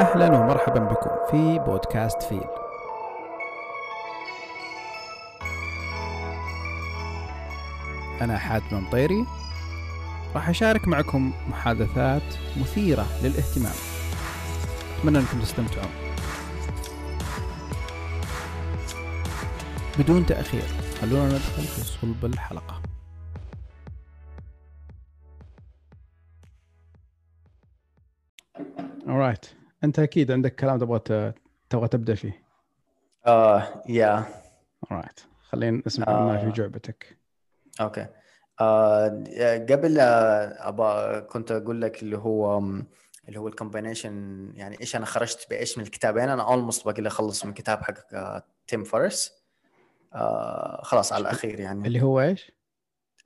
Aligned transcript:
أهلا 0.00 0.38
ومرحبا 0.38 0.80
بكم 0.80 1.10
في 1.30 1.58
بودكاست 1.58 2.22
فيل. 2.22 2.44
أنا 8.20 8.38
حاتم 8.38 8.84
مطيري 8.84 9.26
راح 10.34 10.48
أشارك 10.48 10.88
معكم 10.88 11.32
محادثات 11.48 12.34
مثيرة 12.60 13.06
للاهتمام. 13.22 13.74
أتمنى 14.98 15.18
أنكم 15.18 15.40
تستمتعون. 15.40 15.92
بدون 19.98 20.26
تأخير 20.26 20.64
خلونا 21.00 21.26
ندخل 21.26 21.62
في 21.62 21.80
صلب 21.80 22.24
الحلقة. 22.24 22.82
Alright 29.06 29.59
أنت 29.84 29.98
أكيد 29.98 30.30
عندك 30.30 30.54
كلام 30.54 30.78
تبغى 30.78 31.32
تبغى 31.70 31.88
تبدأ 31.88 32.14
فيه. 32.14 32.42
آه 33.26 33.82
يا 33.88 34.24
alright. 34.86 35.20
خلينا 35.48 35.82
نسمع 35.86 36.08
آه. 36.08 36.24
ما 36.24 36.38
في 36.38 36.50
جعبتك. 36.50 37.18
okay. 37.80 38.06
آه 38.60 39.08
قبل 39.70 40.00
آه، 40.00 40.68
ابى 40.68 41.20
كنت 41.20 41.52
أقول 41.52 41.82
لك 41.82 42.02
اللي 42.02 42.18
هو 42.18 42.58
اللي 43.28 43.40
هو 43.40 43.48
ال 43.48 43.56
combination 43.56 44.46
يعني 44.54 44.80
إيش 44.80 44.96
أنا 44.96 45.06
خرجت 45.06 45.46
بإيش 45.50 45.78
من 45.78 45.84
الكتابين 45.84 46.28
أنا 46.28 46.42
almost 46.42 46.84
باقي 46.84 47.02
لي 47.02 47.08
أخلص 47.08 47.44
من 47.44 47.52
كتاب 47.52 47.82
حق 47.82 47.94
تيم 48.66 48.84
فارس 48.84 49.32
خلاص 50.82 51.12
على 51.12 51.22
الأخير 51.22 51.60
يعني. 51.60 51.86
اللي 51.88 52.02
هو 52.02 52.20
إيش؟ 52.20 52.52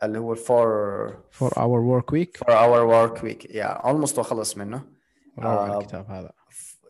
اللي 0.03 0.19
هو 0.19 0.33
ال 0.33 0.40
four 0.40 0.67
4 1.43 1.51
hour 1.51 2.03
work 2.03 2.07
week. 2.15 2.39
فور 2.39 2.59
اور 2.59 2.83
ورك 2.83 3.25
ويك 3.25 3.55
يا 3.55 3.65
اولموست 3.65 4.19
واخلص 4.19 4.57
منه. 4.57 4.83
آه. 5.39 5.81
الكتاب 5.81 6.11
هذا. 6.11 6.33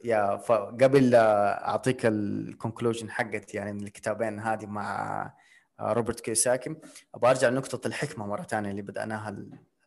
yeah 0.05 0.37
فقبل 0.37 1.15
أعطيك 1.15 2.07
ال 2.07 2.16
conclusion 2.16 3.11
حقتي 3.11 3.57
يعني 3.57 3.73
من 3.73 3.83
الكتابين 3.85 4.41
هذه 4.41 4.67
مع 4.67 5.33
روبرت 5.81 6.21
كيوساكي 6.21 6.77
أبغى 7.15 7.31
أرجع 7.31 7.49
لنقطة 7.49 7.87
الحكمة 7.87 8.27
مرة 8.27 8.43
ثانية 8.43 8.71
اللي 8.71 8.83
بدأناها 8.83 9.37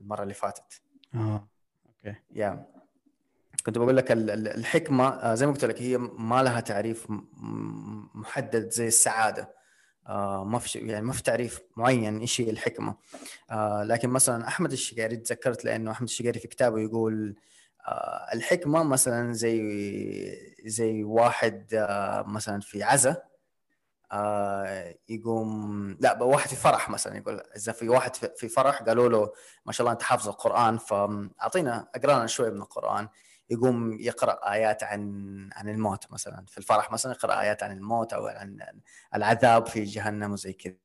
المرة 0.02 0.24
اللي 0.24 0.34
فاتت. 0.34 0.82
آه 1.16 1.48
okay. 1.88 2.16
yeah. 2.32 2.66
كنت 3.66 3.78
بقول 3.78 3.98
لك 3.98 4.12
ال- 4.12 4.30
ال- 4.30 4.48
الحكمة 4.48 5.08
آه، 5.08 5.36
زي 5.36 5.46
ما 5.46 5.52
قلت 5.52 5.66
لك 5.66 5.82
هي 5.82 5.98
ما 5.98 6.44
لها 6.44 6.60
تعريف 6.60 7.06
محدد 8.16 8.70
زي 8.70 8.88
السعادة. 8.88 9.54
آه، 10.08 10.44
ما 10.46 10.60
في 10.60 10.80
يعني 10.80 11.06
ما 11.06 11.14
في 11.14 11.24
تعريف 11.24 11.62
معين 11.76 12.20
إيش 12.20 12.42
هي 12.42 12.50
الحكمة. 12.50 12.96
آه، 13.52 13.84
لكن 13.84 14.10
مثلا 14.10 14.48
أحمد 14.48 14.72
الشقيري 14.72 15.16
تذكرت 15.18 15.66
لأنه 15.66 15.92
أحمد 15.92 16.08
الشقيري 16.08 16.40
في 16.40 16.48
كتابه 16.48 16.80
يقول 16.80 17.36
الحكمة 18.34 18.84
مثلا 18.84 19.34
زي 19.34 19.62
زي 20.66 21.04
واحد 21.04 21.74
آه، 21.74 22.22
مثلا 22.22 22.60
في 22.62 22.84
عزا 22.84 23.24
آه، 24.12 24.96
يقوم 25.10 25.92
لا 26.00 26.24
واحد 26.24 26.50
في 26.50 26.56
فرح 26.56 26.90
مثلا 26.90 27.18
يقول 27.18 27.42
إذا 27.56 27.72
في 27.72 27.90
واحد 27.90 28.16
في- 28.16 28.50
فرح 28.50 28.84
قالوا 28.84 29.10
له 29.10 29.32
ما 29.66 29.72
شاء 29.72 29.82
الله 29.86 29.94
أنت 29.94 30.02
حافظ 30.02 30.28
القرآن 30.28 30.78
فاعطينا 30.78 31.88
اقرا 31.96 32.14
لنا 32.18 32.28
شوية 32.28 32.50
من 32.50 32.62
القرآن. 32.62 33.08
يقوم 33.50 33.94
يقرأ 34.00 34.52
آيات 34.52 34.84
عن 34.84 35.50
عن 35.54 35.70
الموت 35.70 36.12
مثلا. 36.12 36.46
في 36.48 36.58
الفرح 36.58 36.92
مثلا 36.92 37.12
يقرأ 37.12 37.40
آيات 37.42 37.64
عن 37.64 37.72
الموت 37.72 38.14
أو 38.14 38.28
عن 38.28 38.60
العذاب 39.16 39.68
في 39.68 39.84
جهنم 39.84 40.32
وزي 40.34 40.54
كذا. 40.54 40.76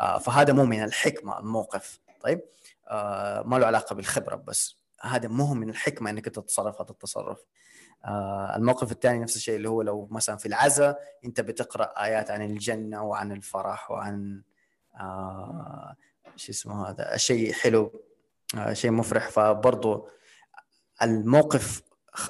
آه، 0.00 0.18
فهذا 0.18 0.52
مو 0.52 0.64
من 0.64 0.82
الحكمة 0.84 1.38
الموقف. 1.38 2.00
طيب؟ 2.20 2.40
آه، 2.88 3.42
ما 3.42 3.56
له 3.56 3.66
علاقة 3.66 3.94
بالخبرة 3.94 4.36
بس. 4.36 4.81
هذا 5.02 5.28
مو 5.28 5.54
من 5.54 5.68
الحكمة 5.70 6.10
إنك 6.10 6.26
أنت 6.26 6.38
تتصرف 6.38 6.80
هذا 6.80 6.90
التصرف. 6.90 7.44
آه، 8.04 8.56
الموقف 8.56 8.92
الثاني 8.92 9.18
نفس 9.18 9.36
الشيء 9.36 9.56
اللي 9.56 9.68
هو 9.68 9.82
لو 9.82 10.08
مثلا 10.10 10.36
في 10.36 10.46
العزاء 10.46 10.98
أنت 11.24 11.40
بتقرأ 11.40 11.84
آيات 12.04 12.30
عن 12.30 12.42
الجنة 12.42 13.02
وعن 13.02 13.32
الفرح 13.32 13.90
وعن 13.90 14.42
آه 14.94 15.96
شو 16.36 16.52
اسمه 16.52 16.88
هذا 16.88 17.16
شيء 17.16 17.52
حلو 17.52 18.02
آه 18.56 18.72
شيء 18.72 18.90
مفرح. 18.90 19.28
فبرضه 19.28 20.08
الموقف 21.02 21.82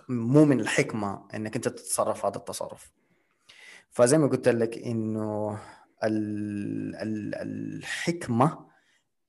مو 0.09 0.45
من 0.45 0.61
الحكمة 0.61 1.29
إنك 1.35 1.57
أنت 1.57 1.69
تتصرف 1.69 2.27
هذا 2.27 2.37
التصرف. 2.37 2.93
فزي 3.91 4.19
ما 4.19 4.27
قلت 4.27 4.49
لك 4.49 4.79
إنه 4.79 5.59
ال- 6.05 6.97
ال- 6.97 7.35
الحكمة 7.35 8.67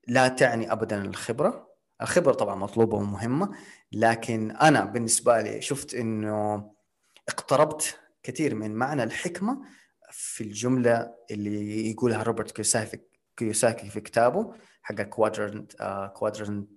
لا 0.07 0.27
تعني 0.27 0.71
ابدا 0.71 1.01
الخبرة. 1.05 1.72
الخبره 2.03 2.33
طبعا 2.33 2.55
مطلوبه 2.55 2.97
ومهمة 2.97 3.51
لكن 3.91 4.51
أنا 4.51 4.85
بالنسبة 4.85 5.41
لي 5.41 5.61
شفت 5.61 5.93
إنه 5.93 6.71
اقتربت 7.29 7.99
كثير 8.23 8.55
من 8.55 8.75
معنى 8.75 9.03
الحكمة 9.03 9.61
في 10.11 10.43
الجملة 10.43 11.13
اللي 11.31 11.91
يقولها 11.91 12.23
روبرت 12.23 12.51
كيوساكي 13.37 13.89
في 13.89 14.01
كتابه 14.01 14.53
حق 14.81 15.01
quadrant 15.01 15.71
quadrant 16.15 16.69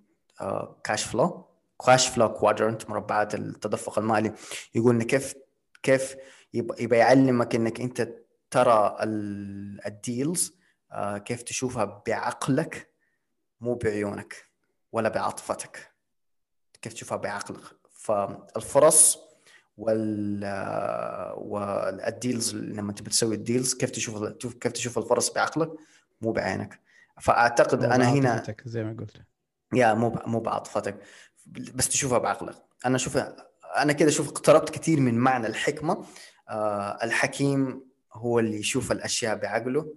cash 0.85 1.05
flow 1.05 1.47
cash 1.87 2.09
flow 2.09 2.33
quadrant 2.33 2.91
مربعات 2.91 3.35
التدفق 3.35 3.99
المالي. 3.99 4.33
يقول 4.75 4.95
ان 4.95 5.03
كيف 5.03 5.35
كيف 5.83 6.17
يبقى, 6.55 6.99
يعلمك 6.99 7.55
إنك 7.55 7.81
أنت 7.81 8.09
ترى 8.51 8.97
ال- 9.03 9.87
ال 9.87 9.98
deals 9.98 10.55
آه، 10.93 11.19
كيف 11.19 11.43
تشوفها 11.43 12.03
بعقلك 12.07 12.91
مو 13.61 13.75
بعيونك. 13.75 14.46
ولا 14.97 15.09
بعاطفتك. 15.09 15.93
كيف 16.83 16.93
تشوفها 16.93 17.17
بعقلك 17.17 17.61
فالفرص 17.93 19.19
وال 19.77 20.45
وال 21.37 21.70
deals 21.70 22.55
لما 22.55 22.93
تبي 22.93 23.11
تسوي 23.11 23.35
ال 23.35 23.41
deals 23.41 23.75
كيف 23.75 23.91
تشوف 23.91 24.25
كيف 24.43 24.73
تشوف 24.73 24.99
الفرص 24.99 25.33
بعقلك؟ 25.33 25.71
مو 26.21 26.33
بعينك. 26.33 26.81
فأعتقد 27.21 27.85
أنا 27.85 28.11
هنا 28.11 28.55
زي 28.65 28.85
ما 28.85 28.97
قلت. 29.01 29.23
yeah 29.75 29.95
مو 29.95 30.19
مو 30.27 30.41
بعاطفتك. 30.41 30.99
بس 31.47 31.89
تشوفها 31.89 32.19
بعقلك. 32.19 32.63
أنا 32.87 32.97
أشوف 32.97 33.17
أنا 33.77 33.93
كده 33.93 34.09
أشوف 34.09 34.29
اقتربت 34.29 34.71
كثير 34.71 35.01
من 35.01 35.15
معنى 35.15 35.47
الحكمة. 35.47 36.05
آه 36.49 36.99
الحكيم 37.03 37.85
هو 38.13 38.39
اللي 38.39 38.57
يشوف 38.57 38.93
الأشياء 38.93 39.37
بعقله. 39.37 39.95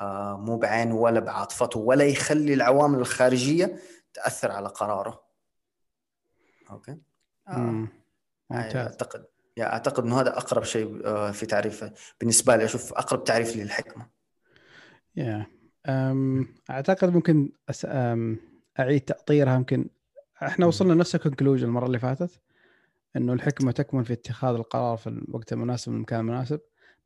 آه 0.00 0.36
مو 0.36 0.56
بعينه 0.56 0.96
ولا 0.96 1.20
بعاطفته 1.20 1.80
ولا 1.80 2.04
يخلي 2.04 2.54
العوامل 2.54 2.98
الخارجية 2.98 3.78
تأثر 4.14 4.50
على 4.50 4.68
قراره 4.68 5.24
أوكي 6.70 6.98
آه. 7.48 7.56
مم. 7.58 7.88
ممتاز 8.50 8.86
أعتقد 8.86 9.26
يا 9.56 9.72
أعتقد 9.72 10.04
إنه 10.04 10.20
هذا 10.20 10.36
أقرب 10.36 10.64
شيء 10.64 11.06
آه، 11.06 11.30
في 11.30 11.46
تعريفه 11.46 11.92
بالنسبة 12.20 12.56
لي 12.56 12.64
أشوف 12.64 12.92
أقرب 12.92 13.24
تعريف 13.24 13.56
للحكمة 13.56 14.06
يا 15.16 15.46
أم 15.86 16.54
أعتقد 16.70 17.12
ممكن 17.12 17.52
أس... 17.70 17.86
أعيد 18.80 19.00
تأطيرها 19.00 19.54
يمكن 19.54 19.88
إحنا. 20.42 20.66
وصلنا 20.66 20.94
نفس 20.94 21.14
ال 21.14 21.19
conclusion 21.19 21.66
المرة 21.66 21.86
اللي 21.86 21.98
فاتت 21.98 22.40
إنه 23.16 23.32
الحكمة 23.32 23.72
تكمن 23.72 24.02
في 24.02 24.12
اتخاذ 24.12 24.54
القرار 24.54 24.96
في 24.96 25.06
الوقت 25.06 25.52
المناسب 25.52 25.92
والمكان 25.92 26.20
المناسب 26.20 26.60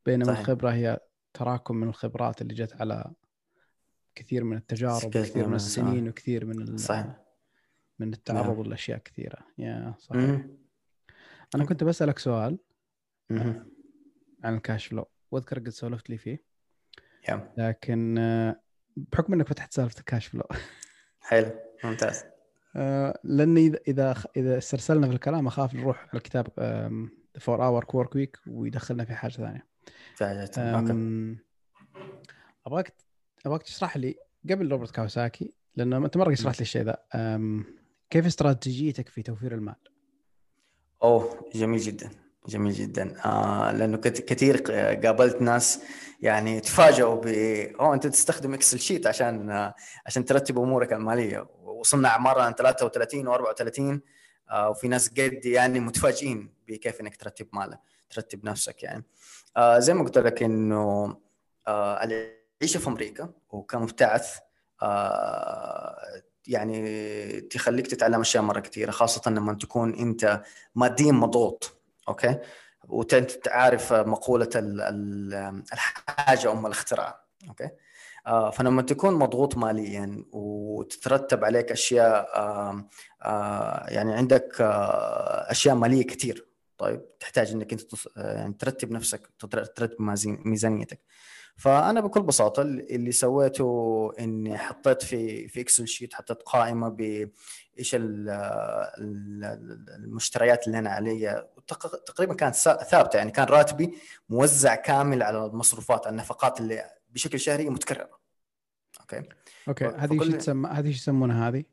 بينما 0.06 0.24
صحيح. 0.24 0.38
الخبرة 0.38 0.70
هي 0.70 0.98
تراكم 1.34 1.76
من 1.76 1.88
الخبرات 1.88 2.42
اللي 2.42 2.54
جت 2.54 2.80
على 2.80 3.12
كثير 4.18 4.44
من 4.44 4.56
التجارب 4.56 4.98
كثير 5.10 5.22
وكثير 5.22 5.48
من. 5.48 5.54
السنين 5.54 6.08
وكثير 6.08 6.44
من 6.44 6.62
ال... 6.62 6.80
صحيح. 6.80 7.06
من 7.98 8.12
التعرض 8.12 8.56
نعم. 8.56 8.70
لأشياء 8.70 8.98
كثيرة. 8.98 9.38
yeah 9.58 9.94
صحيح. 9.98 10.20
مم. 10.20 10.58
أنا 11.54 11.64
كنت 11.64 11.84
بسألك 11.84 12.18
سؤال 12.18 12.58
مم. 13.30 13.70
عن 14.44 14.54
ال 14.54 14.60
cash 14.60 14.86
flow 14.86 15.08
وأذكر 15.30 15.58
قد 15.58 15.68
سولفت 15.68 16.10
لي 16.10 16.18
فيه. 16.18 16.44
yeah. 17.28 17.52
لكن 17.58 18.18
آه، 18.18 18.60
بحكم 18.96 19.32
إنك 19.32 19.48
فتحت 19.48 19.72
سالفة 19.72 19.98
ال 19.98 20.04
cash 20.04 20.26
flow 20.26 20.44
حلو. 21.20 21.50
ممتاز. 21.84 22.24
آه، 22.76 23.20
لأني 23.24 23.72
إذا 23.88 24.14
إذا 24.36 24.58
استرسلنا 24.58 25.06
في 25.06 25.12
الكلام 25.14 25.46
أخاف 25.46 25.74
نروح 25.74 26.00
على 26.00 26.10
الكتاب 26.14 26.46
4 27.48 27.68
hour 27.68 27.84
work 27.84 28.14
week 28.14 28.38
ويدخلنا 28.46 29.04
في 29.04 29.14
حاجة 29.14 29.32
ثانية. 29.32 29.66
okay 30.22 30.92
أم، 30.92 31.38
أبغاك 32.66 32.94
أبغاك 33.46 33.62
تشرح 33.62 33.96
لي 33.96 34.16
قبل 34.50 34.70
روبرت 34.70 34.90
كيوساكي 34.90 35.52
لأنه 35.76 35.96
أنت 35.96 36.16
مرة 36.16 36.34
شرحت 36.34 36.58
لي 36.58 36.62
الشيء 36.62 36.82
ذا 36.82 36.96
كيف 38.10 38.26
استراتيجيتك 38.26 39.08
في 39.08 39.22
توفير 39.22 39.54
المال؟ 39.54 39.74
أوه 41.02 41.50
جميل 41.54 41.80
جدا 41.80 42.10
جميل 42.46 42.72
جدا. 42.72 43.24
آه 43.24 43.72
لأنه 43.72 43.96
كثير 43.96 44.56
قابلت 45.04 45.42
ناس 45.42 45.82
يعني 46.20 46.60
تفاجئوا 46.60 47.14
ب 47.14 47.26
أوه 47.80 47.94
أنت 47.94 48.06
تستخدم 48.06 48.54
Excel 48.54 48.78
sheet 48.78 49.06
عشان 49.06 49.50
آه 49.50 49.74
عشان 50.06 50.24
ترتب 50.24 50.58
أمورك 50.58 50.92
المالية. 50.92 51.46
وصلنا 51.64 52.08
اعمار 52.08 52.38
عن 52.38 52.52
33 52.52 53.34
و34 53.34 54.00
آه 54.50 54.70
وفي 54.70 54.88
ناس 54.88 55.08
قد 55.08 55.40
يعني 55.44 55.80
متفاجئين 55.80 56.54
بكيف 56.68 57.00
إنك 57.00 57.16
ترتب 57.16 57.46
مالك 57.52 57.78
ترتب 58.10 58.44
نفسك 58.44 58.82
يعني. 58.82 59.04
آه 59.56 59.78
زي 59.78 59.94
ما 59.94 60.04
قلت 60.04 60.18
لك 60.18 60.42
إنه 60.42 61.16
آه 61.66 62.04
العيشه 62.60 62.78
في 62.78 62.88
أمريكا 62.88 63.32
وكمبتعث 63.50 64.38
آه 64.82 66.22
يعني 66.46 67.40
تخليك 67.40 67.86
تتعلم 67.86 68.20
أشياء 68.20 68.42
مرة 68.42 68.60
كثيره 68.60 68.90
خاصة 68.90 69.30
لما 69.30 69.54
تكون 69.54 69.94
أنت 69.94 70.42
ماديا 70.74 71.12
مضغوط 71.12 71.80
okay؟ 72.08 72.38
وانت 72.88 73.48
عارف 73.48 73.92
مقولة 73.92 74.50
ال- 74.56 74.80
ال- 74.80 75.62
الحاجة 75.72 76.52
أم 76.52 76.66
الاختراع 76.66 77.24
okay؟ 77.48 77.68
آه، 78.26 78.50
فلما 78.50 78.82
تكون 78.82 79.14
مضغوط 79.14 79.56
ماليا 79.56 80.24
وتترتب 80.32 81.44
عليك 81.44 81.72
أشياء 81.72 82.28
آه، 83.24 83.86
يعني 83.88 84.14
عندك 84.14 84.56
أشياء 85.50 85.74
مالية 85.74 86.06
كثير 86.06 86.48
طيب؟ 86.78 87.18
تحتاج 87.20 87.50
إنك 87.52 87.72
أنت 87.72 87.82
يعني 88.16 88.52
ترتب 88.52 88.90
نفسك 88.90 89.30
ترتب 89.76 89.96
ميزانيتك. 90.44 91.00
فأنا 91.58 92.00
بكل 92.00 92.22
بساطة 92.22 92.62
اللي 92.62 93.12
سويته 93.12 94.12
إني 94.18 94.58
حطيت 94.58 95.02
في 95.02 95.48
في 95.48 95.60
Excel 95.60 95.88
sheet 95.88 96.14
حطيت 96.14 96.42
قائمة 96.42 96.88
بايش 96.88 97.94
ال- 97.94 98.30
ال- 98.98 99.86
المشتريات 99.96 100.66
اللي 100.66 100.78
أنا 100.78 100.90
علي 100.90 101.48
تق- 101.66 102.04
تقريبا 102.04 102.34
كانت 102.34 102.54
ثابتة 102.54 103.16
يعني 103.16 103.30
كان 103.30 103.46
راتبي 103.46 103.94
موزع 104.28 104.74
كامل 104.74 105.22
على 105.22 105.46
المصروفات 105.46 106.06
النفقات 106.06 106.60
اللي 106.60 106.90
بشكل 107.10 107.40
شهري 107.40 107.70
متكررة 107.70 108.18
أوكي 109.00 109.22
أوكي 109.68 109.84
هذه 109.84 110.12
إيش 110.12 110.22
فكل- 110.22 110.38
تسمى 110.38 110.68
هذه 110.68 110.88
يسمونها 110.88 111.48
هذه؟ 111.48 111.64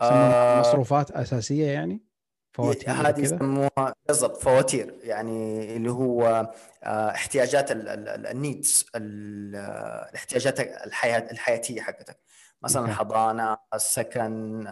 آه، 0.00 0.60
مصروفات 0.60 1.10
أساسية 1.10 1.66
يعني؟ 1.66 2.02
فواتير 2.52 2.90
هذه؟ 2.90 3.20
يسموها 3.20 3.94
بالضبط 4.08 4.36
فواتير 4.36 4.98
يعني 5.02 5.76
اللي 5.76 5.90
هو 5.90 6.52
آه، 6.82 7.10
احتياجات 7.10 7.66
ال 7.70 7.89
needs 7.89 8.86
الاحتياجات 8.94 10.60
الحياة 10.60 11.30
الحياتية 11.30 11.80
حقتك 11.80 12.18
مثلا. 12.62 12.84
الحضانه 12.84 13.56
السكن 13.74 14.64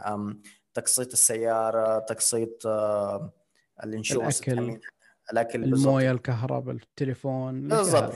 تقسيط 0.75 1.13
السيارة 1.13 1.99
تقسيط 1.99 2.67
آه، 2.67 3.33
ال 3.85 3.91
insurance 3.91 4.43
الأكل 5.33 5.61
بالضبط. 5.61 5.87
الموية 5.87 6.11
الكهرباء 6.11 6.75
التليفون 6.75 7.69
بالضبط. 7.69 8.15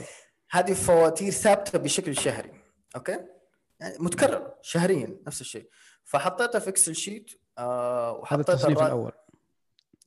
هذه. 0.49 0.73
فواتير 0.73 1.31
ثابتة 1.31 1.79
بشكل 1.79 2.15
شهري 2.15 2.51
okay 2.95 3.19
يعني 3.79 3.95
متكرر 3.99 4.53
شهريا 4.61 5.17
نفس 5.27 5.41
الشيء 5.41 5.69
فحطيتها 6.03 6.59
في 6.59 6.69
Excel 6.69 6.95
sheet 6.95 7.31
آه 7.57 8.11
هذا 8.11 8.19
وحطيت 8.19 8.49
التصنيف 8.49 8.81
الأول 8.81 9.11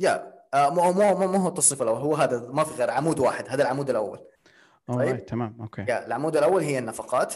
yeah 0.00 0.32
مو 0.54 0.92
مو 0.92 1.14
مو 1.14 1.38
هو 1.38 1.48
التصنيف 1.48 1.82
الأول 1.82 1.98
هو 2.00 2.14
هذا 2.14 2.50
ما 2.50 2.64
في 2.64 2.74
غير 2.74 2.90
عمود 2.90 3.18
واحد 3.18 3.48
هذا 3.48 3.62
العمود 3.62 3.90
الأول. 3.90 4.20
طيب. 4.86 5.26
تمام 5.26 5.56
okay. 5.60 5.82
yeah 5.88 6.06
العمود 6.06 6.36
الأول 6.36 6.62
هي 6.62 6.78
النفقات. 6.78 7.34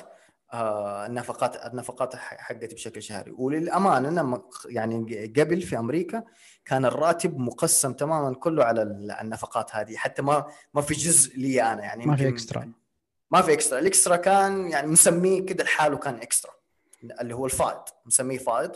آه 0.52 1.06
النفقات 1.06 1.66
النفقات 1.66 2.16
حقتي 2.16 2.74
بشكل 2.74 3.02
شهري. 3.02 3.32
وللأمانة 3.38 4.08
أنا 4.08 4.42
يعني 4.66 5.26
قبل 5.36 5.62
في 5.62 5.78
أمريكا 5.78 6.22
كان 6.64 6.84
الراتب 6.84 7.38
مقسم 7.38 7.92
تماما 7.92 8.34
كله 8.34 8.64
على 8.64 8.82
ال- 8.82 9.10
النفقات 9.10 9.74
هذه. 9.76 9.96
حتى 9.96 10.22
ما 10.22 10.46
ما 10.74 10.82
في 10.82 10.94
جزء 10.94 11.36
لي 11.36 11.62
أنا 11.62 11.82
يعني 11.82 12.06
ما 12.06 12.16
في 12.16 12.28
extra 12.28 12.72
ما 13.30 13.42
في 13.42 13.52
extra 13.52 13.78
ال 13.78 13.85
extra 13.85 14.16
كان 14.16 14.70
يعني 14.70 14.86
مسميه 14.86 15.46
كده 15.46 15.64
لحاله 15.64 15.96
كان 15.96 16.14
extra 16.14 16.52
اللي 17.20 17.34
هو 17.34 17.46
الفائض 17.46 17.82
مسميه 18.06 18.38
فائض 18.38 18.72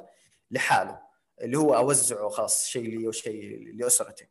لحاله. 0.50 1.05
اللي 1.40 1.58
هو 1.58 1.76
أوزعه 1.76 2.28
خلاص 2.28 2.64
شيء 2.66 2.90
لي 2.98 3.08
وشيء 3.08 3.72
لأسرتي. 3.74 4.28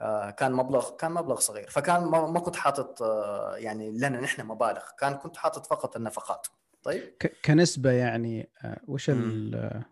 آه 0.00 0.30
كان 0.30 0.52
مبلغ 0.52 0.90
كان 0.96 1.12
مبلغ 1.12 1.38
صغير. 1.40 1.70
فكان 1.70 2.04
ما, 2.04 2.40
كنت 2.40 2.56
حاطط 2.56 3.02
آه 3.02 3.56
يعني 3.56 3.90
لنا 3.90 4.20
نحن 4.20 4.46
مبالغ. 4.46 4.82
كان 4.98 5.14
كنت 5.14 5.36
حاطط 5.36 5.66
فقط 5.66 5.96
النفقات. 5.96 6.46
طيب؟ 6.82 7.16
كنسبة 7.44 7.90
يعني 7.92 8.50
آه، 8.64 8.80
وش 8.88 9.10
ال 9.10 9.82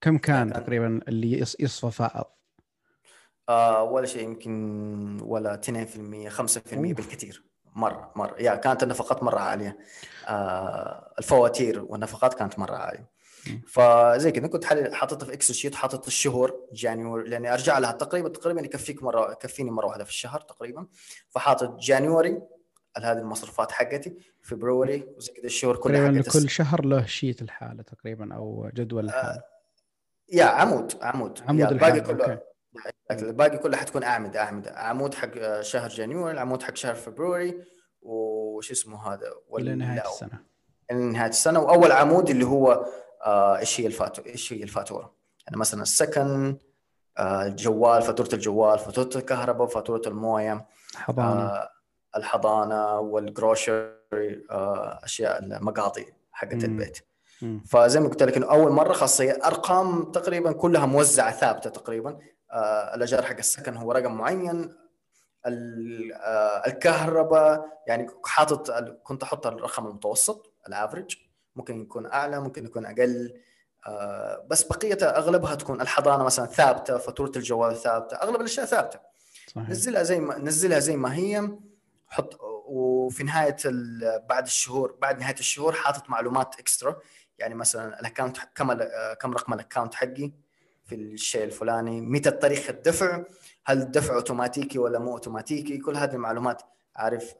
كم 0.00 0.18
كان 0.18 0.52
تقريبا 0.52 1.00
اللي 1.08 1.38
يص- 1.38 1.56
يصفى 1.60 1.90
فائض؟ 1.90 2.24
آه 3.48 3.82
ولا 3.82 4.06
شيء 4.06 4.24
يمكن 4.24 5.18
ولا 5.22 5.54
2% 5.54 6.28
5% 6.28 6.90
أوف. 6.90 6.96
بالكثير. 6.96 7.44
مرة 7.74 8.12
مرة. 8.16 8.36
يا 8.38 8.54
كانت 8.54 8.82
النفقات 8.82 9.22
مرة 9.22 9.38
عالية. 9.40 9.78
آه 10.28 11.14
الفواتير 11.18 11.84
والنفقات 11.88 12.34
كانت 12.34 12.58
مرة 12.58 12.76
عالية. 12.76 13.11
فزي 13.66 14.30
كذا 14.32 14.46
كنت 14.46 14.64
حاططها 14.94 15.26
في 15.26 15.32
Excel 15.32 15.54
sheet 15.54 15.74
حاطط 15.74 16.06
الشهور 16.06 16.68
January 16.72 17.30
لأني 17.30 17.52
أرجع 17.52 17.78
لها 17.78 17.92
تقريبا 17.92 18.28
تقريبا 18.28 18.60
يكفيك 18.60 19.02
مرة 19.02 19.32
يكفيني 19.32 19.70
مرة 19.70 19.86
واحدة 19.86 20.04
في 20.04 20.10
الشهر 20.10 20.40
تقريبا. 20.40 20.86
فحاطط 21.28 21.76
January 21.78 22.42
هذه 22.96 23.18
المصروفات 23.18 23.72
حقتي 23.72 24.14
فبراير 24.42 25.08
وزي 25.16 25.32
كذا 25.32 25.44
الشهور 25.44 25.76
كلها 25.76 26.08
تقريبا 26.08 26.28
لكل 26.28 26.50
شهر 26.50 26.84
له 26.84 27.06
sheet 27.06 27.42
الحاله 27.42 27.82
تقريبا 27.82 28.34
أو 28.34 28.70
جدول 28.74 29.04
الحاله 29.04 29.42
yeah 30.32 30.44
عمود 30.44 30.92
عمود. 31.02 31.40
عمود 31.48 31.72
الباقي 31.72 31.98
الحالة، 31.98 32.24
كله. 32.24 32.40
الباقي 33.10 33.58
كله 33.58 33.76
حتكون 33.76 34.02
أعمدة 34.04 34.40
أعمدة. 34.40 34.72
عمود 34.78 35.14
حق 35.14 35.60
شهر 35.60 35.88
January 35.88 36.32
العمود 36.32 36.62
حق 36.62 36.76
شهر 36.76 36.94
فبراير 36.94 37.64
وش 38.02 38.70
اسمه 38.70 39.12
هذا؟ 39.12 39.32
إلى 39.58 39.74
نهاية 39.74 40.06
السنة. 40.06 40.44
إلى 40.90 40.98
نهاية 40.98 41.30
السنة. 41.30 41.60
وأول 41.60 41.92
عمود 41.92 42.30
اللي 42.30 42.46
هو 42.46 42.72
آه، 42.72 42.86
إيش 43.26 43.80
هي 43.80 43.86
الفاتوره 43.86 44.26
إيش 44.26 44.52
هي 44.52 44.62
الفاتورة؟ 44.62 45.12
يعني 45.46 45.56
مثلا 45.60 45.82
السكن 45.82 46.56
آه، 47.18 47.46
الجوال 47.46 48.02
فاتورة 48.02 48.28
الجوال 48.32 48.78
فاتورة 48.78 49.10
الكهرباء 49.16 49.66
فاتورة 49.66 50.02
الموية 50.06 50.66
حضانه 50.94 51.42
آه، 51.42 51.70
الحضانة 52.16 52.98
والجروشري 52.98 54.46
آه، 54.50 55.00
أشياء 55.04 55.38
المقاضي 55.38 56.06
حقت. 56.32 56.64
البيت. 56.64 56.98
مم. 57.42 57.62
فزي 57.68 58.00
ما 58.00 58.08
قلت 58.08 58.22
لك 58.22 58.36
إنه 58.36 58.50
أول 58.50 58.72
مرة 58.72 58.92
خاصة 58.92 59.24
هي 59.24 59.38
أرقام 59.44 60.02
تقريبا 60.12 60.52
كلها 60.52 60.86
موزعة 60.86 61.32
ثابتة 61.32 61.70
تقريبا. 61.70 62.18
آه، 62.50 62.94
الأجار 62.94 63.22
حق 63.22 63.36
السكن 63.36 63.76
هو 63.76 63.92
رقم 63.92 64.12
معين. 64.12 64.74
ال- 65.46 66.12
آه، 66.12 66.66
الكهرباء 66.66 67.82
يعني 67.86 68.06
حاطط 68.24 68.70
كنت 69.02 69.22
أحط 69.22 69.46
الرقم 69.46 69.86
المتوسط 69.86 70.52
ال 70.68 70.74
average 70.74 71.16
ممكن 71.56 71.82
يكون 71.82 72.06
أعلى 72.06 72.40
ممكن 72.40 72.64
يكون 72.64 72.86
أقل. 72.86 73.34
آه، 73.86 74.46
بس 74.50 74.62
بقية 74.62 74.98
أغلبها 75.02 75.54
تكون 75.54 75.80
الحضانة 75.80 76.24
مثلا 76.24 76.46
ثابتة 76.46 76.98
فاتورة 76.98 77.32
الجوال 77.36 77.76
ثابتة 77.76 78.16
أغلب 78.16 78.36
الأشياء 78.40 78.66
ثابتة. 78.66 78.98
صحيح. 79.46 79.68
نزلها 79.68 80.02
زي 80.02 80.20
ما 80.20 80.38
نزلها 80.38 80.78
زي 80.78 80.96
ما 80.96 81.14
هي. 81.14 81.50
حط 82.08 82.38
وفي 82.66 83.24
نهاية 83.24 83.56
بعد 84.28 84.44
الشهور 84.44 84.96
بعد 85.02 85.20
نهاية 85.20 85.34
الشهور 85.38 85.72
حاطط 85.72 86.10
معلومات 86.10 86.60
extra 86.60 86.96
يعني 87.38 87.54
مثلا 87.54 88.00
ال 88.00 88.05
account 88.05 88.36
كم 88.54 88.70
ال- 88.70 89.14
كم 89.20 89.32
رقم 89.34 89.52
ال 89.52 89.57
account 89.57 89.94
حقي 89.94 90.32
في 90.84 90.94
الشيء 90.94 91.44
الفلاني 91.44 92.00
متى 92.00 92.30
تاريخ 92.30 92.68
الدفع 92.70 93.22
هل 93.64 93.78
الدفع 93.82 94.14
أوتوماتيكي 94.14 94.78
ولا 94.78 94.98
مو 94.98 95.12
أوتوماتيكي 95.12 95.78
كل 95.78 95.96
هذه 95.96 96.12
المعلومات. 96.14 96.62
عارف 96.96 97.34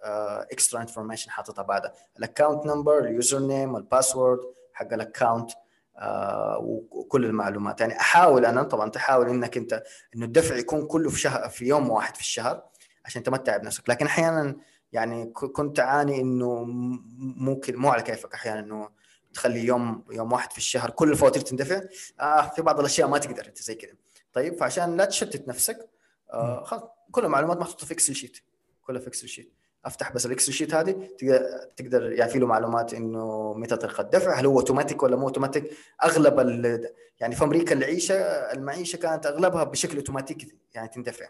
extra 0.52 0.80
information 0.80 1.30
حاططها 1.30 1.62
بعدها. 1.62 1.92
ال 2.18 2.24
account 2.24 2.66
number 2.66 2.93
ال 2.93 2.98
username 2.98 3.76
ال 3.76 3.83
password 3.83 4.40
حق 4.72 4.92
ال 4.92 4.99
account 4.99 5.50
آه 5.98 6.58
وكل 6.90 7.24
المعلومات. 7.24 7.80
يعني 7.80 8.00
أحاول 8.00 8.46
أنا 8.46 8.62
طبعا 8.62 8.90
تحاول 8.90 9.28
إنك 9.28 9.56
أنت 9.56 9.82
إنه 10.16 10.24
الدفع 10.26 10.56
يكون 10.56 10.86
كله 10.86 11.10
في 11.10 11.18
شهر 11.20 11.48
في 11.48 11.64
يوم 11.66 11.90
واحد 11.90 12.14
في 12.14 12.20
الشهر 12.20 12.62
عشان 13.04 13.22
تمتع 13.22 13.56
بنفسك. 13.56 13.88
لكن 13.90 14.06
أحيانا 14.06 14.56
يعني 14.92 15.26
كنت 15.32 15.80
أعاني 15.80 16.20
إنه 16.20 16.64
م- 16.64 17.02
مو 17.44 17.60
كذا- 17.60 17.76
مو 17.76 17.88
على 17.88 18.02
كيفك 18.02 18.34
أحيانا 18.34 18.60
إنه 18.60 18.88
تخلي 19.34 19.64
يوم 19.66 20.04
يوم 20.10 20.32
واحد 20.32 20.52
في 20.52 20.58
الشهر 20.58 20.90
كل 20.90 21.10
الفواتير 21.10 21.42
تندفع. 21.42 21.80
آه 22.20 22.48
في 22.48 22.62
بعض 22.62 22.78
الأشياء 22.80 23.08
ما 23.08 23.18
تقدر 23.18 23.46
انت 23.46 23.62
زي 23.62 23.74
كذا 23.74 23.92
طيب 24.32 24.54
فعشان 24.58 24.96
لا 24.96 25.04
تشتت 25.04 25.48
نفسك 25.48 25.88
آه 26.32 26.64
خلاص 26.64 26.82
كل 27.10 27.24
المعلومات 27.24 27.56
محطوطة 27.56 27.86
في 27.86 27.92
Excel 27.94 28.14
sheet 28.14 28.38
كلها 28.82 29.00
في 29.00 29.08
Excel 29.08 29.28
sheet 29.28 29.52
أفتح 29.84 30.12
بس 30.12 30.26
ال 30.26 30.30
Excel 30.30 30.52
sheet 30.52 30.74
هذه 30.74 31.08
تقدر 31.18 31.40
تقدر 31.76 32.12
يعني 32.12 32.30
في 32.30 32.38
له 32.38 32.46
معلومات 32.46 32.94
إنه 32.94 33.54
متى 33.54 33.76
طريقه 33.76 34.00
الدفع 34.00 34.40
هل 34.40 34.46
هو 34.46 34.58
اوتوماتيك 34.60 35.02
ولا 35.02 35.16
مو 35.16 35.22
اوتوماتيك 35.28 35.70
أغلب 36.04 36.40
ال- 36.40 36.88
يعني 37.20 37.34
في 37.34 37.44
أمريكا 37.44 37.74
العيشة 37.74 38.14
المعيشة 38.52 38.96
كانت 38.96 39.26
أغلبها 39.26 39.64
بشكل 39.64 39.96
اوتوماتيكي 39.96 40.54
يعني 40.74 40.88
تندفع. 40.88 41.26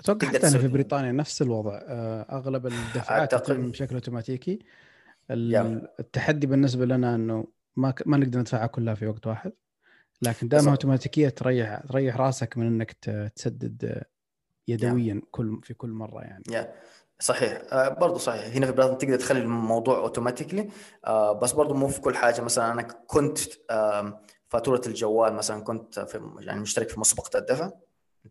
أتوقع 0.00 0.28
حتى 0.28 0.50
في 0.58 0.68
بريطانيا 0.68 1.12
نفس 1.12 1.42
الوضع. 1.42 1.80
آه، 1.82 2.26
أغلب 2.38 2.66
الدفعات 2.66 3.34
تتم 3.34 3.70
بشكل 3.70 3.94
اوتوماتيكي. 3.94 4.58
التحدي 5.30 6.46
بالنسبة 6.46 6.84
لنا 6.86 7.14
إنه 7.14 7.44
ما 7.76 7.90
ك- 7.90 8.06
ما 8.06 8.16
نقدر 8.16 8.38
ندفعها 8.40 8.66
كلها 8.66 8.94
في 8.94 9.06
وقت 9.06 9.26
واحد 9.26 9.52
لكن 10.22 10.48
دائما. 10.48 10.70
اوتوماتيكيه 10.70 11.28
تريح 11.28 11.80
تريح 11.88 12.16
راسك 12.16 12.58
من 12.58 12.66
إنك 12.66 12.92
تسدد 13.36 14.02
يدويا 14.68 15.22
كل 15.30 15.60
في 15.62 15.74
كل 15.74 15.90
مرة 15.90 16.20
يعني. 16.22 16.42
yeah 16.50 16.74
صحيح. 17.20 17.62
آه 17.72 17.88
برضو 17.88 18.18
صحيح. 18.18 18.56
هنا 18.56 18.66
في 18.66 18.72
بريطانيا 18.72 18.98
تقدر 18.98 19.16
تخلي 19.16 19.38
الموضوع 19.40 19.98
automatically 19.98 20.68
آه 21.04 21.32
بس 21.32 21.52
برضو 21.52 21.74
مو 21.74 21.88
في 21.88 22.00
كل 22.00 22.16
حاجة. 22.16 22.40
مثلا 22.40 22.72
أنا 22.72 22.82
كنت 22.82 23.38
آه 23.70 24.20
فاتورة 24.48 24.80
الجوال 24.86 25.34
مثلا 25.34 25.62
كنت 25.62 26.00
في 26.00 26.30
يعني 26.40 26.60
مشترك 26.60 26.88
في 26.88 27.00
مسبقه 27.00 27.38
الدفع 27.38 27.70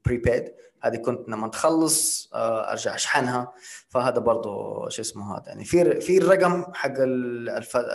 prepaid 0.05 0.51
هذه 0.81 0.95
كنت 0.97 1.29
لما 1.29 1.47
تخلص 1.47 2.29
آه 2.33 2.71
أرجع 2.71 2.95
أشحنها. 2.95 3.53
فهذا 3.89 4.19
برضو 4.19 4.89
شو 4.89 5.01
اسمه 5.01 5.37
هذا 5.37 5.43
يعني 5.47 5.65
في 5.65 6.01
في 6.01 6.17
الرقم 6.17 6.63
حق 6.73 6.93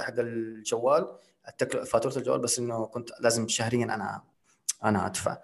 حق 0.00 0.14
الجوال 0.18 1.16
فاتورة 1.87 2.16
الجوال 2.16 2.40
بس 2.40 2.59
إنه 2.59 2.87
كنت 2.87 3.11
لازم 3.20 3.49
شهريا 3.49 3.85
أنا 3.85 4.23
أنا 4.85 5.06
أدفع. 5.06 5.38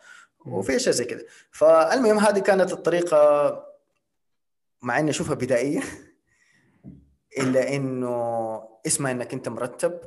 وفي 0.46 0.76
أشياء 0.76 0.94
زي 0.94 1.04
كذا. 1.04 1.22
فالمهم 1.50 2.18
هذه 2.18 2.38
كانت 2.38 2.72
الطريقة 2.72 3.16
مع 4.82 4.98
إني 4.98 5.10
أشوفها 5.10 5.34
بدائية 5.34 5.82
إلا 7.40 7.76
إنه 7.76 8.62
اسمها 8.86 9.12
إنك 9.12 9.32
أنت 9.32 9.48
مرتب 9.48 10.00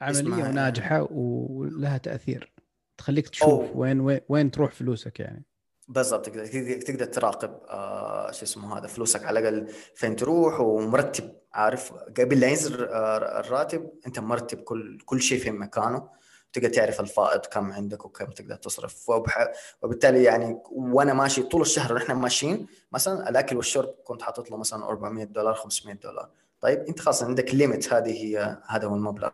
عملية 0.00 0.44
وناجحة 0.44 1.08
ولها 1.10 1.98
تأثير. 1.98 2.52
تخليك 2.98 3.28
تشوف 3.28 3.48
أوه. 3.48 3.76
وين 3.76 4.00
وين 4.00 4.20
وين 4.28 4.50
تروح 4.50 4.72
فلوسك 4.72 5.20
يعني. 5.20 5.44
بالضبط. 5.88 6.26
تقدر 6.26 6.46
تقدر 6.46 6.80
تقدر 6.80 7.04
تراقب 7.04 7.60
آه 7.68 8.30
شو 8.30 8.44
اسمه 8.44 8.78
هذا 8.78 8.86
فلوسك 8.86 9.24
على 9.24 9.40
الأقل 9.40 9.68
فين 9.94 10.16
تروح 10.16 10.60
ومرتب 10.60 11.32
عارف؟ 11.52 11.92
قبل 11.92 12.40
لا 12.40 12.48
ينزل 12.48 12.84
آه 12.84 13.40
الراتب 13.40 13.90
أنت 14.06 14.18
مرتب 14.18 14.58
كل 14.58 14.98
كل 15.04 15.22
شيء 15.22 15.38
في 15.38 15.50
مكانه. 15.50 16.08
تقدر 16.52 16.68
تعرف 16.68 17.00
الفائض 17.00 17.40
كم 17.40 17.72
عندك 17.72 18.04
وكم 18.04 18.24
تقدر 18.26 18.56
تصرف 18.56 19.08
وبح... 19.08 19.52
وبالتالي 19.82 20.24
يعني 20.24 20.58
وأنا 20.72 21.12
ماشي 21.14 21.42
طول 21.42 21.60
الشهر 21.60 21.92
ونحن 21.92 22.12
ماشيين 22.12 22.66
مثلا 22.92 23.28
الأكل 23.28 23.56
والشرب 23.56 23.94
كنت 24.04 24.22
حاطط 24.22 24.50
له 24.50 24.56
مثلا 24.56 24.84
400 24.84 25.24
دولار 25.24 25.54
500 25.54 25.94
دولار 25.96 26.30
طيب 26.60 26.78
أنت 26.80 27.00
خلاص 27.00 27.22
عندك 27.22 27.54
limit 27.54 27.92
هذه 27.92 28.10
هي 28.24 28.58
هذا 28.68 28.88
هو 28.88 28.94
المبلغ 28.94 29.30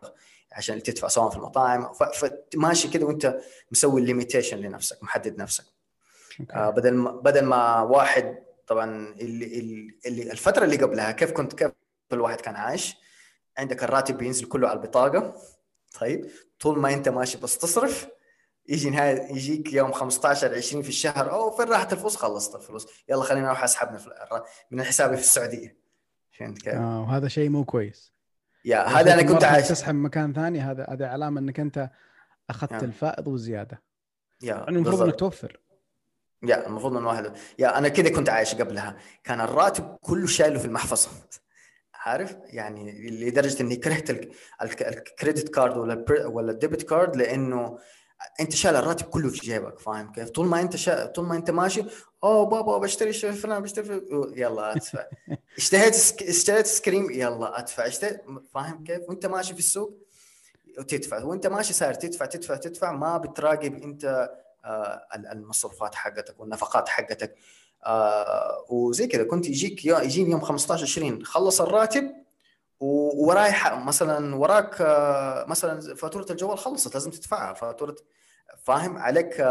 عشان 0.51 0.83
تدفع 0.83 1.07
سواء 1.07 1.29
في 1.29 1.35
المطاعم. 1.37 1.93
فماشي 1.93 2.87
كده 2.87 3.05
وأنت 3.05 3.39
مسوي 3.71 4.01
ال 4.01 4.06
limitation 4.06 4.57
لنفسك 4.57 5.03
محدد 5.03 5.37
نفسك 5.37 5.63
أوكي. 6.39 6.53
آه 6.53 6.69
بدل 6.69 6.93
ما 6.93 7.11
بدل 7.11 7.43
ما 7.43 7.81
واحد 7.81 8.43
طبعا 8.67 9.15
اللي- 9.19 9.93
اللي 10.05 10.31
الفترة 10.31 10.65
اللي 10.65 10.75
قبلها 10.77 11.11
كيف 11.11 11.31
كنت 11.31 11.53
كيف 11.53 11.71
الواحد 12.13 12.41
كان 12.41 12.55
عايش 12.55 12.95
عندك 13.57 13.83
الراتب 13.83 14.17
بينزل 14.17 14.45
كله 14.45 14.67
على 14.69 14.77
البطاقة 14.79 15.35
طيب 15.99 16.29
طول 16.59 16.79
ما 16.79 16.93
أنت 16.93 17.09
ماشي 17.09 17.37
بس 17.37 17.57
تصرف 17.57 18.07
يجي 18.69 18.89
نهاية 18.89 19.31
يجيك 19.31 19.73
يوم 19.73 19.91
15 19.91 20.55
20 20.55 20.83
في 20.83 20.89
الشهر 20.89 21.31
أو 21.31 21.51
فين 21.51 21.67
راحت 21.67 21.93
الفلوس؟ 21.93 22.15
خلصت 22.15 22.55
الفلوس. 22.55 22.87
يلا 23.09 23.23
خلينا 23.23 23.45
نروح 23.45 23.63
أسحب 23.63 23.99
من 24.71 24.83
حسابي 24.83 25.17
في 25.17 25.21
السعودية. 25.21 25.77
فهمت 26.31 26.61
كيف؟ 26.61 26.73
آه 26.73 27.01
وهذا 27.01 27.27
شيء 27.27 27.49
مو 27.49 27.65
كويس. 27.65 28.13
يا 28.65 28.87
هذا 28.87 29.13
أنا 29.13 29.21
كنت 29.21 29.43
عايش. 29.43 29.67
تسحب 29.67 29.95
مكان 29.95 30.33
ثاني 30.33 30.59
هذا 30.59 30.85
هذا 30.89 31.07
علامة 31.07 31.39
إنك 31.39 31.59
أنت 31.59 31.89
أخذت 32.49 32.71
نعم. 32.71 32.83
الفائض 32.83 33.27
وزياده 33.27 33.81
yeah 34.41 34.55
يعني 34.55 34.69
المفروض. 34.69 35.01
إنك 35.01 35.15
توفر. 35.15 35.59
yeah 36.43 36.67
المفروض 36.67 36.93
من 36.93 37.05
واحد. 37.05 37.33
yeah 37.59 37.77
أنا 37.77 37.87
كذا 37.87 38.09
كنت 38.09 38.29
عايش 38.29 38.55
قبلها. 38.55 38.97
كان 39.23 39.41
الراتب 39.41 39.97
كله 40.01 40.27
شايله 40.27 40.59
في 40.59 40.65
المحفظة. 40.65 41.09
عارف 42.05 42.35
يعني 42.45 43.09
لدرجة 43.09 43.61
اني 43.61 43.75
كرهت 43.75 44.09
ال- 44.09 44.31
ال- 44.61 44.83
ال 44.97 45.04
credit 45.04 45.49
card 45.49 45.77
ولا 45.77 46.05
ولا 46.27 46.51
ال 46.51 46.56
debit 46.56 46.81
card 46.83 47.15
لإنه 47.15 47.77
أنت 48.39 48.53
شايل 48.55 48.75
الراتب 48.75 49.05
كله 49.05 49.29
في 49.29 49.39
جيبك 49.39 49.79
فاهم 49.79 50.11
كيف؟ 50.11 50.29
طول 50.29 50.45
ما 50.47 50.61
أنت 50.61 50.75
شا... 50.75 51.05
طول 51.05 51.25
ما 51.25 51.35
أنت 51.35 51.51
ماشي 51.51 51.83
أوه 52.23 52.45
بابا 52.45 52.77
بشتري 52.77 53.13
فلان 53.13 53.61
بشتري 53.63 53.85
فلان. 53.85 54.01
يلا 54.41 54.71
أدفع 54.75 55.05
اشتهيت 55.57 55.93
سك... 55.93 56.23
اشتريت 56.23 56.65
ice 56.65 56.82
cream 56.82 57.11
يلا 57.11 57.59
أدفع 57.59 57.87
اشتريت 57.87 58.21
فاهم 58.53 58.83
كيف؟ 58.83 59.01
وأنت 59.09 59.25
ماشي 59.25 59.53
في 59.53 59.59
السوق 59.59 59.97
وتدفع 60.79 61.23
وأنت 61.23 61.47
ماشي 61.47 61.73
صاير 61.73 61.93
تدفع 61.93 62.25
تدفع 62.25 62.55
تدفع 62.55 62.91
ما 62.91 63.17
بتراقب 63.17 63.83
أنت 63.83 64.29
آه، 64.65 65.01
المصروفات 65.15 65.95
حقتك 65.95 66.39
والنفقات 66.39 66.89
حقتك 66.89 67.35
آه، 67.85 68.65
وزي 68.69 69.07
كذا. 69.07 69.23
كنت 69.23 69.49
يجيك 69.49 69.85
يجيني 69.85 70.31
يوم 70.31 70.41
15 70.41 70.83
20 70.83 71.25
خلص 71.25 71.61
الراتب 71.61 72.11
و- 72.79 73.25
وراي 73.27 73.51
ح- 73.51 73.73
مثلا 73.85 74.35
وراك 74.35 74.81
آه، 74.81 75.45
مثلا 75.47 75.95
فاتورة 75.95 76.25
الجوال 76.31 76.57
خلصت 76.57 76.93
لازم 76.93 77.11
تدفعها. 77.11 77.53
فاتورة 77.53 77.95
فاهم؟ 78.63 78.97
عليك 78.97 79.41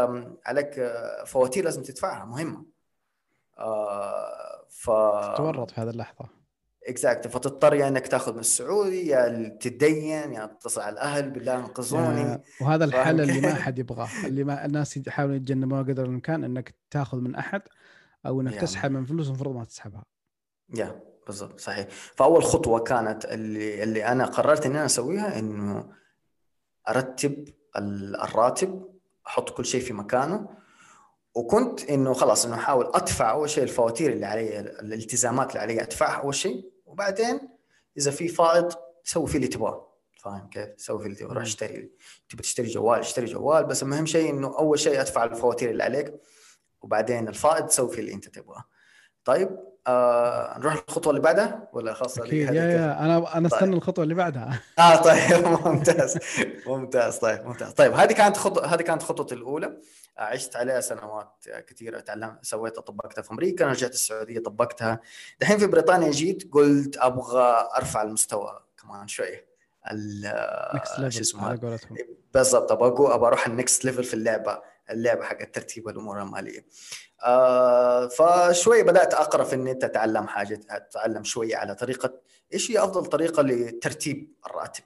عليك 0.45 0.79
آه، 0.79 1.23
فواتير 1.23 1.63
لازم 1.65 1.81
تدفعها 1.83 2.25
مهمة. 2.25 2.65
ف 4.69 4.85
تورط 5.37 5.71
في 5.71 5.81
هذه 5.81 5.89
اللحظة. 5.89 6.25
اكزاكت 6.87 7.27
فتضطر 7.27 7.73
يا 7.73 7.87
إنك 7.87 8.07
تاخذ 8.07 8.33
من 8.33 8.39
السعودي 8.39 9.07
يا 9.07 9.57
تدين 9.61 10.33
يا 10.33 10.45
تتصل 10.45 10.81
على 10.81 10.93
الأهل 10.93 11.29
بالله 11.29 11.55
انقذوني 11.59 12.41
وهذا 12.61 12.85
الحل 12.85 13.21
اللي 13.21 13.41
ما؟ 13.41 13.51
احد 13.59 13.79
يبغاه 13.79 14.07
اللي 14.25 14.43
ما 14.43 14.65
الناس 14.65 14.97
يحاولون 14.97 15.35
يتجنبوه 15.35 15.79
قدر 15.79 16.03
الإمكان 16.03 16.43
إنك 16.43 16.75
تاخذ 16.91 17.17
من 17.17 17.35
أحد. 17.35 17.61
أو 18.25 18.41
إنك 18.41 18.53
يا. 18.53 18.61
تسحب 18.61 18.91
من 18.91 19.05
فلوس 19.05 19.27
المفروض 19.27 19.55
ما 19.55 19.63
تسحبها 19.65 20.03
يا 20.75 21.01
بالضبط 21.27 21.59
صحيح 21.59 21.87
فأول 22.15 22.43
خطوة 22.43 22.79
كانت 22.79 23.25
اللي 23.25 23.83
اللي 23.83 24.05
أنا 24.05 24.25
قررت 24.25 24.65
إني 24.65 24.75
أنا 24.77 24.85
أسويها 24.85 25.39
إنه 25.39 25.89
أرتب 26.89 27.47
ال- 27.77 28.15
الراتب 28.21 28.89
أحط 29.27 29.49
كل 29.49 29.65
شيء 29.65 29.81
في 29.81 29.93
مكانه 29.93 30.49
وكنت 31.35 31.83
إنه 31.89 32.13
خلاص 32.13 32.45
إنه 32.45 32.55
أحاول 32.55 32.91
أدفع 32.93 33.31
أول 33.31 33.49
شيء 33.49 33.63
الفواتير 33.63 34.11
اللي 34.11 34.25
علي 34.25 34.59
الالتزامات 34.59 35.49
اللي 35.49 35.59
علي 35.59 35.81
أدفعها 35.81 36.21
أول 36.23 36.35
شيء 36.35 36.71
وبعدين 36.85 37.49
إذا 37.97 38.11
في 38.11 38.27
فائض 38.27 38.73
سوي 39.03 39.27
فيه 39.27 39.35
اللي 39.35 39.47
تبغاه 39.47 39.93
فاهم 40.23 40.49
كيف؟ 40.49 40.69
سوي 40.77 40.99
فيه 40.99 41.05
اللي 41.05 41.17
تبغاه 41.17 41.33
روح. 41.33 41.43
اشتري 41.43 41.91
تبي 42.29 42.41
تشتري 42.43 42.67
جوال 42.67 42.99
اشتري 42.99 43.25
جوال 43.25 43.63
بس 43.65 43.83
المهم 43.83 44.05
شيء 44.05 44.29
إنه 44.29 44.47
أول 44.59 44.79
شيء 44.79 45.01
أدفع 45.01 45.23
الفواتير 45.23 45.69
اللي 45.69 45.83
عليك 45.83 46.13
وبعدين 46.83 47.27
الفائض 47.27 47.69
سوي 47.69 47.89
فيه 47.91 47.99
اللي 47.99 48.13
أنت 48.13 48.27
تبغاه. 48.29 48.63
طيب 49.25 49.59
آه 49.87 50.57
نروح 50.59 50.73
الخطوه 50.73 51.11
اللي 51.11 51.21
بعدها 51.21 51.69
ولا 51.73 51.91
أكيد 52.01 52.47
هذه 52.47 52.55
يا؟ 52.55 52.63
يا 52.63 52.99
أنا 52.99 53.37
أنا 53.37 53.49
طيب. 53.49 53.53
أستنى 53.53 53.75
الخطوة 53.75 54.03
اللي 54.03 54.15
بعدها. 54.15 54.59
آه 54.79 54.95
طيب 54.95 55.47
ممتاز 55.67 56.17
ممتاز 56.67 57.17
طيب 57.17 57.45
ممتاز. 57.45 57.71
طيب 57.71 57.93
هذه 57.93 58.13
كانت 58.13 58.37
خطوه 58.37 58.65
هذه 58.65 58.81
كانت 58.81 59.03
خطوتي 59.03 59.35
الأولى. 59.35 59.77
عشت 60.17 60.55
عليها 60.55 60.81
سنوات 60.81 61.45
كثيرة 61.67 61.99
تعلمت 61.99 62.45
سويتها 62.45 62.81
طبقتها 62.81 63.21
في 63.21 63.31
أمريكا 63.31 63.65
رجعت 63.67 63.93
السعودية 63.93 64.39
طبقتها. 64.39 64.99
دحين 65.41 65.57
في 65.57 65.67
بريطانيا 65.67 66.11
جيت 66.11 66.53
قلت 66.53 66.97
أبغى 66.97 67.69
أرفع 67.77 68.01
المستوى 68.01 68.59
كمان 68.81 69.07
شوية. 69.07 69.45
ال- 69.91 71.11
شو 71.11 71.21
اسمه 71.21 71.55
بالضبط 72.33 72.71
أبغى 72.71 73.13
أروح 73.27 73.47
ال 73.47 73.55
next 73.55 73.85
level 73.85 74.03
في 74.03 74.13
اللعبة. 74.13 74.72
اللعبة 74.89 75.23
حق 75.23 75.43
ترتيب 75.43 75.87
الأمور 75.89 76.21
المالية. 76.21 76.65
آه 77.23 78.07
فشوي 78.07 78.83
بدأت 78.83 79.13
أقرأ 79.13 79.43
في 79.43 79.53
النت 79.53 79.83
أتعلم 79.83 80.27
حاجة 80.27 80.61
أتعلم 80.69 81.23
شوية 81.23 81.55
على 81.55 81.75
طريقة 81.75 82.13
إيش 82.53 82.71
هي 82.71 82.83
أفضل 82.83 83.05
طريقة 83.05 83.43
لترتيب 83.43 84.33
الراتب. 84.47 84.83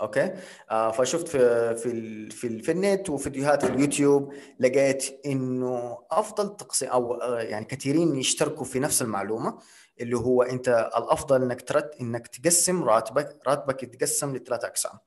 okay؟ 0.00 0.34
آه 0.70 0.90
فشفت 0.90 1.28
في 1.28 1.74
في 1.76 2.30
في, 2.30 2.62
في 2.62 2.72
النت 2.72 3.10
وفيديوهات 3.10 3.64
في 3.64 3.72
اليوتيوب 3.72 4.34
لقيت 4.60 5.20
إنه 5.26 5.98
أفضل 6.10 6.56
تقسيم 6.56 6.88
أو 6.88 7.14
آه، 7.14 7.40
يعني 7.40 7.64
كثيرين 7.64 8.16
يشتركوا 8.16 8.64
في 8.64 8.80
نفس 8.80 9.02
المعلومة 9.02 9.58
اللي 10.00 10.16
هو 10.16 10.42
أنت 10.42 10.68
الأفضل 10.96 11.42
إنك 11.42 11.62
ترت 11.62 11.96
إنك 12.00 12.26
تقسم 12.26 12.84
راتبك 12.84 13.38
راتبك 13.46 13.82
يتقسم 13.82 14.36
لثلاث 14.36 14.64
أقسام. 14.64 14.98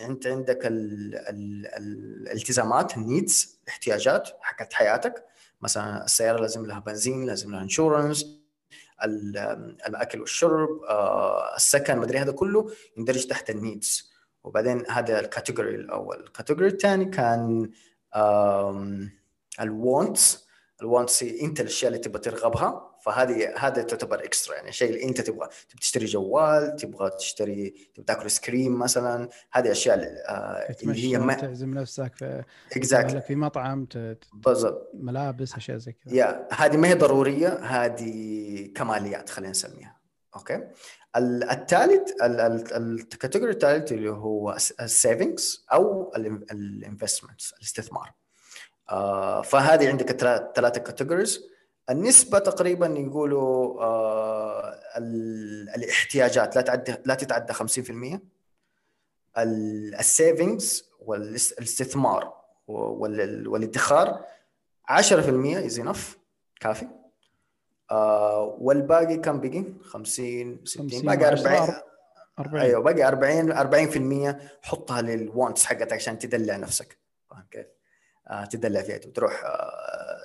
انت 0.00 0.26
عندك 0.26 0.66
ال 0.66 1.14
ال 1.14 1.66
ال 1.66 2.28
الالتزامات 2.28 2.96
ال 2.96 3.07
needs 3.07 3.60
احتياجات 3.68 4.28
حقت 4.40 4.72
حياتك. 4.72 5.24
مثلا 5.60 6.04
السيارة 6.04 6.40
لازم 6.40 6.66
لها 6.66 6.78
بنزين 6.78 7.26
لازم 7.26 7.50
لها 7.50 7.62
insurance 7.62 8.40
الأكل 9.86 10.20
والشرب 10.20 10.82
آه، 10.88 11.56
السكن 11.56 11.98
مدري 11.98 12.18
هذا 12.18 12.32
كله 12.32 12.70
يندرج 12.96 13.26
تحت 13.26 13.50
ال 13.50 13.60
needs 13.60 14.12
وبعدين 14.44 14.84
هذا 14.90 15.20
ال 15.20 15.26
category 15.26 15.74
الأول 15.74 16.20
ال 16.20 16.25
category 16.25 16.66
الثاني 16.66 17.04
كان 17.04 17.70
ال 19.60 19.74
wants 19.74 20.46
ال 20.80 20.87
wants 20.87 21.22
انت 21.22 21.60
الأشياء 21.60 21.92
اللي 21.92 22.02
تبغى 22.02 22.20
ترغبها. 22.20 22.85
فهذه 23.06 23.54
هذا 23.58 23.82
تعتبر 23.82 24.24
extra 24.24 24.54
يعني 24.54 24.72
شيء 24.72 24.88
اللي 24.90 25.04
أنت 25.04 25.20
تبغى. 25.20 25.48
تبغى 25.68 25.80
تشتري 25.80 26.04
جوال 26.04 26.76
تبغى 26.76 27.10
تشتري 27.10 27.74
تبغى 27.94 28.04
تاكل 28.06 28.22
ice 28.22 28.40
cream 28.40 28.78
مثلا 28.78 29.28
هذه 29.52 29.70
أشياء 29.72 29.96
آه، 30.28 30.74
اللي 30.82 31.04
هي 31.12 31.18
ما 31.18 31.34
تعزم 31.34 31.74
نفسك 31.74 32.16
في 32.70 32.80
لك 33.14 33.24
في 33.24 33.34
مطعم 33.36 33.84
ت- 33.84 34.18
بالضبط. 34.32 34.90
ملابس 34.94 35.54
أشياء 35.54 35.78
زي 35.78 35.92
كذا. 35.92 36.14
yeah 36.14 36.48
هذه 36.52 36.76
ما 36.76 36.88
هي 36.88 36.94
ضرورية 36.94 37.48
هذه 37.48 38.72
كماليات 38.74 39.30
خلينا 39.30 39.50
نسميها. 39.50 39.96
okay؟ 40.36 40.54
ال- 41.16 41.50
الثالث 41.50 42.12
ال 42.22 42.36
category 42.36 43.52
الثالث 43.52 43.92
اللي 43.92 44.10
هو 44.10 44.52
ال 44.80 44.90
savings 44.90 45.64
أو 45.72 46.12
ال 46.16 46.27
investments 46.27 47.52
الاستثمار. 47.52 48.12
آه 48.90 49.42
فهذه 49.42 49.88
عندك 49.88 50.12
ثلاثة 50.56 50.80
categories 50.80 51.55
النسبة 51.90 52.38
تقريبا 52.38 52.86
يقولوا 52.86 53.82
آه 53.82 54.78
ال- 54.96 55.68
الاحتياجات 55.68 56.56
لا 56.56 56.62
تعدي 56.62 56.94
لا 57.04 57.14
تتعدى 57.14 57.52
50% 57.52 58.20
ال 59.38 59.57
savings 59.57 60.90
والاستثمار 61.00 62.34
وال- 62.68 63.48
والادخار 63.48 64.24
10% 64.90 65.56
is 65.66 65.78
enough 65.78 66.18
كافي. 66.60 66.86
آه 67.90 68.56
والباقي 68.60 69.16
كم 69.16 69.40
بقي؟ 69.40 69.64
50 69.84 70.60
60 70.64 70.90
50 70.90 71.02
باقي 71.06 71.28
40 71.28 71.60
وعشرة، 71.60 71.84
40 72.38 72.62
أيوه 72.62 72.80
باقي 72.82 73.08
40 73.08 73.52
40% 74.32 74.40
حطها 74.62 75.02
لل 75.02 75.20
wants 75.20 75.64
حقتك 75.64 75.92
عشان 75.92 76.18
تدلع 76.18 76.56
نفسك. 76.56 76.98
فاهم 77.30 77.44
كيف؟ 77.50 77.66
آه، 78.28 78.44
تدلع 78.44 78.82
فيها. 78.82 78.98
تروح 78.98 79.44
آه، 79.44 80.15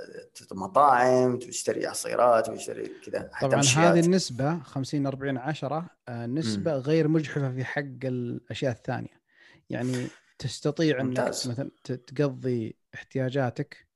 مطاعم 0.51 1.39
تشتري 1.39 1.87
عصيرات 1.87 2.49
وتشتري 2.49 2.91
كذا 3.05 3.29
طبعا 3.41 3.61
هذه 3.61 3.99
النسبة 3.99 4.59
50 4.59 5.05
40 5.07 5.37
10 5.37 5.89
نسبة 6.09 6.77
م. 6.77 6.77
غير 6.77 7.07
مجحفة 7.07 7.51
في 7.51 7.63
حق 7.63 7.81
الأشياء 8.03 8.71
الثانية. 8.71 9.21
يعني 9.69 10.07
تستطيع 10.39 11.01
إنك 11.01 11.19
مثلا 11.19 11.71
تقضي 11.83 12.75
احتياجاتك 12.95 13.87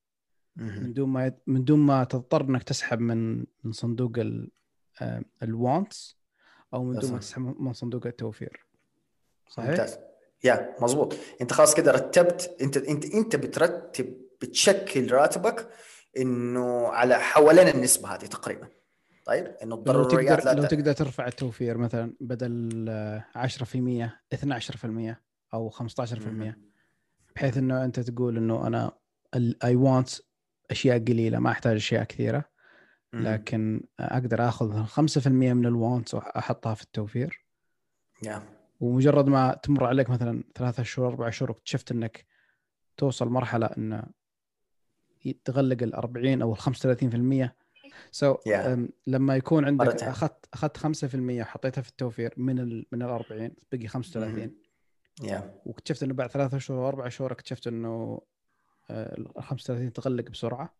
من 0.55 0.93
دون 0.93 1.09
ما 1.09 1.31
من 1.47 1.63
دون 1.63 1.79
ما 1.79 2.03
تضطر 2.03 2.41
إنك 2.41 2.63
تسحب 2.63 2.99
من 2.99 3.45
من 3.63 3.71
صندوق 3.71 4.11
الوانتس 5.43 6.17
أو 6.73 6.83
من 6.83 6.99
دون 6.99 7.11
ما 7.11 7.17
تسحب 7.17 7.61
من 7.61 7.73
صندوق 7.73 8.07
التوفير. 8.07 8.65
صحيح؟ 9.49 9.69
ممتاز. 9.69 9.97
يا 10.43 10.75
مظبوط 10.81 11.15
أنت 11.41 11.53
خلاص 11.53 11.75
كده 11.75 11.91
رتبت 11.91 12.55
أنت 12.61 12.77
أنت 12.77 13.05
أنت 13.05 13.35
بترتب 13.35 14.17
بتشكل 14.41 15.11
راتبك 15.11 15.69
إنه 16.17 16.87
على 16.87 17.15
حوالين 17.19 17.67
النسبة 17.67 18.09
هذه 18.09 18.25
تقريبا. 18.25 18.67
طيب 19.25 19.45
إنه 19.45 19.75
الضروريات 19.75 20.45
لو 20.45 20.51
تقدر 20.51 20.61
لو 20.61 20.67
تقدر 20.67 20.93
ترفع 20.93 21.27
التوفير 21.27 21.77
مثلا 21.77 22.13
بدل 22.19 22.89
10% 23.35 24.09
12% 24.33 25.15
أو 25.53 25.69
15% 25.69 26.55
بحيث 27.35 27.57
إنه 27.57 27.85
أنت 27.85 27.99
تقول 27.99 28.37
إنه 28.37 28.67
أنا 28.67 28.91
اي 29.63 29.75
وانت 29.75 30.09
أشياء 30.71 30.99
قليلة 30.99 31.39
ما 31.39 31.51
أحتاج 31.51 31.75
أشياء 31.75 32.03
كثيرة 32.03 32.45
لكن 33.13 33.83
أقدر 33.99 34.47
آخذ 34.47 34.85
5% 34.85 35.27
من 35.27 35.65
الوانتس 35.65 36.13
وأحطها 36.13 36.73
في 36.73 36.83
التوفير. 36.83 37.45
Yeah. 38.25 38.39
ومجرد 38.79 39.27
ما 39.27 39.59
تمر 39.63 39.85
عليك 39.85 40.09
مثلا 40.09 40.43
ثلاثة 40.55 40.83
شهور 40.83 41.07
أربع 41.07 41.29
شهور 41.29 41.51
واكتشفت 41.51 41.91
إنك 41.91 42.25
توصل 42.97 43.27
مرحلة 43.27 43.65
ان 43.65 44.03
تغلق 45.33 45.83
ال 45.83 45.95
40 45.95 46.41
أو 46.41 46.53
ال 46.53 46.59
35% 46.59 47.49
so, 48.11 48.37
yeah. 48.37 48.79
لما 49.07 49.35
يكون 49.35 49.65
عندك 49.65 50.03
اخذت 50.03 50.45
أخذت 50.53 50.77
5% 50.77 51.41
حطيتها 51.41 51.81
في 51.81 51.89
التوفير 51.89 52.33
من 52.37 52.59
ال 52.59 52.85
من 52.91 53.01
ال 53.01 53.09
40 53.09 53.51
بقي 53.71 53.87
35 53.87 54.51
yeah. 55.21 55.41
واكتشفت 55.65 56.03
إنه 56.03 56.13
بعد 56.13 56.31
ثلاثة 56.31 56.57
شهور 56.57 56.79
واربع 56.79 57.09
شهور 57.09 57.31
اكتشفت 57.31 57.67
إنه 57.67 58.21
ال 58.91 59.27
35 59.39 59.93
تغلق 59.93 60.29
بسرعة 60.29 60.75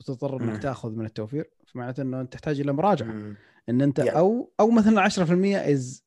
وتضطر 0.00 0.42
إنك 0.42 0.62
تأخذ 0.62 0.90
من 0.90 1.04
التوفير 1.04 1.50
فمعناته 1.66 2.02
إنه 2.02 2.20
أنت 2.20 2.32
تحتاج 2.32 2.60
إلى 2.60 2.72
مراجعة 2.72 3.06
مم. 3.06 3.36
إن 3.68 3.82
أنت 3.82 4.00
yeah. 4.00 4.16
أو 4.16 4.52
أو 4.60 4.70
مثلا 4.70 5.08
10% 5.08 5.10
از 5.70 6.04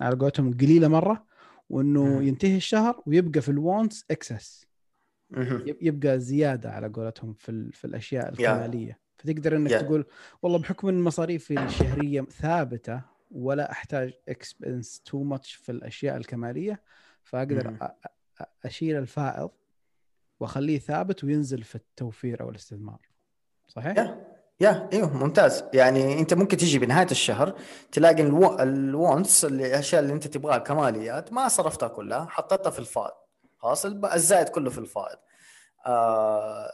على 0.00 0.16
قولتهم 0.16 0.56
قليلة 0.56 0.88
مرة 0.88 1.26
وإنه 1.68 2.04
مم. 2.04 2.22
ينتهي 2.22 2.56
الشهر 2.56 3.02
ويبقى 3.06 3.40
في 3.40 3.48
ال 3.48 3.57
wants 3.57 4.04
excess 4.10 4.65
يبقى 5.80 6.20
زيادة 6.20 6.70
على 6.70 6.88
قولتهم 6.88 7.32
في 7.32 7.70
في 7.72 7.84
الأشياء 7.84 8.28
الكماليه 8.28 8.92
yeah. 8.92 8.96
فتقدر 9.18 9.56
إنك 9.56 9.70
yeah. 9.70 9.80
تقول 9.80 10.04
والله 10.42 10.58
بحكم 10.58 10.88
إن 10.88 11.00
مصاريفي 11.00 11.64
الشهرية 11.64 12.22
ثابتة 12.22 13.02
ولا 13.30 13.70
أحتاج 13.70 14.12
expense 14.28 15.00
too 15.00 15.22
much 15.22 15.54
في 15.54 15.72
الأشياء 15.72 16.16
الكمالية 16.16 16.82
فأقدر 17.22 17.76
أشيل 18.64 18.96
الفائض 18.96 19.50
وأخليه 20.40 20.78
ثابت 20.78 21.24
وينزل 21.24 21.62
في 21.62 21.74
التوفير 21.74 22.40
أو 22.40 22.50
الاستثمار. 22.50 22.98
صحيح؟ 23.68 23.98
يا 23.98 24.26
يا 24.60 24.88
إيوه 24.92 25.16
ممتاز. 25.16 25.64
يعني 25.74 26.18
أنت 26.18 26.34
ممكن 26.34 26.56
تيجي 26.56 26.78
بنهاية 26.78 27.10
الشهر 27.10 27.58
تلاقي 27.92 28.22
ال 28.62 28.76
wants 28.76 29.44
الأشياء 29.44 30.02
اللي 30.02 30.12
أنت 30.12 30.26
تبغاها 30.26 30.58
كماليات 30.58 31.32
ما 31.32 31.48
صرفتها 31.48 31.88
كلها 31.88 32.26
حطيتها 32.30 32.70
في 32.70 32.78
الفائض. 32.78 33.25
خلاص 33.58 33.86
الزائد 33.86 34.48
كله 34.48 34.70
في 34.70 34.78
الفائض. 34.78 35.18
آه 35.86 36.70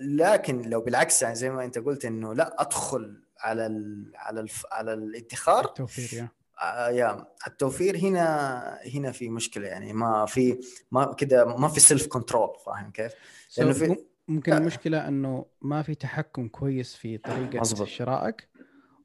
لكن 0.00 0.62
لو 0.62 0.80
بالعكس 0.80 1.22
يعني 1.22 1.34
زي 1.34 1.50
ما 1.50 1.64
انت 1.64 1.78
قلت 1.78 2.04
إنه 2.04 2.34
لا 2.34 2.62
أدخل 2.62 3.22
على 3.38 3.66
ال 3.66 4.12
على 4.14 4.40
ال 4.40 4.48
على 4.72 4.94
الادخار. 4.94 5.64
التوفير 5.64 6.18
يا. 6.20 6.28
آه 6.62 6.88
يا. 6.88 7.26
التوفير 7.46 7.96
هنا 7.96 8.78
هنا 8.94 9.12
في 9.12 9.28
مشكلة 9.28 9.66
يعني 9.68 9.92
ما 9.92 10.26
في 10.26 10.60
ما 10.90 11.14
كده 11.14 11.44
ما 11.56 11.68
في 11.68 11.80
self 11.80 12.06
control 12.06 12.56
فاهم 12.66 12.90
كيف؟ 12.90 13.12
لأنه 13.58 13.72
في 13.72 13.96
ممكن 14.28 14.52
المشكلة 14.52 15.08
إنه 15.08 15.46
ما 15.62 15.82
في 15.82 15.94
تحكم 15.94 16.48
كويس 16.48 16.94
في 16.94 17.18
طريقة 17.18 17.60
مزبط. 17.60 17.86
شرائك 17.86 18.48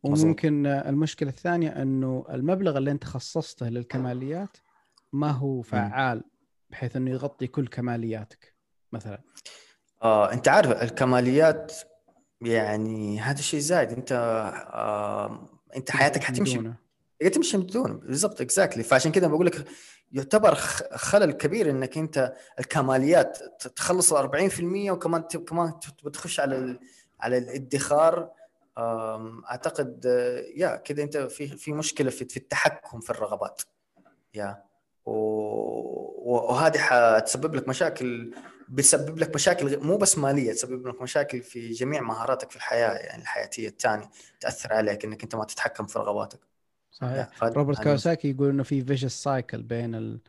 وممكن 0.03 0.63
مزبط. 0.63 0.87
المشكلة 0.87 1.29
الثانية 1.29 1.69
إنه 1.69 2.25
المبلغ 2.29 2.77
اللي 2.77 2.91
أنت 2.91 3.03
خصصته 3.03 3.69
للكماليات 3.69 4.57
ما 5.13 5.31
هو 5.31 5.61
فعال 5.61 6.23
بحيث 6.69 6.95
إنه 6.95 7.11
يغطي 7.11 7.47
كل 7.47 7.67
كمالياتك 7.67 8.55
مثلا. 8.91 9.21
آه، 10.03 10.33
أنت 10.33 10.47
عارف 10.47 10.83
الكماليات 10.83 11.73
يعني 12.41 13.19
هذا 13.19 13.39
الشيء 13.39 13.59
زايد. 13.59 13.91
أنت 13.91 14.11
آه، 14.73 15.49
أنت 15.75 15.91
حياتك 15.91 16.23
حتمشي 16.23 16.71
هي 17.21 17.29
تمشي 17.29 17.57
من 17.57 17.65
دون 17.65 17.97
بالضبط 17.97 18.41
اكزاكتلي 18.41 18.83
فعشان 18.83 19.11
كذا 19.11 19.27
بقول 19.27 19.45
لك 19.45 19.65
يعتبر 20.11 20.55
خلل 20.95 21.31
كبير 21.31 21.69
إنك 21.69 21.97
أنت 21.97 22.33
الكماليات 22.59 23.37
تخلص 23.75 24.13
ال 24.13 24.51
40% 24.51 24.91
وكمان 24.91 25.21
كمان 25.21 25.73
بتخش 26.03 26.39
على 26.39 26.79
على 27.19 27.37
الادخار. 27.37 28.31
أعتقد 28.77 30.05
yeah 30.55 30.75
كذا 30.75 31.03
أنت 31.03 31.17
في 31.17 31.47
في 31.47 31.73
مشكلة 31.73 32.09
في, 32.09 32.25
في 32.25 32.37
التحكم 32.37 32.99
في 32.99 33.09
الرغبات. 33.09 33.61
yeah 34.33 34.63
وهذه 36.25 36.77
حتسبب 36.77 37.55
لك 37.55 37.67
مشاكل 37.67 38.33
بتسبب 38.69 39.19
لك 39.19 39.35
مشاكل 39.35 39.79
مو 39.83 39.97
بس 39.97 40.17
مالية 40.17 40.51
تسبب 40.51 40.87
لك 40.87 41.01
مشاكل 41.01 41.41
في 41.41 41.71
جميع 41.71 42.01
مهاراتك 42.01 42.49
في 42.49 42.55
الحياة 42.55 42.93
يعني 42.93 43.21
الحياتية 43.21 43.67
الثانية 43.67 44.09
تأثر 44.39 44.73
عليك 44.73 45.05
إنك 45.05 45.23
أنت 45.23 45.35
ما 45.35 45.45
تتحكم 45.45 45.85
في 45.85 45.99
رغباتك. 45.99 46.39
صحيح. 46.91 47.43
روبرت 47.43 47.83
كيوساكي 47.83 48.29
يقول 48.29 48.49
إنه 48.49 48.63
في 48.63 48.81
vicious 48.81 49.23
cycle 49.23 49.63
بين 49.63 50.19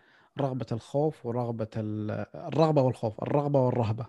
رغبة 0.41 0.67
الخوف 0.73 1.27
ورغبة 1.27 1.69
الرغبة 1.77 2.83
والخوف 2.83 3.23
الرغبة 3.23 3.61
والرهبة. 3.61 4.07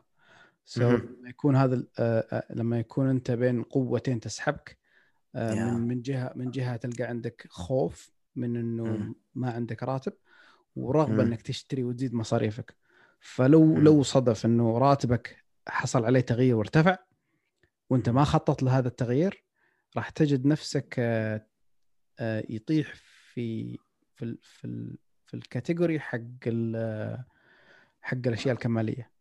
so, 0.65 0.83
لما 0.83 1.29
يكون 1.29 1.55
هذا 1.55 1.83
آه، 1.99 2.25
آه، 2.31 2.43
لما 2.49 2.79
يكون 2.79 3.09
أنت 3.09 3.31
بين 3.31 3.63
قوتين 3.63 4.19
تسحبك 4.19 4.77
آه، 5.35 5.53
من 5.53 5.87
من 5.87 6.01
جهه 6.01 6.31
من 6.35 6.51
جهة 6.51 6.75
تلقى 6.75 7.03
عندك 7.03 7.47
خوف 7.49 8.11
من 8.35 8.55
إنه 8.55 9.13
ما 9.35 9.51
عندك 9.51 9.83
راتب 9.83 10.13
ورغبة 10.77 11.23
إنك 11.23 11.41
تشتري 11.41 11.83
وتزيد 11.83 12.13
مصاريفك. 12.13 12.75
فلو 13.19 13.77
لو 13.77 14.03
صدف 14.03 14.45
إنه 14.45 14.77
راتبك 14.77 15.43
حصل 15.67 16.05
عليه 16.05 16.19
تغيير 16.19 16.55
وارتفع 16.55 16.97
وإنت 17.89 18.09
ما 18.09 18.23
خطط 18.23 18.63
لهذا 18.63 18.87
التغيير 18.87 19.43
راح 19.97 20.09
تجد 20.09 20.45
نفسك 20.45 20.95
آه، 20.99 22.43
يطيح 22.49 22.93
في 23.33 23.77
في 24.15 24.37
في, 24.41 24.97
في 25.25 25.33
الكاتيجوري 25.33 25.99
حق 25.99 26.19
حق 28.01 28.17
الأشياء 28.27 28.53
الكمالية. 28.53 29.11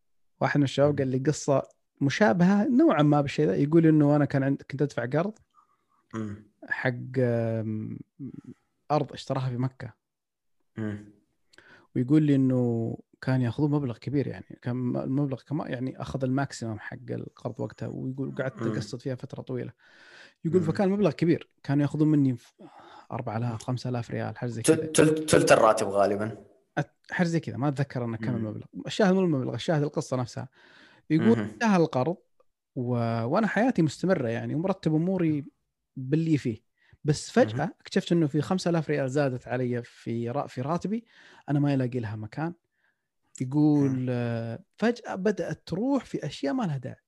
واحد 0.40 0.58
من 0.58 0.64
الشباب 0.64 0.98
قال 0.98 1.08
لي 1.08 1.18
قصة 1.18 1.68
مشابهة 2.00 2.68
نوعا 2.68 3.02
ما 3.02 3.20
بالشيء 3.20 3.46
ذا 3.46 3.56
يقول 3.56 3.86
إنه 3.86 4.16
أنا 4.16 4.24
كان 4.24 4.42
عند 4.42 4.62
كنت 4.70 4.82
أدفع 4.82 5.06
قرض 5.06 5.38
حق 6.68 6.92
أرض 8.90 9.12
أشتراها 9.12 9.48
في 9.50 9.56
مكة. 9.56 9.92
ويقول 11.96 12.22
لي 12.22 12.34
إنه 12.34 12.98
كان 13.20 13.42
ياخذون 13.42 13.70
مبلغ 13.70 13.98
كبير 13.98 14.26
يعني 14.26 14.58
كان 14.62 14.96
المبلغ 14.96 15.42
كمان 15.42 15.72
يعني 15.72 16.00
أخذ 16.00 16.24
ال 16.24 16.31
maximum 16.31 16.78
حق 16.78 17.10
القرض 17.10 17.60
وقتها 17.60 17.88
ويقول 17.88 18.34
قعدت 18.34 18.62
اقسط 18.62 19.00
فيها 19.00 19.14
فترة 19.14 19.42
طويلة. 19.42 19.72
يقول 20.44 20.62
فكان 20.62 20.88
مبلغ 20.88 21.10
كبير 21.10 21.50
كانوا 21.62 21.82
ياخذون 21.82 22.08
مني 22.08 22.36
4000 23.12 23.62
5000 23.62 24.10
ريال 24.10 24.38
حاجة 24.38 24.50
زي 24.50 24.62
كذا. 24.62 24.92
ثلث 25.26 25.52
الراتب 25.52 25.86
غالبا. 25.86 26.44
حاجة 27.10 27.26
زي 27.26 27.40
كذا 27.40 27.56
ما 27.56 27.68
أتذكر 27.68 28.04
إنه 28.04 28.16
كم 28.16 28.36
المبلغ. 28.36 28.66
الشاهد 28.86 29.14
مو 29.14 29.20
المبلغ 29.20 29.54
الشاهد 29.54 29.82
القصة 29.82 30.16
نفسها. 30.16 30.48
يقول 31.10 31.38
انتهى 31.38 31.76
القرض 31.76 32.16
و... 32.74 32.92
وأنا 33.24 33.46
حياتي 33.46 33.82
مستمرة 33.82 34.28
يعني 34.28 34.54
ومرتب 34.54 34.94
أموري 34.94 35.44
باللي 35.96 36.38
فيه. 36.38 36.65
بس 37.06 37.30
فجأة 37.30 37.74
اكتشفت 37.80 38.12
إنه 38.12 38.26
في 38.26 38.40
5000 38.40 38.90
ريال 38.90 39.10
زادت 39.10 39.48
علي 39.48 39.82
في. 39.82 40.44
في 40.48 40.60
راتبي 40.60 41.04
أنا 41.48 41.60
ما 41.60 41.74
الاقي 41.74 42.00
لها 42.00 42.16
مكان. 42.16 42.54
يقول 43.40 44.06
فجأة 44.76 45.14
بدأت 45.14 45.62
تروح 45.66 46.04
في 46.04 46.26
أشياء 46.26 46.54
ما 46.54 46.62
لها 46.62 46.76
داعي. 46.76 47.02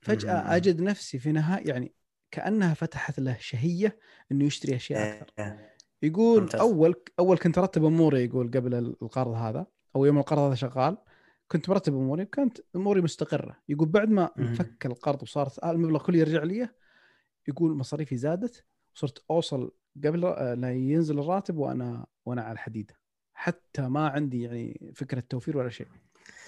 فجأة 0.00 0.56
أجد 0.56 0.80
نفسي 0.80 1.18
في 1.18 1.32
نهاية 1.32 1.68
يعني 1.68 1.94
كأنها 2.30 2.74
فتحت 2.74 3.20
له 3.20 3.36
شهية 3.40 3.98
إنه 4.32 4.44
يشتري 4.44 4.76
أشياء 4.76 5.00
إيه، 5.02 5.22
أكثر. 5.22 5.56
يقول 6.02 6.40
ممتاز. 6.40 6.60
أول 6.60 6.94
أول 7.18 7.38
كنت 7.38 7.58
أرتب 7.58 7.84
أموري 7.84 8.24
يقول 8.24 8.50
قبل 8.50 8.74
القرض 8.74 9.32
هذا 9.34 9.66
أو 9.96 10.04
يوم 10.04 10.18
القرض 10.18 10.38
هذا 10.38 10.54
شغال 10.54 10.98
كنت 11.48 11.68
مرتب 11.68 11.94
أموري 11.94 12.24
كانت 12.24 12.58
أموري 12.76 13.00
مستقرة. 13.00 13.56
يقول 13.68 13.88
بعد 13.88 14.08
ما 14.08 14.30
انفك 14.38 14.86
القرض 14.86 15.22
وصارت 15.22 15.64
المبلغ 15.64 16.02
كله 16.02 16.18
يرجع 16.18 16.42
لي 16.42 16.68
يقول 17.48 17.76
مصاريفي 17.76 18.16
زادت 18.16 18.64
وصرت 18.94 19.24
أوصل 19.30 19.72
قبل 20.04 20.20
لا 20.60 20.72
ينزل 20.72 21.18
الراتب 21.18 21.56
وأنا 21.56 22.06
وأنا 22.26 22.42
على 22.42 22.52
الحديده 22.52 22.94
حتى 23.34 23.82
ما 23.82 24.08
عندي 24.08 24.42
يعني 24.42 24.92
فكرة 24.94 25.20
توفير 25.28 25.56
ولا 25.56 25.68
شيء. 25.68 25.86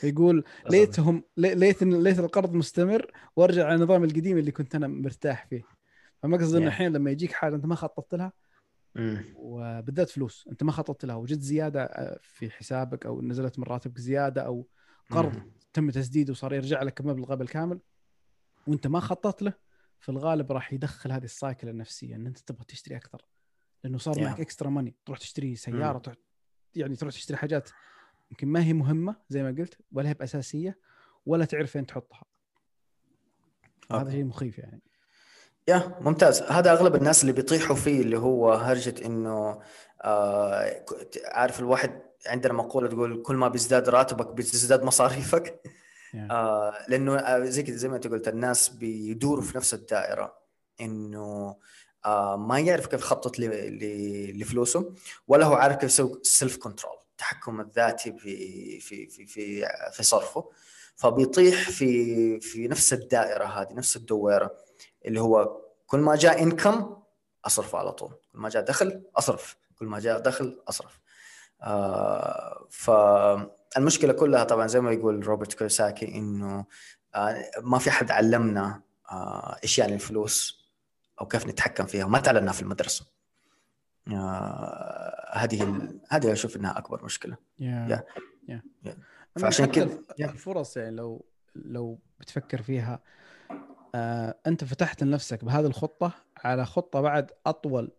يقول 0.02 0.44
ليتهم 0.70 1.24
ليت 1.37 1.83
ليت 1.83 2.18
القرض 2.18 2.55
مستمر 2.55 3.11
وأرجع 3.37 3.66
على 3.66 3.74
النظام 3.74 4.05
القديم 4.05 4.38
اللي 4.38 4.50
كنت 4.50 4.74
أنا 4.74 4.87
مرتاح 4.88 5.46
فيه. 5.46 5.62
فما 6.22 6.37
قصدي 6.37 6.59
إنه 6.59 6.66
الحين 6.66 6.92
لما 6.92 7.11
يجيك 7.11 7.33
حاجة 7.33 7.55
أنت 7.55 7.66
ما 7.66 7.74
خططت 7.74 8.14
لها 8.14 8.33
وبالذات 9.35 10.11
فلوس. 10.11 10.48
أنت 10.50 10.62
ما 10.62 10.72
خططت 10.72 11.05
لها. 11.05 11.16
وجد 11.16 11.40
زيادة 11.40 11.83
آه، 11.83 12.18
في 12.22 12.50
حسابك 12.50 13.07
أو 13.07 13.22
نزلت 13.22 13.59
من 13.59 13.64
راتبك 13.64 13.98
زيادة 13.98 14.42
أو 14.42 14.68
قرض 15.11 15.42
تم 15.72 15.90
تسديده 15.90 16.31
وصار 16.31 16.55
يرجع 16.55 16.83
لك 16.83 17.00
مبلغ 17.00 17.35
بالكامل 17.35 17.81
وأنت 18.66 18.87
ما 18.87 19.00
خططت 19.00 19.42
له 19.42 19.52
في 20.02 20.08
الغالب 20.08 20.52
راح 20.52 20.72
يدخل 20.72 21.12
هذه 21.12 21.24
السايكل 21.24 21.68
النفسية 21.68 22.14
إن 22.14 22.26
أنت 22.26 22.38
تبغى 22.38 22.64
تشتري 22.64 22.96
أكثر. 22.96 23.24
لأنه 23.84 23.98
صار 23.98 24.14
yeah. 24.14 24.18
معك 24.18 24.40
اكسترا 24.40 24.70
ماني 24.70 24.94
تروح 25.06 25.18
تشتري 25.18 25.56
سيارة 25.56 25.98
تروح 25.98 26.16
يعني 26.74 26.96
تروح 26.96 27.12
تشتري 27.12 27.36
حاجات 27.36 27.70
يمكن 28.30 28.48
ما 28.48 28.64
هي 28.64 28.72
مهمة 28.72 29.16
زي 29.28 29.42
ما 29.42 29.48
قلت 29.58 29.78
ولا 29.92 30.08
هي 30.08 30.14
بأساسية 30.14 30.78
ولا 31.26 31.44
تعرف 31.44 31.70
فين 31.70 31.86
تحطها. 31.86 32.24
هذا 33.90 34.10
شيء 34.10 34.24
مخيف 34.24 34.58
يعني. 34.58 34.82
yeah 35.68 35.98
ممتاز. 36.00 36.42
هذا 36.42 36.72
أغلب 36.72 36.94
الناس 36.94 37.22
اللي 37.22 37.32
بيطيحوا 37.32 37.76
فيه 37.76 38.00
اللي 38.00 38.18
هو 38.18 38.52
هرجة 38.52 39.06
إنه 39.06 39.62
آه 40.04 40.84
عارف 41.24 41.60
الواحد 41.60 42.02
عندنا 42.26 42.52
مقولة 42.52 42.88
تقول 42.88 43.22
كل 43.22 43.36
ما 43.36 43.48
بيزداد 43.48 43.88
راتبك 43.88 44.34
بتزداد 44.34 44.82
مصاريفك. 44.82 45.60
آه 46.14 46.75
لأنه 46.88 47.16
آه، 47.16 47.44
زي 47.44 47.64
زي 47.77 47.88
ما 47.88 47.96
أنت 47.96 48.07
قلت 48.07 48.29
الناس 48.29 48.68
بيدوروا 48.68 49.42
في 49.42 49.57
نفس 49.57 49.75
الدائرة 49.75 50.38
إنه 50.81 51.57
آه 52.05 52.37
ما 52.37 52.59
يعرف 52.59 52.87
كيف 52.87 53.01
يخطط 53.01 53.38
لفلوسه 53.38 54.94
ولا 55.29 55.46
هو 55.46 55.55
عارف 55.55 55.77
كيف 55.77 55.85
يسوي 55.90 56.20
self 56.22 56.57
control 56.57 56.96
التحكم 57.12 57.61
الذاتي 57.61 58.12
في 58.12 58.81
في 58.81 59.07
في 59.07 59.27
في 59.27 59.66
في 59.92 60.03
صرفه. 60.03 60.51
فبيطيح 60.96 61.70
في 61.70 62.40
في 62.40 62.68
نفس 62.68 62.92
الدائرة 62.92 63.44
هذه 63.44 63.72
نفس 63.72 63.96
الدويرة 63.96 64.57
اللي 65.05 65.20
هو 65.20 65.61
كل 65.87 65.98
ما 65.98 66.16
جاء 66.16 66.42
انكم 66.42 66.96
اصرف 67.44 67.77
على 67.77 67.92
طول 67.92 68.11
كل 68.33 68.38
ما 68.38 68.48
جاء 68.48 68.62
دخل 68.64 69.03
أصرف 69.16 69.57
كل 69.79 69.87
ما 69.87 70.01
جاء 70.01 70.18
دخل 70.18 70.62
أصرف. 70.68 71.01
آه 71.62 72.66
فالمشكلة 73.74 74.12
كلها 74.12 74.44
طبعا 74.44 74.66
زي 74.66 74.80
ما 74.80 74.92
يقول 74.92 75.26
روبرت 75.26 75.54
كوساكي 75.54 76.14
إنه 76.14 76.64
آه 77.14 77.50
ما 77.61 77.78
في 77.78 77.90
حد 77.90 78.11
علمنا 78.11 78.82
آه 79.11 79.56
إيش 79.62 79.78
يعني 79.78 79.94
الفلوس 79.94 80.62
أو 81.20 81.26
كيف 81.26 81.46
نتحكم 81.46 81.87
فيها 81.87 82.04
وما 82.04 82.18
تعلمنا 82.18 82.52
في 82.52 82.62
المدرسة 82.62 83.06
آه 84.08 85.30
هذه 85.32 85.88
هذه 86.11 86.32
أشوف 86.32 86.56
إنها 86.56 86.78
أكبر 86.78 87.04
مشكلة 87.04 87.37
yeah. 87.61 87.92
Yeah. 87.92 88.61
Yeah. 88.87 88.90
فعشان 89.37 89.66
كذا 89.66 89.98
الفرص 90.20 90.76
يعني 90.76 90.96
لو 90.96 91.26
لو 91.54 91.98
بتفكر 92.20 92.62
فيها 92.62 93.00
آه 93.94 94.35
أنت 94.46 94.64
فتحت 94.64 95.02
لنفسك 95.02 95.44
بهذه 95.44 95.66
الخطة 95.66 96.12
على 96.37 96.66
خطة 96.66 97.00
بعد 97.00 97.30
أطول 97.46 97.90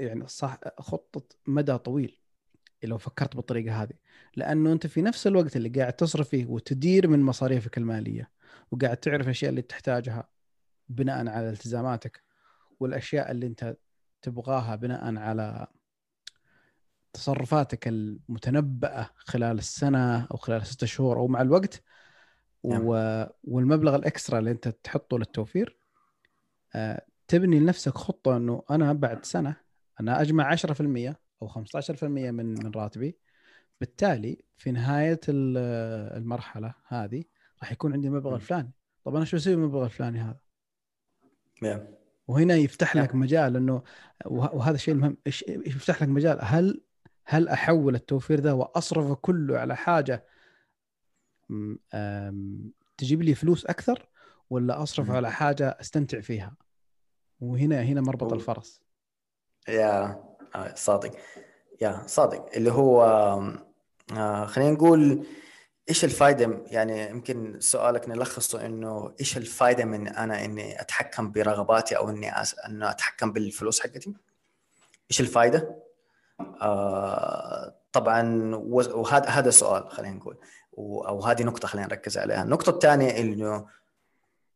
يعني 0.00 0.28
صح 0.28 0.58
خطة 0.78 1.22
مدى 1.46 1.78
طويل 1.78 2.18
لو 2.82 2.98
فكرت 2.98 3.36
بالطريقة 3.36 3.82
هذه 3.82 3.94
لأنه 4.36 4.72
أنت 4.72 4.86
في 4.86 5.02
نفس 5.02 5.26
الوقت 5.26 5.56
اللي 5.56 5.68
قاعد 5.68 5.92
تصرف 5.92 6.28
فيه 6.28 6.46
وتدير 6.46 7.08
من 7.08 7.22
مصاريفك 7.22 7.78
المالية 7.78 8.30
وقاعد 8.70 8.96
تعرف 8.96 9.26
الأشياء 9.26 9.50
اللي 9.50 9.62
تحتاجها 9.62 10.28
بناء 10.88 11.28
على 11.28 11.50
التزاماتك 11.50 12.22
والأشياء 12.80 13.30
اللي 13.30 13.46
أنت 13.46 13.76
تبغاها 14.22 14.76
بناء 14.76 15.16
على 15.16 15.66
تصرفاتك 17.12 17.88
المتنبأة 17.88 19.10
خلال 19.16 19.58
السنة 19.58 20.24
أو 20.24 20.36
خلال 20.36 20.66
ستة 20.66 20.86
شهور 20.86 21.18
أو 21.18 21.28
مع 21.28 21.42
الوقت 21.42 21.82
نعم. 22.64 22.82
و... 22.84 23.26
والمبلغ 23.44 23.96
الإكسترا 23.96 24.38
اللي 24.38 24.50
أنت 24.50 24.68
تحطه 24.68 25.18
للتوفير 25.18 25.78
آه، 26.74 27.06
تبني 27.28 27.60
لنفسك 27.60 27.92
خطة 27.92 28.36
أنه 28.36 28.62
أنا 28.70 28.92
بعد 28.92 29.24
سنة 29.24 29.56
أنا 30.00 30.20
أجمع 30.20 30.56
10% 30.56 31.14
أو 31.42 31.48
15% 31.48 32.02
من 32.02 32.64
من 32.64 32.70
راتبي. 32.70 33.18
بالتالي 33.80 34.44
في 34.56 34.72
نهاية 34.72 35.20
المرحلة 35.28 36.74
هذه 36.86 37.24
راح 37.62 37.72
يكون 37.72 37.92
عندي 37.92 38.08
المبلغ 38.08 38.34
الفلاني. 38.34 38.72
طب 39.04 39.16
أنا 39.16 39.24
شو 39.24 39.36
أسوي 39.36 39.56
بالمبلغ 39.56 39.84
الفلاني 39.84 40.20
هذا؟ 40.20 40.40
yeah. 41.64 41.80
وهنا 42.28 42.54
يفتح 42.54 42.96
لك 42.96 43.14
مجال 43.14 43.56
إنه 43.56 43.82
وهذا 44.26 44.74
الشيء 44.74 44.94
المهم. 44.94 45.16
يفتح 45.66 46.02
لك 46.02 46.08
مجال؟ 46.08 46.38
هل 46.42 46.80
هل 47.24 47.48
أحول 47.48 47.94
التوفير 47.94 48.40
ذا 48.40 48.52
وأصرفه 48.52 49.14
كله 49.14 49.58
على 49.58 49.76
حاجة 49.76 50.26
تجيب 52.96 53.22
لي 53.22 53.34
فلوس 53.34 53.66
أكثر 53.66 54.08
ولا 54.50 54.82
اصرف 54.82 55.10
على 55.10 55.30
حاجة 55.30 55.68
أستمتع 55.80 56.20
فيها؟ 56.20 56.56
وهنا 57.40 57.82
هنا 57.82 58.00
مربط 58.00 58.32
الفرس. 58.32 58.82
يا 59.68 60.27
آه، 60.54 60.74
صادق. 60.74 61.10
يا 61.80 62.02
صادق. 62.06 62.46
اللي 62.56 62.72
هو 62.72 63.02
آه، 64.16 64.46
خلينا 64.46 64.70
نقول 64.70 65.26
إيش 65.88 66.04
الفائده 66.04 66.62
يعني 66.66 67.10
يمكن 67.10 67.60
سؤالك 67.60 68.08
نلخصه 68.08 68.66
إنه 68.66 69.14
إيش 69.20 69.36
الفائده 69.36 69.84
من 69.84 70.08
أنا 70.08 70.44
إني 70.44 70.80
أتحكم 70.80 71.32
برغباتي 71.32 71.96
أو 71.96 72.10
إني 72.10 72.40
أس... 72.42 72.58
إنه 72.58 72.90
أتحكم 72.90 73.32
بالفلوس 73.32 73.80
حقتي؟ 73.80 74.14
إيش 75.10 75.20
الفائده 75.20 75.76
آه 76.62 77.74
طبعا 77.92 78.50
وهذا 78.94 79.28
هذا 79.28 79.50
سؤال 79.50 79.90
خلينا 79.90 80.16
نقول 80.16 80.38
أو 80.78 81.20
هذه 81.24 81.42
نقطة 81.42 81.68
خلينا 81.68 81.86
نركز 81.86 82.18
عليها. 82.18 82.42
النقطة 82.42 82.70
الثانية 82.70 83.20
إنه 83.20 83.66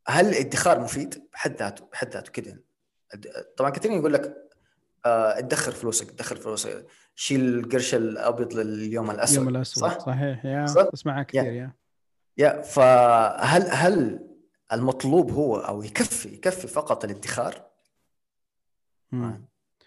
هل 0.09 0.29
الادخار 0.29 0.81
مفيد؟ 0.81 1.29
بحد 1.33 1.57
ذاته 1.57 1.85
بحد 1.93 2.11
ذاته 2.13 2.33
كده. 2.33 2.63
طبعا 3.57 3.71
كثيرين 3.71 3.99
يقول 3.99 4.13
لك 4.13 4.42
آه 5.07 5.39
ادخر 5.39 5.73
فلوسك 5.73 6.11
ادخر 6.11 6.37
فلوسك. 6.37 6.87
شيل 7.15 7.59
القرش 7.59 7.95
الأبيض 7.95 8.55
لليوم 8.55 9.11
الأسود 9.11 9.39
اليوم 9.39 9.57
الأسود. 9.57 9.83
صح؟ 9.83 9.99
صحيح 9.99 10.45
يا 10.45 10.67
صح؟ 10.67 10.87
اسمعها 10.95 11.23
كثير 11.23 11.53
يا. 11.53 11.73
يا 12.39 12.63
فهل 12.63 13.63
هل 13.71 14.29
المطلوب 14.73 15.31
هو 15.31 15.57
أو 15.57 15.83
يكفي 15.83 16.29
يكفي 16.29 16.69
فقط 16.69 17.05
الادخار؟ 17.05 17.67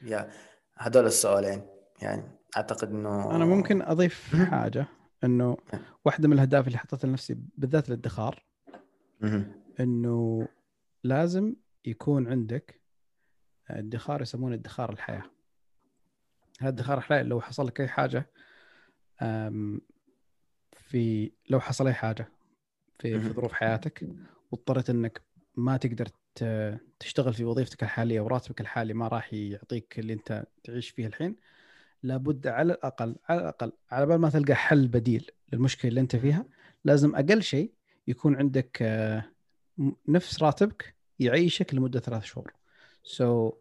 يا. 0.02 0.30
هذول 0.78 1.06
السؤالين 1.06 1.62
يعني 2.02 2.24
أعتقد 2.58 2.90
إنه 2.90 3.36
أنا 3.36 3.46
ممكن 3.46 3.82
أضيف 3.82 4.36
حاجة 4.36 4.88
إنه 5.24 5.58
واحدة 6.06 6.28
من 6.28 6.34
الأهداف 6.34 6.68
اللي 6.68 6.78
حطيتها 6.78 7.08
لنفسي 7.08 7.38
بالذات 7.58 7.90
الادخار 7.90 8.46
إنه 9.80 10.48
لازم 11.04 11.56
يكون 11.86 12.28
عندك 12.28 12.82
ادخار 13.70 14.22
يسمونه 14.22 14.56
ادخار 14.56 14.94
الحياة. 14.94 15.24
هذا 16.60 16.70
ادخار 16.70 16.98
الحياة 16.98 17.24
لو 17.24 17.42
حصل 17.42 17.68
لك 17.68 17.82
أي 17.82 17.88
حاجة 17.88 18.30
في 20.72 21.32
لو 21.50 21.60
حصل 21.60 21.88
أي 21.88 21.94
حاجة 21.94 22.28
في, 23.00 23.20
في 23.20 23.30
ظروف 23.30 23.54
حياتك 23.54 24.10
واضطريت 24.52 24.90
إنك 24.90 25.22
ما 25.56 25.78
تقدر 25.78 26.08
تشتغل 27.00 27.34
في 27.34 27.44
وظيفتك 27.44 27.84
الحالية 27.84 28.22
وراتبك 28.22 28.62
الحالي 28.62 28.94
ما 28.94 29.08
راح 29.08 29.34
يعطيك 29.34 30.00
اللي 30.00 30.14
أنت 30.14 30.48
تعيش 30.64 30.90
فيه 30.90 31.08
الحين 31.08 31.36
لابد 32.04 32.48
على 32.48 32.74
الأقل 32.74 33.16
على 33.30 33.42
الأقل 33.42 33.72
على 33.92 34.06
بال 34.06 34.18
ما 34.18 34.30
تلقى 34.30 34.56
حل 34.56 34.88
بديل 34.88 35.32
للمشكلة 35.54 35.90
اللي 35.90 36.02
أنت 36.02 36.16
فيها 36.16 36.46
لازم 36.86 37.16
أقل 37.16 37.44
شيء 37.44 37.72
يكون 38.08 38.36
عندك 38.36 38.78
آه، 38.82 39.24
نفس 40.08 40.44
راتبك 40.44 40.96
يعيشك 41.20 41.74
لمدة 41.74 42.00
ثلاث 42.00 42.24
شهور. 42.24 42.54
سو 43.06 43.50
so, 43.50 43.54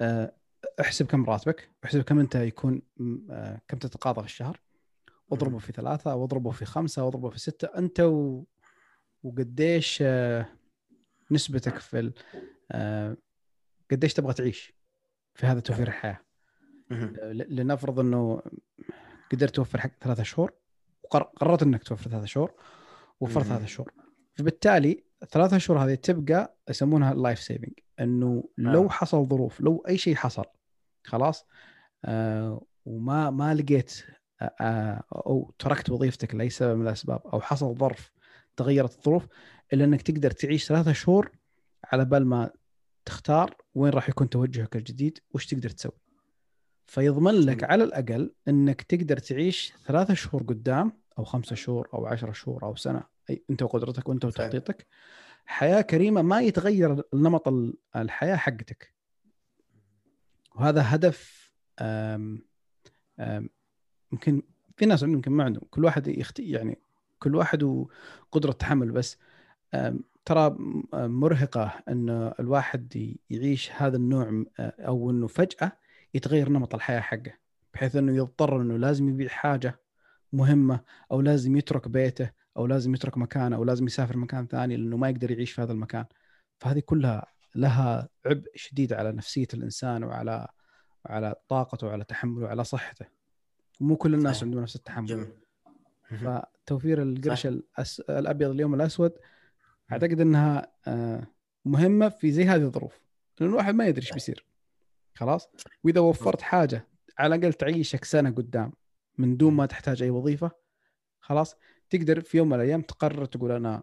آه، 0.00 0.34
احسب 0.80 1.06
كم 1.06 1.24
راتبك، 1.24 1.70
احسب 1.84 2.02
كم 2.02 2.18
انت 2.18 2.34
يكون 2.34 2.82
آه، 3.30 3.60
كم 3.68 3.78
تتقاضى 3.78 4.20
في 4.20 4.26
الشهر. 4.26 4.60
واضربه 5.28 5.58
في 5.58 5.72
ثلاثة 5.72 6.12
أو 6.12 6.24
اضربه 6.24 6.50
في 6.50 6.64
خمسة 6.64 7.02
أو 7.02 7.08
اضربه 7.08 7.30
في 7.30 7.38
ستة. 7.38 7.66
انت 7.78 8.00
و... 8.00 8.44
وقديش 9.22 10.04
نسبتك 11.30 11.78
في 11.78 12.12
قديش 13.90 14.14
تبغى 14.14 14.34
تعيش 14.34 14.74
في 15.34 15.46
هذا 15.46 15.60
توفير 15.60 15.88
الحياة. 15.88 16.20
لنفرض 17.32 18.00
انه 18.00 18.42
قدرت 19.32 19.54
توفر 19.54 19.80
حق 19.80 19.90
ثلاثة 20.00 20.22
شهور 20.22 20.52
وقررت 21.02 21.62
انك 21.62 21.82
توفر 21.82 22.10
ثلاثة 22.10 22.26
شهور 22.26 22.54
وفرت 23.20 23.44
ثلاثة 23.44 23.66
شهور. 23.66 23.92
فبالتالي 24.34 25.04
الثلاثة 25.22 25.58
شهور 25.58 25.84
هذه 25.84 25.94
تبقى 25.94 26.56
يسمونها 26.70 27.14
life 27.14 27.38
saving 27.38 27.72
إنه 28.00 28.44
لو 28.58 28.88
حصل 28.88 29.26
ظروف 29.26 29.60
لو 29.60 29.84
أي 29.88 29.98
شيء 29.98 30.14
حصل 30.14 30.44
خلاص 31.04 31.46
آه 32.04 32.66
وما 32.84 33.30
ما 33.30 33.54
لقيت 33.54 34.04
آه, 34.42 34.54
آه، 34.60 35.04
أو 35.12 35.54
تركت 35.58 35.90
وظيفتك 35.90 36.34
لأي 36.34 36.50
سبب 36.50 36.76
من 36.76 36.86
الأسباب 36.86 37.20
أو 37.26 37.40
حصل 37.40 37.74
ظرف 37.74 38.10
تغيرت 38.56 38.98
الظروف 38.98 39.26
إلا 39.72 39.84
إنك 39.84 40.02
تقدر 40.02 40.30
تعيش 40.30 40.66
ثلاثة 40.66 40.92
شهور 40.92 41.30
على 41.84 42.04
بال 42.04 42.26
ما 42.26 42.50
تختار 43.04 43.56
وين 43.74 43.92
راح 43.92 44.08
يكون 44.08 44.28
توجهك 44.28 44.76
الجديد 44.76 45.18
وش 45.34 45.46
تقدر 45.46 45.70
تسوي. 45.70 45.92
فيضمن 46.86 47.34
لك 47.34 47.64
على 47.64 47.84
الأقل 47.84 48.34
إنك 48.48 48.82
تقدر 48.82 49.16
تعيش 49.16 49.72
ثلاثة 49.86 50.14
شهور 50.14 50.42
قدام 50.42 50.92
أو 51.18 51.24
خمسة 51.24 51.56
شهور 51.56 51.88
أو 51.94 52.06
عشرة 52.06 52.32
شهور 52.32 52.64
أو 52.64 52.76
سنة. 52.76 53.02
أي 53.30 53.44
أنت 53.50 53.62
وقدرتك 53.62 54.08
وأنت 54.08 54.24
وتخطيطك. 54.24 54.86
حياة 55.46 55.80
كريمة 55.80 56.22
ما 56.22 56.40
يتغير 56.40 57.02
نمط 57.14 57.48
الحياة 57.96 58.36
حقتك. 58.36 58.94
وهذا 60.54 60.82
هدف 60.94 61.52
أم 61.78 62.42
أم 63.20 63.48
يمكن 64.12 64.42
في 64.76 64.86
ناس 64.86 65.02
عندهم 65.02 65.16
يمكن 65.16 65.32
ما 65.32 65.44
عندهم 65.44 65.64
كل 65.70 65.84
واحد 65.84 66.08
يختي 66.08 66.50
يعني 66.50 66.78
كل 67.18 67.34
واحد 67.34 67.62
وقدرة 67.62 68.52
تحمل 68.52 68.90
بس. 68.90 69.18
ترى 70.24 70.56
مرهقة 70.94 71.82
إن 71.88 72.32
الواحد 72.40 73.16
يعيش 73.30 73.72
هذا 73.72 73.96
النوع 73.96 74.44
أو 74.60 75.10
إنه 75.10 75.26
فجأة 75.26 75.72
يتغير 76.14 76.48
نمط 76.48 76.74
الحياة 76.74 77.00
حقه. 77.00 77.32
بحيث 77.74 77.96
إنه 77.96 78.16
يضطر 78.16 78.62
إنه 78.62 78.76
لازم 78.76 79.08
يبيع 79.08 79.28
حاجة 79.28 79.80
مهمة 80.32 80.80
أو 81.12 81.20
لازم 81.20 81.56
يترك 81.56 81.88
بيته. 81.88 82.30
أو 82.56 82.66
لازم 82.66 82.94
يترك 82.94 83.18
مكانه 83.18 83.56
أو 83.56 83.64
لازم 83.64 83.86
يسافر 83.86 84.16
مكان 84.16 84.46
ثاني 84.46 84.76
لأنه 84.76 84.96
ما 84.96 85.08
يقدر 85.08 85.30
يعيش 85.30 85.52
في 85.52 85.62
هذا 85.62 85.72
المكان. 85.72 86.04
فهذه 86.58 86.80
كلها 86.80 87.26
لها 87.54 88.08
عبء 88.26 88.50
شديد 88.54 88.92
على 88.92 89.12
نفسية 89.12 89.48
الإنسان 89.54 90.04
وعلى 90.04 90.48
على 91.06 91.34
طاقته 91.48 91.86
وعلى 91.86 92.04
تحمله 92.04 92.44
وعلى 92.44 92.64
صحته. 92.64 93.06
ومو 93.80 93.96
كل 93.96 94.14
الناس 94.14 94.36
صحيح. 94.36 94.44
عندهم 94.44 94.62
نفس 94.62 94.76
التحمل. 94.76 95.06
جميل. 95.06 95.32
فتوفير 96.10 97.02
القرش 97.02 97.46
الأس... 97.46 98.00
الأبيض 98.00 98.50
اليوم 98.50 98.74
الأسود 98.74 99.12
أعتقد 99.92 100.20
إنها 100.20 100.72
آه، 100.86 101.26
مهمة 101.64 102.08
في 102.08 102.32
زي 102.32 102.44
هذه 102.44 102.62
الظروف. 102.62 103.00
لأن 103.40 103.50
الواحد 103.50 103.74
ما 103.74 103.86
يدري 103.86 104.02
إيش 104.02 104.12
بيصير. 104.12 104.46
خلاص؟ 105.14 105.48
وإذا 105.84 106.00
وفرت 106.00 106.42
حاجة 106.42 106.88
على 107.18 107.34
الأقل 107.34 107.52
تعيشك 107.52 108.04
سنة 108.04 108.30
قدام 108.30 108.72
من 109.18 109.36
دون 109.36 109.54
ما 109.54 109.66
تحتاج 109.66 110.02
أي 110.02 110.10
وظيفة 110.10 110.50
خلاص؟ 111.20 111.56
تقدر 111.90 112.20
في 112.20 112.36
يوم 112.36 112.48
من 112.48 112.54
الأيام 112.54 112.82
تقرر 112.82 113.24
تقول 113.24 113.52
أنا 113.52 113.82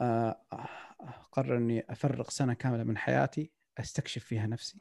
آه، 0.00 0.40
أقرر 1.00 1.56
أني 1.56 1.84
أفرغ 1.90 2.28
سنة 2.28 2.54
كاملة 2.54 2.84
من 2.84 2.96
حياتي 2.96 3.50
أستكشف 3.78 4.24
فيها 4.24 4.46
نفسي. 4.46 4.80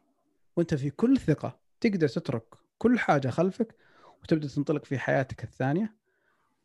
وأنت 0.56 0.74
في 0.74 0.90
كل 0.90 1.18
ثقة 1.18 1.60
تقدر 1.82 2.08
تترك 2.08 2.46
كل 2.78 3.00
حاجة 3.00 3.28
خلفك 3.28 3.76
وتبدأ 4.22 4.48
تنطلق 4.48 4.86
في 4.86 5.00
حياتك 5.00 5.44
الثانية 5.44 5.96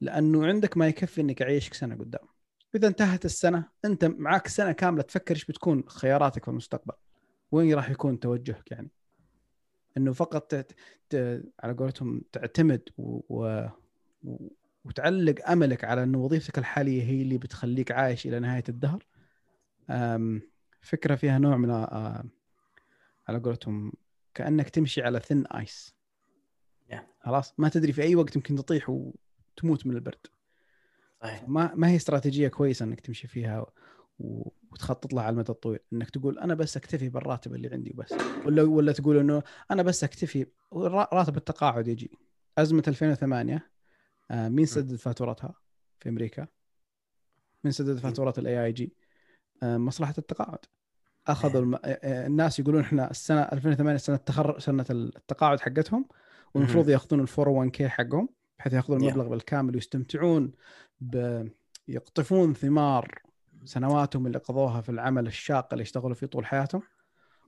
لأنه 0.01 0.47
عندك 0.47 0.77
ما 0.77 0.89
يكفي 0.89 1.21
إنك 1.21 1.43
اعيشك 1.43 1.75
سنة 1.75 1.95
قدام. 1.95 2.29
إذا 2.75 2.89
انتهت 2.89 3.25
السنة 3.25 3.69
أنت 3.85 4.05
معك 4.05 4.49
سنة 4.49 4.73
كاملة 4.73 5.03
تفكر 5.03 5.35
إيش 5.35 5.45
بتكون 5.45 5.85
خياراتك 5.89 6.45
في 6.45 6.51
المستقبل. 6.51 6.95
وين 7.53 7.75
راح 7.75 7.91
يكون 7.91 8.21
توجهك 8.21 8.71
يعني؟ 8.71 8.91
إنه 9.97 10.13
فقط. 10.13 10.55
ت... 11.11 11.43
على 11.61 11.73
قولتهم 11.73 12.23
تعتمد 12.33 12.89
و... 12.99 13.21
و... 13.29 13.67
وتعلق 14.85 15.49
أملك 15.51 15.85
على 15.85 16.03
انه 16.03 16.19
وظيفتك 16.19 16.59
الحالية 16.59 17.03
هي 17.03 17.23
اللي 17.23 17.39
بتخليك 17.39 17.93
عايش 17.93 18.27
إلى 18.27 18.41
نهاية 18.41 18.65
الدهر. 18.69 19.07
فكرة 20.81 21.15
فيها 21.15 21.39
نوع 21.39 21.57
من 21.57 21.71
على 23.29 23.39
قولتهم 23.45 23.93
كأنك 24.35 24.69
تمشي 24.69 25.03
على 25.03 25.21
ثن 25.21 25.47
ايس 25.47 25.95
خلاص؟ 27.21 27.55
ما 27.59 27.69
تدري 27.69 27.93
في 27.93 28.03
أي 28.03 28.17
وقت 28.17 28.37
يمكن 28.37 28.57
تطيح 28.57 28.91
وتموت 28.91 29.87
من 29.87 29.95
البرد. 29.95 30.27
صحيح. 31.23 31.49
ما 31.49 31.75
ما 31.75 31.89
هي 31.89 31.97
استراتيجية 31.97 32.49
كويسة 32.49 32.85
إنك 32.85 33.01
تمشي 33.01 33.29
فيها 33.29 33.67
وتخطط 34.19 35.13
لها 35.13 35.23
على 35.23 35.33
المدى 35.33 35.53
الطويل. 35.53 35.79
إنك 35.93 36.11
تقول 36.11 36.39
أنا 36.39 36.55
بس 36.55 36.77
أكتفي 36.77 37.09
بالراتب 37.09 37.55
اللي 37.55 37.69
عندي 37.69 37.93
بس 37.93 38.15
ولا 38.47 38.63
ولا 38.63 38.93
تقول 38.93 39.19
إنه 39.19 39.43
أنا 39.71 39.83
بس 39.83 40.05
أكتفي 40.05 40.47
راتب 40.73 41.37
التقاعد 41.37 41.89
يجي. 41.89 42.11
أزمة 42.59 42.83
2008 42.89 43.55
آه، 43.55 43.63
مين 44.31 44.67
سدد 44.67 44.97
فاتورتها 44.97 45.55
في 46.01 46.09
أمريكا؟ 46.09 46.47
مين 47.65 47.73
سدد 47.73 47.99
فاتورة 47.99 48.35
ال 48.39 48.65
AIG؟ 48.65 48.95
مصلحة 49.63 50.15
التقاعد. 50.19 50.59
أخذوا 51.27 51.61
الم... 51.61 51.75
آه، 51.75 51.79
آه، 51.85 52.27
الناس 52.27 52.59
يقولون 52.59 52.81
إحنا 52.81 53.11
السنة 53.11 53.41
2008 53.41 53.99
سنة 53.99 54.17
التخرج 54.17 54.59
سنة 54.59 54.87
التقاعد 54.91 55.61
حقتهم 55.61 56.09
والمفروض 56.55 56.89
ياخذون 56.89 57.21
ال 57.21 57.29
401 57.39 57.71
k 57.71 57.89
حقهم 57.89 58.29
بحيث 58.59 58.73
ياخذون 58.73 59.01
المبلغ 59.01 59.29
بالكامل 59.29 59.75
ويستمتعون 59.75 60.53
ب... 61.01 61.47
يقطفون 61.89 62.55
ثمار 62.55 63.23
سنواتهم 63.65 64.27
اللي 64.27 64.39
قضوها 64.39 64.81
في 64.81 64.89
العمل 64.89 65.27
الشاق 65.27 65.69
اللي 65.73 65.83
اشتغلوا 65.83 66.15
فيه 66.15 66.27
طول 66.27 66.47
حياتهم. 66.47 66.83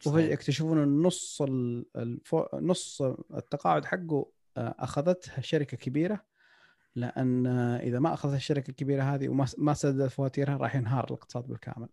وفجأة 0.07 0.33
يكتشفون 0.33 0.83
إن 0.83 1.03
نص 1.03 1.42
الفو... 1.97 2.45
نص 2.55 3.03
التقاعد 3.37 3.85
حقه 3.85 4.27
أخذتها 4.57 5.40
شركة 5.40 5.77
كبيرة 5.77 6.25
لأن 6.96 7.46
إذا 7.83 7.98
ما 7.98 8.14
أخذت 8.14 8.35
الشركة 8.35 8.70
الكبيرة 8.70 9.02
هذه 9.02 9.28
وما 9.28 9.46
ما 9.59 9.74
سددت 9.74 10.11
فواتيرها 10.11 10.57
راح 10.57 10.76
ينهار 10.76 11.05
الاقتصاد 11.05 11.46
بالكامل. 11.46 11.88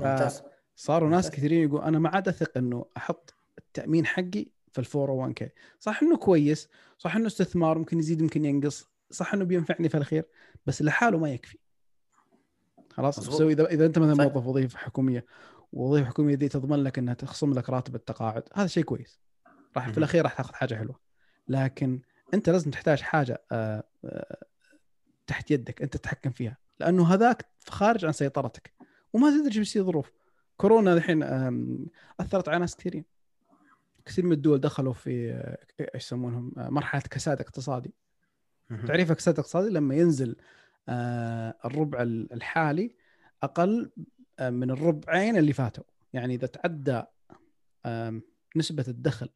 ممتاز 0.00 0.42
صاروا 0.76 1.10
ناس 1.10 1.30
كثيرين 1.30 1.68
يقول 1.68 1.82
أنا 1.82 1.98
ما 1.98 2.08
عاد 2.08 2.28
أثق 2.28 2.58
إنه 2.58 2.86
أحط 2.96 3.34
التأمين 3.58 4.06
حقي 4.06 4.46
في 4.72 4.78
ال 4.78 4.84
401 4.94 5.32
كي، 5.32 5.50
صح 5.78 6.02
إنه 6.02 6.16
كويس، 6.16 6.68
صح 6.98 7.16
إنه 7.16 7.26
استثمار 7.26 7.78
ممكن 7.78 7.98
يزيد 7.98 8.22
ممكن 8.22 8.44
ينقص، 8.44 8.88
صح 9.10 9.34
إنه 9.34 9.44
بينفعني 9.44 9.88
في 9.88 9.96
الخير، 9.96 10.24
بس 10.66 10.82
لحاله 10.82 11.18
ما 11.18 11.30
يكفي. 11.30 11.58
خلاص 12.90 13.16
تسوي 13.16 13.52
إذا 13.52 13.66
إذا 13.66 13.86
أنت 13.86 13.98
مثلا 13.98 14.24
موظف 14.24 14.46
وظيفة 14.46 14.78
حكومية 14.78 15.26
وظيفة 15.72 16.08
حكومية 16.08 16.34
دي 16.34 16.48
تضمن 16.48 16.82
لك 16.82 16.98
إنها 16.98 17.14
تخصم 17.14 17.54
لك 17.54 17.70
راتب 17.70 17.94
التقاعد، 17.94 18.42
هذا 18.54 18.66
شيء 18.66 18.84
كويس. 18.84 19.20
راح 19.76 19.90
في 19.90 19.98
الأخير 19.98 20.24
راح 20.24 20.34
تاخذ 20.34 20.54
حاجة 20.54 20.74
حلوة. 20.74 21.00
لكن 21.48 22.00
أنت 22.34 22.48
لازم 22.50 22.70
تحتاج 22.70 23.00
حاجة 23.00 23.42
آه، 23.52 23.84
آه، 24.04 24.46
تحت 25.26 25.50
يدك 25.50 25.82
أنت 25.82 25.96
تتحكم 25.96 26.30
فيها 26.30 26.56
لأنه 26.80 27.14
هذاك 27.14 27.46
خارج 27.68 28.04
عن 28.04 28.12
سيطرتك 28.12 28.72
وما 29.12 29.30
تدري 29.30 29.46
إيش 29.46 29.58
بيصير 29.58 29.84
ظروف. 29.84 30.12
كورونا 30.56 30.92
الحين 30.92 31.22
أثرت 32.20 32.48
على 32.48 32.58
ناس 32.58 32.76
كثيرين. 32.76 33.04
كثير 34.04 34.26
من 34.26 34.32
الدول 34.32 34.60
دخلوا 34.60 34.92
في 34.92 35.32
آه، 35.32 35.58
إيش 35.94 36.04
يسمونهم 36.04 36.52
مرحلة 36.56 37.02
كساد 37.02 37.40
اقتصادي. 37.40 37.94
تعريف 38.86 39.12
كساد 39.12 39.38
اقتصادي؟ 39.38 39.68
لما 39.70 39.94
ينزل 39.94 40.36
الربع 41.64 42.02
الحالي 42.02 42.96
أقل 43.42 43.90
من 44.40 44.70
الربعين 44.70 45.36
اللي 45.36 45.52
فاتوا. 45.52 45.84
يعني 46.12 46.34
إذا 46.34 46.46
تعدى 46.46 47.02
نسبة 48.56 48.84
الدخل 48.88 49.28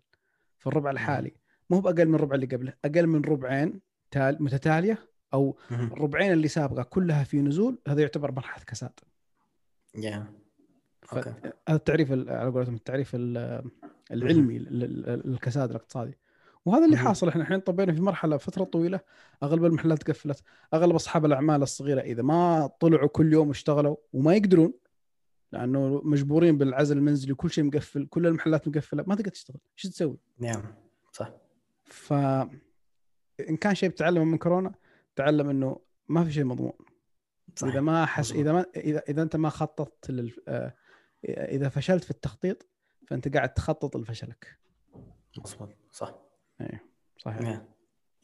في 0.58 0.66
الربع 0.66 0.90
الحالي 0.90 1.41
مو 1.72 1.80
بأقل 1.80 2.06
من 2.08 2.14
الربع 2.14 2.34
اللي 2.34 2.46
قبله 2.46 2.72
أقل 2.84 3.06
من 3.06 3.24
ربعين 3.24 3.80
متتالية 4.16 4.98
أو 5.34 5.56
الربعين 5.70 6.32
اللي 6.32 6.48
سابقة 6.48 6.82
كلها 6.82 7.24
في 7.24 7.40
نزول 7.40 7.78
هذا 7.88 8.00
يعتبر 8.00 8.32
مرحلة 8.32 8.64
كساد 8.64 9.00
yeah. 9.96 10.22
هذا 11.10 11.52
التعريف 11.68 12.12
على 12.12 12.50
قولتهم 12.50 12.74
التعريف 12.74 13.16
العلمي 14.10 14.58
للكساد 14.58 15.70
الاقتصادي 15.70 16.18
وهذا 16.66 16.84
اللي 16.84 16.96
حاصل 16.96 17.28
إحنا 17.28 17.42
الحين 17.42 17.60
طبينا 17.60 17.92
في 17.92 18.00
مرحلة 18.00 18.36
فترة 18.36 18.64
طويلة 18.64 19.00
أغلب 19.42 19.64
المحلات 19.64 20.10
قفلت. 20.10 20.42
أغلب 20.74 20.94
أصحاب 20.94 21.24
الأعمال 21.24 21.62
الصغيرة 21.62 22.00
إذا 22.00 22.22
ما 22.22 22.70
طلعوا 22.80 23.08
كل 23.08 23.32
يوم 23.32 23.50
اشتغلوا 23.50 23.96
وما 24.12 24.34
يقدرون 24.34 24.72
لأنه 25.52 26.00
مجبورين 26.04 26.58
بالعزل 26.58 26.96
المنزلي 26.96 27.32
وكل 27.32 27.50
شيء 27.50 27.64
مقفل 27.64 28.06
كل 28.06 28.26
المحلات 28.26 28.68
مقفلة 28.68 29.04
ما 29.06 29.14
تقدر 29.14 29.30
تشتغل. 29.30 29.58
إيش 29.78 29.92
تسوي؟ 29.92 30.18
نعم 30.38 30.62
صح. 31.12 31.41
ف 31.92 32.12
إن 33.48 33.56
كان 33.60 33.74
شيء 33.74 33.88
بتعلمه 33.88 34.24
من 34.24 34.38
كورونا 34.38 34.74
تعلم 35.16 35.48
إنه 35.48 35.80
ما 36.08 36.24
في 36.24 36.32
شيء 36.32 36.44
مضمون. 36.44 36.72
صحيح. 37.56 37.72
إذا 37.72 37.80
ما 37.80 38.06
حس 38.06 38.32
إذا 38.32 38.52
ما 38.52 38.66
إذا 38.76 39.02
إذا 39.08 39.22
أنت 39.22 39.36
ما 39.36 39.48
خططت 39.48 40.10
لل... 40.10 40.36
آه، 40.48 40.74
إذا 41.24 41.68
فشلت 41.68 42.04
في 42.04 42.10
التخطيط 42.10 42.66
فأنت 43.08 43.36
قاعد 43.36 43.54
تخطط 43.54 43.96
لفشلك. 43.96 44.58
مظبوط 45.38 45.68
صح. 45.90 46.14
إيه 46.60 46.84
صحيح. 47.18 47.62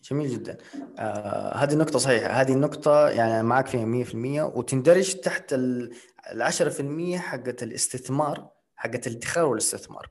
جميل 0.03 0.29
جدا. 0.29 0.59
آه 0.99 1.57
هذه 1.57 1.73
النقطة 1.73 1.99
صحيحة. 1.99 2.29
هذه 2.29 2.53
النقطة 2.53 3.09
يعني 3.09 3.43
معك 3.43 3.67
فيها 3.67 4.05
100% 4.05 4.57
وتندرج 4.57 5.15
تحت 5.15 5.53
ال 5.53 5.95
10% 6.35 7.17
حقت 7.17 7.63
الاستثمار 7.63 8.51
حقت 8.77 9.07
الادخار 9.07 9.45
والاستثمار. 9.45 10.11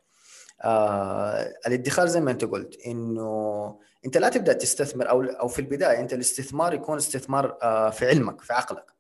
آه 0.62 1.54
الادخار 1.67 2.08
زي 2.08 2.22
ما 2.22 2.32
انت 2.32 2.46
قلت 2.46 2.78
إنه 2.86 3.80
أنت 4.06 4.17
لا 4.17 4.30
تبدأ 4.30 4.54
تستثمر 4.54 5.10
أو 5.10 5.24
أو 5.24 5.48
في 5.48 5.60
البداية 5.60 6.00
أنت 6.00 6.13
الاستثمار 6.13 6.74
يكون 6.74 6.98
استثمار 6.98 7.58
آه 7.62 7.89
في 7.89 8.08
علمك 8.08 8.41
في 8.41 8.54
عقلك. 8.54 8.93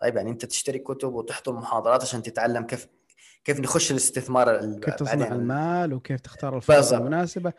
طيب 0.00 0.16
يعني 0.16 0.30
أنت 0.30 0.44
تشتري 0.44 0.78
كتب 0.78 1.14
وتحضر 1.14 1.52
محاضرات 1.52 2.02
عشان 2.02 2.22
تتعلم 2.22 2.66
كيف 2.66 2.88
كيف 3.44 3.60
نخش 3.60 3.90
الاستثمار 3.90 4.78
كيف 4.78 4.94
تصنع 4.94 5.26
المال 5.26 5.94
وكيف 5.94 6.20
تختار 6.20 6.56
الفرصة 6.56 6.96
المناسبة. 6.96 7.52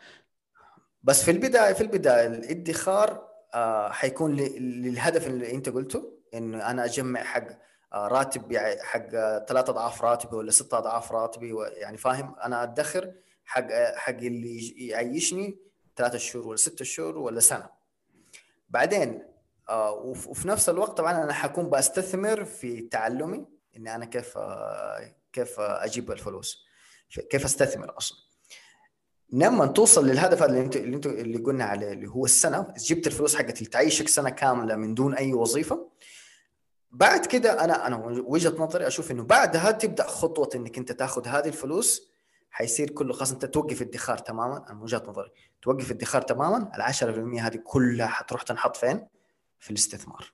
بس 1.02 1.22
في 1.22 1.30
البداية 1.30 1.72
في 1.72 1.80
البداية 1.80 2.26
الادخار 2.26 3.28
آه 3.54 3.90
حيكون 3.90 4.36
للهدف 4.36 5.26
اللي 5.26 5.54
أنت 5.54 5.68
قلته 5.68 6.12
إنه 6.34 6.70
أنا 6.70 6.84
أجمع 6.84 7.22
حق 7.22 7.46
آه 7.92 8.08
راتب 8.08 8.56
حق 8.80 9.08
ثلاثة 9.48 9.70
أضعاف 9.70 10.04
راتبي 10.04 10.36
ولا 10.36 10.50
ستة 10.50 10.78
أضعاف 10.78 11.12
راتبي 11.12 11.54
يعني 11.76 11.96
فاهم؟ 11.96 12.34
أنا 12.44 12.62
أدخر 12.62 13.12
حق 13.46 13.66
حق 13.96 14.16
اللي 14.16 14.86
يعيشني 14.86 15.58
ثلاثة 15.96 16.18
شهور 16.18 16.46
ولا 16.46 16.56
ستة 16.56 16.84
شهور 16.84 17.18
ولا 17.18 17.40
سنة. 17.40 17.70
بعدين 18.68 19.22
آه 19.68 19.92
وفي 19.92 20.48
نفس 20.48 20.68
الوقت 20.68 20.96
طبعا 20.98 21.24
أنا 21.24 21.32
حكون 21.32 21.70
بستثمر 21.70 22.44
في 22.44 22.80
تعلمي 22.80 23.46
إني 23.76 23.94
أنا 23.94 24.04
كيف 24.04 24.38
آه 24.38 25.14
كيف 25.32 25.60
أجيب 25.60 26.10
الفلوس 26.12 26.66
كيف 27.30 27.44
أستثمر 27.44 27.98
أصلا. 27.98 28.18
لما 29.30 29.66
توصل 29.66 30.06
للهدف 30.06 30.42
اللي 30.42 30.60
أنت 30.60 30.76
اللي 30.76 30.96
أنت 30.96 31.06
اللي 31.06 31.38
قلنا 31.38 31.64
عليه 31.64 31.92
اللي 31.92 32.06
هو 32.06 32.24
السنة 32.24 32.74
جبت 32.78 33.06
الفلوس 33.06 33.36
حقت 33.36 33.58
اللي 33.58 33.70
تعيشك 33.70 34.08
سنة 34.08 34.30
كاملة 34.30 34.76
من 34.76 34.94
دون 34.94 35.14
أي 35.14 35.32
وظيفة. 35.34 35.90
بعد 36.90 37.26
كده 37.26 37.64
أنا 37.64 37.86
أنا 37.86 37.96
وجهة 38.26 38.54
نظري 38.58 38.86
أشوف 38.86 39.10
إنه 39.10 39.22
بعدها 39.22 39.70
تبدأ 39.70 40.06
خطوة 40.06 40.50
إنك 40.54 40.78
أنت 40.78 40.92
تاخذ 40.92 41.28
هذه 41.28 41.48
الفلوس 41.48 42.15
حيصير 42.56 42.90
كله 42.90 43.12
خلاص 43.12 43.32
أنت 43.32 43.44
توقف 43.44 43.82
ادخار 43.82 44.18
تماما. 44.18 44.70
أنا 44.70 44.82
وجهة 44.82 45.02
نظري 45.08 45.30
توقف 45.62 45.90
ادخار 45.90 46.22
تماما 46.22 46.76
ال 46.76 46.94
10% 46.94 47.40
هذه 47.40 47.60
كلها 47.64 48.06
حتروح 48.06 48.42
تنحط 48.42 48.76
فين؟ 48.76 49.06
في 49.58 49.70
الاستثمار. 49.70 50.32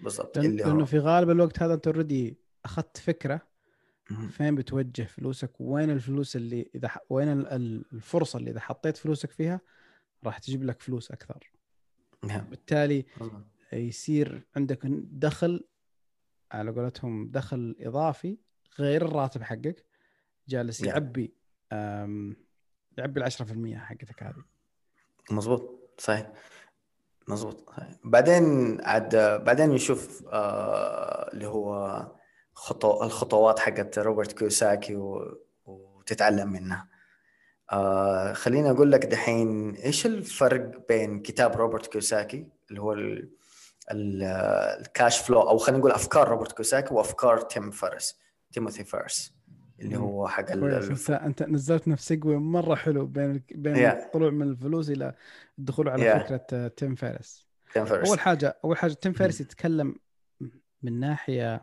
بالضبط. 0.00 0.38
اللي 0.38 0.62
لأنه 0.62 0.84
في 0.84 0.98
غالب 0.98 1.30
الوقت 1.30 1.62
هذا 1.62 1.74
أنت 1.74 1.86
اوريدي 1.86 2.38
أخذت 2.64 2.96
فكرة 2.96 3.40
فين 4.30 4.54
بتوجه 4.54 5.02
فلوسك 5.02 5.52
وين 5.60 5.90
الفلوس 5.90 6.36
اللي 6.36 6.70
إذا 6.74 6.88
ح... 6.88 6.98
وين 7.10 7.28
الفرصة 7.28 8.38
اللي 8.38 8.50
إذا 8.50 8.60
حطيت 8.60 8.96
فلوسك 8.96 9.30
فيها 9.30 9.60
راح 10.24 10.38
تجيب 10.38 10.64
لك 10.64 10.82
فلوس 10.82 11.10
أكثر. 11.10 11.50
نعم. 12.24 12.44
بالتالي 12.44 13.06
يصير 13.72 14.46
عندك 14.56 14.78
دخل 15.12 15.64
على 16.52 16.70
قولتهم 16.70 17.30
دخل 17.30 17.76
إضافي 17.80 18.38
غير 18.78 19.06
الراتب 19.06 19.42
حقك 19.42 19.89
جالس. 20.50 20.80
يعبي 20.80 21.34
يعبي 22.98 23.20
ال 23.20 23.32
10% 23.32 23.76
حقتك 23.76 24.22
هذه. 24.22 24.44
مظبوط 25.30 25.94
صحيح. 25.98 26.32
مظبوط 27.28 27.70
صحيح. 27.70 27.94
بعدين 28.04 28.78
عاد 28.80 29.16
بعدين 29.44 29.70
نشوف 29.70 30.24
آه 30.32 31.30
اللي 31.32 31.46
هو 31.46 32.06
خطو 32.54 33.02
الخطوات 33.02 33.58
حقت 33.58 33.98
روبرت 33.98 34.32
كيوساكي 34.32 34.96
و... 34.96 35.38
وتتعلم 35.64 36.52
منها. 36.52 36.88
آه 37.72 38.32
خليني 38.32 38.70
أقول 38.70 38.92
لك 38.92 39.06
دحين 39.06 39.74
إيش 39.74 40.06
الفرق 40.06 40.88
بين 40.88 41.22
كتاب 41.22 41.56
روبرت 41.56 41.86
كيوساكي 41.86 42.48
اللي 42.70 42.80
هو 42.80 42.92
ال... 42.92 43.30
ال 43.90 44.16
cash 44.16 45.18
flow 45.20 45.40
أو 45.40 45.58
خلينا 45.58 45.78
نقول 45.78 45.92
أفكار 45.92 46.28
روبرت 46.28 46.52
كيوساكي 46.52 46.94
وأفكار 46.94 47.40
تيم 47.40 47.70
فيرس 47.70 48.18
تيموثي 48.52 48.84
فارس؟ 48.84 49.39
اللي 49.80 49.96
هو 49.96 50.28
حق 50.28 50.50
انت 50.50 51.10
انت 51.10 51.42
نزلت 51.42 51.88
نفس 51.88 52.08
سيجوي 52.08 52.36
مرة 52.36 52.74
حلو 52.74 53.06
بين 53.06 53.42
بين 53.50 53.74
yeah. 53.74 54.04
الطلوع 54.04 54.30
من 54.30 54.48
الفلوس 54.48 54.90
إلى 54.90 55.14
الدخول 55.58 55.88
على 55.88 56.14
yeah. 56.14 56.22
فكرة 56.22 56.68
تيم 56.68 56.94
فارس 56.94 57.48
تيم 57.72 57.84
فارس 57.84 58.08
أول 58.08 58.20
حاجة 58.20 58.58
أول 58.64 58.76
حاجة 58.76 58.92
تيم 58.92 59.12
فارس 59.12 59.40
يتكلم 59.40 59.94
من 60.82 61.00
ناحية 61.00 61.62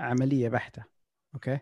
عملية 0.00 0.48
بحتة 0.48 0.84
أوكي؟ 1.34 1.58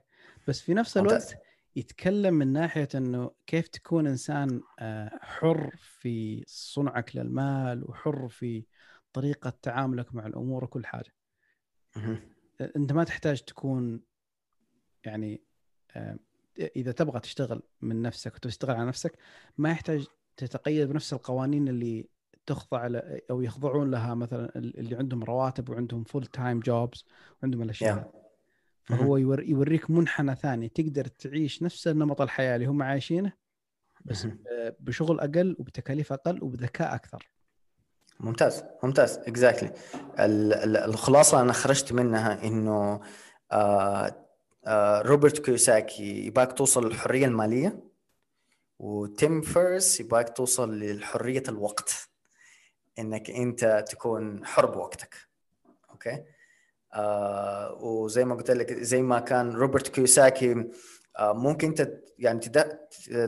بس 0.48 0.60
في 0.60 0.74
نفس 0.74 0.96
الوقت 0.96 1.38
يتكلم 1.76 2.34
من 2.34 2.52
ناحية 2.52 2.88
إنه 2.94 3.30
كيف 3.46 3.68
تكون 3.68 4.06
إنسان 4.06 4.60
آه، 4.78 5.18
حر 5.22 5.70
في 5.76 6.44
صنعك 6.46 7.16
للمال 7.16 7.90
وحر 7.90 8.28
في 8.28 8.64
طريقة 9.12 9.52
تعاملك 9.62 10.14
مع 10.14 10.26
الأمور 10.26 10.64
وكل 10.64 10.86
حاجة. 10.86 11.12
أنت 12.76 12.92
ما 12.92 13.04
تحتاج 13.04 13.42
تكون 13.42 14.00
يعني 15.06 15.40
آه، 15.90 16.18
إذا 16.76 16.92
تبغى 16.92 17.20
تشتغل 17.20 17.62
من 17.80 18.02
نفسك 18.02 18.34
وتشتغل 18.34 18.76
على 18.76 18.88
نفسك 18.88 19.18
ما 19.58 19.70
يحتاج 19.70 20.06
تتقيد 20.36 20.88
بنفس 20.88 21.12
القوانين 21.12 21.68
اللي 21.68 22.08
تخضع 22.46 22.88
أو 23.30 23.42
يخضعون 23.42 23.90
لها 23.90 24.14
مثلا 24.14 24.52
اللي 24.56 24.96
عندهم 24.96 25.24
رواتب 25.24 25.68
وعندهم 25.68 26.04
full 26.04 26.26
time 26.26 26.60
jobs 26.60 27.04
وعندهم 27.42 27.62
الأشياء 27.62 28.12
yeah. 28.12 28.26
فهو 28.84 29.16
يوريك 29.16 29.90
منحنى 29.90 30.34
ثاني. 30.34 30.68
تقدر 30.68 31.04
تعيش 31.06 31.62
نفس 31.62 31.88
نمط 31.88 32.20
الحياة 32.20 32.54
اللي 32.54 32.66
هم 32.66 32.82
عايشينه 32.82 33.32
بس 34.04 34.28
بشغل 34.80 35.20
أقل 35.20 35.56
وبتكاليف 35.58 36.12
أقل 36.12 36.44
وبذكاء 36.44 36.94
أكثر. 36.94 37.30
ممتاز 38.20 38.64
ممتاز 38.82 39.18
exactly 39.18 39.72
الخلاصة 40.84 41.40
أنا 41.40 41.52
خرجت 41.52 41.92
منها 41.92 42.44
إنه 42.44 43.00
آه 43.52 44.25
روبرت 45.06 45.38
كيوساكي 45.38 46.26
يباك 46.26 46.52
توصل 46.52 46.86
للحرية 46.86 47.26
المالية 47.26 47.80
وتيم 48.78 49.40
فيرس 49.40 50.00
يباك 50.00 50.36
توصل 50.36 50.78
لحريه 50.80 51.42
الوقت 51.48 52.08
إنك 52.98 53.30
أنت 53.30 53.84
تكون 53.88 54.46
حر 54.46 54.66
بوقتك. 54.66 55.14
okay؟ 55.90 56.24
آه 56.94 57.74
وزي 57.80 58.24
ما 58.24 58.34
قلت 58.34 58.50
لك 58.50 58.72
زي 58.72 59.02
ما 59.02 59.20
كان 59.20 59.52
روبرت 59.52 59.88
كيوساكي 59.88 60.64
آه 61.18 61.32
ممكن 61.32 61.68
أنت 61.68 61.92
يعني 62.18 62.40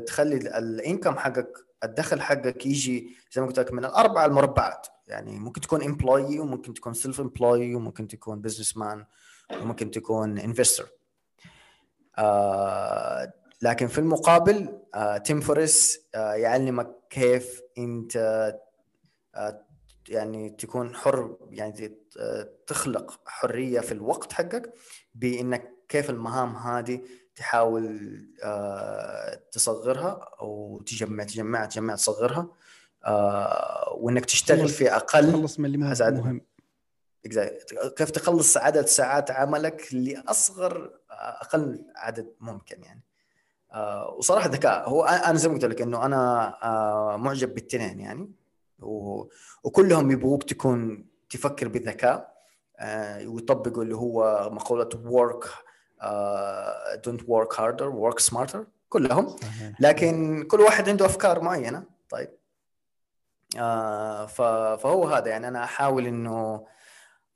تخلي 0.07 0.37
ال 0.37 0.48
income 0.48 1.19
حقك 1.18 1.53
الدخل 1.85 2.20
حقك 2.20 2.66
يجي 2.66 3.16
زي 3.33 3.40
ما 3.40 3.46
قلت 3.46 3.59
لك 3.59 3.72
من 3.72 3.85
الاربعه 3.85 4.27
المربعات. 4.27 4.87
يعني 5.07 5.38
ممكن 5.38 5.61
تكون 5.61 5.83
employee 5.83 6.41
وممكن 6.40 6.74
تكون 6.74 6.94
self 6.95 7.21
employed 7.21 7.75
وممكن 7.74 8.09
تكون 8.09 8.40
businessman 8.41 9.07
وممكن 9.53 9.90
تكون 9.90 10.38
investor 10.38 10.98
آه 12.19 13.33
لكن 13.63 13.87
في 13.87 13.99
المقابل 13.99 14.79
آه 14.95 15.19
تيم 15.19 15.41
فيرس 15.41 16.01
آه 16.15 16.35
يعلمك 16.35 16.91
كيف 17.11 17.63
انت 17.79 18.17
آه 19.35 19.65
يعني 20.09 20.51
تكون 20.51 20.95
حر 20.95 21.37
يعني 21.51 21.99
تخلق 22.67 23.21
حرية 23.27 23.81
في 23.81 23.93
الوقت 23.93 24.33
حقك 24.33 24.75
بإنك 25.15 25.75
كيف 25.89 26.11
المهام 26.11 26.57
هذه 26.57 27.01
تحاول 27.37 27.99
تصغرها 29.53 30.31
أو 30.41 30.83
تجمع 30.87 31.25
تجمع 31.25 31.65
تجمع 31.65 31.95
تصغرها 31.95 32.49
وإنك 33.95 34.25
تشتغل 34.25 34.69
في 34.69 34.93
أقل 34.93 35.33
تخلص 35.33 35.59
من 35.59 35.67
اللي 35.67 35.79
مهم. 36.21 36.41
كيف 37.97 38.11
تخلص 38.11 38.57
عدد 38.57 38.87
ساعات 38.87 39.31
عملك 39.31 39.89
لأصغر 39.93 40.98
أقل 41.19 41.85
عدد 41.97 42.33
ممكن 42.41 42.83
يعني. 42.83 43.03
آه، 43.73 44.15
وصراحة 44.19 44.49
ذكاء. 44.49 44.89
هو 44.89 45.05
أنا 45.05 45.39
زي 45.39 45.49
ما 45.49 45.55
قلت 45.55 45.65
لك 45.65 45.83
إنه 45.83 46.05
أنا 46.07 47.17
معجب 47.17 47.55
بالتنين 47.55 48.01
يعني. 48.01 48.31
وكلهم 49.63 50.11
يبغوك 50.11 50.43
تكون 50.43 51.07
تفكر 51.31 51.69
بذكاء 51.69 52.39
آه، 52.79 53.29
ويطبقوا 53.29 53.83
اللي 53.83 53.97
هو 53.97 54.49
مقولة 54.53 54.89
work 54.89 55.47
don't 57.07 57.23
work 57.23 57.57
harder 57.57 57.91
work 57.93 58.25
smarter 58.31 58.59
كلهم. 58.89 59.37
لكن 59.81 60.43
كل 60.51 60.61
واحد 60.61 60.89
عنده 60.89 61.07
أفكار 61.07 61.41
معينة. 61.41 61.83
طيب. 62.11 62.29
آه 63.59 64.27
فهو 64.77 65.09
هذا 65.09 65.29
يعني. 65.29 65.49
أنا 65.49 65.65
أحاول 65.65 66.07
إنه 66.07 66.67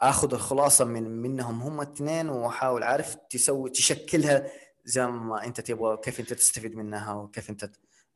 آخذ 0.03 0.35
الخلاصة 0.35 0.85
من 0.85 1.03
منهم 1.03 1.63
هم 1.63 1.81
الاثنين 1.81 2.29
وأحاول 2.29 2.83
عارف 2.83 3.15
تسوي 3.31 3.71
تشكلها 3.71 4.47
زي 4.85 5.07
ما 5.07 5.47
أنت 5.47 5.61
تبغى 5.61 5.97
كيف 5.97 6.21
أنت 6.21 6.33
تستفيد 6.33 6.77
منها 6.77 7.15
وكيف 7.15 7.51
أنت 7.51 7.71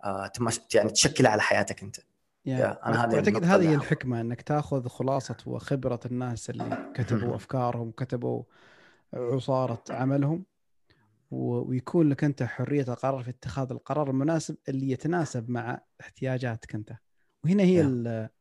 آه 0.04 0.32
يعني 0.74 0.90
تشكلها 0.90 1.30
على 1.30 1.42
حياتك 1.42 1.82
أنت. 1.82 1.96
يعني 2.44 2.64
أنا 2.64 3.04
هذه 3.04 3.16
أعتقد 3.16 3.44
هذه 3.44 3.70
هي 3.70 3.74
الحكمة 3.74 4.20
إنك 4.20 4.42
تأخذ 4.42 4.88
خلاصة 4.88 5.36
وخبرة 5.46 6.00
الناس 6.06 6.50
اللي 6.50 6.92
كتبوا 6.94 7.36
أفكارهم 7.36 7.90
كتبوا 7.90 8.42
عصارة 9.14 9.82
عملهم 9.90 10.44
ويكون 11.30 12.08
لك 12.08 12.24
أنت 12.24 12.42
حرية 12.42 12.82
القرار 12.88 13.22
في 13.22 13.30
اتخاذ 13.30 13.70
القرار 13.70 14.10
المناسب 14.10 14.56
اللي 14.68 14.90
يتناسب 14.90 15.50
مع 15.50 15.80
احتياجاتك 16.00 16.74
أنت. 16.74 16.92
وهنا 17.44 17.62
هي 17.62 17.80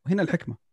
وهنا 0.06 0.22
الحكمة. 0.22 0.65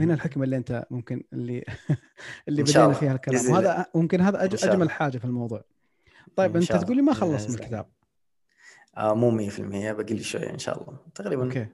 هنا 0.00 0.14
الحكمة 0.14 0.44
اللي 0.44 0.56
أنت 0.56 0.86
ممكن 0.90 1.22
اللي 1.32 1.64
اللي 2.48 2.62
بدينا 2.62 2.92
فيها 2.92 3.14
الكلام. 3.14 3.50
وهذا 3.50 3.86
ممكن 3.94 4.20
هذا 4.20 4.44
أجمل 4.44 4.90
حاجة 4.90 5.18
في 5.18 5.24
الموضوع. 5.24 5.64
طيب 6.36 6.56
أنت 6.56 6.72
تقول 6.72 6.96
لي 6.96 7.02
ما 7.02 7.14
خلص 7.14 7.48
من 7.48 7.54
الكتاب؟ 7.54 7.86
آه 8.96 9.14
مو 9.14 9.50
100% 9.50 9.60
باقي 9.60 10.14
لي 10.14 10.22
شوية 10.22 10.50
إن 10.50 10.58
شاء 10.58 10.82
الله. 10.82 10.98
تقريبا 11.14 11.44
okay. 11.44 11.66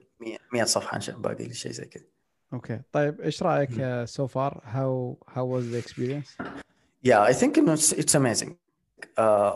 100 0.53 0.63
صفحة 0.63 0.95
إن 0.95 1.01
شاء 1.01 1.15
الله 1.15 1.29
باقي 1.29 1.47
لي 1.47 1.53
شيء 1.53 1.71
زي 1.71 1.85
كذا. 1.85 2.03
okay. 2.53 2.81
طيب 2.91 3.21
إيش 3.21 3.43
رأيك 3.43 4.05
so 4.05 4.27
far 4.27 4.61
how 4.65 5.17
how 5.29 5.47
was 5.47 5.63
the 5.63 5.79
experience 5.79 6.37
yeah 7.03 7.27
I 7.27 7.33
think 7.33 7.57
انه 7.57 7.73
it's 7.73 8.15
amazing 8.15 8.55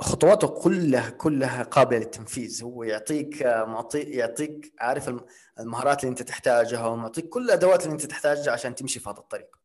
خطواته 0.02 0.48
كلها 0.48 1.10
كلها 1.10 1.64
قابلة 1.64 2.00
للتنفيذ. 2.00 2.64
هو 2.64 2.84
يعطيك 2.84 3.44
آه، 3.44 3.66
معطي 3.66 4.00
يعطيك 4.00 4.74
عارف 4.80 5.12
المهارات 5.60 6.04
اللي 6.04 6.10
انت 6.10 6.22
تحتاجها 6.22 6.88
ومعطيك 6.88 7.30
كل 7.30 7.46
الأدوات 7.46 7.84
اللي 7.84 7.94
انت 7.94 8.06
تحتاجها 8.06 8.54
عشان 8.54 8.76
تمشي 8.76 9.00
في 9.00 9.10
هذا 9.10 9.18
الطريق. 9.18 9.56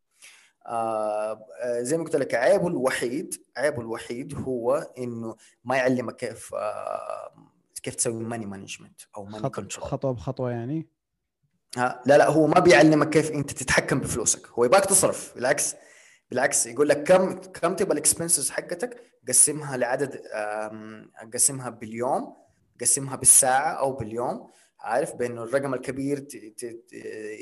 آه, 0.67 1.47
آه، 1.63 1.83
زي 1.83 1.99
ما 1.99 2.05
قلت 2.05 2.17
لك 2.17 2.35
عيبه 2.35 2.69
الوحيد 2.69 3.35
عيبه 3.57 3.81
الوحيد 3.81 4.35
هو 4.35 4.93
إنه 4.99 5.37
ما 5.65 5.77
يعلمك 5.77 6.17
كيف 6.17 6.55
آه 6.55 7.51
كيف 7.83 7.95
تسوي 7.95 8.25
money 8.25 8.47
management 8.47 9.01
أو 9.17 9.25
money 9.25 9.49
control 9.49 9.87
خطوه 9.87 10.13
بخطوة 10.13 10.51
يعني؟ 10.51 10.89
لا 11.77 12.03
لا 12.07 12.29
هو 12.29 12.47
ما 12.47 12.61
بيعلمك 12.61 13.11
كيف 13.11 13.31
أنت 13.31 13.51
تتحكم 13.51 14.01
بفلوسك. 14.01 14.47
هو 14.47 14.65
يبغاك 14.65 14.85
تصرف 14.85 15.35
بالعكس. 15.35 15.75
بالعكس 16.31 16.67
يقول 16.67 16.89
لك 16.89 17.03
كم 17.03 17.35
كم 17.35 17.77
تبغى 17.77 17.93
ال 17.93 17.99
expenses 17.99 18.51
حقتك 18.51 19.03
قسمها 19.29 19.77
لعدد 19.77 20.23
قسمها 21.35 21.71
باليوم 21.71 22.37
قسمها 22.81 23.17
بالساعة 23.17 23.71
أو 23.71 23.93
باليوم 23.93 24.51
عارف؟ 24.81 25.15
بأنه 25.15 25.43
الرقم 25.43 25.75
الكبير 25.75 26.19
ت... 26.19 26.37
ت... 26.37 26.65
ت... 26.65 26.95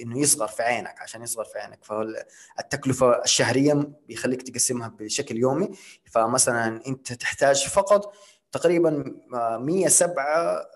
إنه 0.02 0.18
يصغر 0.18 0.48
في 0.48 0.62
عينك 0.62 1.00
عشان 1.00 1.22
يصغر 1.22 1.44
في 1.44 1.58
عينك. 1.58 1.84
فالتكلفة 1.84 3.22
الشهرية 3.22 3.92
بيخليك 4.08 4.42
تقسمها 4.42 4.88
بشكل 4.88 5.36
يومي. 5.36 5.70
فمثلا 6.04 6.86
أنت 6.86 7.12
تحتاج 7.12 7.66
فقط 7.66 8.14
تقريبا 8.52 9.04
107 9.58 10.66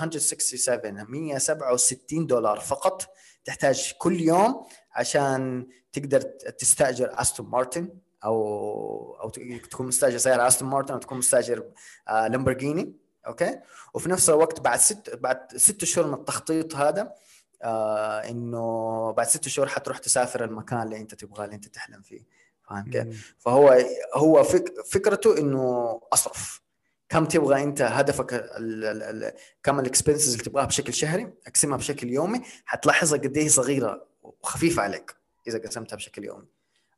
167 0.00 1.04
167 1.08 2.26
دولار 2.26 2.60
فقط 2.60 3.10
تحتاج 3.44 3.94
كل 3.98 4.20
يوم 4.20 4.66
عشان 4.92 5.66
تقدر 5.92 6.20
تستأجر 6.58 7.20
أستون 7.20 7.46
مارتن 7.46 7.88
أو 8.24 9.18
أو 9.22 9.28
تكون 9.70 9.86
مستأجر 9.86 10.18
سيارة 10.18 10.48
أستون 10.48 10.68
مارتن 10.68 10.94
أو 10.94 11.00
تكون 11.00 11.18
مستأجر 11.18 11.64
لامبورجيني 12.08 12.94
okay؟ 13.26 13.60
وفي 13.94 14.08
نفس 14.08 14.30
الوقت 14.30 14.60
بعد 14.60 14.78
ست 14.78 15.14
بعد 15.14 15.56
ست 15.56 15.84
شهور 15.84 16.06
من 16.06 16.14
التخطيط 16.14 16.76
هذا 16.76 17.14
آه 17.62 18.18
إنه 18.18 19.10
بعد 19.10 19.26
ست 19.26 19.48
شهور 19.48 19.68
حتروح 19.68 19.98
تسافر 19.98 20.44
المكان 20.44 20.82
اللي 20.82 20.96
أنت 20.96 21.14
تبغاه 21.14 21.44
اللي 21.44 21.56
أنت 21.56 21.68
تحلم 21.68 22.02
فيه. 22.02 22.20
فاهم 22.68 22.90
كيف؟ 22.90 23.36
فهو 23.38 23.78
هو 24.14 24.42
فك 24.42 24.86
فكرته 24.86 25.38
إنه 25.38 26.00
أصرف. 26.12 26.67
كم 27.08 27.24
تبغى 27.24 27.62
أنت 27.62 27.82
هدفك 27.82 28.32
ال 28.34 28.84
ال 28.84 29.02
ال 29.02 29.32
كم 29.62 29.80
ال 29.80 29.86
expenses 29.86 30.32
اللي 30.32 30.44
تبغاها 30.44 30.66
بشكل 30.66 30.94
شهري 30.94 31.32
اقسمها 31.46 31.76
بشكل 31.76 32.08
يومي 32.08 32.42
حتلاحظها 32.64 33.18
قد 33.18 33.36
إيه 33.36 33.48
صغيرة 33.48 34.06
وخفيفة 34.22 34.82
عليك 34.82 35.14
إذا 35.48 35.58
قسمتها 35.58 35.96
بشكل 35.96 36.24
يومي. 36.24 36.46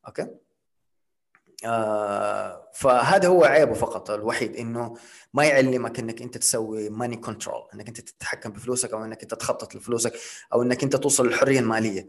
okay؟ 0.07 0.27
آه 1.65 2.71
فهذا 2.75 3.29
هو 3.29 3.45
عيبه 3.45 3.75
فقط 3.75 4.11
الوحيد 4.11 4.57
إنه 4.57 4.97
ما 5.35 5.45
يعلمك 5.45 5.99
إنك 5.99 6.23
أنت 6.23 6.39
تسوي 6.39 6.91
money 6.91 7.17
control 7.17 7.69
إنك 7.75 7.89
أنت 7.89 8.01
تتحكم 8.01 8.51
بفلوسك 8.51 8.93
أو 8.93 9.05
إنك 9.05 9.23
أنت 9.23 9.35
تخطط 9.35 9.75
لفلوسك 9.75 10.13
أو 10.53 10.63
إنك 10.63 10.83
أنت 10.83 10.97
توصل 10.97 11.27
للحريه 11.27 11.61
الماليه 11.61 12.09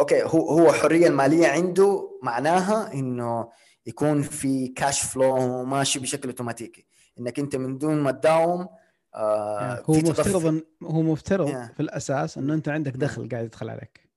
okay 0.00 0.22
هو 0.22 0.48
هو 0.48 0.72
حرية 0.72 1.06
الماليه 1.06 1.48
عنده 1.48 2.18
معناها 2.22 2.92
إنه 2.92 3.48
يكون 3.86 4.22
في 4.22 4.68
cash 4.68 5.02
flow 5.02 5.64
ماشي 5.64 5.98
بشكل 5.98 6.28
اوتوماتيكي 6.28 6.86
إنك 7.18 7.38
أنت 7.38 7.56
من 7.56 7.78
دون 7.78 8.00
ما 8.00 8.10
تداوم 8.10 8.68
آه 9.14 9.82
هو 9.86 9.94
مفترض 9.94 10.62
هو 10.82 11.02
مفترض 11.02 11.48
yeah. 11.48 11.74
في 11.74 11.80
الأساس 11.80 12.38
إنه 12.38 12.54
أنت 12.54 12.68
عندك 12.68 12.92
دخل 12.92 13.28
قاعد 13.28 13.44
يدخل 13.44 13.70
عليك. 13.70 14.12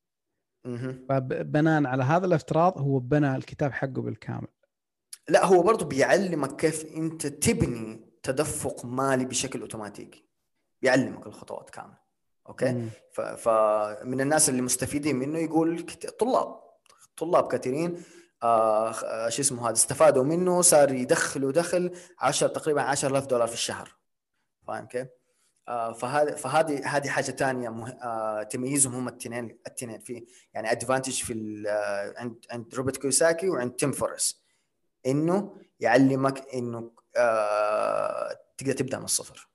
فبناء 1.09 1.85
على 1.85 2.03
هذا 2.03 2.25
الافتراض 2.25 2.77
هو 2.77 2.99
بنى 2.99 3.35
الكتاب 3.35 3.71
حقه 3.71 4.01
بالكامل. 4.01 4.47
لا 5.29 5.45
هو 5.45 5.61
برضه 5.61 5.85
بيعلمك 5.85 6.55
كيف 6.55 6.85
أنت 6.85 7.27
تبني 7.27 8.09
تدفق 8.23 8.85
مالي 8.85 9.25
بشكل 9.25 9.61
اوتوماتيكي 9.61 10.25
بيعلمك 10.81 11.27
الخطوات 11.27 11.69
كاملة. 11.69 11.97
okay؟ 12.47 12.89
فمن 13.37 14.21
الناس 14.21 14.49
اللي 14.49 14.61
مستفيدين 14.61 15.15
منه 15.15 15.39
يقول 15.39 15.85
طلاب. 16.19 16.59
طلاب 17.17 17.47
كثيرين 17.47 17.97
آه 18.45 19.29
شو 19.29 19.41
اسمه 19.41 19.65
هذا 19.65 19.73
استفادوا 19.73 20.23
منه 20.23 20.61
صار 20.61 20.91
يدخلوا 20.91 21.51
دخل 21.51 21.91
10 22.19 22.47
تقريبا 22.47 22.81
10000 22.81 23.25
دولار 23.25 23.47
في 23.47 23.53
الشهر. 23.53 23.95
فاهم 24.67 24.85
كيف؟ 24.85 25.07
آه 25.67 25.93
فهذه 25.93 26.31
فهذه 26.31 26.87
هذه 26.87 27.09
حاجة 27.09 27.31
ثانية 27.31 27.69
مه... 27.69 27.89
آه 27.89 28.43
تميزهم 28.43 28.95
هم 28.95 29.07
الاثنين 29.07 29.45
الاثنين 29.67 29.99
في 29.99 30.25
يعني 30.53 30.71
advantage 30.71 31.23
في 31.23 31.63
آه 31.67 32.13
عند 32.17 32.45
عند 32.51 32.75
روبرت 32.75 32.97
كيوساكي 32.97 33.49
وعند 33.49 33.71
تيم 33.71 33.91
فيرس 33.91 34.43
إنه 35.05 35.55
يعلمك 35.79 36.45
إنه 36.53 36.91
آه 37.17 38.39
تقدر 38.57 38.73
تبدأ 38.73 38.97
من 38.97 39.05
الصفر. 39.05 39.49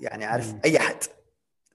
يعني 0.00 0.24
عارف 0.24 0.54
أي 0.64 0.76
أحد 0.76 0.96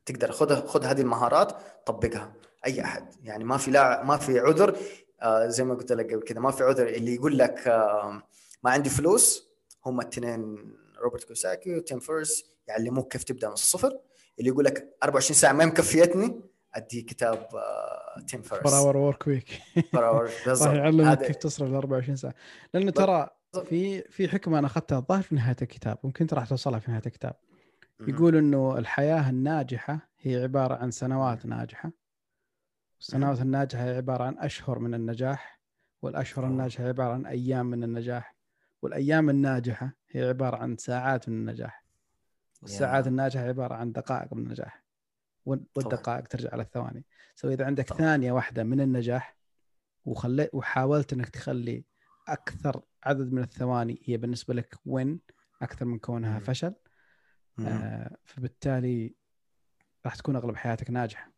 تقدر 0.05 0.31
خذ 0.31 0.67
خذ 0.67 0.85
هذه 0.85 1.01
المهارات 1.01 1.57
طبقها. 1.85 2.33
أي 2.65 2.81
أحد. 2.81 3.15
يعني 3.23 3.43
ما 3.43 3.57
في 3.57 3.71
لا 3.71 4.03
ما 4.03 4.17
في 4.17 4.39
عذر 4.39 4.69
آه 4.69 5.08
زي 5.25 5.63
ما 5.63 5.73
قلت 5.73 5.91
لك 5.91 6.13
قبل 6.13 6.23
كذا 6.23 6.39
ما 6.39 6.51
في 6.51 6.63
عذر. 6.63 6.87
اللي 6.87 7.15
يقول 7.15 7.37
لك 7.37 7.67
آه 7.67 8.23
ما 8.63 8.71
عندي 8.71 8.89
فلوس 8.89 9.49
هم 9.85 10.01
الاثنين 10.01 10.73
روبرت 11.03 11.23
كيوساكي 11.23 11.75
وتيم 11.75 11.99
فيرس 11.99 12.45
يعلموك 12.67 13.11
كيف 13.11 13.23
تبدأ 13.23 13.47
من 13.47 13.53
الصفر. 13.53 13.99
اللي 14.39 14.49
يقول 14.49 14.65
لك 14.65 14.97
24 15.03 15.35
ساعة 15.35 15.53
ما 15.53 15.65
مكفيتني 15.65 16.41
ادي 16.73 17.01
كتاب 17.01 17.47
تيم 18.27 18.41
فيرس 18.41 18.61
فور 18.61 18.73
اور 18.73 18.97
ورك 18.97 19.27
ويك 19.27 19.61
فور 19.93 20.07
اور 20.07 20.29
بالضبط. 20.45 20.73
يعلمك 20.73 21.21
كيف 21.21 21.35
تصرف 21.35 21.69
ال 21.69 21.75
24 21.75 22.15
ساعة. 22.15 22.33
لأنه 22.73 22.91
ترى 22.91 23.27
في 23.65 24.01
في 24.01 24.27
حكمة 24.27 24.59
أنا 24.59 24.67
أخذتها 24.67 24.97
الظاهر 24.97 25.21
في 25.21 25.35
نهاية 25.35 25.55
الكتاب 25.61 25.97
ممكن 26.03 26.23
أنت 26.23 26.33
راح 26.33 26.49
توصلها 26.49 26.79
في 26.79 26.91
نهاية 26.91 27.03
الكتاب. 27.05 27.35
يقول 28.07 28.35
إنه 28.35 28.77
الحياة 28.77 29.29
الناجحة 29.29 30.09
هي 30.19 30.43
عبارة 30.43 30.75
عن 30.75 30.91
سنوات 30.91 31.45
ناجحة. 31.45 31.91
السنوات 32.99 33.41
الناجحه 33.41 33.83
هي 33.83 33.97
عبارة 33.97 34.23
عن 34.23 34.37
أشهر 34.37 34.79
من 34.79 34.93
النجاح 34.93 35.59
والأشهر 36.01 36.47
الناجحة 36.47 36.83
هي 36.83 36.87
عبارة 36.87 37.13
عن 37.13 37.25
أيام 37.25 37.65
من 37.65 37.83
النجاح 37.83 38.35
والأيام 38.81 39.29
الناجحة 39.29 39.95
هي 40.11 40.27
عبارة 40.27 40.57
عن 40.57 40.77
ساعات 40.77 41.29
من 41.29 41.35
النجاح. 41.35 41.85
والساعات 42.61 43.07
الناجحة 43.07 43.43
عبارة 43.43 43.75
عن 43.75 43.91
دقائق 43.91 44.33
من 44.33 44.43
النجاح 44.43 44.83
والدقائق 45.45 46.27
ترجع 46.27 46.49
على 46.53 46.61
الثواني 46.63 47.05
سو 47.35 47.49
إذا 47.49 47.65
عندك 47.65 47.87
طبعا. 47.87 47.99
ثانية 47.99 48.31
واحدة 48.31 48.63
من 48.63 48.81
النجاح 48.81 49.37
وخليت 50.05 50.49
وحاولت 50.53 51.13
إنك 51.13 51.29
تخلي 51.29 51.85
أكثر 52.27 52.81
عدد 53.03 53.31
من 53.33 53.43
الثواني 53.43 54.01
هي 54.05 54.17
بالنسبة 54.17 54.53
لك 54.53 54.75
وين؟ 54.85 55.19
أكثر 55.61 55.85
من 55.85 55.99
كونها 55.99 56.39
فشل. 56.39 56.73
آه 57.59 58.17
فبالتالي 58.25 59.15
راح 60.05 60.15
تكون 60.15 60.35
أغلب 60.35 60.55
حياتك 60.55 60.89
ناجحة. 60.89 61.28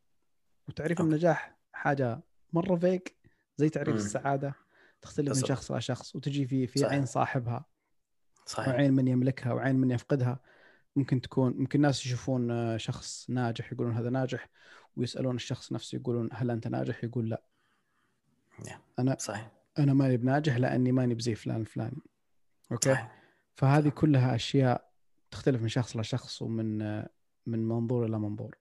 وتعريف. 0.68 1.02
النجاح 1.02 1.58
حاجة 1.74 2.20
مرة 2.54 2.76
فيك 2.76 3.16
زي 3.58 3.70
تعريف 3.70 3.96
مم. 3.96 4.02
السعادة 4.02 4.54
تختلف 5.02 5.38
من 5.38 5.46
شخص 5.46 5.72
إلى 5.72 5.82
شخص 5.82 6.16
وتجي 6.16 6.48
في 6.48 6.68
في 6.68 6.80
صحيح. 6.80 6.92
عين 6.92 7.06
صاحبها 7.06 7.66
صحيح 8.46 8.68
وعين 8.68 8.94
من 8.94 9.08
يملكها 9.08 9.54
وعين 9.54 9.76
من 9.76 9.92
يفقدها 9.92 10.40
ممكن 10.96 11.22
تكون 11.22 11.54
ممكن 11.58 11.80
الناس 11.80 12.06
يشوفون 12.06 12.52
آه، 12.52 12.78
شخص 12.78 13.30
ناجح 13.30 13.72
يقولون 13.74 13.94
هذا 13.94 14.10
ناجح 14.10 14.50
ويسألون 14.96 15.36
الشخص 15.36 15.72
نفسه 15.72 15.96
يقولون 15.96 16.30
هل 16.34 16.52
أنت 16.52 16.68
ناجح؟ 16.68 17.04
يقول 17.04 17.30
لا. 17.30 17.42
أنا 19.00 19.18
صحيح 19.20 19.52
أنا 19.80 19.94
ماني 19.94 20.18
بناجح 20.18 20.58
لأني 20.58 20.92
ماني 20.92 21.16
بزي 21.16 21.36
فلان 21.36 21.62
الفلاني. 21.62 22.02
أوكي؟ 22.72 22.94
صحيح. 22.94 23.22
فهذه 23.56 23.90
كلها 23.90 24.36
أشياء 24.36 24.92
تختلف 25.32 25.62
من 25.62 25.68
شخص 25.68 25.98
لشخص 25.98 26.42
ومن 26.42 26.82
آه، 26.82 27.10
من 27.46 27.68
منظور 27.68 28.06
إلى 28.06 28.20
منظور. 28.20 28.58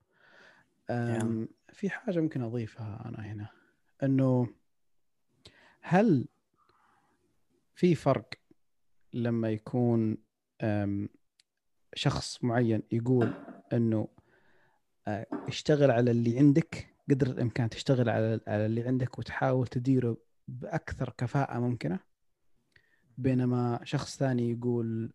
في 1.72 1.90
حاجة 1.90 2.20
ممكن 2.20 2.42
أضيفها 2.42 3.02
أنا 3.08 3.32
هنا 3.32 3.48
إنه 4.02 4.48
هل 5.80 6.28
في 7.74 7.94
فرق 7.94 8.28
لما 9.12 9.50
يكون 9.50 10.16
شخص 11.94 12.44
معين 12.44 12.82
يقول 12.92 13.34
إنه 13.72 14.08
آه، 15.08 15.26
اشتغل 15.32 15.90
على 15.90 16.10
اللي 16.10 16.38
عندك 16.38 16.94
قدر 17.10 17.26
الإمكان 17.26 17.70
تشتغل 17.70 18.08
على 18.08 18.40
على 18.46 18.66
اللي 18.66 18.82
عندك 18.82 19.18
وتحاول 19.18 19.66
تديره 19.66 20.16
بأكثر 20.48 21.14
كفاءة 21.18 21.58
ممكنة 21.58 22.00
بينما 23.18 23.80
شخص 23.84 24.18
ثاني 24.18 24.50
يقول 24.50 25.12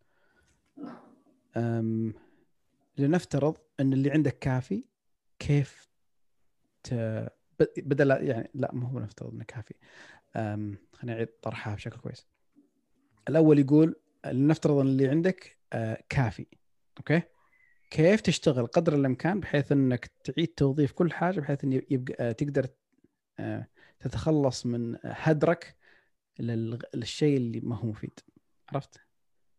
لنفترض 2.98 3.58
إن 3.80 3.94
اللي 3.94 4.12
عندك 4.12 4.40
كافي 4.40 4.86
كيف. 5.40 5.95
بدل 7.78 8.12
يعني 8.12 8.52
لا 8.54 8.70
ما 8.74 8.88
هو 8.88 9.00
نفترض 9.00 9.34
إنه 9.34 9.44
كافي. 9.44 9.74
خليني 10.94 11.18
أعيد 11.18 11.28
طرحها 11.28 11.76
بشكل 11.76 12.00
كويس. 12.00 12.28
الأول 13.30 13.60
يقول 13.60 13.96
لنفترض 14.26 14.78
إن 14.78 14.88
اللي 14.88 15.08
عندك 15.08 15.58
آه، 15.74 16.04
كافي 16.10 16.48
okay؟ 16.98 17.22
كيف 17.90 18.22
تشتغل 18.22 18.68
قدر 18.68 18.96
الإمكان 18.96 19.40
بحيث 19.40 19.72
إنك 19.72 20.12
تعيد 20.24 20.48
توظيف 20.48 20.92
كل 20.92 21.12
حاجة 21.14 21.40
بحيث 21.40 21.64
إن 21.64 21.74
يبقى 21.74 22.30
آه، 22.30 22.32
تقدر 22.32 22.68
آه، 23.40 23.68
تتخلص 24.00 24.66
من 24.66 24.98
هدرك 25.04 25.76
للشيء 26.40 27.38
اللي 27.38 27.60
ما 27.60 27.76
هو 27.76 27.88
مفيد. 27.88 28.20
عرفت؟ 28.70 29.02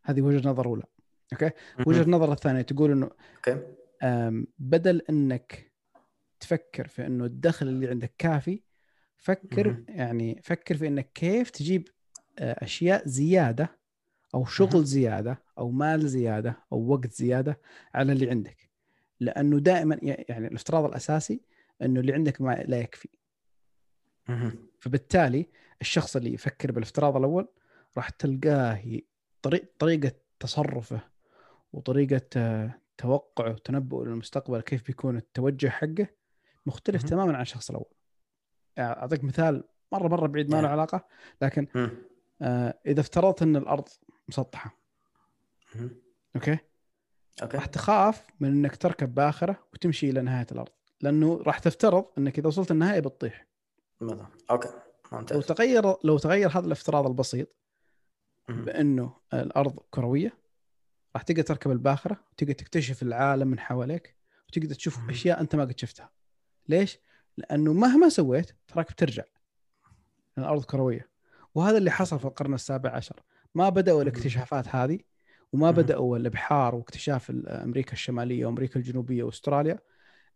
هذه 0.05 0.22
وجهة 0.22 0.49
نظر 0.49 0.66
أولى 0.66 0.83
okay؟ 1.33 1.51
وجهة 1.87 2.03
النظر 2.03 2.33
الثانية 2.33 2.62
تقول 2.62 2.91
إنه 2.91 3.11
okay. 3.37 3.62
بدل 4.59 5.03
إنك 5.11 5.72
تفكر 6.41 6.89
في 6.89 7.07
إنه 7.07 7.24
الدخل 7.24 7.68
اللي 7.68 7.89
عندك 7.89 8.14
كافي 8.18 8.62
فكر 9.16 9.84
يعني 9.89 10.41
فكر 10.43 10.76
في 10.76 10.87
إنك 10.87 11.12
كيف 11.14 11.51
تجيب 11.51 11.89
آه، 12.39 12.64
أشياء 12.64 13.09
زيادة 13.09 13.78
أو 14.34 14.45
شغل 14.45 14.84
زيادة 14.84 15.43
أو 15.59 15.70
مال 15.70 16.09
زيادة 16.09 16.57
أو 16.72 16.93
وقت 16.93 17.12
زيادة 17.12 17.61
على 17.95 18.12
اللي 18.12 18.30
عندك. 18.30 18.70
لأنه 19.20 19.59
دائما 19.59 19.99
يعني 20.03 20.47
الافتراض 20.47 20.84
الأساسي 20.84 21.41
إنه 21.82 22.01
اللي 22.01 22.12
عندك 22.12 22.41
ما 22.41 22.64
لا 22.68 22.80
يكفي. 22.80 23.09
فبالتالي 24.80 25.47
الشخص 25.80 26.16
اللي 26.16 26.34
يفكر 26.34 26.72
بالافتراض 26.72 27.16
الأول 27.16 27.49
راح 27.97 28.11
تلقاه 28.11 29.01
طريق 29.43 29.72
طريقة 29.78 30.12
تصرفه 30.41 31.01
وطريقة 31.72 32.26
آه، 32.37 32.80
توقعه 32.99 33.51
وتنبؤه 33.51 34.05
للمستقبل 34.05 34.61
كيف 34.61 34.87
بيكون 34.87 35.16
التوجه 35.16 35.68
حقه 35.68 36.07
مختلف 36.67 37.03
مم. 37.03 37.09
تماما 37.09 37.35
عن 37.37 37.43
الشخص 37.43 37.71
الأول. 37.71 37.91
يعني 38.77 38.97
أعطيك 38.97 39.25
مثال 39.25 39.64
مرة 39.93 40.09
مرة 40.09 40.27
بعيد 40.27 40.51
ما 40.51 40.61
له 40.62 40.69
علاقة 40.69 41.07
لكن 41.43 41.67
آه 42.43 42.79
إذا 42.87 43.01
افترضت 43.01 43.43
إن 43.43 43.57
الأرض 43.57 43.89
مسطحة. 44.29 44.77
okay؟ 46.37 46.59
okay. 47.43 47.57
راح 47.57 47.67
تخاف 47.67 48.27
من 48.41 48.49
إنك 48.49 48.77
تركب 48.77 49.14
باخرة 49.14 49.69
وتمشي 49.75 50.11
إلى 50.11 50.23
نهاية 50.23 50.47
الأرض 50.53 50.73
لأنه 51.01 51.43
راح 51.43 51.59
تفترض 51.59 52.07
إنك 52.19 52.39
إذا 52.39 52.49
وصلت 52.49 52.71
النهاية 52.71 53.01
بتطيح. 53.01 53.47
مثلا 54.01 54.27
okay. 54.51 54.69
ممتاز. 55.12 55.37
لو 55.37 55.43
تغير 55.43 55.97
لو 56.05 56.19
تغير 56.19 56.51
هذا 56.51 56.67
الافتراض 56.67 57.07
البسيط 57.07 57.57
بإنه 58.49 59.17
الأرض 59.35 59.79
كروية 59.91 60.39
راح 61.14 61.23
تقدر 61.23 61.43
تركب 61.43 61.71
الباخرة 61.71 62.25
وتقدر 62.33 62.53
تكتشف 62.53 63.03
العالم 63.03 63.49
من 63.49 63.61
حواليك 63.61 64.17
وتقدر 64.49 64.75
تشوف 64.75 65.11
أشياء 65.11 65.41
أنت 65.41 65.57
ما 65.57 65.64
قد 65.64 65.79
شفتها. 65.79 66.11
ليش؟ 66.69 66.99
لأنه 67.37 67.73
مهما 67.73 68.09
سويت 68.09 68.57
تراك 68.69 68.93
بترجع. 68.93 69.25
الأرض 70.39 70.64
كروية. 70.64 71.09
وهذا 71.55 71.79
اللي 71.79 71.91
حصل 71.91 72.19
في 72.19 72.25
القرن 72.25 72.55
السابع 72.55 72.91
عشر. 72.91 73.23
ما 73.55 73.69
بدأوا 73.69 74.03
الاكتشافات 74.03 74.69
هذه 74.69 74.99
وما 75.53 75.71
بدأوا 75.71 76.17
الإبحار 76.17 76.75
واكتشاف 76.75 77.31
أمريكا 77.47 77.93
الشمالية 77.93 78.47
وأمريكا 78.47 78.81
الجنوبية 78.81 79.23
وأستراليا 79.23 79.79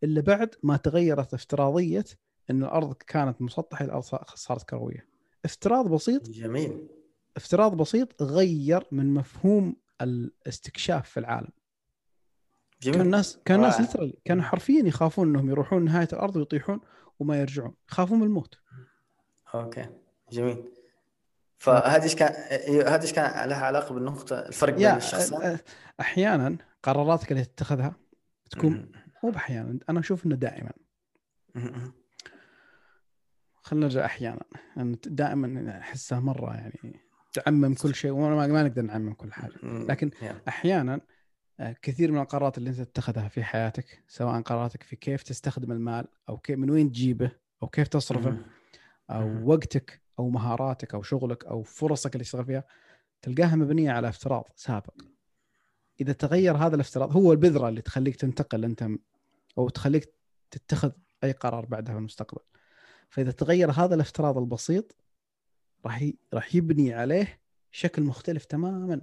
إلا 0.04 0.20
بعد 0.20 0.54
ما 0.62 0.76
تغيرت 0.76 1.34
افتراضية 1.34 2.04
إن 2.50 2.64
الأرض 2.64 2.92
كانت 2.92 3.42
مسطحة 3.42 3.84
الأرض 3.84 4.02
صارت 4.34 4.70
كروية. 4.70 5.06
افتراض 5.44 5.88
بسيط 5.88 6.28
جميل. 6.28 6.88
افتراض 7.36 7.76
بسيط 7.76 8.22
غير 8.22 8.86
من 8.92 9.14
مفهوم 9.14 9.76
الاستكشاف 10.00 11.08
في 11.08 11.20
العالم. 11.20 11.50
جميل. 12.82 12.96
كان 12.96 13.06
الناس 13.06 13.38
كان 13.44 13.56
الناس 13.56 13.80
ليترالي 13.80 14.18
كانوا 14.24 14.42
حرفيا 14.42 14.84
يخافون 14.84 15.28
إنهم 15.28 15.50
يروحون 15.50 15.84
نهاية 15.84 16.08
الأرض 16.12 16.36
ويطيحون 16.36 16.80
وما 17.18 17.40
يرجعون. 17.40 17.74
يخافون 17.88 18.18
من 18.18 18.26
الموت. 18.26 18.54
أوكي. 19.54 19.88
جميل. 20.32 20.64
فهذه 21.58 22.02
إيش 22.02 22.14
كان 22.14 22.32
هذه 22.86 23.02
إيش 23.02 23.12
كان 23.12 23.48
لها 23.48 23.64
علاقة 23.64 23.94
بالنقطه 23.94 24.38
الفرق 24.38 24.74
بين 24.74 24.86
الشخصين 24.86 25.58
أحيانا 26.00 26.56
قراراتك 26.82 27.32
اللي 27.32 27.44
تتخذها 27.44 27.96
تكون 28.50 28.92
مو 29.24 29.30
باحيانا 29.30 29.78
أنا 29.88 30.00
أشوف 30.00 30.26
إنه 30.26 30.34
دائما. 30.34 30.72
خلينا 33.62 33.86
نرجع 33.86 34.04
أحيانا. 34.04 34.44
أنا 34.76 34.96
دائما 35.06 35.78
أحسها 35.78 36.20
مرة 36.20 36.54
يعني 36.54 37.00
تعمم 37.32 37.74
كل 37.74 37.94
شيء 37.94 38.10
وما 38.10 38.46
ما 38.46 38.62
نقدر 38.62 38.82
نعمم 38.82 39.12
كل 39.12 39.32
حاجة. 39.32 39.54
لكن 39.62 40.10
أحيانا 40.48 41.00
كثير 41.82 42.12
من 42.12 42.18
القرارات 42.18 42.58
اللي 42.58 42.70
انت 42.70 42.80
تتخذها 42.80 43.28
في 43.28 43.44
حياتك 43.44 44.04
سواء 44.08 44.40
قراراتك 44.40 44.82
في 44.82 44.96
كيف 44.96 45.22
تستخدم 45.22 45.72
المال 45.72 46.08
أو 46.28 46.38
كيف 46.38 46.58
من 46.58 46.70
وين 46.70 46.92
تجيبه 46.92 47.32
أو 47.62 47.68
كيف 47.68 47.88
تصرفه 47.88 48.38
أو 49.10 49.50
وقتك 49.50 50.02
أو 50.18 50.30
مهاراتك 50.30 50.94
أو 50.94 51.02
شغلك 51.02 51.44
أو 51.44 51.62
فرصك 51.62 52.14
اللي 52.14 52.24
تشتغل 52.24 52.44
فيها 52.44 52.64
تلقاها 53.22 53.56
مبنية 53.56 53.90
على 53.90 54.08
افتراض 54.08 54.48
سابق. 54.56 54.94
إذا 56.00 56.12
تغير 56.12 56.56
هذا 56.56 56.74
الافتراض 56.74 57.16
هو 57.16 57.32
البذرة 57.32 57.68
اللي 57.68 57.82
تخليك 57.82 58.16
تنتقل 58.16 58.64
أنت 58.64 58.88
أو 59.58 59.68
تخليك 59.68 60.14
تتخذ 60.50 60.92
أي 61.24 61.32
قرار 61.32 61.66
بعدها 61.66 61.92
في 61.92 61.98
المستقبل. 61.98 62.42
فإذا 63.10 63.30
تغير 63.30 63.70
هذا 63.70 63.94
الافتراض 63.94 64.38
البسيط 64.38 64.96
راح 65.86 66.10
راح 66.34 66.54
يبني 66.54 66.94
عليه 66.94 67.40
شكل 67.70 68.02
مختلف 68.02 68.44
تماما. 68.44 69.02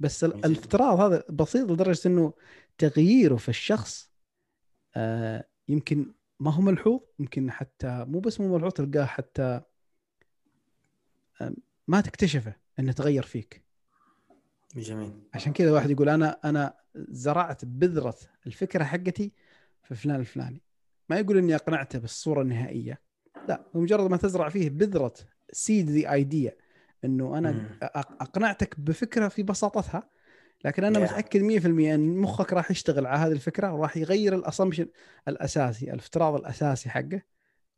بس 0.00 0.24
الافتراض 0.24 1.00
هذا 1.00 1.24
بسيط 1.30 1.70
لدرجة 1.70 2.08
إنه 2.08 2.32
تغييره 2.78 3.36
في 3.36 3.48
الشخص 3.48 4.10
آه 4.96 5.44
يمكن 5.68 6.14
ما 6.40 6.52
هو 6.54 6.62
ملحوظ 6.62 7.00
يمكن 7.18 7.50
حتى 7.50 8.04
مو 8.08 8.20
بس 8.20 8.40
مو 8.40 8.54
ملحوظ 8.54 8.72
تلقاه 8.72 9.04
حتى 9.04 9.60
آه 11.40 11.54
ما 11.88 12.00
تكتشفه 12.00 12.54
إنه 12.78 12.92
تغير 12.92 13.22
فيك. 13.22 13.64
جميل. 14.76 15.12
عشان 15.34 15.52
كذا 15.52 15.72
واحد 15.72 15.90
يقول 15.90 16.08
أنا 16.08 16.40
أنا 16.44 16.74
زرعت 16.94 17.64
بذرة 17.64 18.16
الفكرة 18.46 18.84
حقتي 18.84 19.32
في 19.82 19.94
فلان 19.94 20.20
الفلاني. 20.20 20.62
ما 21.08 21.18
يقول 21.18 21.38
إني 21.38 21.54
أقنعته 21.54 21.98
بالصورة 21.98 22.42
النهائية. 22.42 23.00
لا 23.48 23.70
بمجرد 23.74 24.10
ما 24.10 24.16
تزرع 24.16 24.48
فيه 24.48 24.70
بذرة 24.70 25.14
seed 25.52 25.90
the 25.90 26.12
idea 26.12 26.56
إنه 27.04 27.38
أنا 27.38 27.52
مم. 27.52 27.78
أقنعتك 28.20 28.80
بفكرة 28.80 29.28
في 29.28 29.42
بساطتها 29.42 30.10
لكن 30.64 30.84
أنا 30.84 30.98
yeah. 30.98 31.02
متأكد 31.02 31.40
100% 31.40 31.94
إن 31.94 32.16
مخك 32.16 32.52
راح 32.52 32.70
يشتغل 32.70 33.06
على 33.06 33.18
هذه 33.18 33.32
الفكرة 33.32 33.72
وراح 33.72 33.96
يغير 33.96 34.34
ال 34.34 34.39
assumption 34.39 34.86
الأساسي 35.28 35.92
الافتراض 35.92 36.34
الأساسي 36.34 36.90
حقه 36.90 37.22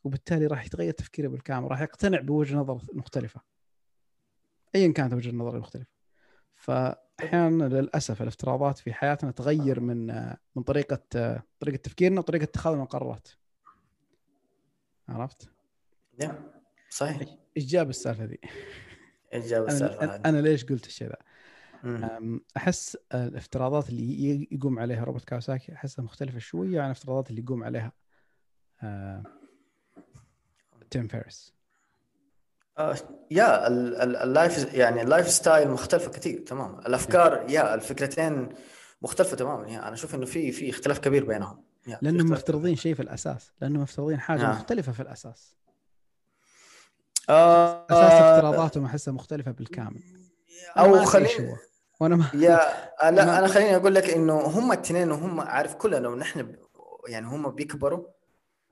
وبالتالي 0.05 0.47
راح 0.47 0.67
يتغير 0.67 0.93
تفكيره 0.93 1.29
بالكامل 1.29 1.71
راح 1.71 1.81
يقتنع 1.81 2.21
بوجهة 2.21 2.57
نظر 2.57 2.81
مختلفة 2.93 3.41
ايا 4.75 4.93
كانت 4.93 5.15
وجهة 5.15 5.31
النظر 5.31 5.55
المختلفه 5.55 5.93
فاحيانا 6.55 7.65
للأسف 7.65 8.23
الافتراضات 8.23 8.79
في 8.79 8.93
حياتنا 8.93 9.31
تغير 9.31 9.81
من 9.81 10.07
من 10.57 10.63
طريقة 10.63 11.03
طريقة 11.61 11.77
تفكيرنا 11.77 12.21
وطريقة 12.21 12.45
اتخاذنا 12.45 12.83
القرارات 12.83 13.29
عرفت؟ 15.09 15.51
نعم 16.21 16.35
صحيح 16.91 17.29
إيش 17.57 17.67
جاب 17.67 17.91
السالفة 17.91 18.25
ذي؟ 18.25 18.39
إيش 19.35 19.45
جاب 19.47 19.67
السالفة 19.67 20.05
أنا, 20.05 20.21
أنا 20.27 20.39
ليش 20.39 20.65
قلت 20.65 20.87
الشيء 20.87 21.09
ذا؟ 21.09 21.17
أحس 22.57 22.99
الافتراضات 23.15 23.89
اللي 23.89 24.49
يقوم 24.51 24.79
عليها 24.79 25.05
روبرت 25.05 25.25
كيوساكي 25.25 25.73
أحسها 25.73 26.03
مختلفة 26.03 26.39
شوية 26.39 26.81
عن 26.81 26.87
الافتراضات 26.87 27.31
اللي 27.31 27.43
يقوم 27.43 27.65
عليها 27.65 27.93
آه... 28.83 29.23
تيم 30.91 31.09
فيرس 31.09 31.55
آه 32.79 32.97
yeah 33.31 33.69
ال 34.25 34.35
life 34.35 34.75
يعني 34.75 35.03
ال 35.03 35.29
lifestyle 35.29 35.71
مختلفة 35.71 36.11
كثير 36.11 36.41
تمام 36.41 36.79
الأفكار 36.79 37.47
yeah 37.49 37.75
الفكرتين 37.75 38.49
مختلفة 39.03 39.37
تماما 39.37 39.69
يعني 39.69 39.83
أنا 39.83 39.95
أشوف 39.95 40.15
إنه 40.15 40.27
في 40.27 40.53
في 40.53 40.71
اختلاف 40.71 40.99
كبير 40.99 41.25
بينهم 41.25 41.65
لأنهم 42.03 42.31
مفترضين 42.31 42.77
شيء 42.77 42.95
في 42.95 43.03
الأساس 43.03 43.53
لأنهم 43.61 43.83
مفترضين 43.83 44.21
حاجة 44.21 44.51
آه. 44.51 44.53
مختلفة 44.53 44.93
في 44.93 45.03
الأساس. 45.03 45.57
آه 47.29 47.87
أساس 47.91 48.13
افتراضاتهم 48.13 48.85
أحسها 48.85 49.13
مختلفة 49.13 49.51
بالكامل. 49.51 50.03
أو 50.79 51.05
خليني 51.05 51.57
وأنا 52.01 52.17
ما 52.17 52.31
يا 52.35 52.61
لا 53.11 53.39
أنا 53.39 53.47
خليني 53.47 53.77
أقول 53.77 53.95
لك 53.95 54.11
إنه 54.11 54.41
هم 54.41 54.73
الاثنين 54.73 55.11
وهم 55.11 55.41
عارف 55.41 55.75
كلنا 55.75 56.09
ونحن 56.09 56.43
ب... 56.43 56.57
يعني 57.09 57.27
هم 57.27 57.51
بيكبروا 57.51 58.07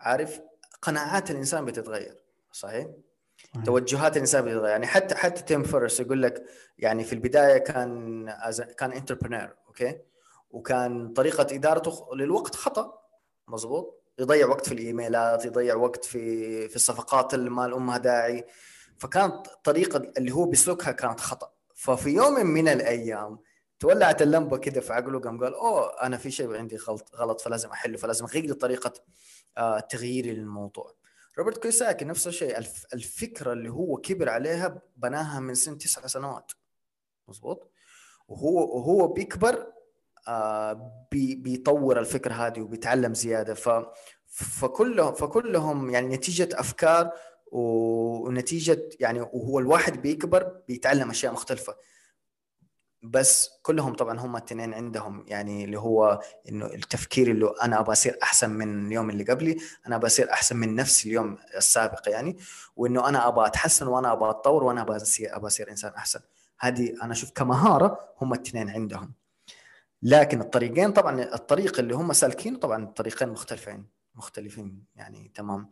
عارف 0.00 0.40
قناعات 0.82 1.30
الإنسان 1.30 1.64
بتتغير 1.64 2.24
صحيح؟ 2.52 2.86
صحيح. 3.52 3.64
توجهات 3.64 4.16
الإنسان 4.16 4.44
بتتغير. 4.44 4.70
يعني 4.70 4.86
حتى 4.86 5.14
حتى 5.14 5.42
تيم 5.42 5.62
فيرس 5.62 6.00
يقول 6.00 6.22
لك 6.22 6.44
يعني 6.78 7.04
في 7.04 7.12
البداية 7.12 7.58
كان 7.58 8.26
كان 8.78 8.92
entrepreneur 8.92 9.54
okay 9.66 9.98
وكان 10.50 11.12
طريقة 11.12 11.46
إدارته 11.56 12.08
للوقت 12.14 12.54
خطأ 12.54 12.98
مظبوط؟ 13.48 13.99
يضيع 14.20 14.46
وقت 14.46 14.66
في 14.66 14.74
الإيميلات 14.74 15.44
يضيع 15.44 15.74
وقت 15.74 16.04
في 16.04 16.68
في 16.68 16.76
الصفقات 16.76 17.34
اللي 17.34 17.50
ما 17.50 17.68
لها 17.68 17.98
داعي. 17.98 18.44
فكانت 18.98 19.46
الطريقة 19.46 20.12
اللي 20.18 20.32
هو 20.32 20.44
بيسلكها 20.44 20.92
كانت 20.92 21.20
خطأ. 21.20 21.52
ففي 21.74 22.10
يوم 22.10 22.46
من 22.46 22.68
الأيام 22.68 23.38
تولعت 23.78 24.22
اللمبة 24.22 24.56
كده 24.56 24.80
في 24.80 24.92
عقله 24.92 25.20
قام 25.20 25.44
قال 25.44 25.54
أوه 25.54 26.02
أنا 26.02 26.16
في 26.16 26.30
شيء 26.30 26.56
عندي 26.56 26.76
غلط 26.76 27.16
غلط 27.16 27.40
فلازم 27.40 27.70
أحله 27.70 27.96
فلازم 27.96 28.24
أغير 28.24 28.52
طريقة 28.52 28.92
آه 29.58 29.80
تغييري 29.80 30.32
للموضوع 30.32 30.94
روبرت 31.38 31.62
كيوساكي 31.62 32.04
نفس 32.04 32.26
الشيء 32.26 32.58
الفكرة 32.94 33.52
اللي 33.52 33.68
هو 33.68 33.96
كبر 33.96 34.28
عليها 34.28 34.82
بناها 34.96 35.40
من 35.40 35.54
سن 35.54 35.78
تسع 35.78 36.06
سنوات. 36.06 36.52
مظبوط؟ 37.28 37.70
وهو 38.28 38.76
وهو 38.76 39.06
بيكبر 39.06 39.54
بي 39.54 39.79
بيطور 41.12 41.98
الفكرة 41.98 42.32
هذه 42.32 42.60
وبيتعلم 42.60 43.14
زيادة. 43.14 43.54
ف 43.54 43.68
فكلهم 44.26 45.14
فكلهم 45.14 45.90
يعني 45.90 46.16
نتيجة 46.16 46.48
أفكار 46.54 47.10
ونتيجة 47.52 48.88
يعني 49.00 49.20
وهو 49.20 49.58
الواحد 49.58 50.02
بيكبر 50.02 50.60
بيتعلم 50.68 51.10
أشياء 51.10 51.32
مختلفة. 51.32 51.74
بس 53.02 53.50
كلهم 53.62 53.94
طبعا 53.94 54.20
هم 54.20 54.36
الاثنين 54.36 54.74
عندهم 54.74 55.24
يعني 55.28 55.64
اللي 55.64 55.78
هو 55.78 56.20
إنه 56.48 56.66
التفكير 56.66 57.30
اللي 57.30 57.54
أنا 57.62 57.80
أبغى 57.80 57.92
أصير 57.92 58.18
أحسن 58.22 58.50
من 58.50 58.86
اليوم 58.86 59.10
اللي 59.10 59.24
قبلي 59.24 59.56
أنا 59.86 59.96
أبغى 59.96 60.06
أصير 60.06 60.32
أحسن 60.32 60.56
من 60.56 60.74
نفسي 60.74 61.08
اليوم 61.08 61.38
السابق 61.56 62.08
يعني 62.08 62.36
وإنه 62.76 63.08
أنا 63.08 63.28
أبغى 63.28 63.46
أتحسن 63.46 63.86
وأنا 63.86 64.12
أبغى 64.12 64.30
أتطور 64.30 64.64
وأنا 64.64 64.80
أبغى 64.80 64.96
اصير 64.96 65.36
أبغى 65.36 65.46
أصير 65.46 65.70
إنسان 65.70 65.92
أحسن. 65.92 66.20
هذه 66.58 66.94
أنا 67.02 67.12
أشوف 67.12 67.30
كمهارة 67.30 67.98
هم 68.20 68.34
الاثنين 68.34 68.70
عندهم. 68.70 69.12
لكن 70.02 70.40
الطريقين 70.40 70.92
طبعا 70.92 71.22
الطريق 71.22 71.78
اللي 71.78 71.94
هم 71.94 72.12
سالكينه 72.12 72.58
طبعا 72.58 72.84
الطريقين 72.84 73.28
مختلفين 73.28 73.86
مختلفين 74.14 74.84
يعني 74.94 75.32
تمام. 75.34 75.70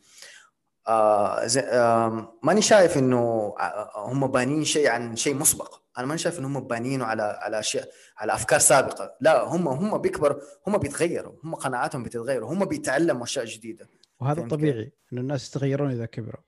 آه 0.89 1.47
آه 1.59 2.39
ماني 2.43 2.63
شايف 2.63 2.99
إنه 2.99 3.55
هم 3.97 4.27
بانين 4.27 4.65
شيء 4.65 4.89
عن 4.89 5.17
شيء 5.17 5.35
مسبق. 5.35 5.83
أنا 5.99 6.07
ماني 6.07 6.19
شايف 6.19 6.39
إنه 6.39 6.49
هم 6.49 6.61
بانينه 6.61 7.05
على 7.05 7.23
على 7.23 7.59
أشياء 7.59 7.89
على 8.19 8.35
أفكار 8.35 8.59
سابقة. 8.59 9.17
لا 9.21 9.43
هم 9.43 9.69
هم 9.69 9.99
بيكبروا 9.99 10.41
هم 10.67 10.79
بيتغيروا 10.79 11.33
هم 11.45 11.55
قناعاتهم 11.55 12.03
بتتغير 12.03 12.45
هم 12.45 12.65
بيتعلموا 12.65 13.25
أشياء 13.25 13.45
جديدة. 13.45 13.89
وهذا 14.21 14.49
طبيعي 14.49 14.93
إنه 15.13 15.21
الناس 15.21 15.49
يتغيرون 15.49 15.91
إذا 15.91 16.07
كبروا. 16.07 16.43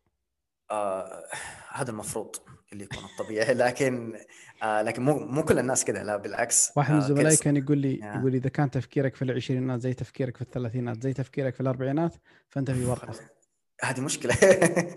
آه 0.71 1.25
هذا 1.69 1.91
المفروض. 1.91 2.37
اللي 2.73 2.85
يكون 2.85 3.05
الطبيعي. 3.05 3.55
لكن 3.65 4.15
آه 4.63 4.83
لكن 4.83 5.03
مو 5.03 5.19
مو 5.19 5.43
كل 5.43 5.59
الناس 5.59 5.85
كذا 5.85 6.05
لا 6.05 6.17
بالعكس. 6.17 6.73
واحد 6.77 6.95
من 6.95 7.01
آه 7.01 7.09
زملائي 7.09 7.37
كان 7.37 7.57
يقول 7.57 7.79
لي 7.79 7.99
يقول 7.99 8.35
إذا 8.35 8.49
كان 8.49 8.71
تفكيرك 8.71 9.15
في 9.15 9.23
العشرينات 9.23 9.81
زي 9.81 9.95
تفكيرك 9.95 10.37
في 10.37 10.43
الثلاثينات 10.43 11.03
زي 11.03 11.13
تفكيرك 11.13 11.55
في 11.55 11.61
الأربعينات 11.61 12.15
فأنت 12.49 12.71
في 12.71 12.85
ورطه 12.85 13.15
هذه 13.85 14.01
مشكلة. 14.01 14.35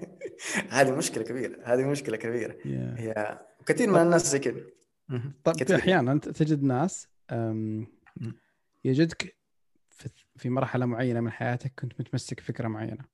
هذه 0.69 0.91
مشكلة 0.91 1.23
كبيرة. 1.23 1.57
هذه 1.63 1.85
مشكلة 1.85 2.17
كبيرة. 2.17 2.53
yeah. 2.53 2.99
هي 2.99 3.39
كثير 3.65 3.89
من 3.89 4.01
الناس 4.01 4.31
زي 4.31 4.39
كذا. 4.39 4.61
طب 5.43 5.71
أحيانا 5.71 6.17
تجد 6.17 6.63
ناس 6.63 7.07
يجدك 8.83 9.37
في 10.35 10.49
مرحلة 10.49 10.85
معينة 10.85 11.19
من 11.19 11.31
حياتك 11.31 11.73
كنت 11.79 11.99
متمسك 11.99 12.39
فكره 12.39 12.67
معينة. 12.67 13.05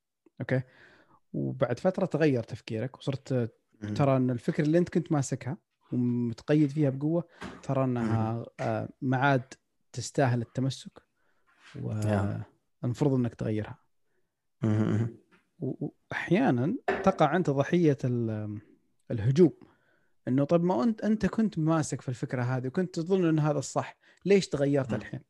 أوكي؟ 0.41 0.61
وبعد 1.33 1.79
فترة 1.79 2.05
تغير 2.05 2.43
تفكيرك 2.43 2.97
وصرت 2.97 3.51
ترى 3.95 4.17
أن 4.17 4.29
الفكرة 4.29 4.63
اللي 4.63 4.77
أنت 4.77 4.89
كنت 4.89 5.11
ماسكها 5.11 5.57
ومتقيد 5.91 6.69
فيها 6.69 6.89
بقوة 6.89 7.23
ترى 7.63 7.83
أنها 7.83 8.45
آه، 8.59 8.89
ما 9.01 9.17
عاد 9.17 9.53
تستاهل 9.93 10.41
التمسك 10.41 11.01
والمفروض 11.75 13.13
أنك 13.13 13.35
تغيرها. 13.35 13.79
وأحيانا 15.59 16.75
تقع 17.03 17.35
انت 17.35 17.49
ضحية 17.49 17.97
الهجوم. 19.11 19.53
إنه 20.27 20.43
طيب 20.43 20.63
ما 20.63 20.83
أنت 20.83 21.01
أنت 21.01 21.25
كنت 21.25 21.59
ماسك 21.59 22.01
في 22.01 22.09
الفكرة 22.09 22.43
هذه 22.43 22.67
وكنت 22.67 22.95
تظن 22.95 23.25
إن 23.25 23.39
هذا 23.39 23.59
الصح 23.59 23.97
ليش 24.25 24.47
تغيرت 24.47 24.93
الحين؟ 24.93 25.21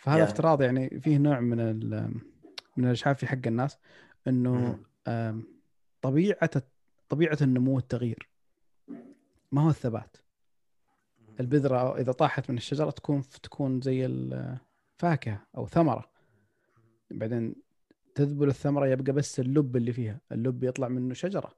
فهذا 0.00 0.18
افتراض 0.24 0.62
يعني 0.62 1.00
فيه 1.00 1.18
نوع 1.18 1.40
من 1.40 1.58
من 2.76 2.86
الإشعاف 2.86 3.18
في 3.18 3.26
حق 3.26 3.46
الناس. 3.46 3.78
إنه 4.28 4.78
طبيعة 6.06 6.50
طبيعة 7.08 7.38
النمو 7.42 7.76
والتغيير. 7.76 8.28
ما 9.52 9.62
هو 9.62 9.68
الثبات. 9.68 10.16
البذرة 11.40 11.98
إذا 12.00 12.12
طاحت 12.12 12.50
من 12.50 12.56
الشجرة 12.56 12.90
تكون 12.90 13.22
تكون 13.42 13.80
زي 13.80 14.06
الفاكهه 14.06 15.46
أو 15.56 15.66
ثمرة. 15.66 16.10
بعدين 17.10 17.54
تذبل 18.14 18.48
الثمرة 18.48 18.86
يبقى 18.86 19.12
بس 19.12 19.40
اللب 19.40 19.76
اللي 19.76 19.92
فيها. 19.92 20.20
اللب 20.32 20.64
يطلع 20.64 20.88
منه 20.88 21.14
شجرة. 21.14 21.54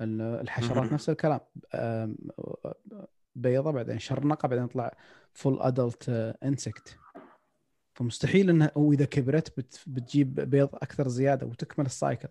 الحشرات 0.00 0.92
نفس 0.92 1.10
الكلام. 1.10 1.40
بيضة 3.34 3.70
بعدين 3.70 3.98
شرنقة 3.98 4.48
بعدين 4.48 4.64
يطلع 4.64 4.96
full 5.32 5.62
adult 5.62 6.08
insect 6.44 6.98
فمستحيل 7.94 8.50
إنها 8.50 8.72
وإذا 8.74 9.04
كبرت 9.04 9.60
بتجيب 9.86 10.34
بيض 10.34 10.68
أكثر 10.74 11.08
زيادة 11.08 11.46
وتكمل 11.46 11.86
ال 11.86 11.93
cycle 11.93 12.28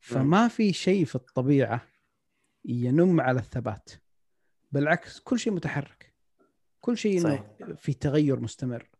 فما 0.00 0.48
في 0.48 0.72
شيء 0.72 1.04
في 1.04 1.14
الطبيعة 1.14 1.86
ينم 2.64 3.20
على 3.20 3.40
الثبات 3.40 3.90
بالعكس 4.72 5.20
كل 5.20 5.38
شيء 5.38 5.52
متحرك 5.52 6.12
كل 6.80 6.98
شيء 6.98 7.20
صحيح. 7.20 7.44
في 7.76 7.92
تغير 7.92 8.40
مستمر. 8.40 8.90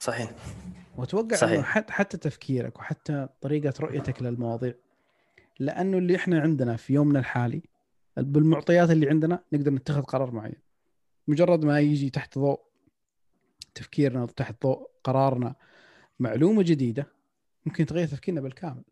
صحيح. 0.00 0.34
وأتوقع 0.96 1.36
صحيح. 1.36 1.52
إنه 1.52 1.62
حتى 1.62 1.92
حتى 1.92 2.16
تفكيرك 2.16 2.78
وحتى 2.78 3.28
طريقة 3.40 3.74
رؤيتك 3.80 4.22
للمواضيع. 4.22 4.74
لأنه 5.58 5.98
اللي 5.98 6.16
إحنا 6.16 6.40
عندنا 6.40 6.76
في 6.76 6.92
يومنا 6.94 7.18
الحالي 7.18 7.62
بالمعطيات 8.16 8.90
اللي 8.90 9.08
عندنا 9.08 9.42
نقدر 9.52 9.70
نتخذ 9.70 10.02
قرار 10.02 10.30
معين. 10.30 10.60
مجرد 11.28 11.64
ما 11.64 11.80
يجي 11.80 12.10
تحت 12.10 12.38
ضوء 12.38 12.60
تفكيرنا 13.74 14.26
تحت 14.26 14.62
ضوء 14.62 14.90
قرارنا 15.04 15.54
معلومة 16.18 16.62
جديدة 16.62 17.06
ممكن 17.66 17.86
تغير 17.86 18.08
تفكيرنا 18.08 18.40
بالكامل. 18.40 18.84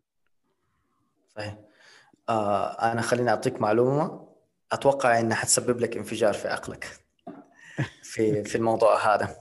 صحيح. 1.35 1.57
آه 2.29 2.91
أنا 2.91 3.01
خليني 3.01 3.29
أعطيك 3.29 3.61
معلومة. 3.61 4.27
أتوقع 4.71 5.19
إنها 5.19 5.35
حتسبب 5.37 5.79
لك 5.79 5.97
انفجار 5.97 6.33
في 6.33 6.47
عقلك 6.47 6.87
في 8.11 8.43
في 8.43 8.55
الموضوع 8.55 9.15
هذا. 9.15 9.35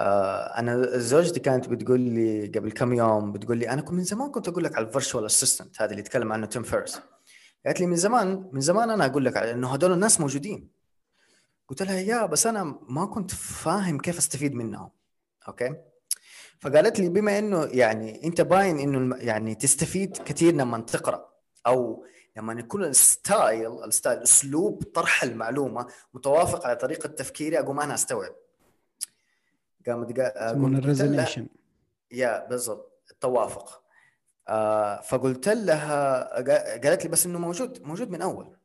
آه 0.00 0.58
أنا 0.58 0.98
زوجتي 0.98 1.40
كانت 1.40 1.68
بتقول 1.68 2.00
لي 2.00 2.46
قبل 2.46 2.72
كم 2.72 2.92
يوم 2.92 3.32
بتقول 3.32 3.58
لي 3.58 3.68
أنا 3.70 3.82
كنت 3.82 3.92
من 3.94 4.04
زمان 4.04 4.30
كنت 4.30 4.48
أقول 4.48 4.64
لك 4.64 4.76
على 4.76 4.86
ال 4.86 4.91
virtual 4.91 5.26
assistant 5.26 5.82
هذا 5.82 5.90
اللي 5.90 6.00
يتكلم 6.00 6.32
عنه 6.32 6.46
تيم 6.46 6.62
فيريس. 6.62 7.00
قالت 7.66 7.80
لي 7.80 7.86
من 7.86 7.96
زمان 7.96 8.50
من 8.52 8.60
زمان 8.60 8.90
أنا 8.90 9.06
أقول 9.06 9.24
لك 9.24 9.36
على 9.36 9.50
إنه 9.50 9.74
هذول 9.74 9.92
الناس 9.92 10.20
موجودين. 10.20 10.70
قلت 11.68 11.82
لها 11.82 11.94
yeah 12.00 12.26
بس 12.26 12.46
أنا 12.46 12.78
ما 12.88 13.06
كنت 13.06 13.30
فاهم 13.30 13.98
كيف 13.98 14.18
أستفيد 14.18 14.54
منهم. 14.54 14.90
okay؟ 15.48 15.74
فقالت 16.60 17.00
لي 17.00 17.08
بما 17.08 17.38
إنه 17.38 17.64
يعني 17.64 18.24
أنت 18.24 18.40
باين 18.40 18.78
إنه 18.78 19.16
يعني 19.16 19.54
تستفيد 19.54 20.16
كثير 20.16 20.54
لما 20.54 20.78
تقرأ 20.80 21.32
أو 21.66 22.04
لما 22.36 22.52
يكون 22.52 22.84
ال 22.84 23.01
style 23.01 23.84
ال 23.84 23.90
style 23.90 24.18
أسلوب 24.18 24.82
طرح 24.82 25.22
المعلومة 25.22 25.86
متوافق 26.14 26.66
على 26.66 26.76
طريقة 26.76 27.06
تفكيري 27.06 27.58
أقوم 27.58 27.80
أنا 27.80 27.94
أستوعب. 27.94 28.34
قامت 29.86 30.20
قالت 30.20 30.76
ال 30.76 30.82
resonation 30.82 31.46
yeah 32.12 32.46
بالضبط 32.48 33.02
التوافق. 33.10 33.82
آه 34.48 35.00
فقلت 35.00 35.48
لها 35.48 36.34
قالت 36.84 37.04
لي 37.04 37.10
بس 37.10 37.26
إنه 37.26 37.38
موجود 37.38 37.82
موجود 37.82 38.10
من 38.10 38.22
أول. 38.22 38.55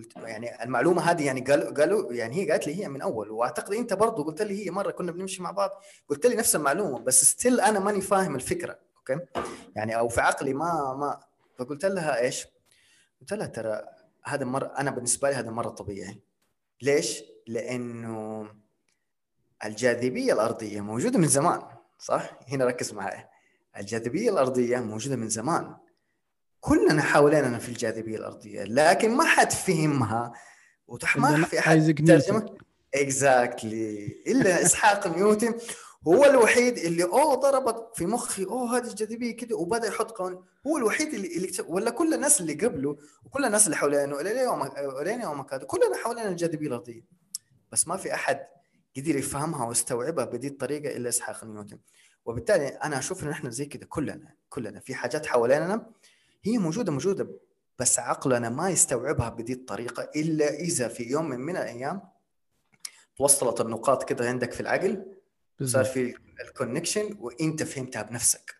قلت 0.00 0.16
يعني 0.16 0.64
المعلومة 0.64 1.02
هذه 1.02 1.26
يعني 1.26 1.40
قالوا 1.40 1.70
قالوا 1.70 2.12
يعني 2.12 2.36
هي 2.36 2.50
قالت 2.50 2.66
لي 2.66 2.82
هي 2.82 2.88
من 2.88 3.02
أول 3.02 3.30
وأعتقد 3.30 3.74
أنت 3.74 3.94
برضه 3.94 4.24
قلت 4.24 4.42
لي 4.42 4.66
هي 4.66 4.70
مرة 4.70 4.90
كنا 4.90 5.12
بنمشي 5.12 5.42
مع 5.42 5.50
بعض 5.50 5.70
قلت 6.08 6.26
لي 6.26 6.36
نفس 6.36 6.56
المعلومة 6.56 6.98
بس 6.98 7.24
still 7.24 7.60
أنا 7.60 7.78
ماني 7.78 8.00
فاهم 8.00 8.34
الفكرة 8.34 8.78
okay 8.96 9.26
يعني 9.76 9.98
أو 9.98 10.08
في 10.08 10.20
عقلي 10.20 10.54
ما 10.54 10.94
ما 10.94 11.20
فقلت 11.58 11.84
لها 11.84 12.20
إيش؟ 12.20 12.46
قلت 13.20 13.32
لها 13.32 13.46
ترى 13.46 13.82
هذا 14.24 14.44
مره 14.44 14.74
أنا 14.78 14.90
بالنسبة 14.90 15.30
لي 15.30 15.36
هذا 15.36 15.50
مرة 15.50 15.70
طبيعي 15.70 16.20
ليش؟ 16.82 17.22
لأنه 17.46 18.46
الجاذبية 19.64 20.32
الأرضية 20.32 20.80
موجودة 20.80 21.18
من 21.18 21.28
زمان 21.28 21.62
صح؟ 21.98 22.38
هنا 22.48 22.64
ركز 22.64 22.92
معي 22.92 23.28
الجاذبية 23.76 24.30
الأرضية 24.30 24.78
موجودة 24.78 25.16
من 25.16 25.28
زمان 25.28 25.76
كلنا 26.60 27.02
حوالينا 27.02 27.58
في 27.58 27.68
الجاذبية 27.68 28.16
الأرضية 28.16 28.64
لكن 28.64 29.10
ما 29.10 29.24
حد 29.24 29.52
فهمها. 29.52 30.32
وما 30.88 31.44
في 31.44 31.58
احد 31.58 32.04
ترجمه 32.06 32.56
اكزاكتلي 32.94 34.22
إلا 34.26 34.62
إسحاق 34.62 35.06
نيوتن 35.16 35.54
هو 36.08 36.24
الوحيد 36.24 36.78
اللي 36.78 37.04
أوه 37.04 37.34
ضربت 37.34 37.96
في 37.96 38.06
مخي. 38.06 38.44
أوه 38.44 38.76
هذه 38.76 38.86
الجاذبية 38.86 39.36
كده. 39.36 39.56
وبدأ 39.56 39.88
يحط 39.88 40.10
قانون 40.10 40.44
هو 40.66 40.76
الوحيد 40.76 41.14
اللي, 41.14 41.36
اللي 41.36 41.50
ولا 41.68 41.90
كل 41.90 42.14
الناس 42.14 42.40
اللي 42.40 42.54
قبله 42.54 42.96
وكل 43.24 43.44
الناس 43.44 43.66
اللي 43.66 43.76
حوالينه 43.76 44.20
إلى 44.20 44.38
يومك 44.38 44.78
إلى 44.78 45.22
يومك 45.22 45.54
هذا 45.54 45.64
كلنا 45.64 45.96
حوالينا 46.04 46.28
الجاذبية 46.28 46.66
الأرضية. 46.66 47.02
بس 47.72 47.88
ما 47.88 47.96
في 47.96 48.14
أحد 48.14 48.40
قدر 48.96 49.16
يفهمها 49.16 49.66
ويستوعبها 49.66 50.24
بهذه 50.24 50.46
الطريقة 50.46 50.96
إلا 50.96 51.08
إسحاق 51.08 51.44
نيوتن. 51.44 51.78
وبالتالي 52.24 52.66
أنا 52.66 52.98
أشوف 52.98 53.24
إن 53.24 53.30
إحنا 53.30 53.50
زي 53.50 53.66
كده 53.66 53.86
كلنا 53.86 54.34
كلنا 54.48 54.80
في 54.80 54.94
حاجات 54.94 55.26
حوالينا 55.26 55.90
هي 56.42 56.58
موجودة 56.58 56.92
موجودة 56.92 57.28
بس 57.78 57.98
عقلنا 57.98 58.48
ما 58.48 58.70
يستوعبها 58.70 59.28
بهذه 59.28 59.52
الطريقة 59.52 60.10
إلا 60.16 60.54
إذا 60.54 60.88
في 60.88 61.02
يوم 61.02 61.28
من, 61.28 61.40
من 61.40 61.56
الأيام 61.56 62.02
توصلت 63.16 63.60
النقاط 63.60 64.08
كده 64.08 64.28
عندك 64.28 64.52
في 64.52 64.60
العقل 64.60 65.06
صار 65.62 65.84
في 65.84 66.14
الكونكشن 66.44 67.16
وإنت 67.20 67.62
فهمتها 67.62 68.02
بنفسك. 68.02 68.54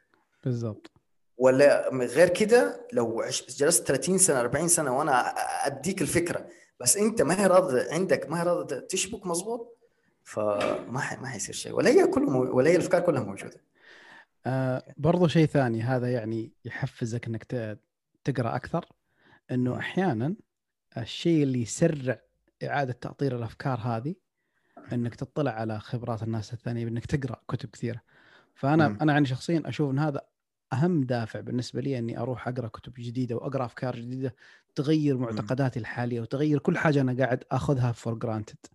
بالضبط. 0.45 0.91
ولا 1.39 1.91
غير 1.95 2.29
كده 2.29 2.87
لو 2.93 3.25
جلست 3.49 3.87
30 3.87 4.19
سنة 4.19 4.41
40 4.41 4.69
سنة 4.69 4.99
وأنا 4.99 5.29
أديك 5.67 6.03
الفكرة 6.03 6.49
بس 6.81 6.97
إنت 6.97 7.23
ما 7.23 7.43
هي 7.43 7.47
راضي 7.47 7.81
عندك 7.81 8.31
ما 8.31 8.41
هي 8.41 8.45
راضي 8.45 8.81
تشبك 8.81 9.27
مظبوط 9.27 9.77
فما 10.25 11.17
ما 11.21 11.27
حيصير 11.27 11.55
شيء. 11.55 11.73
ولا 11.73 11.91
هي 11.91 12.07
كله 12.07 12.31
مو... 12.31 12.57
ولا 12.57 12.71
هي 12.71 12.77
الأفكار 12.77 13.01
كلها 13.01 13.23
موجودة. 13.23 13.61
آه 14.47 14.95
برضو 14.97 15.29
شيء 15.29 15.47
ثاني 15.47 15.83
هذا 15.83 16.13
يعني 16.13 16.53
يحفزك 16.65 17.27
إنك 17.27 17.45
تقرأ 18.25 18.57
أكثر 18.57 18.87
إنه 19.51 19.79
أحيانا 19.79 20.35
الشيء 20.97 21.43
اللي 21.43 21.63
يسرع 21.63 22.21
إعادة 22.63 22.93
تأطير 22.93 23.37
الأفكار 23.37 23.79
هذه 23.79 24.15
إنك 24.93 25.15
تطلع 25.15 25.51
على 25.51 25.81
خبرات 25.81 26.23
الناس 26.23 26.53
الثانية 26.53 26.85
بإنك 26.85 27.07
تقرأ 27.07 27.41
كتب 27.49 27.69
كثيرة. 27.69 28.01
فأنا 28.55 28.89
م. 28.89 28.99
أنا 29.01 29.13
عندي 29.13 29.29
شخصيا 29.29 29.63
أشوف 29.65 29.91
إن 29.91 29.99
هذا 29.99 30.21
أهم 30.73 31.05
دافع 31.05 31.41
بالنسبة 31.41 31.81
لي 31.81 31.99
إني 31.99 32.19
أروح 32.19 32.49
أقرأ 32.49 32.69
كتب 32.69 32.93
جديدة 32.99 33.37
وأقرأ 33.37 33.65
أفكار 33.65 33.97
جديدة 33.97 34.35
تغير 34.75 35.17
معتقداتي 35.19 35.79
الحالية 35.79 36.21
وتغير 36.21 36.59
كل 36.59 36.79
حاجة 36.79 37.01
أنا 37.01 37.25
قاعد 37.25 37.45
آخذها 37.51 37.93
for 37.93 38.15
granted 38.15 38.67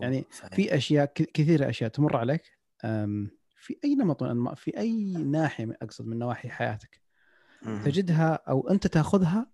يعني 0.00 0.24
صحيح. 0.32 0.54
في 0.54 0.76
أشياء 0.76 1.12
كثيرة 1.14 1.68
أشياء 1.68 1.90
تمر 1.90 2.16
عليك 2.16 2.42
في 3.62 3.78
أي 3.84 3.94
نمط 3.94 4.22
من 4.22 4.54
في 4.54 4.78
أي 4.78 5.12
ناحية 5.12 5.78
أقصد 5.82 6.06
من 6.06 6.18
نواحي 6.18 6.48
حياتك 6.48 7.00
تجدها 7.62 8.34
أو 8.34 8.68
أنت 8.68 8.86
تأخذها 8.86 9.50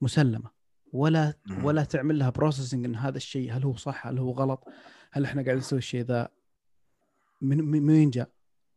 مسلمة 0.00 0.50
ولا 0.92 1.34
ولا 1.62 1.84
تعمل 1.84 2.18
لها 2.18 2.30
processing 2.30 2.84
إن 2.84 2.96
هذا 2.96 3.16
الشيء 3.16 3.52
هل 3.52 3.64
هو 3.64 3.76
صح 3.76 4.06
هل 4.06 4.18
هو 4.18 4.30
غلط 4.30 4.64
هل 5.12 5.24
إحنا 5.24 5.42
قاعدين 5.42 5.58
نسوي 5.58 5.78
الشيء 5.78 6.04
ذا 6.04 6.28
من 7.40 7.64
من 7.64 7.90
وين 7.90 8.10
جاء؟ 8.10 8.30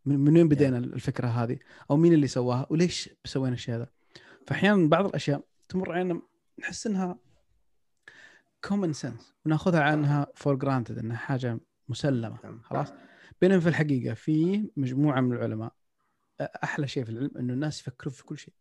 من 0.06 0.38
وين 0.38 0.48
بدينا 0.48 0.78
الفكرة 0.78 1.28
هذه؟ 1.28 1.60
أو 1.92 1.98
مين 1.98 2.14
اللي 2.14 2.28
سواها؟ 2.28 2.68
وليش 2.70 3.10
سوينا 3.26 3.56
الشيء 3.56 3.76
هذا؟ 3.76 3.88
فاحيانا 4.48 4.90
بعض 4.90 5.06
الأشياء 5.06 5.44
تمر 5.70 5.92
علينا 5.92 6.22
نحس 6.60 6.88
إنها 6.88 7.20
common 8.64 8.94
sense 8.94 9.34
وناخذها 9.46 9.82
عنها 9.82 10.28
for 10.36 10.56
granted 10.56 10.98
إنها 10.98 11.18
حاجة 11.18 11.60
مسلمة 11.90 12.38
خلاص؟ 12.64 12.94
بينما 13.42 13.60
في 13.60 13.70
الحقيقة 13.70 14.14
في 14.14 14.70
مجموعة 14.78 15.22
من 15.22 15.34
العلماء 15.34 15.74
أحلى 16.42 16.88
شيء 16.88 17.04
في 17.04 17.10
العلم 17.10 17.32
إنه 17.40 17.54
الناس 17.54 17.82
يفكرون 17.82 18.14
في 18.14 18.24
كل 18.24 18.38
شيء. 18.38 18.54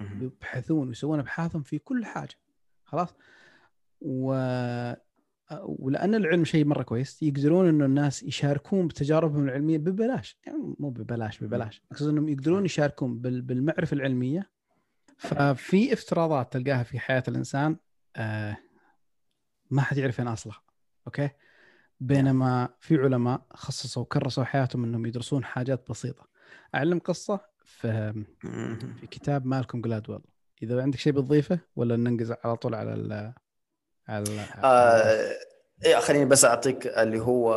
يبحثون 0.00 0.88
ويسوون 0.88 1.18
أبحاثهم 1.18 1.62
في 1.62 1.78
كل 1.78 2.04
حاجة. 2.04 2.34
خلاص؟ 2.84 3.14
و 4.00 4.32
ولأن 5.62 6.14
العلم 6.14 6.44
شيء 6.44 6.64
مرة 6.64 6.82
كويس 6.82 7.22
يقدرون 7.22 7.68
إنه 7.68 7.84
الناس 7.84 8.22
يشاركون 8.22 8.86
بتجاربهم 8.88 9.44
العلمية 9.44 9.78
ببلاش. 9.78 10.38
يعني 10.46 10.58
مو 10.78 10.90
ببلاش 10.90 11.44
ببلاش. 11.44 11.82
أقصد 11.92 12.08
إنهم 12.08 12.28
يقدرون 12.28 12.64
يشاركون 12.64 13.18
بالمعرفة 13.18 13.94
العلمية. 13.94 14.50
ففي 15.16 15.92
افتراضات 15.92 16.52
تلقاها 16.52 16.82
في 16.82 16.98
حياة 16.98 17.22
الإنسان 17.28 17.76
آه 18.16 18.56
ما 19.70 19.82
حد 19.82 19.98
يعرف 19.98 20.18
وين 20.18 20.28
أصلها. 20.28 20.62
أوكي؟ 21.06 21.30
بينما 22.00 22.68
في 22.80 22.96
علماء 22.96 23.40
خصصوا 23.54 24.02
وكرسوا 24.02 24.44
حياتهم 24.44 24.84
إنهم 24.84 25.06
يدرسون 25.06 25.44
حاجات 25.44 25.90
بسيطة. 25.90 26.28
أعلم 26.74 26.98
قصة 26.98 27.40
في 27.64 28.24
في 29.00 29.06
كتاب 29.06 29.46
مالكم 29.46 29.80
جلادويل. 29.80 30.20
إذا 30.62 30.82
عندك 30.82 30.98
شيء 30.98 31.12
بتضيفه 31.12 31.58
ولا 31.76 31.96
ننقز 31.96 32.34
على 32.44 32.56
طول 32.56 32.74
على 32.74 32.94
ال 32.94 33.32
على 34.08 34.46
آه 34.64 35.38
إيه 35.84 35.96
خليني 35.96 36.24
بس 36.24 36.44
أعطيك 36.44 36.86
اللي 36.86 37.20
هو 37.20 37.54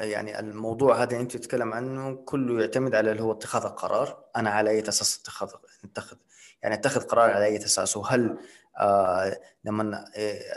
يعني 0.00 0.40
الموضوع 0.40 1.02
هذا 1.02 1.20
أنت 1.20 1.36
تتكلم 1.36 1.72
عنه 1.74 2.14
كله 2.14 2.60
يعتمد 2.60 2.94
على 2.94 3.10
اللي 3.10 3.22
هو 3.22 3.32
اتخاذ 3.32 3.64
القرار. 3.64 4.24
أنا 4.36 4.50
على 4.50 4.70
أي 4.70 4.88
أساس 4.88 5.20
اتخذ 5.20 5.50
اتخذ 5.84 6.16
يعني 6.62 6.74
أتخذ 6.74 7.00
قرار 7.00 7.30
على 7.30 7.44
أي 7.44 7.56
أساس؟ 7.56 7.96
وهل 7.96 8.38
آه 8.78 9.40
لما 9.64 10.04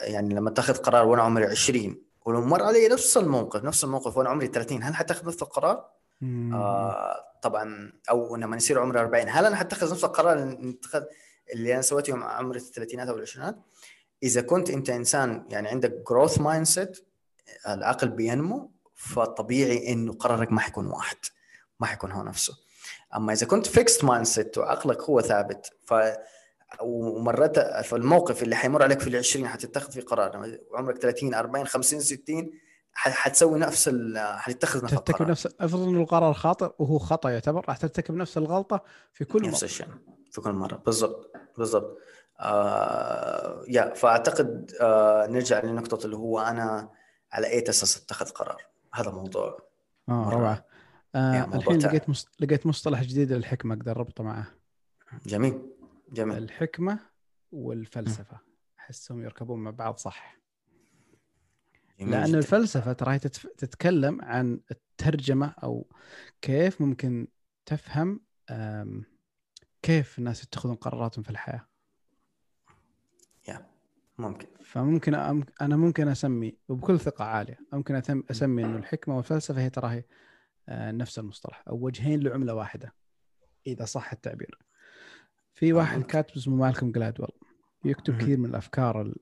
يعني 0.03 0.34
لما 0.34 0.49
أتخذ 0.49 0.73
قرار 0.73 1.05
وأنا 1.05 1.21
عمري 1.21 1.45
20 1.45 2.09
ولو 2.30 2.41
مر 2.41 2.63
علي 2.63 2.88
نفس 2.88 3.17
الموقف 3.17 3.63
نفس 3.63 3.84
الموقف 3.84 4.17
وأنا 4.17 4.30
عمري 4.30 4.47
30 4.47 4.84
هل 4.84 4.95
حتأخذ 4.95 5.27
نفس 5.27 5.41
القرار؟ 5.41 5.86
آه 6.53 7.15
طبعا 7.41 7.93
أو 8.09 8.36
لما 8.36 8.57
يصير 8.57 8.80
عمري 8.80 8.99
40 8.99 9.30
هل 9.30 9.45
أنا 9.45 9.55
حتخذ 9.55 9.91
نفس 9.91 10.03
القرار 10.03 10.57
اللي 11.53 11.73
أنا 11.73 11.82
سويته 11.82 12.09
يوم 12.09 12.23
عمري 12.23 12.59
الثلاثينات 12.59 13.07
أو 13.07 13.15
العشرينات؟ 13.15 13.55
إذا 14.23 14.41
كنت 14.41 14.69
أنت 14.69 14.89
إنسان 14.89 15.45
يعني 15.49 15.67
عندك 15.67 16.03
growth 16.09 16.41
mindset 16.41 17.05
العقل 17.67 18.09
بينمو 18.09 18.71
فطبيعي 18.95 19.93
إنه 19.93 20.13
قرارك 20.13 20.51
ما 20.51 20.59
حيكون 20.59 20.88
واحد 20.88 21.17
ما 21.80 21.88
حيكون 21.88 22.11
هو 22.11 22.23
نفسه 22.23 22.53
أما 23.15 23.34
إذا 23.34 23.45
كنت 23.45 23.67
fixed 23.67 24.03
mindset 24.03 24.57
وعقلك 24.57 25.01
هو 25.01 25.21
ثابت 25.21 25.71
ف 25.86 25.93
ومرات 26.82 27.59
في 27.59 27.95
الموقف 27.95 28.43
اللي 28.43 28.55
حيمر 28.55 28.84
عليك 28.84 28.99
في 28.99 29.07
العشرين 29.07 29.47
حتتخذ 29.47 29.91
فيه 29.91 30.01
قرار. 30.01 30.57
عمرك 30.76 30.97
30 30.97 31.34
40 31.34 31.67
50 31.67 31.99
60 31.99 32.51
حتسوي 32.93 33.59
نفس 33.59 33.89
حتتخذ 34.15 34.84
نفس 34.84 34.93
ترتكب 34.93 35.30
نفس 35.30 35.47
افرض 35.59 35.82
انه 35.82 36.01
القرار 36.01 36.34
خاطئ 36.34 36.72
وهو 36.80 36.99
خطأ 36.99 37.30
يعتبر. 37.30 37.65
راح 37.67 37.78
ترتكب 37.78 38.15
نفس 38.15 38.38
الغلطة 38.38 38.84
في 39.13 39.26
كل 39.26 39.47
نفس 39.47 39.63
الشيء 39.63 39.88
في 40.32 40.41
كل 40.41 40.51
مرة. 40.51 40.76
بالضبط 40.76 41.32
بالضبط. 41.57 41.97
آه 42.39 43.63
يا 43.67 43.93
فأعتقد 43.93 44.72
آه 44.82 45.28
نرجع 45.28 45.63
لنقطة 45.63 46.05
اللي 46.05 46.15
هو 46.15 46.39
أنا 46.39 46.89
على 47.32 47.47
أي 47.47 47.70
أساس 47.70 47.97
أتخذ 47.97 48.30
قرار؟ 48.30 48.61
هذا 48.93 49.11
موضوع 49.11 49.57
آه 50.09 50.30
روعة. 50.30 50.65
آه 51.15 51.45
الحين. 51.53 52.01
لقيت 52.39 52.65
مصطلح 52.65 53.03
جديد 53.03 53.32
للحكمة 53.32 53.76
أقدر 53.76 53.91
أربطه 53.91 54.24
معه. 54.24 54.47
جميل. 55.26 55.61
جميل 56.14 56.38
الحكمة 56.38 56.99
والفلسفة 57.51 58.39
أحسهم 58.80 59.24
يركبون 59.24 59.60
مع 59.60 59.72
بعض 59.72 59.97
صح 59.97 60.39
لأن 61.99 62.26
جدا. 62.26 62.38
الفلسفة 62.38 62.93
ترى. 62.93 63.20
تتكلم 63.20 64.22
عن 64.22 64.62
الترجمة 64.72 65.47
أو 65.64 65.88
كيف 66.41 66.82
ممكن 66.82 67.28
تفهم. 67.66 68.22
كيف 69.82 70.20
الناس 70.20 70.43
يتخذون 70.43 70.76
قراراتهم 70.76 71.24
في 71.24 71.30
الحياة 71.30 71.68
يا 73.47 73.70
ممكن 74.18 74.47
فممكن. 74.64 75.16
أنا 75.62 75.76
ممكن 75.78 76.07
أسمي 76.07 76.57
وبكل 76.68 76.99
ثقة 76.99 77.26
عالية 77.26 77.60
ممكن 77.74 78.24
أسمي 78.32 78.66
إنه 78.66 78.78
الحكمة 78.78 79.18
والفلسفة 79.18 79.62
هي 79.62 79.70
ترى 79.70 79.89
هي 79.89 80.03
آه، 80.70 80.91
نفس 80.91 81.20
المصطلح 81.20 81.64
أو 81.68 81.86
وجهين 81.86 82.20
لعملة 82.20 82.53
واحدة 82.53 82.93
إذا 83.68 83.86
صح 83.86 84.12
التعبير 84.12 84.60
في 85.60 85.74
واحد 85.74 86.01
كاتب 86.01 86.36
اسمه 86.36 86.55
مالكم 86.55 86.91
جلادويل 86.91 87.30
يكتب 87.86 88.18
كثير 88.18 88.38
من 88.38 88.45
الأفكار 88.45 89.01
ال... 89.01 89.16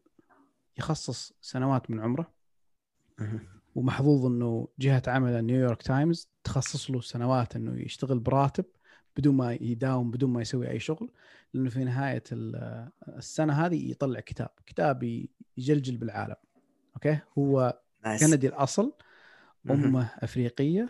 يخصص 0.78 1.34
سنوات 1.42 1.92
من 1.92 2.00
عمره. 2.00 2.34
ومحظوظ 3.76 4.26
إنه 4.26 4.68
جهة 4.80 5.04
عمل 5.08 5.46
نيويورك 5.46 5.82
تايمز 5.82 6.30
تخصص 6.44 6.92
له 6.92 7.02
سنوات 7.02 7.56
إنه 7.56 7.82
يشتغل 7.82 8.20
براتب 8.20 8.66
بدون 9.18 9.36
ما 9.36 9.54
يداوم 9.54 10.12
بدون 10.12 10.30
ما 10.30 10.42
يسوي 10.42 10.70
أي 10.70 10.80
شغل. 10.80 11.12
لأنه 11.54 11.70
في 11.70 11.84
نهاية 11.84 12.24
السنة 13.08 13.54
هذه 13.54 13.92
يطلع 13.92 14.20
كتاب 14.20 14.50
كتاب 14.66 15.26
يجلجل 15.58 15.98
بالعالم. 15.98 16.36
okay؟ 16.96 17.20
هو 17.38 17.80
nice. 18.06 18.26
كندي 18.26 18.48
الأصل. 18.48 18.94
أمه 19.70 20.12
أفريقية. 20.16 20.90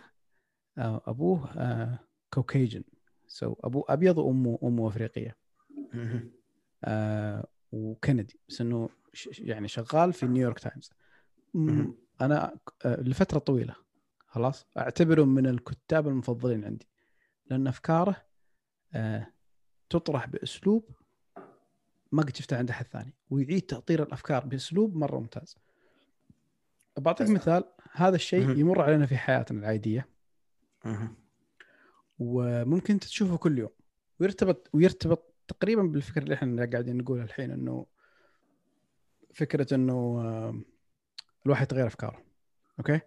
آه، 0.78 1.02
أبوه 1.06 1.98
Caucasian 2.30 2.84
so 3.28 3.54
ابوه 3.64 3.84
أبيض 3.88 4.18
وأمه 4.18 4.58
امه 4.62 4.88
أفريقية. 4.88 5.36
آه 6.84 7.46
وكندي. 7.72 8.40
بس 8.48 8.60
إنه 8.60 8.88
يعني 9.38 9.68
شغال 9.68 10.12
في 10.12 10.26
نيويورك 10.26 10.58
تايمز. 10.58 10.92
أنا 12.20 12.58
آه 12.84 13.00
لفترة 13.00 13.38
طويلة. 13.38 13.74
خلاص؟ 14.26 14.66
اعتبره 14.78 15.24
من 15.24 15.46
الكتاب 15.46 16.08
المفضلين 16.08 16.64
عندي. 16.64 16.88
لأن 17.46 17.66
أفكاره 17.66 18.16
آه 18.94 19.26
تطرح 19.90 20.26
بأسلوب 20.26 20.90
ما 22.12 22.22
قد 22.22 22.36
شفته 22.36 22.58
عند 22.58 22.70
أحد 22.70 22.86
ثاني. 22.86 23.14
ويعيد 23.30 23.62
تأطير 23.62 24.02
الأفكار 24.02 24.46
بأسلوب 24.46 24.96
مرة 24.96 25.18
ممتاز. 25.18 25.56
بعطيك 26.98 27.28
مثال. 27.28 27.64
هذا 27.92 28.16
الشيء 28.16 28.58
يمر 28.58 28.82
علينا 28.82 29.06
في 29.06 29.16
حياتنا 29.16 29.58
العادية. 29.58 30.08
وممكن 32.18 33.00
تشوفه 33.00 33.36
كل 33.36 33.58
يوم. 33.58 33.70
ويرتبط 34.20 34.70
ويرتبط 34.72 35.34
تقريبا 35.48 35.82
بالفكرة 35.82 36.22
اللي 36.22 36.34
إحنا 36.34 36.70
قاعدين 36.72 36.96
نقولها 36.96 37.24
الحين 37.24 37.50
إنه 37.50 37.86
فكرة 39.34 39.74
إنه 39.74 40.22
الواحد 41.46 41.62
يتغير 41.62 41.86
أفكاره. 41.86 42.22
أوكي؟ 42.78 43.00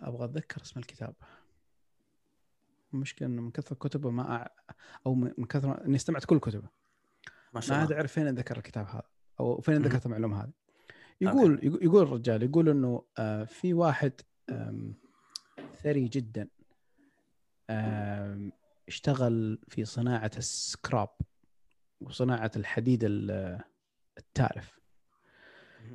أبغى 0.00 0.24
أتذكر 0.24 0.62
اسم 0.62 0.80
الكتاب. 0.80 1.14
المشكلة 2.94 3.28
إنه 3.28 3.42
من 3.42 3.50
كثر 3.50 3.74
كتبه 3.74 4.10
ما 4.10 4.36
أع... 4.36 4.50
أو 5.06 5.14
من 5.14 5.44
كثر 5.44 5.84
إني 5.86 5.96
استمعت 5.96 6.24
كل 6.24 6.38
كتبه. 6.38 6.68
ما 7.54 7.60
شاء 7.60 7.78
الله. 7.78 7.90
ما 7.90 7.96
اعرف 7.96 8.12
فين 8.12 8.28
ذكر 8.28 8.56
الكتاب 8.56 8.86
هذا 8.86 9.02
أو 9.40 9.60
فين 9.60 9.82
ذكرت 9.82 10.06
المعلومة 10.06 10.42
هذه. 10.42 10.52
يقول 11.20 11.54
okay. 11.54 11.66
يقول 11.66 12.02
الرجال 12.02 12.42
يقول 12.42 12.68
إنه 12.68 13.04
آه، 13.18 13.44
في 13.44 13.74
واحد 13.74 14.12
ثري 15.82 16.08
جدا. 16.08 16.48
اشتغل 18.88 19.58
في 19.68 19.84
صناعة 19.84 20.30
السكراب 20.36 21.10
وصناعة 22.00 22.50
الحديد 22.56 23.00
التالف 24.18 24.80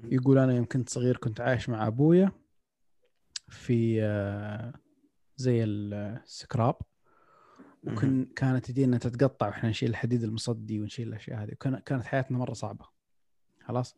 يقول 0.04 0.38
أنا 0.38 0.54
يوم 0.54 0.66
كنت 0.66 0.90
صغير 0.90 1.18
كنت 1.18 1.42
عايش 1.42 1.70
مع 1.70 1.88
أبويا 1.88 2.32
في 3.50 4.04
آه، 4.04 4.74
زي 5.36 5.64
السكراب. 5.64 6.76
وكن 7.84 8.26
كانت 8.36 8.70
يدينا 8.70 8.98
تتقطع 8.98 9.48
وإحنا 9.48 9.70
نشيل 9.70 9.90
الحديد 9.90 10.24
المصدي 10.24 10.80
ونشيل 10.80 11.08
الأشياء 11.08 11.44
هذه. 11.44 11.54
كانت 11.86 12.06
حياتنا 12.06 12.38
مرة 12.38 12.54
صعبة. 12.54 12.86
خلاص؟ 13.64 13.98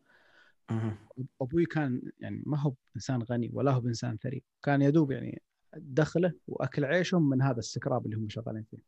أبوي 1.42 1.64
كان 1.64 2.12
يعني 2.20 2.42
ما 2.46 2.58
هو 2.58 2.74
إنسان 2.96 3.22
غني 3.22 3.50
ولا 3.52 3.72
هو 3.72 3.80
بانسان 3.80 4.16
ثري. 4.16 4.42
كان 4.62 4.82
يدوب 4.82 5.10
يعني 5.10 5.42
دخله 5.76 6.32
وأكل 6.48 6.84
عيشهم 6.84 7.28
من 7.28 7.42
هذا 7.42 7.58
السكراب 7.58 8.06
اللي 8.06 8.16
هم 8.16 8.28
شغالين 8.28 8.64
فيه. 8.70 8.82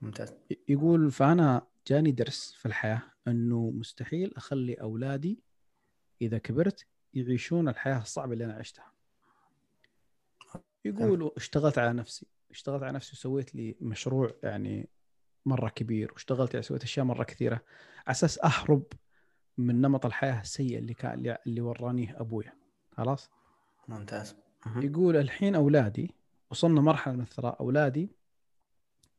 ممتاز. 0.00 0.34
يقول 0.68 1.10
فأنا 1.10 1.66
جاني 1.86 2.12
درس 2.12 2.52
في 2.52 2.66
الحياة 2.66 3.02
إنه 3.28 3.70
مستحيل 3.70 4.32
أخلي 4.36 4.74
أولادي 4.74 5.38
إذا 6.22 6.38
كبرت 6.38 6.86
يعيشون 7.14 7.68
الحياة 7.68 8.02
الصعبة 8.02 8.32
اللي 8.32 8.44
أنا 8.44 8.54
عشتها. 8.54 8.92
يقول 10.84 11.32
اشتغلت 11.36 11.78
على 11.78 11.92
نفسي 11.92 12.26
اشتغلت 12.50 12.82
على 12.82 12.92
نفسي 12.92 13.12
وسويت 13.12 13.54
لي 13.54 13.76
مشروع 13.80 14.30
يعني 14.42 14.88
مرة 15.46 15.68
كبير 15.68 16.12
واشتغلت 16.12 16.54
يعني 16.54 16.62
سويت 16.62 16.82
أشياء 16.82 17.06
مرة 17.06 17.24
كثيرة 17.24 17.54
على 17.54 18.10
أساس 18.10 18.38
أهرب 18.44 18.84
من 19.58 19.80
نمط 19.80 20.06
الحياة 20.06 20.40
السيء 20.40 20.78
اللي 20.78 20.94
كان 20.94 21.36
اللي 21.46 21.60
ورانيه 21.60 22.20
ابويا 22.20 22.52
خلاص؟ 22.90 23.30
ممتاز. 23.88 24.36
يقول 24.76 25.16
الحين 25.16 25.54
أولادي 25.54 26.14
وصلنا 26.50 26.80
مرحلة 26.80 27.14
من 27.14 27.20
الثراء 27.20 27.60
أولادي 27.60 28.10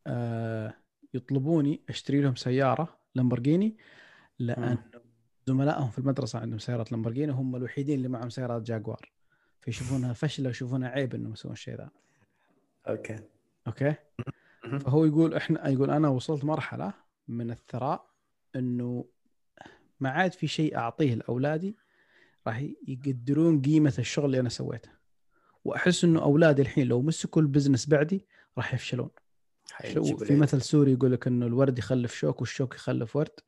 آه 0.08 0.74
يطلبوني 1.14 1.82
أشتري 1.90 2.22
لهم 2.22 2.36
سيارة 2.36 2.98
لامبورجيني 3.16 3.78
لأن 4.40 4.78
زملائهم 5.48 5.90
في 5.90 6.00
المدرسة 6.00 6.40
عندهم 6.40 6.60
سيارات 6.60 6.92
لامبورجيني 6.92 7.32
هم 7.32 7.56
الوحيدين 7.56 7.98
اللي 7.98 8.08
معهم 8.08 8.30
سيارات 8.30 8.62
جاكوار. 8.62 9.12
فيشوفونها 9.62 10.14
فشلة 10.14 10.48
ويشوفونها 10.48 10.90
عيب 10.90 11.16
إنهم 11.16 11.34
يسوون 11.34 11.54
الشيء 11.54 11.76
ذا. 11.76 11.90
okay. 12.88 13.20
okay؟ 13.68 13.96
فهو 14.80 15.06
يقول 15.06 15.34
إحنا 15.34 15.68
يقول 15.70 15.92
أنا 15.92 16.08
وصلت 16.08 16.44
مرحلة 16.46 16.94
من 17.28 17.52
الثراء 17.52 18.10
إنه 18.56 19.06
ما 20.00 20.10
عاد 20.10 20.34
في 20.34 20.48
شيء 20.48 20.78
أعطيه 20.78 21.16
لأولادي 21.16 21.76
راح 22.48 22.64
يقدرون 22.88 23.62
قيمة 23.62 23.94
الشغل 24.00 24.26
اللي 24.26 24.40
أنا 24.40 24.50
سويته. 24.50 24.90
وأحس 25.66 26.04
إنه 26.04 26.22
أولادي 26.22 26.62
الحين 26.62 26.88
لو 26.88 27.02
مسكوا 27.02 27.42
ال 27.42 27.47
business 27.47 27.86
بعدي 27.90 28.28
راح 28.58 28.74
يفشلون. 28.74 29.10
في 30.18 30.36
مثل 30.36 30.62
سوري 30.62 30.94
يقول 30.94 31.12
لك 31.12 31.28
إنه 31.28 31.46
الورد 31.46 31.80
يخلف 31.80 32.14
شوك 32.14 32.42
والشوك 32.42 32.76
يخلف 32.76 33.16
ورد. 33.16 33.40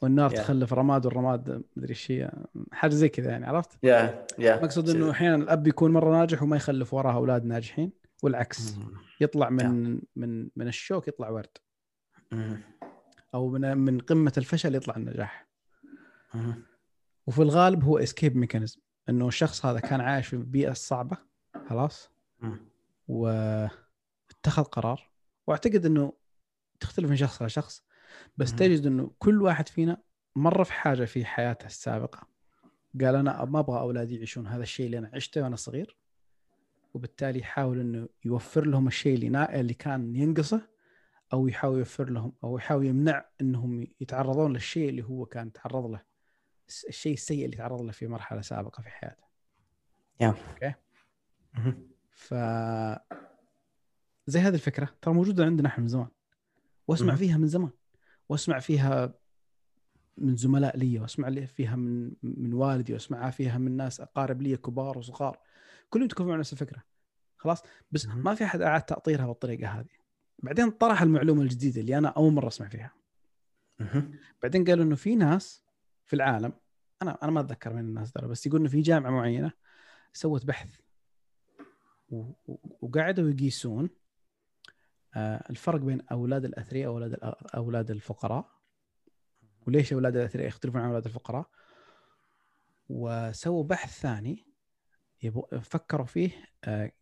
والنار 0.00 0.30
yeah. 0.30 0.34
تخلف 0.34 0.72
رماد 0.72 1.06
والرماد 1.06 1.62
مدري 1.76 1.90
إيش 1.90 2.10
هي. 2.10 2.32
حاجة 2.72 2.94
زي 2.94 3.08
كذا 3.08 3.30
يعني 3.30 3.46
عرفت؟ 3.46 3.78
yeah 3.82 4.26
yeah. 4.26 4.34
yeah 4.38 4.56
yeah. 4.56 4.62
أقصد 4.62 4.88
إنه 4.88 5.10
أحيانا 5.10 5.36
الأب 5.36 5.66
يكون 5.66 5.92
مرة 5.92 6.18
ناجح 6.18 6.42
وما 6.42 6.56
يخلف 6.56 6.94
وراه 6.94 7.12
أولاد 7.12 7.44
ناجحين 7.44 7.92
والعكس. 8.22 8.76
يطلع 9.20 9.50
من 9.50 9.98
yeah. 9.98 10.04
من 10.16 10.48
من 10.56 10.68
الشوك 10.68 11.08
يطلع 11.08 11.30
ورد. 11.30 11.58
أو 13.34 13.48
من 13.48 13.78
من 13.78 13.98
قمة 13.98 14.32
الفشل 14.38 14.74
يطلع 14.74 14.96
النجاح. 14.96 15.48
وفي 17.26 17.42
الغالب 17.42 17.84
هو 17.84 17.98
escape 17.98 18.36
mechanism 18.36 18.80
إنه 19.08 19.28
الشخص 19.28 19.66
هذا 19.66 19.80
كان 19.80 20.00
عايش 20.00 20.26
في 20.26 20.32
البيئة 20.32 20.70
الصعبة 20.70 21.16
خلاص؟ 21.68 22.10
واتخذ 23.08 24.62
قرار. 24.62 25.10
وأعتقد 25.46 25.86
إنه 25.86 26.12
تختلف 26.80 27.10
من 27.10 27.16
شخص 27.16 27.42
لشخص 27.42 27.84
بس 28.36 28.54
تجد 28.54 28.86
إنه 28.86 29.10
كل 29.18 29.42
واحد 29.42 29.68
فينا 29.68 30.02
مر 30.36 30.64
في 30.64 30.72
حاجة 30.72 31.04
في 31.04 31.24
حياته 31.24 31.66
السابقة. 31.66 32.28
قال 33.00 33.14
أنا 33.14 33.44
ما 33.44 33.58
أبغى 33.58 33.80
أولادي 33.80 34.16
يعيشون 34.16 34.46
هذا 34.46 34.62
الشيء 34.62 34.86
اللي 34.86 34.98
أنا 34.98 35.10
عشته 35.14 35.42
وأنا 35.42 35.56
صغير. 35.56 35.96
وبالتالي 36.94 37.38
يحاول 37.38 37.80
إنه 37.80 38.08
يوفر 38.24 38.66
لهم 38.66 38.86
الشيء 38.86 39.14
اللي 39.14 39.60
اللي 39.60 39.74
كان 39.74 40.16
ينقصه 40.16 40.68
أو 41.32 41.48
يحاول 41.48 41.78
يوفر 41.78 42.10
لهم 42.10 42.32
أو 42.44 42.56
يحاول 42.58 42.86
يمنع 42.86 43.24
إنهم 43.40 43.86
يتعرضون 44.00 44.52
للشيء 44.52 44.88
اللي 44.88 45.02
هو 45.02 45.26
كان 45.26 45.52
تعرض 45.52 45.86
له. 45.86 46.07
الشيء 46.68 47.12
السيء 47.12 47.44
اللي 47.44 47.56
تعرض 47.56 47.82
له 47.82 47.92
في 47.92 48.06
مرحلة 48.06 48.40
سابقة 48.40 48.82
في 48.82 48.88
حياته. 48.88 49.24
يا 50.20 50.28
أوكي. 50.28 50.74
ف 52.10 52.34
زي 54.26 54.40
هذه 54.40 54.54
الفكرة. 54.54 54.94
ترى 55.02 55.14
موجودة 55.14 55.44
عندنا 55.44 55.68
إحنا 55.68 55.82
من 55.82 55.88
زمان. 55.88 56.08
وأسمع 56.88 57.14
فيها 57.14 57.36
من 57.36 57.46
زمان. 57.46 57.70
وأسمع 58.28 58.58
فيها 58.58 59.14
من 60.16 60.36
زملاء 60.36 60.76
لي 60.76 60.98
وأسمع 60.98 61.30
فيها 61.30 61.76
من 61.76 62.12
من 62.22 62.54
والدي 62.54 62.92
واسمعها 62.92 63.30
فيها 63.30 63.58
من 63.58 63.76
ناس 63.76 64.00
أقارب 64.00 64.42
لي 64.42 64.56
كبار 64.56 64.98
وصغار. 64.98 65.38
كلهم 65.90 66.04
يتكلمون 66.04 66.38
نفس 66.38 66.52
الفكرة. 66.52 66.82
خلاص؟ 67.36 67.62
بس 67.90 68.06
ما 68.06 68.34
في 68.34 68.44
أحد 68.44 68.62
أعاد 68.62 68.82
تأطيرها 68.82 69.26
بالطريقة 69.26 69.68
هذه. 69.68 69.98
بعدين 70.42 70.70
طرح 70.70 71.02
المعلومة 71.02 71.42
الجديدة 71.42 71.80
اللي 71.80 71.98
أنا 71.98 72.08
أول 72.08 72.32
مرة 72.32 72.48
أسمع 72.48 72.68
فيها. 72.68 72.92
بعدين 74.42 74.64
قالوا 74.64 74.84
إنه 74.84 74.96
في 74.96 75.16
ناس 75.16 75.64
في 76.08 76.16
العالم 76.16 76.52
أنا 77.02 77.18
أنا 77.22 77.30
ما 77.30 77.40
أتذكر 77.40 77.72
من 77.72 77.80
الناس 77.80 78.12
دول 78.12 78.28
بس 78.28 78.46
يقول 78.46 78.60
انه 78.60 78.68
في 78.68 78.80
جامعة 78.80 79.10
معينة 79.10 79.52
سوت 80.12 80.46
بحث 80.46 80.80
وقعدوا 82.80 83.30
يقيسون 83.30 83.90
آه، 85.16 85.44
الفرق 85.50 85.80
بين 85.80 86.00
أولاد 86.12 86.44
الأثرياء 86.44 86.90
واولاد 86.90 87.18
أولاد 87.54 87.90
الفقراء 87.90 88.50
وليش 89.66 89.92
أولاد 89.92 90.16
الأثرياء 90.16 90.48
يختلفون 90.48 90.80
عن 90.80 90.88
أولاد 90.88 91.04
الفقراء؟ 91.06 91.50
وسووا 92.88 93.64
بحث 93.64 94.00
ثاني 94.00 94.46
فكروا 95.60 96.06
فيه 96.06 96.30
آه، 96.64 96.92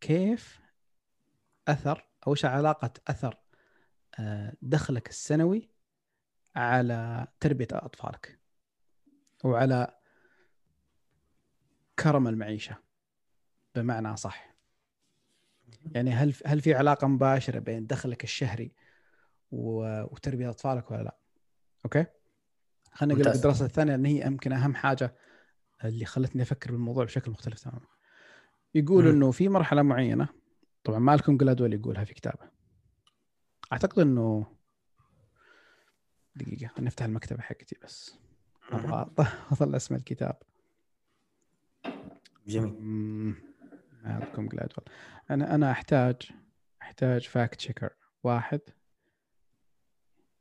كيف 0.00 0.60
أثر 1.68 2.08
أو 2.26 2.32
إيش 2.32 2.44
علاقة 2.44 2.92
أثر 3.08 3.38
آه، 4.18 4.54
دخلك 4.62 5.08
السنوي 5.08 5.70
على 6.56 7.26
تربية 7.40 7.68
أطفالك. 7.72 8.41
وعلى 9.42 9.96
كرم 11.98 12.28
المعيشة 12.28 12.76
بمعنى 13.74 14.16
صح 14.16 14.52
يعني 15.94 16.10
هل 16.10 16.34
هل 16.46 16.60
في 16.60 16.74
علاقة 16.74 17.06
مباشرة 17.06 17.58
بين 17.58 17.86
دخلك 17.86 18.24
الشهري 18.24 18.72
وتربية 19.52 20.50
أطفالك 20.50 20.90
ولا 20.90 21.02
لا؟ 21.02 21.16
أوكي؟ 21.84 22.06
خليني 22.92 23.14
أقول 23.14 23.26
لك 23.26 23.34
الدراسة 23.34 23.64
الثانية 23.64 23.94
إن 23.94 24.04
هي 24.06 24.26
يمكن 24.26 24.52
أهم 24.52 24.74
حاجة 24.74 25.16
اللي 25.84 26.04
خلتني 26.04 26.42
أفكر 26.42 26.70
بالموضوع 26.70 27.04
بشكل 27.04 27.30
مختلف 27.30 27.60
تماما. 27.60 27.86
يقول 28.74 29.08
إنه 29.08 29.30
في 29.30 29.48
مرحلة 29.48 29.82
معينة 29.82 30.28
طبعا 30.84 30.98
مالكم 30.98 31.36
جلادويل 31.36 31.74
يقولها 31.74 32.04
في 32.04 32.14
كتابة. 32.14 32.50
أعتقد 33.72 33.98
إنه 33.98 34.46
دقيقة 36.36 36.68
خليني 36.68 36.88
افتح 36.88 37.04
المكتبة 37.04 37.42
حقتي 37.42 37.76
بس 37.82 38.21
أبغى 38.72 39.06
اطلع 39.52 39.76
اسم 39.76 39.94
الكتاب. 39.94 40.36
جميل. 42.46 42.74
مالكم 44.04 44.48
جلادويل 44.48 44.88
أنا 45.30 45.54
أنا 45.54 45.70
احتاج 45.70 46.16
أحتاج 46.82 47.28
فاكت 47.28 47.54
تشيكر 47.54 47.90
واحد 48.24 48.60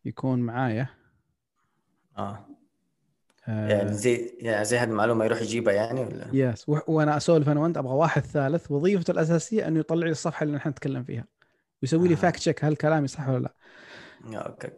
يكون 0.05 0.39
معايا. 0.39 0.87
آه. 2.17 2.45
آه. 3.47 3.67
يعني 3.69 3.93
زي 3.93 4.35
يعني 4.39 4.65
زي 4.65 4.77
هذه 4.77 4.89
المعلومة 4.89 5.25
يروح 5.25 5.41
يجيبها 5.41 5.73
يعني 5.73 5.99
ولا؟ 6.01 6.27
yes 6.33 6.69
وأنا 6.69 7.17
أسولف 7.17 7.49
أنا 7.49 7.59
وأنت 7.59 7.77
أبغى 7.77 7.93
واحد 7.93 8.21
ثالث. 8.21 8.71
وظيفته 8.71 9.11
الأساسية 9.11 9.67
أنه 9.67 9.79
يطلع 9.79 10.05
لي 10.05 10.11
الصفحة 10.11 10.43
اللي 10.43 10.55
نحن 10.55 10.69
نتكلم 10.69 11.03
فيها. 11.03 11.25
ويسوي 11.81 12.07
لي 12.07 12.13
آه. 12.13 12.17
fact 12.17 12.37
check 12.37 12.65
هل 12.65 12.75
كلامي 12.75 13.07
صح 13.07 13.29
ولا 13.29 13.53
لا. 14.23 14.47
Okay. 14.47 14.71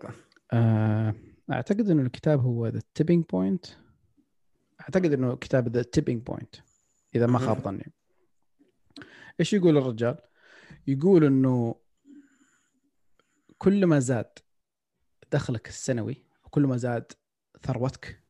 آه. 0.53 1.13
أعتقد 1.51 1.89
إنه 1.89 2.01
الكتاب 2.01 2.39
هو 2.39 2.67
The 2.67 2.81
Tipping 2.95 3.25
Point 3.25 3.65
أعتقد 4.81 5.13
إنه 5.13 5.35
كتاب 5.35 5.67
The 5.67 5.81
Tipping 5.81 6.21
Point 6.21 6.55
إذا 7.15 7.25
ما 7.25 7.39
خاب 7.39 7.59
ظني. 7.59 7.93
إيش 9.39 9.53
يقول 9.53 9.77
الرجال؟ 9.77 10.17
يقول 10.87 11.23
إنه 11.23 11.75
كل 13.57 13.85
ما 13.85 13.99
زاد 13.99 14.39
دخلك 15.31 15.67
السنوي 15.67 16.25
كل 16.49 16.61
ما 16.61 16.77
زاد 16.77 17.11
ثروتك 17.63 18.23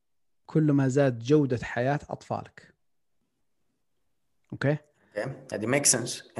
كل 0.45 0.72
ما 0.72 0.88
زاد 0.88 1.20
جودة 1.20 1.59
حياة 1.66 1.99
أطفالك. 2.09 2.74
Okay? 4.53 4.78
هذه 5.53 5.66
make 5.65 5.86
sense 5.86 6.32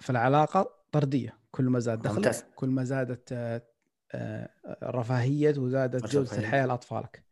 فالعلاقة 0.00 0.74
طردية. 0.92 1.38
كل 1.50 1.64
ما 1.64 1.78
زاد 1.78 2.02
دخلك. 2.02 2.46
كل 2.54 2.68
ما 2.68 2.84
زادت 2.84 3.32
رفاهية 4.82 5.58
وزادت 5.58 6.06
جودة 6.06 6.38
الحياة 6.38 6.66
لأطفالك. 6.66 7.24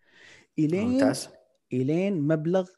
إلين 0.59 0.89
ممتاز. 0.89 1.29
إلين 1.73 2.21
مبلغ 2.21 2.71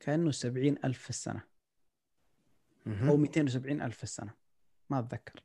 كأنه 0.00 0.30
70 0.30 0.78
ألف 0.84 0.98
في 0.98 1.10
السنة. 1.10 1.42
أو 2.86 3.16
270 3.16 3.82
ألف 3.82 3.96
في 3.96 4.02
السنة. 4.02 4.34
ما 4.90 4.98
أتذكر. 4.98 5.42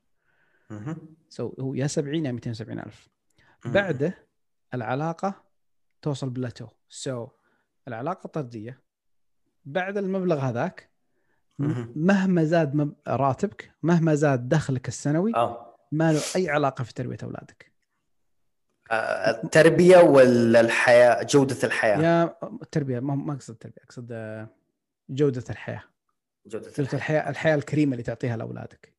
so, 1.30 1.59
هو 1.60 1.74
يا 1.74 1.88
70 1.88 2.26
يا 2.26 2.32
270 2.32 2.80
ألف. 2.80 3.10
بعده 3.66 4.28
العلاقة 4.74 5.44
توصل 6.02 6.30
plateau. 6.30 7.28
so, 7.28 7.30
العلاقة 7.88 8.28
طردية 8.28 8.84
بعد 9.66 9.98
المبلغ 9.98 10.39
هذاك 10.39 10.91
مهما 11.95 12.43
زاد 12.43 12.93
راتبك 13.08 13.72
مهما 13.84 14.16
زاد 14.16 14.49
دخلك 14.49 14.88
السنوي 14.88 15.36
أوه. 15.36 15.76
ما 15.91 16.14
له 16.14 16.22
أي 16.36 16.49
علاقة 16.49 16.84
في 16.84 16.93
تربية 16.93 17.18
أولادك. 17.24 17.72
التربية 18.91 19.97
ولا 19.97 20.60
الحياة 20.60 21.24
جودة 21.24 21.58
الحياة. 21.64 21.97
Yeah 21.97 22.36
التربيه 22.62 22.99
ما 22.99 23.34
أقصد 23.34 23.54
التربيه 23.54 23.82
أقصد 23.84 24.08
آه، 24.12 24.47
جودة 25.10 25.43
الحياة. 25.49 25.84
جودة 26.45 26.68
الحياة. 26.80 26.93
الحياة, 26.95 27.30
الحياة 27.30 27.56
الكريمة 27.56 27.91
اللي 27.91 28.04
تعطيها 28.04 28.38
لأولادك. 28.38 28.93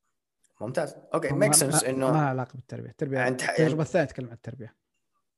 ممتاز. 0.61 0.95
Okay 1.13 1.33
make 1.33 1.53
sense 1.53 1.83
إنه 1.83 2.11
ما 2.11 2.25
علاقة 2.25 2.51
بالتربية. 2.55 2.89
التربية 2.89 3.19
عند 3.19 3.41
التجربة 3.41 3.81
الثانية 3.83 4.05
تتكلم 4.07 4.27
عن 4.27 4.33
التربية. 4.33 4.75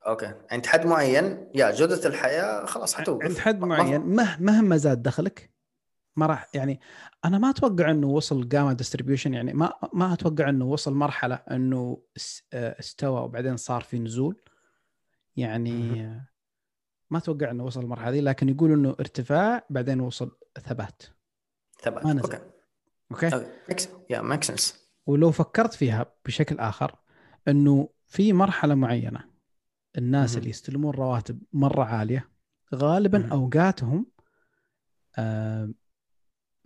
Okay. 0.08 0.34
عند 0.52 0.66
حد 0.66 0.86
معين 0.86 1.48
يا 1.56 1.72
جودة 1.72 2.08
الحياة 2.10 2.66
خلاص 2.66 2.96
حتوقف. 2.96 3.26
عند 3.26 3.38
حد 3.38 3.60
معين 3.62 4.02
مه 4.02 4.42
مهما 4.42 4.78
زاد 4.78 5.04
دخلك 5.04 5.55
ما 6.16 6.26
راح 6.26 6.48
يعني 6.54 6.80
أنا 7.26 7.38
ما 7.38 7.50
أتوقع 7.50 7.92
إنه 7.92 8.08
وصل 8.08 8.48
gamma 8.48 8.74
distribution 8.74 9.34
يعني 9.34 9.54
ما 9.54 9.74
ما 9.94 10.14
أتوقع 10.14 10.50
إنه 10.50 10.66
وصل 10.66 10.94
مرحلة 10.94 11.36
إنه 11.36 12.02
آه، 12.54 12.80
استوى 12.80 13.22
وبعدين 13.22 13.58
صار 13.58 13.82
في 13.82 14.00
نزول. 14.00 14.42
يعني 15.36 16.06
ما 17.10 17.18
أتوقع 17.18 17.52
إنه 17.52 17.64
وصل 17.64 17.82
المرحلة 17.82 18.12
دي 18.12 18.22
لكن 18.22 18.50
يقولوا 18.50 18.76
إنه 18.76 18.96
ارتفاع 19.00 19.66
بعدين 19.70 20.00
وصل 20.00 20.38
ثبات. 20.60 21.04
ثبات. 21.82 22.06
ما 22.06 22.14
نزل. 22.14 22.40
Okay. 23.12 23.36
Okay? 23.72 23.88
Yeah 24.10 24.22
make 24.22 24.44
sense 24.44 24.86
ولو 25.06 25.32
فكرت 25.32 25.74
فيها 25.74 26.06
بشكل 26.26 26.60
آخر 26.60 26.96
إنه 27.48 27.90
في 28.08 28.34
مرحلة 28.34 28.76
معينة 28.76 29.24
الناس 29.98 30.38
اللي 30.38 30.50
يستلمون 30.50 30.94
رواتب 30.96 31.42
مرة 31.54 31.84
عالية 31.84 32.30
غالبا 32.76 33.32
أوقاتهم 33.32 34.06
آه 35.18 35.70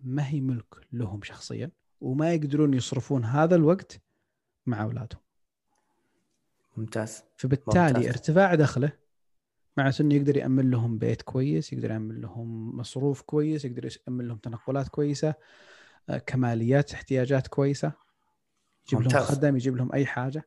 ما 0.04 0.28
هي 0.28 0.42
ملك 0.42 0.88
لهم 0.92 1.24
شخصيا 1.24 1.72
وما 2.02 2.34
يقدرون 2.34 2.74
يصرفون 2.74 3.26
هذا 3.26 3.56
الوقت 3.56 4.02
مع 4.66 4.84
أولادهم 4.84 5.22
ممتاز 6.78 7.24
فبالتالي 7.38 7.94
ممتاز. 7.94 8.08
ارتفاع 8.08 8.56
دخله 8.56 8.92
مع 9.78 9.92
إنه 10.00 10.16
يقدر 10.16 10.38
يأمن 10.38 10.72
لهم 10.72 10.98
بيت 10.98 11.22
كويس 11.22 11.74
يقدر 11.74 11.92
يأمن 11.92 12.22
لهم 12.22 12.78
مصروف 12.78 13.22
كويس 13.22 13.66
يقدر 13.66 13.90
يأمن 14.08 14.28
لهم 14.28 14.38
تنقلات 14.38 14.88
كويسة 14.88 15.34
آه، 16.10 16.18
كماليات 16.18 16.94
احتياجات 16.94 17.48
كويسة 17.48 17.92
يجيب 18.88 19.00
ممتاز. 19.00 19.14
لهم 19.14 19.24
خدم 19.24 19.56
يجيب 19.56 19.78
لهم 19.78 19.94
أي 19.94 20.06
حاجة 20.06 20.44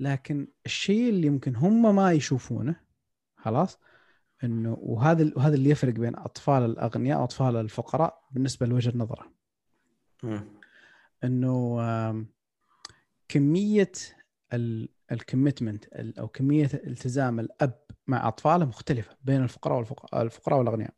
لكن 0.00 0.48
الشيء 0.66 1.08
اللي 1.08 1.26
يمكن 1.26 1.56
هم 1.56 1.96
ما 1.96 2.12
يشوفونه 2.12 2.80
خلاص 3.36 3.78
إنه 4.44 4.76
وهذا 4.80 5.30
وهذا 5.36 5.54
اللي 5.54 5.70
يفرق 5.70 5.92
بين 5.92 6.16
أطفال 6.16 6.64
الأغنياء 6.64 7.20
وأطفال 7.20 7.56
الفقراء 7.56 8.28
بالنسبة 8.30 8.66
لوجهة 8.66 8.92
نظره. 8.96 9.32
إنه 11.24 12.26
كمية 13.28 13.92
الكوميتمنت 15.12 15.84
أو 15.94 16.28
كمية 16.28 16.70
التزام 16.74 17.40
الأب 17.40 17.82
مع 18.06 18.28
أطفاله 18.28 18.64
مختلفة 18.64 19.16
بين 19.22 19.42
الفقراء 19.42 19.78
والفقراء 19.78 20.22
الفقراء 20.22 20.58
والأغنياء. 20.58 20.94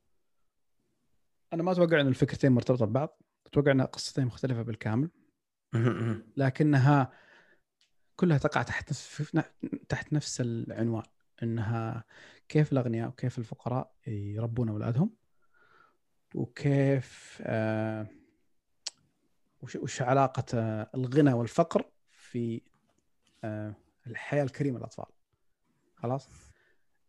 أنا 1.53 1.63
ما 1.63 1.73
أتوقع 1.73 2.01
إن 2.01 2.07
الفكرتين 2.07 2.53
مرتبطة 2.53 2.87
ببعض، 2.87 3.23
أتوقع 3.47 3.73
انها 3.73 3.87
قصتين 3.87 4.27
مختلفة 4.27 4.63
بالكامل. 4.63 5.11
لكنها 6.37 7.13
كلها 8.17 8.39
تقع 8.39 8.63
تحت 8.63 8.93
تحت 9.89 10.13
نفس 10.13 10.41
العنوان 10.41 11.03
إنها 11.43 12.05
كيف 12.49 12.73
الأغنياء 12.73 13.09
وكيف 13.09 13.39
الفقراء 13.39 13.95
يربون 14.07 14.69
أولادهم؟ 14.69 15.11
وكيف 16.35 17.39
آه 17.47 18.07
وش, 19.63 20.03
علاقة 20.03 20.45
آه 20.59 20.91
الغنى 20.95 21.33
والفقر 21.33 21.85
في 22.11 22.61
آه 23.45 23.75
الحياة 24.07 24.43
الكريمة 24.43 24.79
للأطفال؟ 24.79 25.07
خلاص؟ 25.95 26.29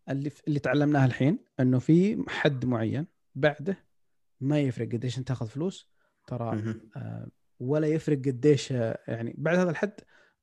اللي 0.09 0.31
اللي 0.47 0.59
تعلمناه 0.59 1.05
الحين 1.05 1.39
إنه 1.59 1.79
في 1.79 2.23
حد 2.27 2.65
معين 2.65 3.07
بعده 3.35 3.77
ما 4.41 4.59
يفرق 4.59 4.87
قديش 4.87 5.17
أنت 5.17 5.27
تاخذ 5.27 5.47
فلوس 5.47 5.89
ترى 6.27 6.75
آه 6.95 7.27
ولا 7.59 7.87
يفرق 7.87 8.17
قديش 8.17 8.71
يعني 8.71 9.35
بعد 9.37 9.57
هذا 9.57 9.69
الحد 9.69 9.93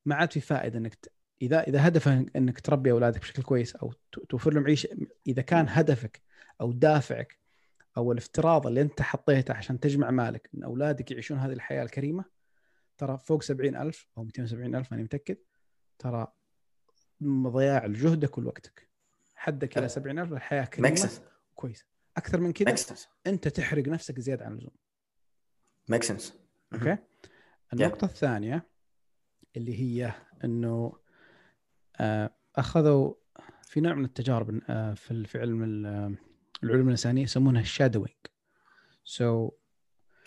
ما 0.05 0.15
عاد 0.15 0.33
في 0.33 0.41
فائدة 0.41 0.79
إنك 0.79 1.13
إذا 1.43 1.63
إذا 1.63 1.89
هدفك 1.89 2.37
إنك 2.37 2.61
تربي 2.61 2.91
أولادك 2.93 3.21
بشكل 3.21 3.43
كويس 3.43 3.77
أو 3.77 3.93
توفر 4.29 4.55
لهم 4.55 4.65
عيشه 4.65 4.89
إذا 5.27 5.43
كان 5.43 5.67
هدفك 5.69 6.23
أو 6.61 6.73
دافعك 6.73 7.39
أو 7.97 8.13
الافتراض 8.13 8.67
اللي 8.67 8.81
أنت 8.81 9.03
حطيته 9.03 9.55
عشان 9.55 9.81
تجمع 9.81 10.11
مالك 10.11 10.51
إن 10.55 10.63
أولادك 10.63 11.11
يعيشون 11.11 11.39
هذه 11.39 11.53
الحياة 11.53 11.83
الكريمة 11.83 12.25
ترى 12.99 13.19
فوق 13.19 13.43
70000 13.43 14.07
أو 14.19 14.23
270000 14.23 14.93
ماني 14.93 15.05
متأكد 15.05 15.37
ترى 15.99 16.33
ضياع 17.25 17.87
لجهدك 17.87 18.39
ولوقتك 18.39 18.89
حدك 19.35 19.79
إلى 19.79 19.89
70000 19.89 20.33
الحياة 20.33 20.65
كريمة 20.65 20.89
كويسة. 21.55 21.85
أكثر 22.17 22.41
من 22.41 22.53
كذا 22.53 22.71
أنت 23.27 23.49
تحرق 23.49 23.89
نفسك 23.89 24.21
زيادة 24.21 24.45
عن 24.45 24.53
اللزوم. 24.53 24.75
Make 25.89 26.03
sense 26.03 26.39
okay? 26.75 26.97
النقطة 27.73 28.07
yeah. 28.07 28.11
الثانية 28.11 28.67
اللي 29.57 29.81
هي 29.81 30.13
إنه 30.45 31.02
أخذوا 32.57 33.15
في 33.63 33.81
نوع 33.81 33.95
من 33.95 34.05
التجارب 34.05 34.61
آه، 34.69 34.95
في 34.95 35.25
في 35.25 35.39
علم 35.41 35.63
العلوم 36.63 36.87
الإنسانية 36.87 37.23
يسمونها 37.23 37.61
ال 37.61 38.17
shadowing 39.05 39.49
so, 39.49 39.53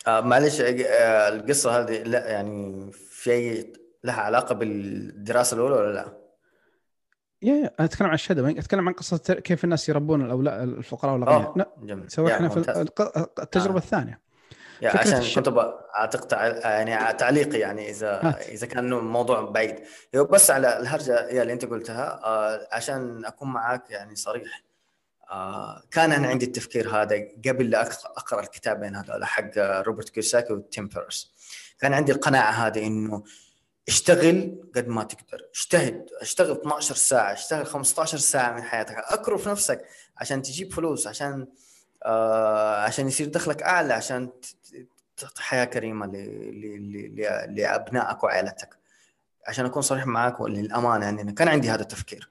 آه 0.08 0.20
معلش 0.20 0.60
آه 0.60 1.28
القصة 1.28 1.80
هذه 1.80 2.02
لا 2.02 2.30
يعني 2.30 2.90
في 2.92 3.66
لها 4.04 4.20
علاقة 4.20 4.54
بالدراسة 4.54 5.54
الأولى 5.54 5.74
ولا 5.74 5.92
لا؟ 5.92 6.16
Yeah 7.42 7.70
أتكلم 7.78 8.08
عن 8.08 8.14
ال 8.14 8.18
shadowing 8.18 8.58
أتكلم 8.58 8.88
عن 8.88 8.94
قصة 8.94 9.18
كيف 9.34 9.64
الناس 9.64 9.88
يربون 9.88 10.24
الاولاد 10.24 10.68
الفقراء 10.68 11.14
والأغنياء. 11.14 11.58
لا 11.58 12.08
سوى 12.08 12.32
إحنا 12.32 12.48
في 12.48 12.58
التجربة 13.38 13.74
آه. 13.74 13.78
الثانية. 13.78 14.25
عشان 14.84 15.18
الش... 15.18 15.34
كنت 15.34 15.46
تقطع 16.12 16.46
يعني 16.46 17.12
تعليقي 17.12 17.58
يعني 17.58 17.90
إذا 17.90 18.20
هات. 18.22 18.48
إذا 18.48 18.66
كان 18.66 18.90
موضوع 18.90 19.40
بعيد. 19.40 19.82
بس 20.14 20.50
على 20.50 20.78
الهرجة 20.78 21.42
اللي 21.42 21.52
أنت 21.52 21.64
قلتها 21.64 22.20
آه 22.24 22.68
عشان 22.72 23.24
أكون 23.24 23.48
معاك 23.48 23.90
يعني 23.90 24.16
صريح 24.16 24.62
آه 25.30 25.82
كان 25.90 26.12
أنا 26.12 26.28
عندي 26.28 26.46
التفكير 26.46 26.90
هذا 26.90 27.28
قبل 27.48 27.70
لا 27.70 27.88
اقرا 28.04 28.40
الكتابين 28.40 28.96
هذول 28.96 29.24
حق 29.24 29.50
روبرت 29.58 30.08
كيوساكي 30.08 30.52
وتيم 30.52 30.88
فيرس 30.88 31.32
كان 31.80 31.94
عندي 31.94 32.12
القناعة 32.12 32.50
هذه 32.50 32.86
إنه 32.86 33.22
اشتغل 33.88 34.62
قد 34.74 34.88
ما 34.88 35.04
تقدر. 35.04 35.42
اجتهد 35.54 36.06
اشتغل 36.20 36.50
12 36.50 36.94
ساعة 36.94 37.32
اشتغل 37.32 37.66
15 37.66 38.18
ساعة 38.18 38.52
من 38.54 38.62
حياتك. 38.62 38.96
أكرف 38.96 39.48
نفسك 39.48 39.84
عشان 40.16 40.42
تجيب 40.42 40.72
فلوس 40.72 41.06
عشان 41.06 41.40
آه 41.40 41.65
عشان 42.84 43.08
يصير 43.08 43.28
دخلك 43.28 43.62
أعلى 43.62 43.94
عشان 43.94 44.30
تعطي 45.16 45.42
حياة 45.42 45.64
كريمة 45.64 46.06
لأبنائك 47.48 48.24
وعائلتك 48.24 48.76
عشان 49.46 49.64
أكون 49.64 49.82
صريح 49.82 50.06
معك 50.06 50.40
وللامانه 50.40 51.06
يعني 51.06 51.32
كان 51.32 51.48
عندي 51.48 51.70
هذا 51.70 51.82
التفكير. 51.82 52.30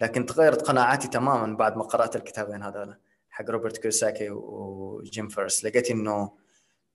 لكن 0.00 0.26
تغيرت 0.26 0.62
قناعاتي 0.62 1.08
تماما 1.08 1.56
بعد 1.56 1.76
ما 1.76 1.82
قرأت 1.82 2.16
الكتابين 2.16 2.62
هذول 2.62 2.96
حق 3.30 3.50
روبرت 3.50 3.76
كيوساكي 3.78 4.30
وتيم 4.30 5.28
فيرس. 5.28 5.64
لقيت 5.64 5.90
إنه 5.90 6.32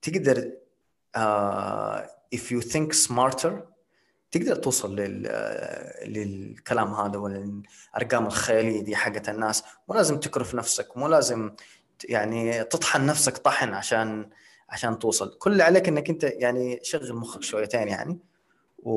تقدر 0.02 0.52
uh, 1.18 2.02
if 2.36 2.52
you 2.52 2.62
think 2.62 2.94
smarter 3.08 3.52
تقدر 4.32 4.56
توصل 4.56 4.96
لل... 4.96 5.24
للكلام 6.06 6.94
هذا 6.94 7.18
والأرقام 7.18 8.26
الخيالية 8.26 8.84
دي 8.84 8.96
حقت 8.96 9.30
الناس. 9.30 9.64
مو 9.88 9.96
لازم 9.96 10.20
تكرف 10.20 10.56
نفسك 10.56 10.98
مو 10.98 11.08
لازم 11.08 11.56
يعني 12.10 12.64
تطحن 12.64 13.06
نفسك 13.06 13.38
طحن 13.38 13.74
عشان 13.74 14.30
عشان 14.70 15.00
توصل. 15.00 15.38
كل 15.38 15.52
اللي 15.52 15.64
عليك 15.64 15.88
إنك 15.88 16.10
أنت 16.10 16.24
يعني 16.24 16.80
شغل 16.84 17.14
مخك 17.14 17.44
شويتين 17.44 17.88
يعني 17.88 18.20
و... 18.80 18.92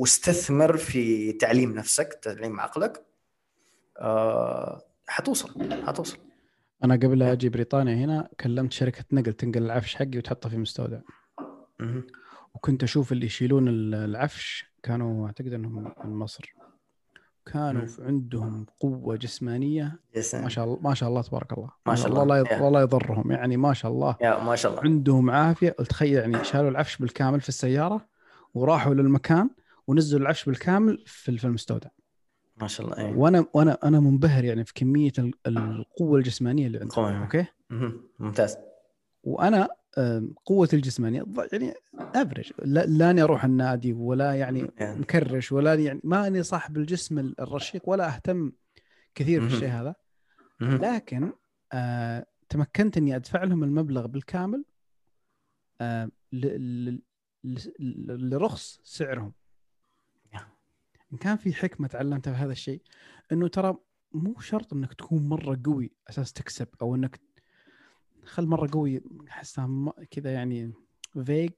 واستثمر 0.00 0.76
في 0.76 1.32
تعليم 1.32 1.74
نفسك 1.74 2.18
تعليم 2.22 2.60
عقلك 2.60 3.04
آه... 3.98 4.82
حتوصل 5.06 5.84
حتوصل. 5.86 6.18
أنا 6.84 6.94
قبل 6.94 7.18
لا 7.18 7.32
أجي 7.32 7.48
بريطانيا 7.48 7.94
هنا 7.94 8.28
كلمت 8.40 8.72
شركة 8.72 9.04
نقل 9.12 9.32
تنقل 9.32 9.62
العفش 9.62 9.94
حقي 9.94 10.18
وتحطه 10.18 10.48
في 10.48 10.56
مستودع. 10.56 11.00
وكنت 12.54 12.82
أشوف 12.82 13.12
اللي 13.12 13.26
يشيلون 13.26 13.68
العفش 13.94 14.64
كانوا 14.82 15.26
أعتقد 15.26 15.52
إنهم 15.52 15.94
من 16.04 16.10
مصر. 16.10 16.54
كانوا 17.52 17.86
عندهم 17.98 18.66
قوة 18.80 19.16
جسمانية. 19.16 20.00
ما 20.34 20.48
شاء 20.48 20.64
الله 20.64 20.78
ما 20.80 20.94
شاء 20.94 21.08
الله 21.08 21.22
تبارك 21.22 21.52
الله. 21.52 21.70
ما 21.86 21.94
شاء 21.94 22.06
الله. 22.06 22.22
الله 22.22 22.62
والله 22.62 22.82
يضرهم. 22.82 23.32
يعني 23.32 23.56
ما 23.56 23.72
شاء 23.72 23.92
الله. 23.92 24.16
يا 24.20 24.44
ما 24.44 24.56
شاء 24.56 24.72
الله. 24.72 24.82
عندهم 24.84 25.30
عافية. 25.30 25.70
تخيل 25.70 26.14
يعني 26.14 26.44
شالوا 26.44 26.70
العفش 26.70 26.96
بالكامل 26.96 27.40
في 27.40 27.48
السيارة 27.48 28.06
وراحوا 28.54 28.94
للمكان 28.94 29.50
ونزلوا 29.86 30.22
العفش 30.22 30.44
بالكامل 30.44 31.04
في 31.06 31.44
المستودع. 31.44 31.88
ما 32.56 32.66
شاء 32.66 32.86
الله. 32.86 32.98
أيه. 32.98 33.16
وأنا 33.16 33.46
وأنا 33.54 33.78
أنا 33.84 34.00
منبهر 34.00 34.44
يعني 34.44 34.64
في 34.64 34.74
كمية 34.74 35.12
القوة 35.46 36.18
الجسمانية 36.18 36.66
اللي 36.66 36.78
عندهم. 36.78 37.04
أوكي؟ 37.04 37.44
ممتاز. 38.18 38.56
وأنا 39.24 39.68
قوتي 40.44 40.76
الجسمانيه 40.76 41.24
يعني 41.52 41.74
افرج 41.98 42.52
لا 42.64 43.10
اني 43.10 43.22
أروح 43.22 43.44
النادي 43.44 43.92
ولا 43.92 44.34
يعني 44.34 44.70
مكرش 44.80 45.52
ولا 45.52 45.74
يعني 45.74 46.00
ما 46.04 46.26
اني 46.26 46.42
صاحب 46.42 46.76
الجسم 46.76 47.18
الرشيق 47.18 47.88
ولا 47.88 48.14
أهتم 48.14 48.52
كثير 49.14 49.40
بالشيء 49.40 49.68
هذا. 49.68 49.94
لكن 50.60 51.32
آه 51.72 52.26
تمكنت 52.48 52.96
إني 52.96 53.16
أدفع 53.16 53.44
لهم 53.44 53.64
المبلغ 53.64 54.06
بالكامل 54.06 54.64
آه 55.80 56.10
لرخص 58.08 58.80
سعرهم. 58.84 59.32
إن 61.12 61.18
كان 61.18 61.36
في 61.36 61.52
حكمة 61.52 61.88
تعلمتها 61.88 62.32
في 62.32 62.38
هذا 62.38 62.52
الشيء 62.52 62.82
إنه 63.32 63.48
ترى 63.48 63.76
مو 64.12 64.40
شرط 64.40 64.72
إنك 64.72 64.94
تكون 64.94 65.28
مرة 65.28 65.60
قوي 65.64 65.92
أساس 66.10 66.32
تكسب 66.32 66.68
أو 66.82 66.94
إنك 66.94 67.20
خل 68.24 68.46
مرة 68.46 68.68
قوي 68.72 69.02
أحسها 69.28 69.92
كذا 70.10 70.32
يعني 70.32 70.72
فيج 71.24 71.50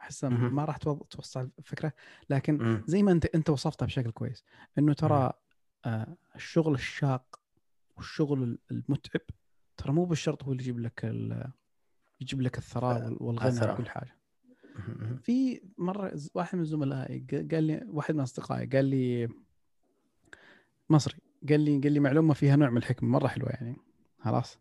أحسها 0.00 0.28
ما 0.30 0.64
راح 0.64 0.76
توصل 0.76 1.50
الفكرة 1.58 1.92
لكن 2.30 2.82
زي 2.86 3.02
ما 3.02 3.12
أنت 3.12 3.26
أنت 3.26 3.50
وصفتها 3.50 3.86
بشكل 3.86 4.10
كويس 4.10 4.44
إنه 4.78 4.92
ترى 4.92 5.32
آه 5.84 6.16
الشغل 6.36 6.74
الشاق 6.74 7.40
والشغل 7.96 8.58
المتعب 8.70 9.20
ترى 9.76 9.92
مو 9.92 10.04
بالشرط 10.04 10.44
هو 10.44 10.52
اللي 10.52 10.62
يجيب 10.62 10.78
لك 10.80 11.04
يجيب 12.20 12.40
لك 12.40 12.58
الثراء 12.58 13.22
والغنى 13.22 13.48
وكل 13.74 13.88
حاجة. 13.88 14.16
في 15.22 15.60
مرة 15.78 16.20
واحد 16.34 16.58
من 16.58 16.64
زملائي 16.64 17.26
قال 17.52 17.64
لي 17.64 17.84
واحد 17.88 18.14
من 18.14 18.20
أصدقائي 18.20 18.66
قال 18.66 18.84
لي 18.84 19.28
مصري 20.90 21.18
قال 21.48 21.60
لي 21.60 21.78
قال 21.78 21.92
لي 21.92 22.00
معلومة 22.00 22.34
فيها 22.34 22.56
نوع 22.56 22.70
من 22.70 22.76
الحكمة 22.76 23.08
مرة 23.08 23.28
حلوة 23.28 23.48
يعني 23.50 23.76
خلاص. 24.18 24.58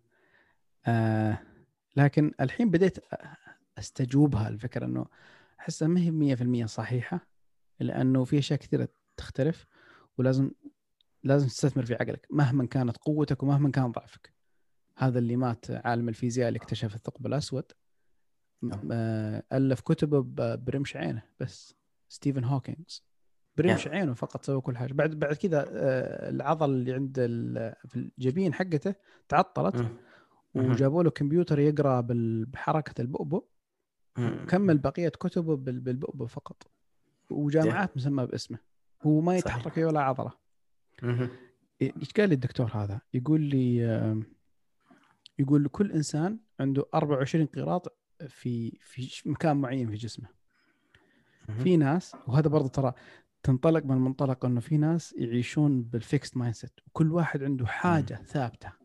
آه 0.85 1.39
لكن 1.95 2.31
الحين 2.41 2.69
بديت 2.71 2.97
استجوبها 3.77 4.47
الفكرة 4.47 4.85
إنه 4.85 5.05
أحسها 5.59 5.87
ما 5.87 5.99
هي 5.99 6.35
100% 6.65 6.65
صحيحة 6.65 7.27
لأنه 7.79 8.23
في 8.23 8.37
أشياء 8.37 8.59
كثيرة 8.59 8.87
تختلف 9.17 9.65
ولازم 10.17 10.51
لازم 11.23 11.47
تستثمر 11.47 11.85
في 11.85 11.93
عقلك 11.93 12.27
مهما 12.29 12.65
كانت 12.65 12.97
قوتك 12.97 13.43
ومهما 13.43 13.71
كان 13.71 13.91
ضعفك. 13.91 14.33
هذا 14.97 15.19
اللي 15.19 15.35
مات 15.35 15.71
عالم 15.71 16.09
الفيزياء 16.09 16.47
اللي 16.47 16.57
اكتشف 16.57 16.95
الثقب 16.95 17.25
الأسود. 17.25 17.71
نعم. 18.61 18.89
آه، 18.91 19.43
ألف 19.53 19.81
كتبه 19.81 20.21
برمش 20.55 20.95
عينه 20.95 21.23
بس. 21.39 21.75
ستيفن 22.09 22.43
هوكينجز 22.43 23.03
برمش 23.57 23.85
yeah. 23.85 23.91
عينه 23.91 24.13
فقط 24.13 24.45
سوى 24.45 24.61
كل 24.61 24.77
حاجة. 24.77 24.93
بعد 24.93 25.19
بعد 25.19 25.35
كذا 25.35 25.65
آه، 25.69 26.29
العضل 26.29 26.69
اللي 26.69 26.93
عند 26.93 27.15
في 27.87 27.95
الجبين 27.95 28.53
حقته 28.53 28.95
تعطلت. 29.27 29.75
وجابوا 30.55 31.03
له 31.03 31.09
كمبيوتر 31.09 31.59
يقرأ 31.59 32.07
بحركة 32.47 33.01
البؤبؤ 33.01 33.43
وكمل 34.19 34.77
بقية 34.77 35.09
كتبه 35.09 35.55
بالبؤبؤ 35.55 36.25
فقط. 36.25 36.71
وجامعات. 37.29 37.97
مسمى 37.97 38.25
باسمه. 38.25 38.59
هو 39.03 39.21
ما 39.21 39.37
يتحرك 39.37 39.77
ولا 39.77 40.01
عضلة. 40.01 40.31
إيش 41.81 42.11
قال 42.11 42.29
لي 42.29 42.35
الدكتور 42.35 42.71
هذا؟ 42.73 43.01
يقول 43.13 43.41
لي 43.41 43.77
يقول 45.39 45.67
كل 45.67 45.91
إنسان 45.91 46.39
عنده 46.59 46.85
24 46.93 47.45
قيراط 47.45 47.97
في 48.27 48.77
في 48.81 49.29
مكان 49.29 49.57
معين 49.57 49.89
في 49.89 49.95
جسمه. 49.95 50.27
في 51.63 51.77
ناس 51.77 52.15
وهذا 52.27 52.47
برضه 52.47 52.67
ترى 52.67 52.93
تنطلق 53.43 53.85
من 53.85 53.97
منطلق 53.97 54.45
إنه 54.45 54.59
في 54.59 54.77
ناس 54.77 55.13
يعيشون 55.13 55.83
بال 55.83 56.37
fixed 56.37 56.55
mindset 56.55 56.79
وكل 56.87 57.11
واحد 57.11 57.43
عنده 57.43 57.65
حاجة 57.65 58.13
ثابتة. 58.13 58.78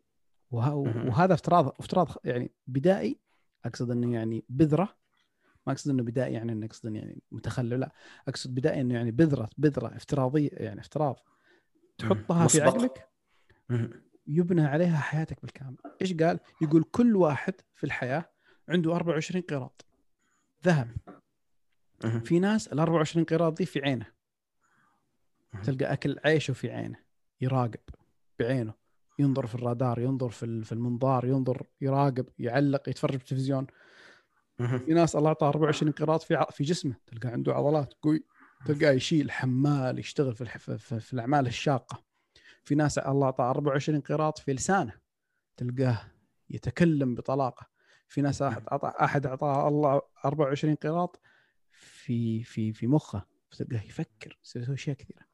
وهذا 0.54 1.34
افتراض 1.34 1.68
افتراض 1.78 2.08
يعني 2.24 2.52
بدائي. 2.66 3.20
أقصد 3.64 3.90
إنه 3.90 4.14
يعني 4.14 4.44
بذرة. 4.48 4.96
ما 5.66 5.72
أقصد 5.72 5.90
إنه 5.90 6.02
بدائي 6.02 6.32
يعني 6.32 6.52
إنه 6.52 6.66
أقصد 6.66 6.94
يعني 6.94 7.22
متخلف 7.32 7.72
لا. 7.72 7.92
أقصد 8.28 8.54
بدائي 8.54 8.80
إنه 8.80 8.94
يعني 8.94 9.10
بذرة 9.10 9.50
بذرة 9.58 9.96
افتراضية 9.96 10.50
يعني 10.52 10.80
افتراض. 10.80 11.20
تحطها 11.98 12.46
في 12.46 12.62
عقلك. 12.62 13.08
يبنى 14.26 14.62
عليها 14.66 14.98
حياتك 14.98 15.42
بالكامل. 15.42 15.76
إيش 16.02 16.14
قال؟ 16.14 16.40
يقول 16.62 16.82
كل 16.82 17.16
واحد 17.16 17.54
في 17.74 17.84
الحياة 17.84 18.30
عنده 18.68 18.96
24 18.96 19.42
قيراط. 19.42 19.84
ذهب. 20.64 20.96
في 22.24 22.38
ناس 22.38 22.68
ال 22.68 22.78
24 22.78 23.24
قيراط 23.24 23.58
دي 23.58 23.66
في 23.66 23.80
عينه. 23.80 24.06
تلقى 25.62 25.92
أكل 25.92 26.20
عيشه 26.24 26.52
في 26.52 26.70
عينه. 26.70 26.98
يراقب 27.40 27.80
بعينه. 28.38 28.74
ينظر 29.18 29.46
في 29.46 29.54
الرادار 29.54 29.98
ينظر 29.98 30.28
في 30.28 30.72
المنظار 30.72 31.24
ينظر 31.24 31.66
يراقب 31.80 32.26
يعلق 32.38 32.88
يتفرج 32.88 33.16
بالتلفزيون. 33.16 33.66
في 34.56 34.94
ناس 34.94 35.16
الله 35.16 35.28
اعطاه 35.28 35.48
24 35.48 35.92
قيراط 35.92 36.22
في 36.22 36.46
في 36.50 36.64
جسمه 36.64 36.96
تلقى 37.06 37.28
عنده 37.28 37.54
عضلات 37.54 37.94
قوي 38.02 38.24
تلقاه 38.66 38.90
يشيل 38.92 39.30
حمال 39.30 39.98
يشتغل 39.98 40.34
في, 40.34 40.44
في, 40.78 41.00
في 41.00 41.12
الأعمال 41.12 41.46
الشاقة. 41.46 42.04
في 42.64 42.74
ناس 42.74 42.98
الله 42.98 43.26
اعطاه 43.26 43.50
24 43.50 44.00
قيراط 44.00 44.38
في 44.38 44.52
لسانه 44.52 44.92
تلقاه 45.56 46.00
يتكلم 46.50 47.14
بطلاقة. 47.14 47.66
في 48.08 48.20
ناس 48.20 48.42
أحد 48.42 48.62
أعطى 48.72 48.92
أحد 49.04 49.26
أعطاه 49.26 49.68
الله 49.68 50.02
24 50.24 50.74
قيراط 50.74 51.20
في 51.70 52.42
في 52.42 52.72
في 52.72 52.86
مخه 52.86 53.26
تلقاه 53.50 53.82
يفكر 53.82 54.38
يسوي 54.56 54.74
أشياء 54.74 54.96
كثيرة. 54.96 55.26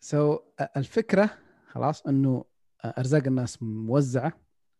سو 0.00 0.36
so, 0.36 0.40
الفكرة 0.76 1.38
خلاص 1.70 2.06
إنه 2.06 2.44
أرزاق 2.84 3.26
الناس 3.26 3.62
موزعة. 3.62 4.32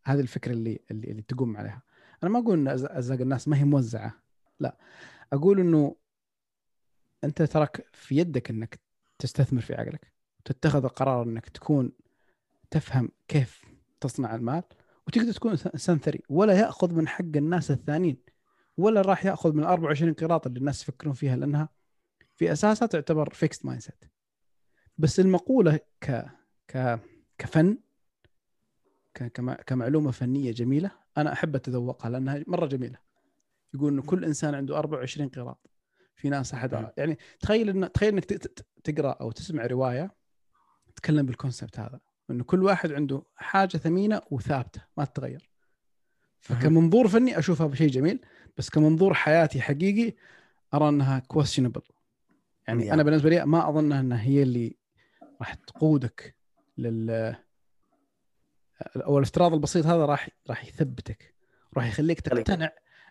هذه 0.03 0.19
الفكرة 0.19 0.51
اللي 0.51 0.79
اللي, 0.91 1.11
اللي 1.11 1.21
تقوم 1.21 1.57
عليها. 1.57 1.81
أنا 2.23 2.31
ما 2.31 2.39
أقول 2.39 2.59
إن 2.59 2.67
أرزاق 2.67 3.21
الناس 3.21 3.47
ما 3.47 3.57
هي 3.57 3.63
موزعة 3.63 4.23
لا. 4.59 4.77
أقول 5.33 5.59
إنه 5.59 5.95
أنت 7.23 7.41
تراك 7.41 7.87
في 7.93 8.17
يدك 8.17 8.49
إنك 8.49 8.79
تستثمر 9.19 9.61
في 9.61 9.73
عقلك 9.73 10.13
وتتخذ 10.39 10.83
القرار 10.83 11.23
إنك 11.23 11.49
تكون 11.49 11.91
تفهم 12.71 13.09
كيف 13.27 13.65
تصنع 14.01 14.35
المال 14.35 14.63
وتقدر 15.07 15.31
تكون 15.31 15.51
إنسان 15.51 15.99
ثري. 15.99 16.21
ولا 16.29 16.59
يأخذ 16.59 16.93
من 16.93 17.07
حق 17.07 17.35
الناس 17.35 17.71
الثانيين 17.71 18.17
ولا 18.77 19.01
راح 19.01 19.25
يأخذ 19.25 19.53
من 19.53 19.63
24 19.63 20.13
قراط 20.13 20.47
اللي 20.47 20.59
الناس 20.59 20.81
يفكرون 20.81 21.13
فيها 21.13 21.35
لأنها 21.35 21.69
في 22.35 22.51
أساسها 22.51 22.85
تعتبر 22.85 23.29
fixed 23.33 23.65
mindset 23.65 24.05
بس 24.97 25.19
المقولة 25.19 25.79
ك 26.01 26.25
ك 26.71 26.99
كفن 27.37 27.77
ك... 29.13 29.23
كمعلومة 29.65 30.11
فنية 30.11 30.51
جميلة. 30.51 30.91
أنا 31.17 31.33
أحب 31.33 31.55
أتذوقها 31.55 32.09
لأنها 32.09 32.43
مرة 32.47 32.65
جميلة. 32.65 32.97
يقول 33.73 33.93
انه 33.93 34.01
كل 34.01 34.25
إنسان 34.25 34.55
عنده 34.55 34.77
24 34.77 35.29
قراط 35.29 35.69
في 36.15 36.29
ناس 36.29 36.53
احد 36.53 36.91
يعني 36.97 37.17
تخيل 37.39 37.69
ان 37.69 37.91
تخيل 37.91 38.13
إنك 38.13 38.25
تقرأ 38.83 39.11
أو 39.11 39.31
تسمع 39.31 39.65
رواية 39.65 40.15
تتكلم 40.95 41.25
بالكونسبت 41.25 41.79
هذا. 41.79 41.99
انه 42.29 42.43
كل 42.43 42.63
واحد 42.63 42.91
عنده 42.91 43.23
حاجة 43.35 43.77
ثمينة 43.77 44.21
وثابتة 44.31 44.81
ما 44.97 45.05
تتغير. 45.05 45.49
فكمنظور 46.39 47.07
فني 47.07 47.39
أشوفها 47.39 47.75
شيء 47.75 47.89
جميل 47.89 48.19
بس 48.57 48.69
كمنظور 48.69 49.13
حياتي 49.13 49.61
حقيقي 49.61 50.13
أرى 50.73 50.89
إنها 50.89 51.19
كويستشنبل 51.19 51.81
يعني. 52.67 52.93
أنا 52.93 53.03
بالنسبة 53.03 53.29
لي 53.29 53.45
ما 53.45 53.69
أظن 53.69 53.91
إنها 53.91 54.21
هي 54.21 54.43
اللي 54.43 54.75
راح 55.39 55.53
تقودك 55.53 56.35
لل 56.77 57.35
أو 58.95 59.17
الافتراض 59.17 59.53
البسيط 59.53 59.85
هذا 59.85 60.05
راح 60.05 60.29
راح 60.49 60.65
يثبتك. 60.65 61.35
راح 61.77 61.87
يخليك 61.87 62.21
تقتنع 62.21 62.69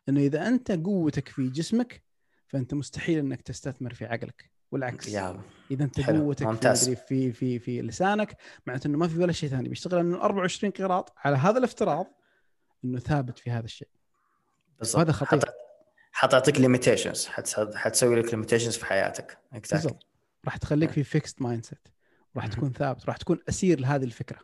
إنه 0.08 0.20
إذا 0.20 0.48
أنت 0.48 0.72
قوتك 0.72 1.28
في 1.28 1.48
جسمك 1.48 2.02
فأنت 2.48 2.74
مستحيل 2.74 3.18
إنك 3.18 3.40
تستثمر 3.40 3.94
في 3.94 4.04
عقلك. 4.04 4.50
والعكس. 4.70 5.08
يا 5.08 5.42
إذا 5.70 5.84
أنت 5.84 6.10
قوتك 6.10 6.74
في 6.74 6.96
في 6.96 7.32
في 7.32 7.58
في 7.58 7.82
لسانك 7.82 8.36
معناته 8.66 8.88
إنه 8.88 8.98
ما 8.98 9.08
في 9.08 9.18
ولا 9.18 9.32
شيء 9.32 9.48
ثاني. 9.48 9.68
بيشتغل 9.68 10.00
إنه 10.00 10.22
24 10.22 10.72
قراط 10.72 11.12
على 11.16 11.36
هذا 11.36 11.58
الافتراض 11.58 12.06
إنه 12.84 12.98
ثابت 12.98 13.38
في 13.38 13.50
هذا 13.50 13.64
الشيء. 13.64 13.88
بالضبط. 14.78 15.00
هذا 15.00 15.12
خطير. 15.12 15.40
حتعطيك 16.12 16.60
limitations 16.60 17.26
حتسوي 17.74 18.20
لك 18.20 18.34
limitations 18.34 18.76
في 18.76 18.84
حياتك. 18.84 19.38
بالضبط. 19.72 20.06
راح 20.44 20.56
تخليك 20.56 20.90
في 20.90 21.04
fixed 21.04 21.42
mindset 21.42 21.88
راح 22.36 22.46
تكون 22.46 22.72
ثابت 22.72 23.06
راح 23.06 23.16
تكون 23.16 23.38
أسير 23.48 23.80
لهذه 23.80 24.04
الفكرة. 24.04 24.38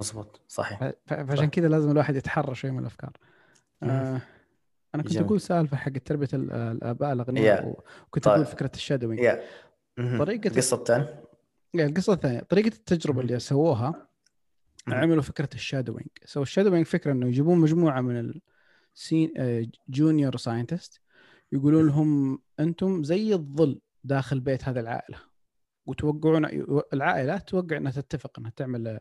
مضبوط 0.00 0.40
صحيح. 0.48 0.92
فعشان 1.06 1.46
كذا 1.50 1.68
لازم 1.68 1.90
الواحد 1.90 2.16
يتحرى 2.16 2.54
شوي 2.54 2.70
من 2.70 2.78
الأفكار. 2.78 3.12
آه 3.82 4.22
أنا 4.94 5.02
كنت 5.02 5.16
أقول 5.16 5.40
سالفة 5.40 5.76
حق 5.76 5.92
تربية 5.92 6.28
الأباء 6.32 7.12
الأغنياء 7.12 7.62
yeah. 7.62 7.66
وكنت 8.06 8.24
طيب. 8.24 8.34
أقول 8.34 8.46
فكرة 8.46 8.70
ال 8.74 8.78
shadowing. 8.78 9.20
yeah. 9.20 9.38
طريقة 10.18 10.48
القصة 10.48 10.76
الثانية 10.76 11.24
القصة 11.74 12.12
الثانية. 12.12 12.40
طريقة 12.40 12.68
التجربة 12.68 13.20
اللي 13.20 13.38
سووها 13.38 14.08
عملوا 14.88 15.22
فكرة 15.22 15.48
ال 15.54 15.59
shadowing. 15.59 16.08
so 16.24 16.42
ال 16.42 16.46
shadowing 16.46 16.86
فكرة 16.86 17.12
إنه 17.12 17.26
يجيبون 17.26 17.58
مجموعة 17.58 18.00
من 18.00 18.40
السين 18.94 19.32
junior 19.88 20.36
scientist 20.36 21.00
يقولون 21.52 21.86
لهم 21.86 22.38
أنتم 22.60 23.04
زي 23.04 23.34
الظل 23.34 23.80
داخل 24.04 24.40
بيت 24.40 24.68
هذه 24.68 24.80
العائلة. 24.80 25.27
وتوقعون 25.88 26.44
العائلة 26.92 27.38
توقع 27.38 27.76
إنها 27.76 27.92
تتفق 27.92 28.38
إنها 28.38 28.50
تعمل 28.56 29.00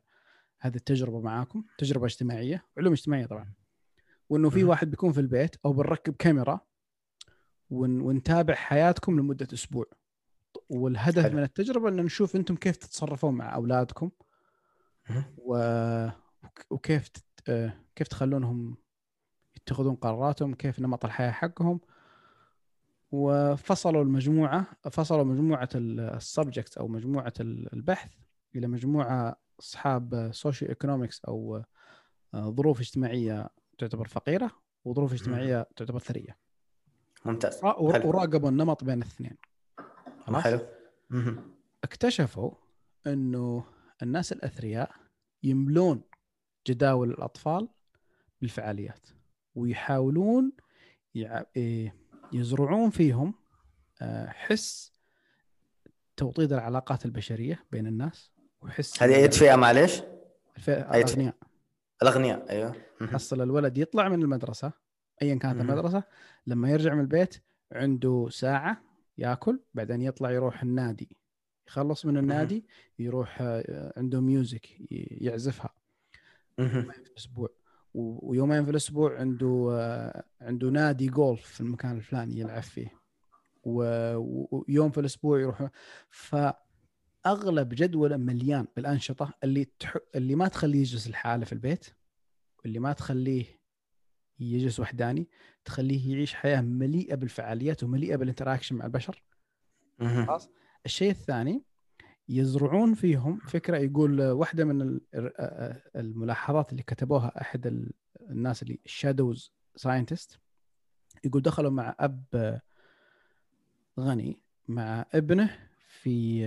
هذه 0.59 0.76
التجربة 0.76 1.22
معاكم 1.22 1.64
تجربة 1.77 2.05
اجتماعية 2.05 2.65
علوم 2.77 2.93
اجتماعية 2.93 3.26
طبعا. 3.26 3.53
وإنه 4.30 4.49
في 4.49 4.64
واحد 4.64 4.89
بيكون 4.89 5.11
في 5.11 5.19
البيت 5.19 5.55
أو 5.65 5.73
بنركب 5.73 6.15
كاميرا 6.15 6.59
ون... 7.69 8.01
ونتابع 8.01 8.53
حياتكم 8.53 9.19
لمدة 9.19 9.47
أسبوع. 9.53 9.85
والهدف 10.69 11.23
حلو. 11.23 11.38
من 11.38 11.43
التجربة 11.43 11.89
ان 11.89 11.95
نشوف 11.95 12.35
أنتم 12.35 12.55
كيف 12.55 12.77
تتصرفون 12.77 13.34
مع 13.35 13.55
أولادكم. 13.55 14.11
و... 15.38 15.57
وكيف 16.69 17.07
تت... 17.07 17.73
كيف 17.95 18.07
تخلونهم 18.07 18.77
يتخذون 19.55 19.95
قراراتهم 19.95 20.53
كيف 20.53 20.80
نمط 20.80 21.05
الحياة 21.05 21.31
حقهم. 21.31 21.80
وفصلوا 23.11 24.03
المجموعة 24.03 24.65
فصلوا 24.91 25.23
مجموعة 25.23 25.69
ال 25.76 25.88
subject 25.88 26.77
أو 26.77 26.88
مجموعة 26.88 27.34
البحث 27.39 28.13
إلى 28.55 28.67
مجموعة 28.67 29.35
أصحاب 29.59 30.29
socioeconomics 30.34 31.26
أو 31.25 31.63
آه، 32.34 32.49
ظروف 32.49 32.79
اجتماعية 32.79 33.49
تعتبر 33.77 34.07
فقيرة 34.07 34.51
وظروف 34.85 35.13
اجتماعية 35.13 35.67
تعتبر 35.75 35.99
ثرية. 35.99 36.38
ممتاز. 37.25 37.59
وراقبوا 37.63 38.49
النمط 38.49 38.84
بين 38.84 39.01
الاثنين. 39.01 39.38
حلو. 40.43 40.59
اكتشفوا 41.84 42.51
إنه 43.07 43.63
الناس 44.03 44.31
الأثرياء 44.34 44.91
يملون 45.43 46.01
جداول 46.67 47.09
الأطفال 47.09 47.69
بالفعاليات 48.41 49.07
ويحاولون 49.55 50.51
إيه، 51.55 51.95
يزرعون 52.33 52.89
فيهم 52.89 53.33
آه، 54.01 54.27
حس 54.29 54.91
توطيد 56.17 56.53
العلاقات 56.53 57.05
البشرية 57.05 57.63
بين 57.71 57.87
الناس 57.87 58.31
وحس 58.61 59.03
هذه 59.03 59.15
أي 59.15 59.31
فئه 59.31 59.55
معلش؟ 59.55 60.01
الأغنياء. 60.67 61.35
الأغنياء 62.01 62.49
أيوه. 62.49 62.75
حصل 63.01 63.41
الولد 63.41 63.77
يطلع 63.77 64.09
من 64.09 64.21
المدرسة 64.21 64.71
ايا 65.21 65.35
كانت 65.35 65.61
المدرسة 65.61 66.03
لما 66.47 66.69
يرجع 66.71 66.93
من 66.93 67.01
البيت 67.01 67.43
عنده 67.71 68.27
ساعة 68.31 68.81
ياكل 69.17 69.59
بعدين 69.73 70.01
يطلع 70.01 70.31
يروح 70.31 70.63
النادي. 70.63 71.17
يخلص 71.67 72.05
من 72.05 72.17
النادي 72.17 72.65
يروح 72.99 73.37
آه، 73.41 73.93
عنده 73.97 74.21
ميوزك 74.21 74.67
يعزفها. 75.21 75.73
الأسبوع 76.59 77.49
ويومين 77.98 78.65
في 78.65 78.72
الأسبوع 78.72 79.19
عنده 79.19 80.24
عنده 80.41 80.69
نادي 80.69 81.07
جولف 81.07 81.45
في 81.45 81.61
المكان 81.61 81.98
الفلاني 81.98 82.40
يلعب 82.40 82.61
فيه. 82.61 83.02
ويوم 83.64 84.91
في 84.91 84.99
الأسبوع 84.99 85.40
يروح. 85.40 85.69
فأغلب 86.10 87.69
جدوله 87.69 88.18
مليان 88.18 88.68
بالأنشطة 88.76 89.34
اللي 89.44 89.65
تح... 89.80 89.98
اللي 90.15 90.36
ما 90.36 90.48
تخليه 90.48 90.80
يجلس 90.80 91.07
لحاله 91.07 91.45
في 91.45 91.53
البيت 91.53 91.86
واللي 92.64 92.80
ما 92.80 92.94
تخليه 92.94 93.45
يجلس 94.40 94.80
وحداني 94.80 95.30
تخليه 95.65 96.11
يعيش 96.14 96.34
حياة 96.34 96.61
مليئة 96.61 97.15
بالفعاليات 97.15 97.84
ومليئة 97.84 98.15
بال 98.15 98.25
interaction 98.25 98.76
مع 98.76 98.86
البشر. 98.86 99.24
خلاص. 100.26 100.49
الشيء 100.86 101.10
الثاني 101.11 101.64
يزرعون 102.29 102.93
فيهم 102.93 103.39
فكرة 103.39 103.77
يقول 103.77 104.21
واحدة 104.21 104.65
من 104.65 104.99
الملاحظات 105.95 106.71
اللي 106.71 106.83
كتبوها 106.83 107.41
أحد 107.41 107.91
الناس 108.29 108.63
اللي 108.63 108.79
ال 108.85 108.94
shadows 108.94 109.51
scientist 109.76 110.39
يقول 111.23 111.41
دخلوا 111.41 111.71
مع 111.71 111.95
أب 111.99 112.61
غني 113.99 114.41
مع 114.67 115.05
ابنه 115.13 115.69
في 115.79 116.45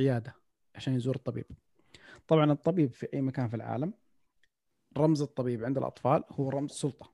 عيادة 0.00 0.34
عشان 0.74 0.94
يزور 0.94 1.16
الطبيب. 1.16 1.44
طبعا 2.28 2.52
الطبيب 2.52 2.92
في 2.92 3.08
أي 3.14 3.20
مكان 3.20 3.48
في 3.48 3.56
العالم 3.56 3.92
رمز 4.98 5.22
الطبيب 5.22 5.64
عند 5.64 5.78
الأطفال 5.78 6.24
هو 6.30 6.48
رمز 6.48 6.70
سلطة. 6.70 7.12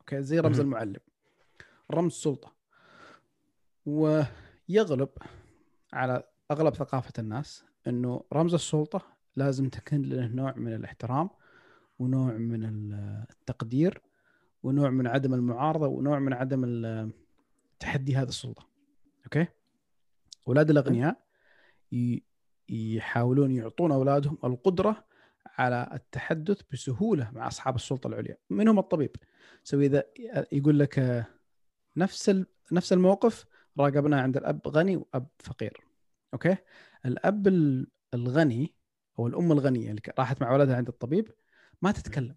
أوكي؟ 0.00 0.22
زي 0.22 0.40
رمز 0.40 0.60
المعلم. 0.60 1.00
رمز 1.90 2.12
سلطة. 2.12 2.52
ويغلب 3.86 5.08
على 5.94 6.22
أغلب 6.50 6.74
ثقافة 6.74 7.12
الناس 7.18 7.64
إنه 7.86 8.24
رمز 8.32 8.54
السلطة 8.54 9.02
لازم 9.36 9.68
تكون 9.68 10.02
له 10.02 10.26
نوع 10.26 10.54
من 10.56 10.74
الاحترام 10.74 11.30
ونوع 11.98 12.32
من 12.32 12.64
التقدير 13.30 14.02
ونوع 14.62 14.90
من 14.90 15.06
عدم 15.06 15.34
المعارضة 15.34 15.86
ونوع 15.86 16.18
من 16.18 16.32
عدم 16.32 17.10
تحدي 17.78 18.16
هذه 18.16 18.28
السلطة. 18.28 18.66
okay؟ 19.24 19.46
أولاد 20.48 20.70
الأغنياء 20.70 21.24
يحاولون 22.68 23.50
يعطون 23.50 23.92
أولادهم 23.92 24.38
القدرة 24.44 25.04
على 25.46 25.90
التحدث 25.92 26.60
بسهولة 26.72 27.30
مع 27.34 27.46
أصحاب 27.46 27.74
السلطة 27.74 28.08
العليا. 28.08 28.36
منهم 28.50 28.78
الطبيب. 28.78 29.16
so 29.64 29.86
إذا 29.86 30.04
يقول 30.52 30.78
لك 30.78 31.26
نفس 31.96 32.44
نفس 32.72 32.92
الموقف 32.92 33.46
راقبناه 33.78 34.22
عند 34.22 34.36
الأب 34.36 34.68
غني 34.68 34.96
وأب 34.96 35.26
فقير. 35.38 35.80
okay؟ 36.34 36.56
الأب 37.06 37.48
الغني 38.14 38.74
أو 39.18 39.26
الأم 39.26 39.52
الغنية 39.52 39.90
اللي 39.90 40.02
راحت 40.18 40.42
مع 40.42 40.52
ولدها 40.52 40.76
عند 40.76 40.88
الطبيب 40.88 41.34
ما 41.82 41.92
تتكلم. 41.92 42.36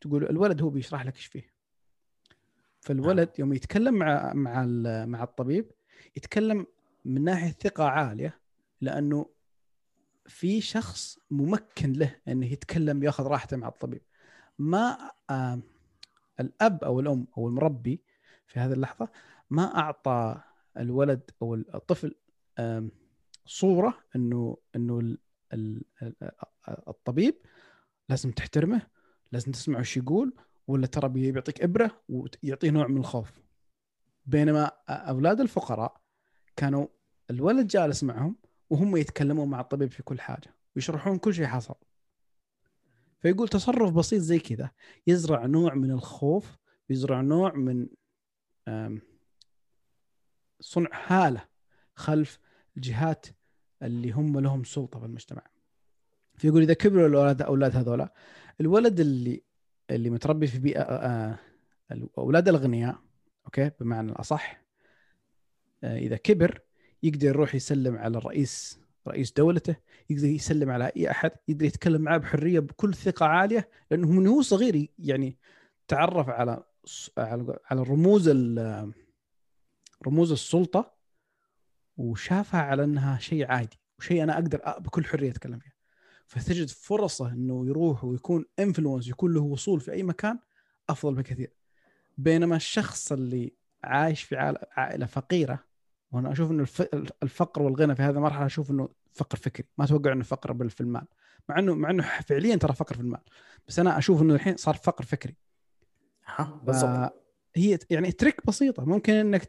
تقول 0.00 0.24
الولد 0.24 0.62
هو 0.62 0.70
بيشرح 0.70 1.06
لك 1.06 1.16
إيش 1.16 1.26
فيه. 1.26 1.50
فالولد 2.80 3.30
يوم 3.38 3.52
يتكلم 3.52 3.94
مع 3.94 4.32
مع 4.32 4.64
مع 5.04 5.22
الطبيب 5.22 5.70
يتكلم 6.16 6.66
من 7.04 7.24
ناحية 7.24 7.50
ثقة 7.50 7.84
عالية 7.84 8.40
لأنه 8.80 9.30
في 10.26 10.60
شخص 10.60 11.18
ممكن 11.30 11.92
له 11.92 12.16
إنه 12.28 12.46
يتكلم 12.46 13.02
يأخذ 13.02 13.26
راحته 13.26 13.56
مع 13.56 13.68
الطبيب. 13.68 14.02
ما 14.58 15.10
آه 15.30 15.60
الأب 16.40 16.84
أو 16.84 17.00
الأم 17.00 17.26
أو 17.38 17.48
المربي 17.48 18.02
في 18.46 18.60
هذه 18.60 18.72
اللحظة 18.72 19.08
ما 19.50 19.78
أعطى 19.78 20.40
الولد 20.76 21.30
أو 21.42 21.54
الطفل 21.54 22.14
صورة 23.46 23.98
إنه 24.16 24.56
إنه 24.76 25.16
الطبيب 26.68 27.34
لازم 28.08 28.30
تحترمه 28.30 28.86
لازم 29.32 29.52
تسمع 29.52 29.78
إيش 29.78 29.96
يقول 29.96 30.34
ولا 30.66 30.86
ترى 30.86 31.08
بيعطيك 31.08 31.62
إبرة 31.62 32.02
ويعطيه 32.08 32.70
نوع 32.70 32.86
من 32.86 32.96
الخوف. 32.96 33.32
بينما 34.26 34.64
أولاد 34.88 35.40
الفقراء 35.40 36.00
كانوا 36.56 36.86
الولد 37.30 37.66
جالس 37.66 38.04
معهم 38.04 38.36
وهم 38.70 38.96
يتكلمون 38.96 39.48
مع 39.48 39.60
الطبيب 39.60 39.90
في 39.90 40.02
كل 40.02 40.20
حاجة 40.20 40.56
ويشرحون 40.76 41.18
كل 41.18 41.34
شيء 41.34 41.46
حصل. 41.46 41.74
فيقول 43.20 43.48
تصرف 43.48 43.92
بسيط 43.92 44.20
زي 44.20 44.38
كذا 44.38 44.70
يزرع 45.06 45.46
نوع 45.46 45.74
من 45.74 45.90
الخوف 45.90 46.58
يزرع 46.90 47.20
نوع 47.20 47.54
من 47.54 47.88
صنع 50.60 50.90
هالة 51.06 51.44
خلف 51.94 52.38
الجهات 52.76 53.26
اللي 53.82 54.10
هم 54.10 54.40
لهم 54.40 54.64
سلطة 54.64 54.98
في 55.00 55.06
المجتمع 55.06 55.42
فيقول 56.34 56.62
إذا 56.62 56.74
كبروا 56.74 57.06
الاولاد 57.06 57.42
أولاد 57.42 57.76
هذولا 57.76 58.12
الولد 58.60 59.00
اللي 59.00 59.42
اللي 59.90 60.10
متربي 60.10 60.46
في 60.46 60.58
بيئة 60.58 60.82
آه 60.82 61.38
أولاد 62.18 62.48
الأغنياء 62.48 62.98
أوكي؟ 63.44 63.70
بمعنى 63.80 64.12
الأصح 64.12 64.62
آه 65.84 65.98
إذا 65.98 66.16
كبر 66.16 66.60
يقدر 67.02 67.26
يروح 67.26 67.54
يسلم 67.54 67.98
على 67.98 68.18
الرئيس 68.18 68.80
رئيس 69.08 69.32
دولته 69.32 69.76
يقدر 70.10 70.26
يسلم 70.28 70.70
على 70.70 70.92
أي 70.96 71.10
أحد 71.10 71.32
يقدر 71.48 71.66
يتكلم 71.66 72.00
معاه 72.00 72.18
بحرية 72.18 72.60
بكل 72.60 72.94
ثقة 72.94 73.26
عالية 73.26 73.68
لأنه 73.90 74.10
من 74.10 74.26
هو 74.26 74.42
صغير 74.42 74.88
يعني 74.98 75.38
تعرف 75.88 76.28
على 76.28 76.64
على 77.70 77.82
الرموز 77.82 78.28
رموز 80.06 80.32
السلطة 80.32 80.92
وشافها 81.96 82.60
على 82.60 82.84
إنها 82.84 83.18
شيء 83.18 83.46
عادي 83.46 83.80
وشيء 83.98 84.22
أنا 84.22 84.34
أقدر 84.34 84.58
بكل 84.78 85.04
حرية 85.04 85.30
أتكلم 85.30 85.58
فيها. 85.58 85.72
فتجد 86.26 86.68
فرصة 86.68 87.32
إنه 87.32 87.66
يروح 87.66 88.04
ويكون 88.04 88.44
انفلونس 88.58 89.08
يكون 89.08 89.34
له 89.34 89.40
وصول 89.40 89.80
في 89.80 89.92
أي 89.92 90.02
مكان 90.02 90.38
أفضل 90.88 91.14
بكثير. 91.14 91.52
بينما 92.18 92.56
الشخص 92.56 93.12
اللي 93.12 93.52
عايش 93.84 94.22
في 94.22 94.36
عائلة 94.72 95.06
فقيرة 95.06 95.64
وأنا 96.12 96.32
أشوف 96.32 96.50
إنه 96.50 96.66
الفقر 97.22 97.62
والغنى 97.62 97.94
في 97.94 98.02
هذه 98.02 98.14
المرحلة 98.14 98.46
أشوف 98.46 98.70
إنه 98.70 98.88
فقر 99.14 99.38
فكري. 99.38 99.66
ما 99.78 99.84
أتوقع 99.84 100.12
إنه 100.12 100.24
فقر 100.24 100.68
في 100.68 100.80
المال. 100.80 101.06
مع 101.48 101.58
إنه 101.58 101.74
مع 101.74 101.90
إنه 101.90 102.02
فعليا 102.02 102.56
ترى 102.56 102.72
فقر 102.72 102.94
في 102.94 103.00
المال. 103.00 103.20
بس 103.68 103.78
أنا 103.78 103.98
أشوف 103.98 104.22
إنه 104.22 104.34
الحين 104.34 104.56
صار 104.56 104.74
فقر 104.74 105.04
فكري. 105.04 105.36
ها 106.26 106.60
بالضبط. 106.64 107.14
هي 107.60 107.78
يعني 107.90 108.12
تريك 108.12 108.46
بسيطة. 108.46 108.84
ممكن 108.84 109.12
إنك 109.12 109.44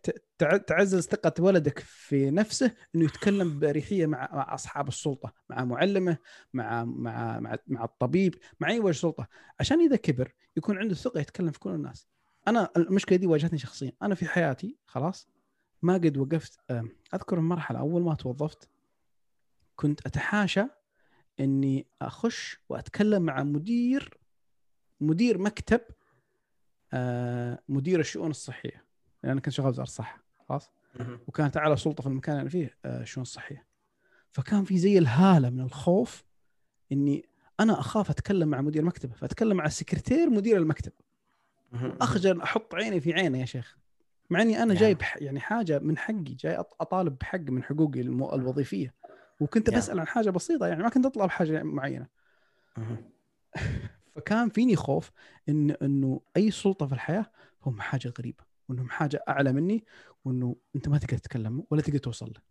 تعزز 0.68 1.08
ثقة 1.08 1.44
ولدك 1.44 1.80
في 1.80 2.32
نفسه 2.32 2.72
إنه 2.96 3.06
يتكلم 3.06 3.60
باريحيه 3.60 4.06
مع 4.06 4.30
مع 4.34 4.54
أصحاب 4.54 4.88
السلطة 4.88 5.34
مع 5.50 5.66
معلمه 5.66 6.18
مع 6.54 6.86
مع 6.86 7.40
مع, 7.40 7.58
مع 7.68 7.84
الطبيب 7.84 8.36
مع 8.60 8.70
أي 8.70 8.80
وجه 8.80 8.96
سلطة. 8.96 9.28
عشان 9.60 9.80
إذا 9.82 9.96
كبر 9.96 10.34
يكون 10.58 10.78
عنده 10.78 10.96
ثقة 10.96 11.20
يتكلم 11.20 11.52
في 11.52 11.60
كل 11.60 11.70
الناس. 11.70 12.08
أنا 12.48 12.70
المشكلة 12.78 13.18
دي 13.18 13.28
واجهتني 13.28 13.60
شخصيا. 13.60 13.92
أنا 14.02 14.16
في 14.16 14.26
حياتي 14.26 14.76
خلاص 14.86 15.28
ما 15.82 15.94
قد 15.94 16.18
وقفت 16.18 16.60
أذكر 17.14 17.38
المرحلة 17.38 17.80
أول 17.80 18.02
ما 18.02 18.16
توظفت 18.16 18.70
كنت 19.76 20.06
أتحاشى 20.06 20.66
إني 21.40 21.88
أخش 22.02 22.58
وأتكلم 22.70 23.22
مع 23.22 23.44
مدير 23.44 24.18
مدير 25.02 25.38
مكتب 25.38 25.82
مدير 27.70 28.00
الشؤون 28.00 28.30
الصحية. 28.30 28.72
لأن 28.72 29.30
يعني 29.30 29.42
كنت 29.42 29.54
شغال 29.54 29.70
وزارة 29.70 29.88
الصحة 29.88 30.24
خلاص؟ 30.50 30.70
وكانت 31.28 31.58
أعلى 31.58 31.78
سلطة 31.78 32.02
في 32.02 32.10
المكان 32.10 32.40
اللي 32.40 32.50
فيه 32.50 32.78
آه، 32.86 33.02
الشؤون 33.02 33.22
الصحية. 33.22 33.68
فكان 34.32 34.64
في 34.64 34.78
زي 34.78 34.98
الهالة 34.98 35.50
من 35.50 35.62
الخوف 35.62 36.24
إني 36.92 37.26
أنا 37.60 37.80
أخاف 37.80 38.10
أتكلم 38.10 38.48
مع 38.48 38.62
مدير 38.62 38.84
مكتبه 38.84 39.14
فأتكلم 39.14 39.58
مع 39.58 39.66
السكرتير 39.66 40.30
مدير 40.30 40.58
المكتب 40.58 40.92
أخجل 42.02 42.42
أحط 42.42 42.76
عيني 42.76 43.02
في 43.02 43.14
عينه 43.14 43.40
يا 43.40 43.46
شيخ. 43.46 43.78
مع 44.30 44.42
إني 44.42 44.64
أنا 44.64 44.74
جاي 44.74 44.94
بح 44.94 45.18
يعني 45.18 45.40
حاجة 45.40 45.80
من 45.80 45.98
حقي 45.98 46.24
جاي 46.24 46.56
أطالب 46.56 47.18
بحق 47.18 47.40
من 47.40 47.64
حقوقي 47.64 48.02
الوظيفية. 48.02 48.94
وكنت 49.40 49.70
بسأل 49.70 50.00
عن 50.00 50.08
حاجة 50.08 50.30
بسيطة 50.30 50.68
يعني 50.68 50.84
ما 50.84 50.90
كنت 50.90 51.06
أطلب 51.06 51.30
حاجة 51.30 51.64
معينه 51.64 52.08
فكان 54.16 54.50
فيني 54.50 54.76
خوف 54.76 55.12
ان 55.50 55.72
إنه 55.72 56.22
أي 56.38 56.52
سلطة 56.52 56.88
في 56.88 56.94
الحياة 56.94 57.32
هم 57.66 57.82
حاجة 57.82 58.14
غريبة 58.20 58.44
وإنهم 58.70 58.90
حاجة 58.90 59.24
أعلى 59.30 59.54
مني 59.54 59.84
وإنه 60.26 60.56
أنت 60.76 60.88
ما 60.88 60.98
تقدر 60.98 61.18
تتكلم 61.18 61.64
ولا 61.70 61.82
تقدر 61.82 61.98
توصل 61.98 62.26
له. 62.26 62.42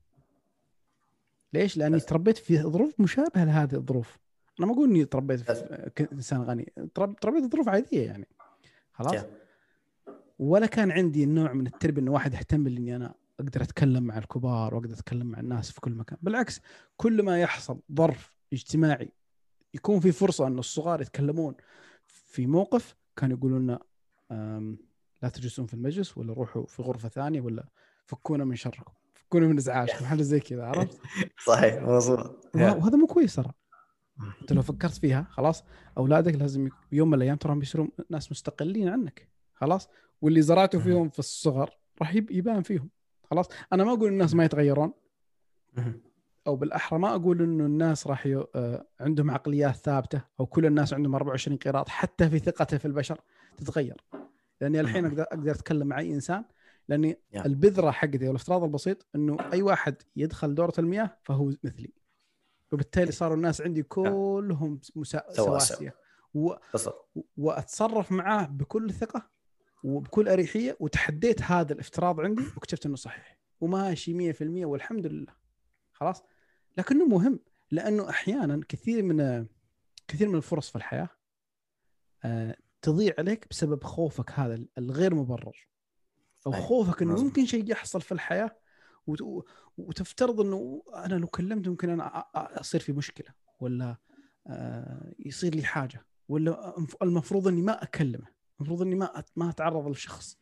ليش؟ 1.53 1.77
لأني 1.77 2.01
تربيت 2.01 2.39
في 2.39 2.63
ظروف 2.63 3.01
مشابهة 3.01 3.45
لهذه 3.45 3.75
الظروف. 3.75 4.19
أنا 4.59 4.67
ما 4.67 4.73
أقول 4.73 4.89
إني 4.89 5.05
تربيت 5.05 5.53
في 5.53 6.09
إنسان 6.13 6.43
غني، 6.43 6.73
تربيت 6.95 7.45
في 7.45 7.51
ظروف 7.51 7.69
عادية 7.69 8.07
يعني. 8.07 8.29
خلاص؟ 8.93 9.25
ولا 10.39 10.67
كان 10.67 10.91
عندي 10.91 11.25
النوع 11.25 11.53
من 11.53 11.67
التربية 11.67 12.03
انه 12.03 12.11
واحد 12.11 12.35
يهتم 12.35 12.67
اني 12.67 12.97
أنا 12.97 13.15
أقدر 13.41 13.63
أتكلم 13.63 14.03
مع 14.03 14.19
الكبار 14.19 14.75
وأقدر 14.75 14.95
أتكلم 14.95 15.27
مع 15.27 15.41
الناس 15.41 15.71
في 15.71 15.81
كل 15.81 15.95
مكان، 15.95 16.19
بالعكس 16.23 16.61
كل 16.97 17.23
ما 17.23 17.41
يحصل 17.41 17.81
ظرف 17.93 18.37
اجتماعي 18.53 19.13
يكون 19.75 20.01
في 20.01 20.13
فرصة 20.13 20.47
انه 20.47 20.59
الصغار 20.59 21.01
يتكلمون 21.01 21.55
في 22.07 22.47
موقف 22.47 22.97
كانوا 23.17 23.37
يقولون 23.37 23.63
لنا 23.63 23.79
لا 25.23 25.29
تجلسون 25.29 25.67
في 25.67 25.75
المجلس 25.75 26.19
ولا 26.19 26.33
روحوا 26.33 26.67
في 26.67 26.83
غرفة 26.83 27.09
ثانية 27.09 27.41
ولا 27.41 27.69
فكونا 28.07 28.45
من 28.45 28.57
شركم 28.57 28.93
فكونا 29.15 29.47
من 29.47 29.57
إزعاجكم 29.57 30.05
حاجة 30.05 30.23
زي 30.23 30.41
كذا 30.41 30.65
عرفت؟ 30.65 31.01
صحيح 31.47 31.83
مظبوط 31.83 32.51
وهذا 32.55 32.97
مو 32.97 33.07
كويس 33.07 33.35
ترى. 33.35 33.53
أنت 34.43 34.53
لو 34.53 34.63
فكرت 34.63 34.95
فيها 34.95 35.27
خلاص 35.31 35.65
أولادك 35.99 36.35
لازم 36.35 36.69
يوم 36.93 37.09
من 37.09 37.15
الأيام 37.15 37.37
تراهم 37.37 37.59
بيصيرون 37.59 37.89
ناس 38.11 38.31
مستقلين 38.33 38.89
عنك 38.89 39.29
خلاص؟ 39.55 39.89
واللي 40.23 40.43
زرعته 40.43 40.79
فيهم 40.79 41.09
في 41.09 41.19
الصغر 41.19 41.71
راح 42.01 42.15
يبان 42.15 42.63
فيهم 42.63 42.91
خلاص؟ 43.31 43.49
أنا 43.73 43.85
ما 43.85 43.93
أقول 43.93 44.09
الناس 44.09 44.35
ما 44.35 44.45
يتغيرون. 44.45 44.93
أو 46.47 46.57
بالأحرى 46.57 46.99
ما 46.99 47.15
أقول 47.15 47.43
إنه 47.43 47.67
الناس 47.67 48.07
راح 48.07 48.27
ي... 48.27 48.45
آه، 48.55 48.87
عندهم 49.01 49.31
عقليات 49.31 49.77
ثابتة 49.77 50.21
أو 50.41 50.47
كل 50.47 50.67
الناس 50.67 50.95
عندهم 50.95 51.15
24 51.15 51.57
قيراط 51.57 51.89
حتى 51.89 52.31
في 52.31 52.39
ثقته 52.39 52.79
في 52.79 52.85
البشر 52.85 53.21
تتغير. 53.57 53.97
لأني 54.61 54.81
الحين 54.81 55.07
أقدر 55.07 55.23
أقدر 55.23 55.51
أتكلم 55.51 55.87
مع 55.87 55.99
أي 55.99 56.15
إنسان 56.15 56.45
لأني 56.89 57.15
yeah. 57.15 57.47
البذرة 57.47 57.91
حقتي 57.91 58.27
أو 58.27 58.31
الافتراض 58.31 58.65
البسيط 58.65 59.07
إنه 59.15 59.37
أي 59.53 59.63
واحد 59.63 60.03
يدخل 60.17 60.55
دورة 60.55 60.73
المياه 60.79 61.17
فهو 61.23 61.53
مثلي. 61.65 61.93
وبالتالي 62.73 63.13
صاروا 63.13 63.37
الناس 63.37 63.61
عندي 63.61 63.83
كلهم 63.83 64.81
مسا... 64.97 65.33
سواسية. 65.33 65.95
و... 66.35 66.55
وأتصرف 67.37 68.13
معاه 68.13 68.47
بكل 68.47 68.93
ثقة 68.93 69.31
وبكل 69.83 70.29
أريحية 70.29 70.77
وتحديت 70.81 71.43
هذا 71.43 71.73
الافتراض 71.73 72.21
عندي 72.21 72.43
واكتشفت 72.43 72.87
إنه 72.87 72.97
صحيح. 72.97 73.39
وماشي 73.61 74.33
100% 74.33 74.37
والحمد 74.43 75.07
لله. 75.07 75.33
خلاص؟ 75.93 76.23
لكنه 76.79 77.07
مهم 77.07 77.41
لأنه 77.71 78.11
أحيانا 78.11 78.61
كثير 78.69 79.03
من 79.03 79.47
كثير 80.09 80.29
من 80.29 80.35
الفرص 80.35 80.71
في 80.71 80.77
الحياة 80.77 81.09
آه، 82.25 82.57
تضيع 82.83 83.15
عليك 83.19 83.47
بسبب 83.51 83.85
خوفك 83.85 84.31
هذا 84.31 84.65
الغير 84.79 85.15
مبرر. 85.15 85.69
أو 86.47 86.53
خوفك 86.53 87.03
إنه 87.03 87.23
ممكن 87.23 87.47
شيء 87.47 87.71
يحصل 87.71 88.01
في 88.01 88.13
الحياة 88.13 88.57
وتفترض 89.79 90.41
إنه 90.41 90.83
أنا 90.95 91.15
لو 91.15 91.27
كلمت 91.27 91.69
ممكن 91.69 91.91
أنا 91.91 92.25
أصير 92.35 92.81
في 92.81 92.93
مشكلة 92.93 93.35
ولا 93.61 93.97
آه، 94.47 95.15
يصير 95.19 95.55
لي 95.55 95.63
حاجة 95.63 96.07
ولا 96.29 96.75
المفروض 97.03 97.49
إني 97.49 97.63
ما 97.63 97.83
أكلمه 97.83 98.27
المفروض 98.61 98.83
إني 98.83 98.95
ما 98.95 99.25
ما 99.37 99.51
أتعرض 99.51 99.89
لشخص 99.89 100.39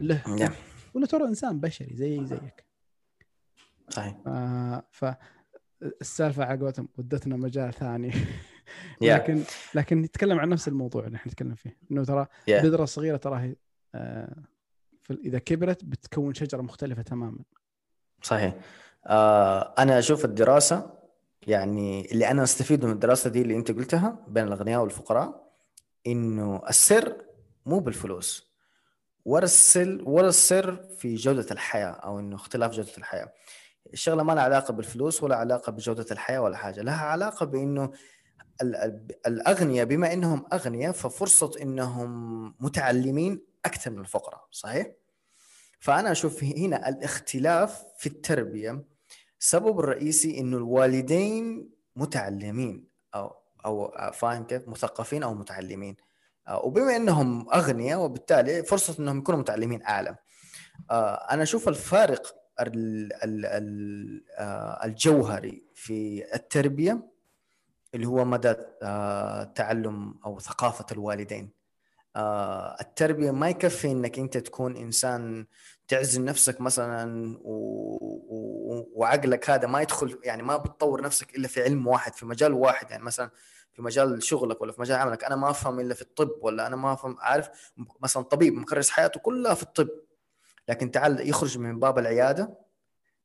له. 0.00 0.22
نعم. 0.28 0.54
ولا 0.94 1.06
ترى 1.06 1.24
إنسان 1.24 1.60
بشري 1.60 1.96
زي 1.96 2.26
زيك. 2.26 2.66
صحيح. 3.88 4.16
ف 4.90 5.04
السالفة 6.00 6.44
عقبتهم 6.44 6.88
ودتنا 6.98 7.36
مجال 7.36 7.74
ثاني. 7.74 8.12
لكن 9.02 9.42
لكن 9.74 10.02
نتكلم 10.02 10.38
عن 10.38 10.48
نفس 10.48 10.68
الموضوع 10.68 11.06
اللي 11.06 11.16
إحنا 11.16 11.32
نتكلم 11.32 11.54
فيه. 11.54 11.76
إنه 11.90 12.04
ترى 12.04 12.24
yeah. 12.26 12.48
البذرة 12.48 12.82
الصغيرة 12.82 13.16
ترى 13.16 13.40
هي 13.40 13.56
آه 13.94 14.36
إذا 15.24 15.38
كبرت 15.38 15.84
بتكون 15.84 16.34
شجرة 16.34 16.62
مختلفة 16.62 17.02
تماما. 17.02 17.38
صحيح. 18.22 18.54
آه 19.06 19.74
أنا 19.78 19.98
أشوف 19.98 20.24
الدراسة 20.24 20.96
يعني 21.46 22.12
اللي 22.12 22.30
أنا 22.30 22.42
أستفيد 22.42 22.84
من 22.84 22.92
الدراسة 22.92 23.30
دي 23.30 23.42
اللي 23.42 23.56
أنت 23.56 23.70
قلتها 23.70 24.24
بين 24.28 24.44
الأغنياء 24.44 24.80
والفقراء 24.80 25.52
إنه 26.06 26.62
السر 26.68 27.16
مو 27.66 27.78
بالفلوس. 27.78 28.46
ولا 29.24 29.44
السر 29.44 30.02
ولا 30.04 30.28
السر 30.28 30.84
في 30.98 31.14
جودة 31.14 31.46
الحياة 31.50 31.90
أو 31.90 32.18
إنه 32.18 32.36
اختلاف 32.36 32.72
جودة 32.72 32.92
الحياة. 32.98 33.32
الشغله 33.92 34.22
ما 34.22 34.32
لها 34.32 34.42
علاقة 34.42 34.72
بالفلوس 34.72 35.22
ولا 35.22 35.36
علاقة 35.36 35.72
بجودة 35.72 36.06
الحياة 36.10 36.40
ولا 36.40 36.56
حاجة 36.56 36.80
لها 36.82 37.06
علاقة 37.06 37.46
بإنه 37.46 37.90
الأغنياء 39.26 39.86
بما 39.86 40.12
إنهم 40.12 40.46
أغنياء 40.52 40.92
ففرصة 40.92 41.52
إنهم 41.62 42.54
متعلمين 42.60 43.40
أكثر 43.64 43.90
من 43.90 44.00
الفقراء 44.00 44.46
صحيح؟ 44.50 44.86
فأنا 45.80 46.12
أشوف 46.12 46.44
هنا 46.44 46.88
الاختلاف 46.88 47.84
في 47.98 48.06
التربية 48.06 48.84
السبب 49.40 49.80
الرئيسي 49.80 50.40
إنه 50.40 50.56
الوالدين 50.56 51.70
متعلمين 51.96 52.84
أو 53.14 53.36
أو 53.64 53.92
فاهم 54.12 54.44
كيف؟ 54.44 54.68
مثقفين 54.68 55.22
أو 55.22 55.34
متعلمين. 55.34 55.96
وبما 56.54 56.96
إنهم 56.96 57.54
أغنياء 57.54 58.00
وبالتالي 58.00 58.62
فرصة 58.62 58.96
إنهم 58.98 59.18
يكونوا 59.18 59.40
متعلمين 59.40 59.82
أعلى. 59.82 60.16
أنا 61.30 61.42
أشوف 61.42 61.68
الفارق 61.68 62.34
الجوهري 64.84 65.62
في 65.74 66.24
التربية 66.34 67.16
اللي 67.94 68.06
هو 68.06 68.24
مدى 68.24 68.54
آه، 68.82 69.44
تعلم 69.44 70.14
أو 70.24 70.38
ثقافة 70.38 70.86
الوالدين. 70.92 71.50
آه، 72.16 72.76
التربية 72.80 73.30
ما 73.30 73.48
يكفي 73.48 73.90
إنك 73.90 74.18
أنت 74.18 74.38
تكون 74.38 74.76
إنسان 74.76 75.46
تعزل 75.88 76.24
نفسك 76.24 76.60
مثلا 76.60 77.36
وعقلك 78.94 79.50
هذا 79.50 79.66
ما 79.66 79.80
يدخل 79.82 80.20
يعني 80.24 80.42
ما 80.42 80.56
بتطور 80.56 81.02
نفسك 81.02 81.36
إلا 81.36 81.48
في 81.48 81.62
علم 81.62 81.86
واحد 81.86 82.14
في 82.14 82.26
مجال 82.26 82.52
واحد. 82.52 82.90
يعني 82.90 83.02
مثلا 83.02 83.30
في 83.72 83.82
مجال 83.82 84.22
شغلك 84.22 84.60
ولا 84.62 84.72
في 84.72 84.80
مجال 84.80 84.98
عملك 84.98 85.24
أنا 85.24 85.36
ما 85.36 85.50
أفهم 85.50 85.80
إلا 85.80 85.94
في 85.94 86.02
الطب 86.02 86.30
ولا 86.42 86.66
أنا 86.66 86.76
ما 86.76 86.92
أفهم 86.92 87.16
عارف؟ 87.20 87.72
مثلا 88.00 88.22
طبيب 88.22 88.54
مكرس 88.54 88.90
حياته 88.90 89.20
كلها 89.20 89.54
في 89.54 89.62
الطب. 89.62 89.88
لكن 90.68 90.90
تعال 90.90 91.28
يخرج 91.28 91.58
من 91.58 91.78
باب 91.78 91.98
العيادة 91.98 92.58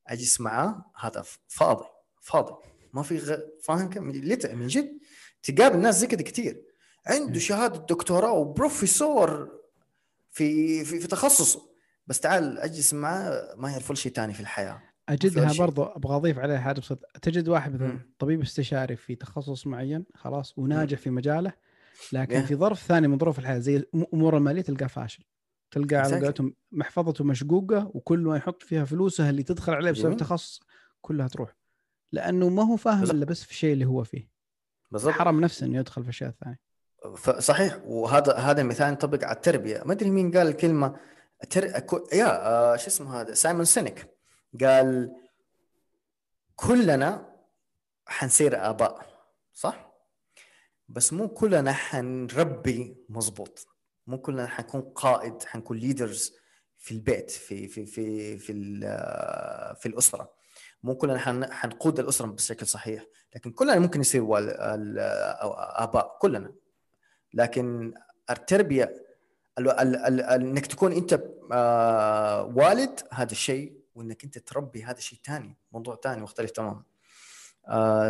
اجلس 0.07 0.41
معاه 0.41 0.85
هذا 0.99 1.23
فاضي 1.47 1.85
فاضي. 2.22 2.53
ما 2.93 3.03
في 3.03 3.18
غ... 3.18 3.38
فاهم 3.63 3.89
كم 3.89 4.03
من 4.03 4.68
جد 4.68 4.99
تقابل 5.43 5.80
ناس 5.80 5.99
زي 5.99 6.07
كذا 6.07 6.22
كثير 6.22 6.63
عنده 7.07 7.39
شهادة 7.39 7.80
دكتوراه 7.80 8.31
وبروفيسور 8.31 9.59
في 10.31 10.85
في, 10.85 10.99
في 10.99 11.07
تخصصه. 11.07 11.72
بس 12.07 12.19
تعال 12.19 12.59
اجلس 12.59 12.93
معاه 12.93 13.55
ما 13.57 13.72
يعرف 13.72 13.91
شيء 13.91 14.11
ثاني 14.11 14.34
في 14.34 14.39
الحياة. 14.39 14.81
أجدها 15.09 15.53
برضو 15.59 15.84
أبغى 15.84 16.15
أضيف 16.15 16.39
عليها 16.39 16.59
حاجة 16.59 16.80
بسيطه 16.80 17.07
تجد 17.22 17.49
واحد 17.49 17.73
مثلا 17.73 17.99
طبيب 18.19 18.41
استشاري 18.41 18.95
في 18.95 19.15
تخصص 19.15 19.68
معين 19.68 20.05
خلاص 20.15 20.57
وناجح 20.57 20.97
في 20.97 21.09
مجاله 21.09 21.53
لكن 22.13 22.41
في 22.41 22.55
ظرف 22.55 22.84
ثاني 22.84 23.07
من 23.07 23.18
ظروف 23.18 23.39
الحياة 23.39 23.59
زي 23.59 23.84
امور 24.13 24.38
المالية 24.38 24.61
تلقاه 24.61 24.88
فاشل. 24.88 25.23
تلقى 25.72 25.95
على 25.95 26.19
قولتهم 26.19 26.56
محفظته 26.72 27.23
مشقوقة 27.23 27.91
وكل 27.93 28.19
ما 28.19 28.38
يحط 28.38 28.64
فيها 28.64 28.85
فلوسه 28.85 29.30
اللي 29.30 29.43
تدخل 29.43 29.73
عليه 29.73 29.91
بسبب 29.91 30.18
تخصص 30.18 30.61
كلها 31.02 31.27
تروح. 31.27 31.56
لأنه 32.11 32.49
ما 32.49 32.64
هو 32.64 32.76
فاهم 32.76 33.03
إلا 33.03 33.26
بس 33.26 33.43
في 33.43 33.52
الشيء 33.52 33.73
اللي 33.73 33.85
هو 33.85 34.03
فيه. 34.03 34.30
بالضبط. 34.91 35.14
حرم 35.14 35.41
نفسه 35.41 35.65
إنه 35.65 35.77
يدخل 35.77 36.02
في 36.02 36.07
الاشياء 36.10 36.30
الثانية 36.30 36.60
صحيح. 37.39 37.80
وهذا 37.85 38.34
هذا 38.34 38.61
المثال 38.61 38.89
ينطبق 38.89 39.23
على 39.23 39.35
التربية. 39.35 39.84
ما 39.85 39.93
أدري 39.93 40.10
مين 40.10 40.38
قال 40.38 40.48
الكلمة. 40.48 40.99
تر... 41.49 41.65
يا 42.14 42.48
آه 42.48 42.76
شو 42.76 42.88
اسمه 42.88 43.22
هذا؟ 43.22 43.34
سايمون 43.34 43.65
سينيك. 43.65 44.07
قال 44.61 45.15
كلنا 46.56 47.35
حنصير 48.06 48.69
آباء 48.69 49.06
صح؟ 49.53 49.91
بس 50.88 51.14
مو 51.14 51.27
كلنا 51.27 51.73
حنربي 51.73 52.98
مظبوط 53.10 53.68
مو 54.12 54.18
كلنا 54.18 54.48
حنكون 54.48 54.82
قائد 54.82 55.44
حنكون 55.44 55.78
leaders 55.78 56.34
في 56.78 56.92
البيت 56.92 57.32
في 57.32 57.68
في 57.68 57.86
في 57.86 58.38
في 58.38 58.54
في 59.76 59.86
الأسرة. 59.86 60.34
مو 60.84 60.96
كلنا 60.96 61.54
حنقود 61.54 62.00
الأسرة 62.00 62.28
بشكل 62.28 62.68
صحيح. 62.68 63.06
لكن 63.36 63.52
كلنا 63.52 63.80
ممكن 63.80 64.02
يصير 64.02 64.24
آباء 65.84 66.18
كلنا. 66.22 66.54
لكن 67.34 67.94
التربية 68.30 69.06
إنك 69.60 70.66
تكون 70.66 70.92
أنت 70.92 71.24
آه، 71.52 72.44
والد 72.44 73.00
هذا 73.12 73.32
الشيء 73.32 73.82
وإنك 73.96 74.24
أنت 74.24 74.38
تربي 74.38 74.84
هذا 74.84 75.00
شيء 75.00 75.20
ثاني 75.26 75.58
موضوع 75.72 76.00
ثاني 76.04 76.22
مختلف 76.22 76.52
تماما. 76.52 76.84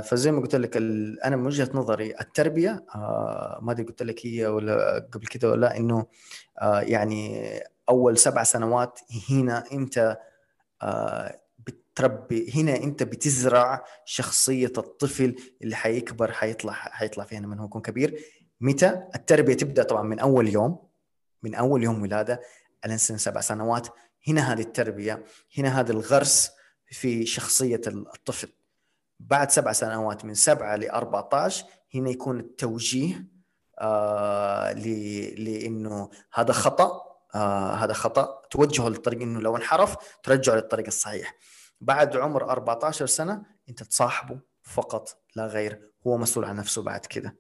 فزي 0.02 0.32
ما 0.32 0.42
قلت 0.42 0.56
لك 0.56 0.78
أنا 1.26 1.36
من 1.36 1.46
وجهة 1.46 1.70
نظري 1.74 2.14
التربية 2.22 2.86
آه 2.96 3.60
ما 3.62 3.72
أدري 3.72 3.86
قلت 3.86 4.04
لك 4.04 4.26
هي 4.26 4.48
ولا 4.48 5.08
قبل 5.12 5.28
كده 5.28 5.50
ولا 5.50 5.78
إنه 5.78 6.06
آه 6.62 6.82
يعني 6.82 7.50
أول 7.90 8.18
سبع 8.18 8.44
سنوات 8.44 9.00
هنا 9.30 9.64
أنت 9.72 10.18
آه 10.82 11.42
بتربي 11.68 12.52
هنا 12.56 12.76
أنت 12.76 13.04
بتزرع 13.04 13.86
شخصية 14.06 14.74
الطفل 14.78 15.36
اللي 15.62 15.76
حيكبر 15.76 16.32
حيطلع 16.32 16.74
حيطلع 16.74 17.24
فيها 17.24 17.40
من 17.40 17.60
هو 17.60 17.66
يكون 17.66 17.82
كبير. 17.82 18.20
متى؟ 18.62 19.04
التربية 19.16 19.54
تبدأ 19.54 19.84
طبعا 19.84 20.04
من 20.04 20.20
أول 20.20 20.48
يوم 20.48 20.80
من 21.44 21.56
أول 21.56 21.84
يوم 21.84 22.02
ولادة 22.02 22.42
إلى 22.86 22.98
سن 22.98 23.18
سبع 23.18 23.42
سنوات. 23.42 23.88
هنا 24.28 24.54
هذه 24.54 24.62
التربية 24.62 25.24
هنا 25.58 25.80
هذا 25.80 25.92
الغرس 25.92 26.52
في 26.92 27.26
شخصية 27.26 27.82
الطفل. 27.88 28.50
بعد 29.30 29.52
سبع 29.52 29.72
سنوات 29.72 30.26
من 30.26 30.34
سبعة 30.34 30.76
ل 30.76 30.90
14 30.90 31.66
هنا 31.96 32.10
يكون 32.10 32.40
التوجيه 32.40 33.26
آه 33.80 34.74
لإنه 35.38 36.10
هذا 36.34 36.54
خطأ 36.54 37.02
آه 37.36 37.74
هذا 37.74 37.94
خطأ. 37.94 38.42
توجهه 38.52 38.90
للطريق 38.90 39.22
إنه 39.22 39.40
لو 39.42 39.58
انحرف 39.58 39.96
ترجعه 40.24 40.56
للطريق 40.56 40.86
الصحيح. 40.86 41.36
بعد 41.82 42.18
عمر 42.18 42.50
14 42.50 43.06
سنة 43.06 43.44
أنت 43.70 43.84
تصاحبه 43.84 44.40
فقط 44.64 45.18
لا 45.36 45.46
غير 45.46 45.92
هو 46.08 46.18
مسؤول 46.18 46.46
عن 46.46 46.56
نفسه 46.56 46.82
بعد 46.84 47.06
كده. 47.06 47.36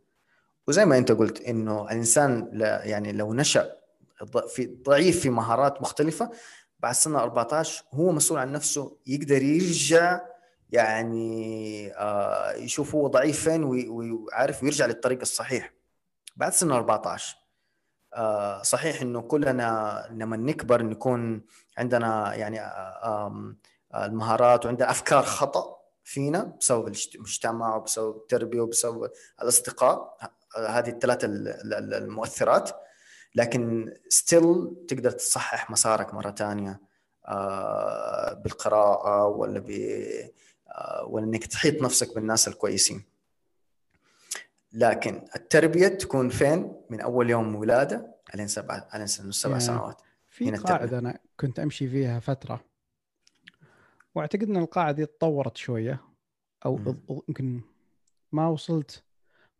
وزي 0.67 0.85
ما 0.85 0.97
أنت 0.97 1.11
قلت 1.11 1.41
إنه 1.41 1.85
الإنسان 1.85 2.49
لا 2.53 2.85
يعني 2.85 3.11
لو 3.11 3.33
نشأ 3.33 3.71
في 4.47 4.65
ضعيف 4.85 5.19
في 5.19 5.29
مهارات 5.29 5.81
مختلفة 5.81 6.31
بعد 6.79 6.93
سنة 6.93 7.19
14 7.19 7.83
هو 7.93 8.11
مسؤول 8.11 8.39
عن 8.39 8.51
نفسه 8.51 8.97
يقدر 9.07 9.41
يرجع 9.41 10.21
يعني 10.71 11.91
آه 11.95 12.67
هو 12.95 13.07
ضعيف 13.07 13.43
فين 13.43 13.63
ويعرف 13.63 14.63
ويرجع 14.63 14.85
للطريق 14.85 15.19
الصحيح. 15.21 15.73
بعد 16.35 16.53
سن 16.53 16.71
14 16.71 17.37
آه 18.13 18.61
صحيح 18.61 19.01
إنه 19.01 19.21
كلنا 19.21 20.07
لما 20.11 20.37
نكبر 20.37 20.83
نكون 20.83 21.41
عندنا 21.77 22.35
يعني 22.35 22.61
آه 22.61 23.55
المهارات 23.95 24.65
وعندنا 24.65 24.91
أفكار 24.91 25.23
خطأ 25.23 25.77
فينا 26.03 26.43
بسبب 26.59 26.93
المجتمع 27.15 27.75
وبسبب 27.75 28.15
التربية 28.15 28.61
وبسبب 28.61 29.09
الأصدقاء 29.41 30.17
هذه 30.57 30.89
الثلاثة 30.89 31.27
المؤثرات. 31.97 32.69
لكن 33.35 33.93
ستيل 34.09 34.71
تقدر 34.87 35.11
تصحح 35.11 35.71
مسارك 35.71 36.13
مرة 36.13 36.31
ثانية 36.31 36.81
آه 37.25 38.33
بالقراءة 38.33 39.25
ولا 39.27 39.59
آه 40.71 41.05
ولا 41.05 41.25
انك 41.25 41.45
تحيط 41.45 41.81
نفسك 41.81 42.15
بالناس 42.15 42.47
الكويسين. 42.47 43.03
لكن 44.73 45.25
التربية 45.35 45.87
تكون 45.87 46.29
فين؟ 46.29 46.73
من 46.89 47.01
أول 47.01 47.29
يوم 47.29 47.55
ولادة 47.55 48.15
الين 48.33 48.47
سبع 48.47 48.87
الين 48.95 49.07
سبع 49.07 49.59
سنوات. 49.59 50.01
في 50.29 50.51
قاعدة 50.51 50.99
أنا 50.99 51.19
كنت 51.39 51.59
أمشي 51.59 51.89
فيها 51.89 52.19
فترة. 52.19 52.65
وأعتقد 54.15 54.43
إن 54.43 54.57
القاعدة 54.57 55.05
تطورت 55.05 55.57
شوية 55.57 56.01
أو 56.65 56.95
يمكن 57.27 57.61
ما 58.31 58.47
وصلت 58.47 59.03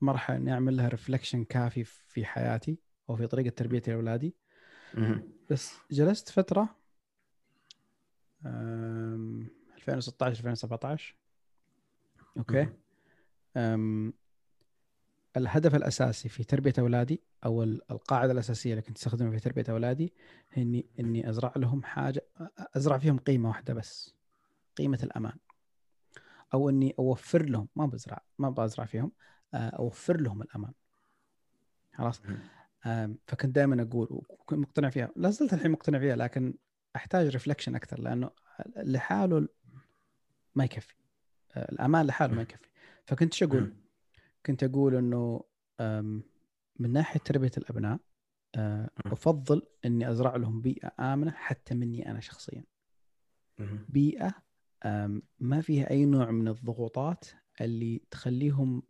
مرحلة 0.02 0.38
إني 0.38 0.54
أعمل 0.54 0.78
لها 0.78 0.88
reflection 0.88 1.44
كافي 1.44 1.84
في 1.84 2.26
حياتي 2.26 2.80
أو 3.10 3.16
في 3.16 3.28
طريقة 3.28 3.50
تربية 3.50 3.82
اولادي 3.90 4.36
بس 5.50 5.74
جلست 5.92 6.30
فترة 6.30 6.76
2016 9.82 10.40
2017 10.40 11.16
أوكي. 12.38 12.68
الهدف 15.38 15.76
الأساسي 15.76 16.30
في 16.30 16.44
تربية 16.44 16.74
أولادي 16.80 17.22
أو 17.46 17.64
القاعدة 17.64 18.32
الأساسية 18.32 18.72
اللي 18.72 18.82
كنت 18.82 18.98
أستخدمها 18.98 19.32
في 19.32 19.40
تربية 19.40 19.64
أولادي 19.70 20.14
هي 20.52 20.62
إني 20.62 20.86
اني 21.00 21.30
أزرع 21.30 21.54
لهم 21.56 21.84
حاجة 21.84 22.26
أزرع 22.76 22.98
فيهم 22.98 23.18
قيمة 23.18 23.50
واحدة 23.50 23.74
بس 23.74 24.16
قيمة 24.78 25.00
الأمان. 25.04 25.38
أو 26.54 26.70
إني 26.70 26.96
أوفر 27.00 27.46
لهم 27.46 27.68
ما 27.76 27.86
بزرع 27.86 28.24
ما 28.40 28.50
بزرع 28.50 28.86
فيهم 28.86 29.12
آه، 29.54 29.70
أوفر 29.70 30.22
لهم 30.22 30.42
الأمان. 30.42 30.74
خلاص؟ 31.96 32.22
فكنت 33.28 33.56
دائما 33.56 33.82
أقول 33.82 34.08
وكنت 34.12 34.60
مقتنع 34.60 34.90
فيها. 34.90 35.12
لا 35.16 35.30
زلت 35.30 35.54
الحين 35.54 35.72
مقتنع 35.72 36.00
فيها 36.00 36.16
لكن 36.16 36.54
أحتاج 36.96 37.28
ريفلكشن 37.28 37.76
أكثر 37.76 38.00
لأنه 38.00 38.30
لحاله 38.76 39.48
ما 40.56 40.64
يكفي. 40.64 40.96
آه، 41.56 41.72
الامان 41.72 42.06
لحاله 42.06 42.34
ما 42.34 42.42
يكفي. 42.42 42.70
فكنت 43.06 43.34
شو 43.34 43.46
أقول؟ 43.46 43.74
كنت 44.46 44.64
أقول 44.64 44.96
إنه 44.96 45.44
من 46.80 46.94
ناحية 46.94 47.20
تربية 47.20 47.52
الأبناء 47.58 48.00
آه، 48.56 48.90
أفضل 49.06 49.68
إني 49.86 50.12
أزرع 50.12 50.36
لهم 50.36 50.62
بيئة 50.62 50.92
آمنة 51.00 51.32
حتى 51.32 51.76
مني 51.76 52.12
أنا 52.12 52.20
شخصيا. 52.20 52.64
بيئة 53.90 54.34
ما 55.40 55.62
فيها 55.62 55.90
أي 55.90 56.06
نوع 56.06 56.32
من 56.32 56.48
الضغوطات 56.48 57.26
اللي 57.62 58.02
تخليهم 58.12 58.84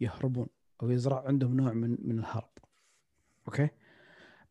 يهربون 0.00 0.46
أو 0.82 0.90
يزرع 0.90 1.26
عندهم 1.26 1.56
نوع 1.56 1.72
من 1.72 1.98
من 2.02 2.18
الهرب. 2.18 2.50
okay؟ 3.48 3.68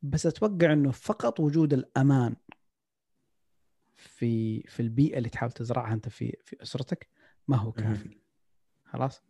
بس 0.02 0.26
أتوقع 0.26 0.74
إنه 0.74 0.92
فقط 0.92 1.40
وجود 1.40 1.74
الأمان 1.74 2.36
في 4.02 4.62
في 4.62 4.80
البيئة 4.80 5.18
اللي 5.18 5.30
تحاول 5.30 5.52
تزرعها 5.52 5.94
أنت 5.94 6.10
في 6.10 6.38
في 6.46 6.62
أسرتك 6.62 7.08
ما 7.48 7.58
هو 7.58 7.72
كافي. 7.72 8.18
خلاص؟ 8.86 9.24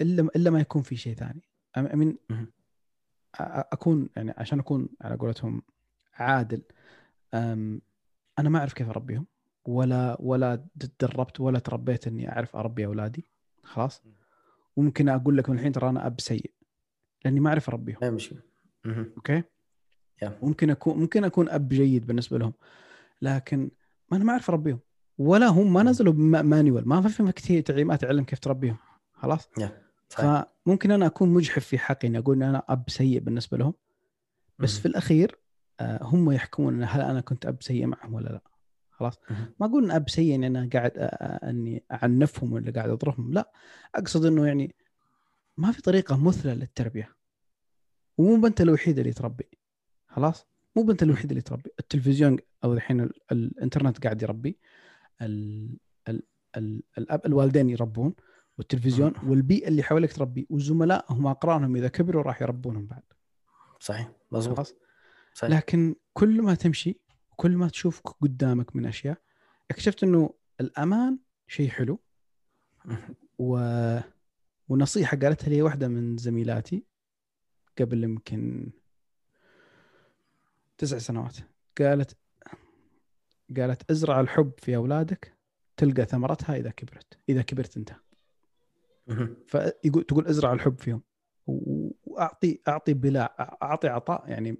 إلا 0.00 0.28
إلا 0.36 0.50
ما 0.50 0.60
يكون 0.60 0.82
في 0.82 0.96
شيء 0.96 1.14
ثاني. 1.14 1.42
I 1.76 1.84
mean 1.84 2.18
أكون 3.40 4.08
يعني 4.16 4.34
عشان 4.36 4.58
أكون 4.58 4.88
على 5.00 5.16
قولتهم 5.16 5.62
عادل 6.14 6.62
أنا 7.34 7.80
ما 8.48 8.58
أعرف 8.58 8.72
كيف 8.72 8.88
أربيهم. 8.88 9.26
ولا 9.64 10.16
ولا 10.20 10.66
تدربت 10.80 11.40
ولا 11.40 11.58
تربيت 11.58 12.06
إني 12.06 12.32
أعرف 12.32 12.56
أربي 12.56 12.86
أولادي. 12.86 13.24
خلاص؟ 13.62 14.02
وممكن 14.76 15.08
أقول 15.08 15.36
لك 15.36 15.50
من 15.50 15.56
الحين 15.56 15.72
ترى 15.72 15.88
أنا 15.90 16.06
أب 16.06 16.20
سيء 16.20 16.52
لأني 17.24 17.40
ما 17.40 17.48
أعرف 17.48 17.68
أربيهم. 17.68 17.98
ما 18.02 18.10
مشكله 18.10 18.42
okay؟ 18.86 19.42
ممكن 20.22 20.70
أكون 20.70 20.98
ممكن 20.98 21.24
أكون 21.24 21.48
أب 21.48 21.68
جيد 21.68 22.06
بالنسبة 22.06 22.38
لهم. 22.38 22.52
لكن 23.22 23.70
ما 24.10 24.16
أنا 24.16 24.24
ما 24.24 24.32
أعرف 24.32 24.50
اربيهم 24.50 24.80
ولا 25.18 25.46
هم 25.46 25.72
ما 25.72 25.82
نزلوا 25.82 26.12
manual. 26.42 26.88
ما 26.88 27.08
في 27.08 27.32
كثير 27.32 27.60
تعليمات 27.60 28.00
تعلم 28.00 28.24
كيف 28.24 28.38
تربيهم. 28.38 28.76
خلاص؟ 29.12 29.48
فممكن 30.08 30.90
أنا 30.90 31.06
أكون 31.06 31.28
مجحف 31.28 31.64
في 31.64 31.78
حقي 31.78 32.08
إني 32.08 32.18
أقول 32.18 32.36
إن 32.36 32.42
أنا 32.42 32.62
أب 32.68 32.90
سيء 32.90 33.20
بالنسبة 33.20 33.58
لهم. 33.58 33.74
بس 34.58 34.78
في 34.78 34.86
الأخير 34.86 35.38
آه، 35.80 35.98
هم 36.02 36.30
يحكمون 36.30 36.82
هل 36.84 37.00
أنا 37.00 37.20
كنت 37.20 37.46
أب 37.46 37.62
سيء 37.62 37.86
معهم 37.86 38.14
ولا 38.14 38.28
لا. 38.28 38.40
خلاص؟ 38.90 39.18
ما 39.60 39.66
أقول 39.66 39.84
إن 39.84 39.90
أب 39.90 40.08
سيء 40.10 40.34
إني 40.34 40.46
أنا 40.46 40.68
قاعد 40.72 40.92
إني 41.44 41.84
أعنفهم 41.92 42.52
ولا 42.52 42.72
قاعد 42.72 42.90
أضربهم. 42.90 43.32
لا. 43.32 43.52
أقصد 43.94 44.24
إنه 44.24 44.46
يعني 44.46 44.74
ما 45.56 45.72
في 45.72 45.82
طريقة 45.82 46.16
مثلى 46.16 46.54
للتربية. 46.54 47.16
ومو 48.18 48.46
أنت 48.46 48.60
الوحيد 48.60 48.98
اللي 48.98 49.12
تربي. 49.12 49.48
خلاص؟ 50.06 50.49
مو 50.76 50.82
بنت 50.82 51.02
الوحيد 51.02 51.30
اللي 51.30 51.42
تربي. 51.42 51.70
التلفزيون 51.80 52.38
أو 52.64 52.72
الحين 52.72 53.10
الإنترنت 53.32 54.04
قاعد 54.04 54.22
يربي. 54.22 54.58
ال 55.22 55.78
ال 56.08 56.22
ال 56.56 56.82
الاب 56.98 57.26
الوالدين 57.26 57.70
يربون. 57.70 58.14
والتلفزيون 58.58 59.12
والبيئة 59.26 59.68
اللي 59.68 59.82
حواليك 59.82 60.12
تربي. 60.12 60.46
وزملائهم 60.50 61.26
أقرانهم 61.26 61.76
إذا 61.76 61.88
كبروا 61.88 62.22
راح 62.22 62.42
يربونهم 62.42 62.86
بعد. 62.86 63.02
صحيح. 63.80 64.12
مضبوط 64.32 64.76
صحيح. 65.34 65.50
لكن 65.50 65.94
كل 66.12 66.42
ما 66.42 66.54
تمشي 66.54 67.00
كل 67.36 67.56
ما 67.56 67.68
تشوف 67.68 68.00
قدامك 68.00 68.76
من 68.76 68.86
أشياء 68.86 69.18
اكتشفت 69.70 70.02
إنه 70.04 70.34
الأمان 70.60 71.18
شيء 71.46 71.68
حلو. 71.68 72.00
و... 73.38 73.58
ونصيحة 74.68 75.16
قالتها 75.16 75.48
لي 75.48 75.62
واحدة 75.62 75.88
من 75.88 76.16
زميلاتي 76.16 76.84
قبل 77.78 78.04
يمكن 78.04 78.72
تسع 80.80 80.98
سنوات. 80.98 81.36
قالت 81.78 82.16
قالت 83.56 83.90
ازرع 83.90 84.20
الحب 84.20 84.52
في 84.58 84.76
أولادك 84.76 85.36
تلقى 85.76 86.04
ثمرتها 86.04 86.56
إذا 86.56 86.70
كبرت 86.70 87.18
إذا 87.28 87.42
كبرت 87.42 87.76
أنت. 87.76 87.92
فيقول 89.46 90.04
تقول 90.04 90.26
ازرع 90.26 90.52
الحب 90.52 90.78
فيهم. 90.78 91.02
واعطي 92.04 92.60
أعطي 92.68 92.94
بلا 92.94 93.56
أعطي 93.62 93.88
عطاء 93.88 94.28
يعني 94.28 94.56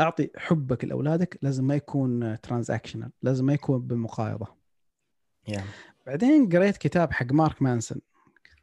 أعطي 0.00 0.30
حبك 0.36 0.84
لأولادك 0.84 1.38
لازم 1.42 1.64
ما 1.64 1.74
يكون 1.74 2.40
transactional 2.40 3.10
لازم 3.22 3.44
ما 3.44 3.52
يكون 3.52 3.86
بالمقايضه 3.86 4.46
yeah. 5.50 5.60
بعدين 6.06 6.48
قريت 6.48 6.76
كتاب 6.76 7.12
حق 7.12 7.32
مارك 7.32 7.62
مانسون 7.62 8.00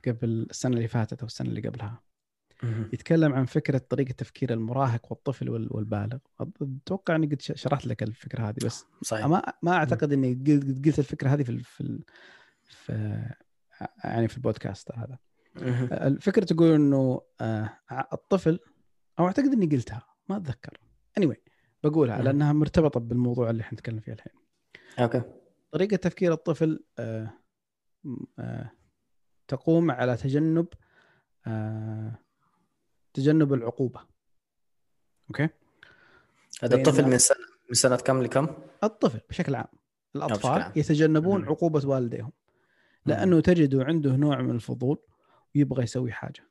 قبل 0.07 0.47
السنة 0.49 0.76
اللي 0.76 0.88
فاتت 0.88 1.21
أو 1.21 1.27
السنة 1.27 1.49
اللي 1.49 1.61
قبلها. 1.61 2.01
يتكلم 2.64 3.34
عن 3.34 3.45
فكرة 3.45 3.77
طريقة 3.77 4.11
تفكير 4.11 4.53
المراهق 4.53 5.11
والطفل 5.11 5.49
والبالغ. 5.49 6.18
أتوقع 6.41 7.15
أني 7.15 7.27
قد 7.27 7.41
شرحت 7.41 7.88
لك 7.88 8.03
الفكرة 8.03 8.49
هذه 8.49 8.56
بس 8.65 8.86
صحيح. 9.02 9.26
ما 9.26 9.53
ما 9.64 9.72
أعتقد 9.72 10.14
إني 10.14 10.34
قلت 10.86 10.99
الفكرة 10.99 11.30
هذه 11.30 11.44
في 11.44 11.64
في, 11.64 11.99
في 12.64 13.23
يعني 14.03 14.27
في 14.27 14.38
البودكاست 14.38 14.91
هذا. 14.91 15.18
الفكرة 15.91 16.45
تقول 16.45 16.72
إنه 16.73 17.22
آه، 17.41 17.80
الطفل 18.14 18.60
أو 19.19 19.26
أعتقد 19.27 19.53
إني 19.53 19.65
قلتها 19.65 20.03
ما 20.30 20.38
أتذكر. 20.38 20.80
Anyway 21.19 21.38
بقولها. 21.84 22.22
لأنها 22.22 22.53
مرتبطة 22.53 22.99
بالموضوع 22.99 23.49
اللي 23.49 23.61
إحنا 23.61 23.73
نتكلم 23.73 23.99
فيه 23.99 24.14
الحين. 24.14 24.34
okay. 24.99 25.21
طريقة 25.72 25.95
تفكير 25.95 26.34
الطفل 26.34 26.84
آه 26.99 27.34
آه 28.40 28.72
تقوم 29.48 29.91
على 29.91 30.18
تجنب 30.18 30.68
تجنب 33.14 33.53
العقوبة. 33.53 34.02
okay. 35.30 35.49
هذا 36.64 36.76
الطفل 36.76 37.06
من 37.06 37.18
سنه 37.18 37.38
من 37.69 37.73
سنة 37.73 37.95
كم 37.95 38.22
لكم؟ 38.22 38.48
الطفل 38.84 39.19
بشكل 39.30 39.56
عام. 39.56 39.68
الأطفال 40.15 40.61
عام. 40.61 40.72
يتجنبون 40.76 41.41
م. 41.41 41.45
عقوبة 41.45 41.88
والديهم. 41.88 42.31
لأنه 43.06 43.40
تجده 43.40 43.84
عنده 43.84 44.15
نوع 44.15 44.41
من 44.41 44.56
الفضول 44.56 44.98
ويبغى 45.56 45.84
يسوي 45.84 46.11
حاجة. 46.11 46.49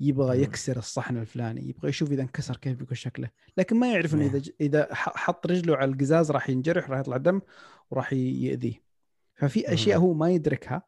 يبغى 0.00 0.42
يكسر 0.42 0.76
الصحن 0.76 1.16
الفلاني 1.16 1.68
يبغى 1.68 1.88
يشوف 1.88 2.12
إذا 2.12 2.22
انكسر 2.22 2.56
كيف 2.56 2.78
بيكون 2.78 2.96
شكله. 2.96 3.30
لكن 3.56 3.76
ما 3.76 3.92
يعرف 3.92 4.14
إنه 4.14 4.26
إذا 4.26 4.42
إذا 4.60 4.88
حط 4.94 5.46
رجله 5.46 5.76
على 5.76 5.90
القزاز 5.90 6.30
راح 6.30 6.50
ينجرح 6.50 6.90
راح 6.90 7.00
يطلع 7.00 7.16
دم 7.16 7.40
وراح 7.90 8.12
يأذيه. 8.12 8.82
ففي 9.34 9.72
أشياء 9.72 9.98
هو 9.98 10.14
ما 10.14 10.30
يدركها 10.30 10.82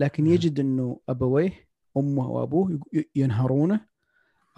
لكن 0.00 0.26
يجد 0.26 0.60
إنه 0.60 1.00
أبويه 1.08 1.68
أمه 1.96 2.30
وأبوه 2.30 2.80
ينهرونه 3.16 3.86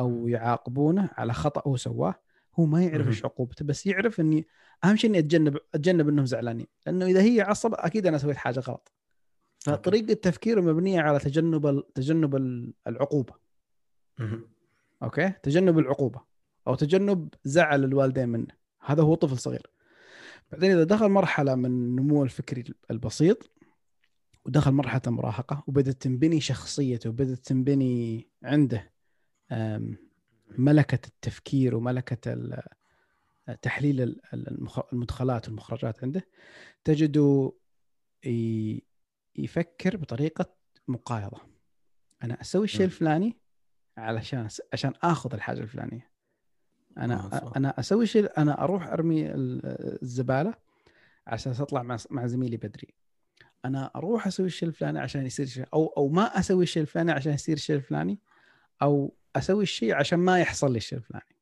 أو 0.00 0.28
يعاقبونه 0.28 1.10
على 1.12 1.32
خطأ 1.32 1.62
هو 1.66 1.76
سواه 1.76 2.14
هو 2.54 2.64
ما 2.64 2.84
يعرف 2.84 3.08
إيش 3.08 3.24
عقوبته 3.24 3.64
بس 3.64 3.86
يعرف 3.86 4.20
إني 4.20 4.46
أهم 4.84 4.96
شيء 4.96 5.10
إني 5.10 5.18
أتجنب 5.18 5.58
أتجنب 5.74 6.08
إنهم 6.08 6.26
زعلانين 6.26 6.66
لأنه 6.86 7.06
إذا 7.06 7.22
هي 7.22 7.40
عصب 7.40 7.74
أكيد 7.74 8.06
أنا 8.06 8.18
سويت 8.18 8.36
حاجة 8.36 8.60
غلط. 8.60 8.92
فطريقة 9.58 10.14
تفكيره 10.14 10.60
مبنية 10.60 11.00
على 11.00 11.18
تجنب 11.18 11.84
تجنب 11.94 12.34
العقوبة. 12.86 13.34
okay؟ 15.02 15.32
تجنب 15.42 15.78
العقوبة 15.78 16.20
أو 16.66 16.74
تجنب 16.74 17.28
زعل 17.44 17.84
الوالدين 17.84 18.28
منه. 18.28 18.54
هذا 18.80 19.02
هو 19.02 19.14
طفل 19.14 19.38
صغير. 19.38 19.70
بعدين 20.52 20.70
إذا 20.70 20.84
دخل 20.84 21.08
مرحلة 21.08 21.54
من 21.54 21.66
النمو 21.66 22.24
الفكري 22.24 22.64
البسيط 22.90 23.50
ودخل 24.46 24.72
مرحلة 24.72 25.02
المراهقه 25.06 25.64
وبدأت 25.66 26.02
تنبني 26.02 26.40
شخصيته 26.40 27.10
وبدأت 27.10 27.38
تنبني 27.38 28.28
عنده 28.42 28.92
ملكة 30.58 31.06
التفكير 31.08 31.76
وملكة 31.76 32.50
تحليل 33.62 34.20
المدخلات 34.92 35.48
والمخرجات 35.48 36.04
عنده 36.04 36.26
تجده 36.84 37.52
يفكر 39.36 39.96
بطريقة 39.96 40.54
مقايضة. 40.88 41.40
أنا 42.22 42.40
أسوي 42.40 42.64
الشيء 42.64 42.84
الفلاني 42.84 43.36
علشان 43.96 44.48
عشان 44.72 44.92
آخذ 45.02 45.34
الحاجة 45.34 45.60
الفلانية. 45.60 46.10
أنا 46.98 47.14
آه 47.14 47.52
أنا 47.56 47.80
أسوي 47.80 48.06
شيء 48.06 48.38
أنا 48.38 48.64
أروح 48.64 48.88
أرمي 48.88 49.26
الزبالة 50.02 50.54
عشان 51.26 51.52
أطلع 51.52 51.82
مع 51.82 51.96
مع 52.10 52.26
زميلي 52.26 52.56
بدري. 52.56 52.94
أنا 53.64 53.90
أروح 53.96 54.26
أسوي 54.26 54.46
الشيء 54.46 54.68
الفلاني 54.68 54.98
عشان 54.98 55.26
يصير 55.26 55.46
شيء 55.46 55.66
أو 55.74 55.86
أو 55.86 56.08
ما 56.08 56.22
أسوي 56.22 56.62
الشيء 56.62 56.82
الفلاني 56.82 57.12
عشان 57.12 57.32
يصير 57.32 57.56
الشيء 57.56 57.76
الفلاني 57.76 58.18
أو 58.82 59.14
أسوي 59.36 59.62
الشيء 59.62 59.94
عشان 59.94 60.18
ما 60.18 60.40
يحصل 60.40 60.72
لي 60.72 60.76
الشيء 60.76 60.98
الفلاني. 60.98 61.36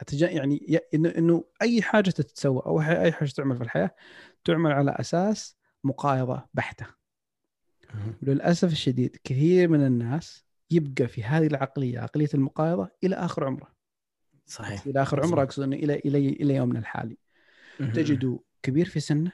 أتج... 0.00 0.22
يعني 0.22 0.80
إنه 0.94 1.08
إنه 1.08 1.44
أي 1.62 1.82
حاجة 1.82 2.10
تتسوى 2.10 2.62
أو 2.66 2.80
أي 2.80 3.12
حاجة 3.12 3.28
تعمل 3.28 3.56
في 3.56 3.62
الحياة 3.62 3.94
تعمل 4.44 4.72
على 4.72 4.90
أساس 4.90 5.56
مقايضة 5.84 6.46
بحتة. 6.54 6.86
وللاسف 8.22 8.72
الشديد 8.72 9.16
كثير 9.24 9.68
من 9.68 9.86
الناس 9.86 10.44
يبقى 10.70 11.08
في 11.08 11.22
هذه 11.24 11.46
العقلية 11.46 12.00
عقلية 12.00 12.28
المقايضة 12.34 12.88
إلى 13.04 13.16
آخر 13.16 13.44
عمره. 13.44 13.74
صحيح. 14.46 14.86
إلى 14.86 15.02
آخر 15.02 15.22
عمره 15.26 15.42
أقصد 15.42 15.62
إنه 15.62 15.76
إلى 15.76 15.94
إلى 15.94 16.18
إلى 16.18 16.54
يومنا 16.54 16.78
الحالي. 16.78 17.16
تجده 17.78 18.40
كبير 18.62 18.88
في 18.88 19.00
سنه 19.00 19.32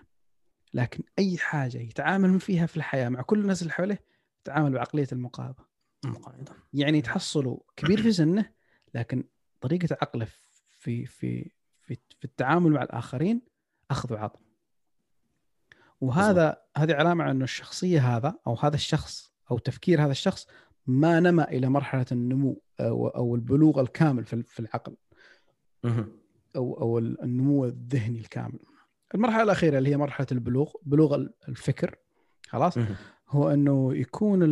لكن 0.74 1.04
أي 1.18 1.38
حاجة 1.38 1.78
يتعامل 1.78 2.40
فيها 2.40 2.66
في 2.66 2.76
الحياة 2.76 3.08
مع 3.08 3.22
كل 3.22 3.40
الناس 3.40 3.62
اللي 3.62 3.72
حوله 3.72 3.98
يتعامل 4.40 4.72
بعقلية 4.72 5.08
المقايضة. 5.12 5.66
المقايضه 6.06 6.52
يعني 6.72 7.02
تحصله 7.02 7.60
كبير 7.76 8.02
في 8.02 8.12
سنه 8.12 8.50
لكن 8.94 9.24
طريقة 9.60 9.96
عقله 10.02 10.24
في 10.24 11.06
في 11.06 11.50
في 11.86 11.98
في 12.18 12.24
التعامل 12.24 12.70
مع 12.70 12.82
الآخرين 12.82 13.42
أخذ 13.90 14.12
وعطاء 14.12 14.42
وهذا 16.00 16.62
هذه 16.76 16.94
علامة 16.94 17.24
على 17.24 17.32
انه 17.32 17.44
الشخصية 17.44 18.16
هذا 18.16 18.34
أو 18.46 18.54
هذا 18.54 18.74
الشخص 18.74 19.32
أو 19.50 19.58
تفكير 19.58 20.04
هذا 20.04 20.10
الشخص 20.10 20.46
ما 20.86 21.20
نما 21.20 21.48
إلى 21.48 21.68
مرحلة 21.68 22.06
النمو 22.12 22.62
أو 22.80 23.08
أو 23.08 23.34
البلوغ 23.34 23.80
الكامل 23.80 24.24
في 24.24 24.60
العقل. 24.60 24.96
أو 26.56 26.80
أو 26.80 26.98
النمو 26.98 27.64
الذهني 27.64 28.18
الكامل. 28.18 28.58
المرحلة 29.14 29.42
الأخيرة 29.42 29.78
اللي 29.78 29.90
هي 29.90 29.96
مرحلة 29.96 30.26
البلوغ 30.32 30.72
بلوغ 30.82 31.26
الفكر. 31.48 31.96
خلاص؟ 32.48 32.78
هو 33.28 33.50
أنه 33.50 33.94
يكون 33.94 34.42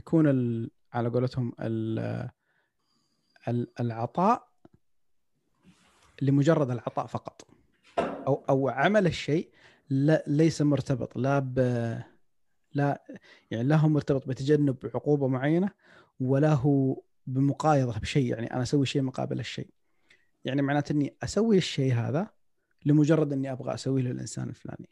يكون 0.00 0.26
ال 0.28 0.70
على 0.92 1.08
قولتهم 1.08 1.52
ال 1.60 2.30
العطاء 3.80 4.48
لمجرد 6.22 6.70
العطاء 6.70 7.06
فقط. 7.06 7.46
أو 7.98 8.44
أو 8.48 8.68
عمل 8.68 9.06
الشيء 9.06 9.50
لا 9.90 10.24
ليس 10.26 10.62
مرتبط 10.62 11.16
لا 11.16 11.38
ب 11.38 11.58
لا 12.74 13.02
يعني 13.50 13.68
لا 13.68 13.76
هو 13.76 13.88
مرتبط 13.88 14.28
بتجنب 14.28 14.76
عقوبة 14.94 15.28
معينة 15.28 15.70
ولا 16.20 16.52
هو 16.54 17.02
بمقايضة 17.26 17.98
بشيء. 17.98 18.26
يعني 18.32 18.54
أنا 18.54 18.62
أسوي 18.62 18.86
شيء 18.86 19.02
مقابل 19.02 19.40
الشيء. 19.40 19.70
يعني 20.44 20.62
معناته 20.62 20.92
إني 20.92 21.16
أسوي 21.22 21.58
الشيء 21.58 21.94
هذا 21.94 22.30
لمجرد 22.86 23.32
إني 23.32 23.52
أبغى 23.52 23.74
أسويه 23.74 24.02
للإنسان 24.02 24.48
الفلاني. 24.48 24.88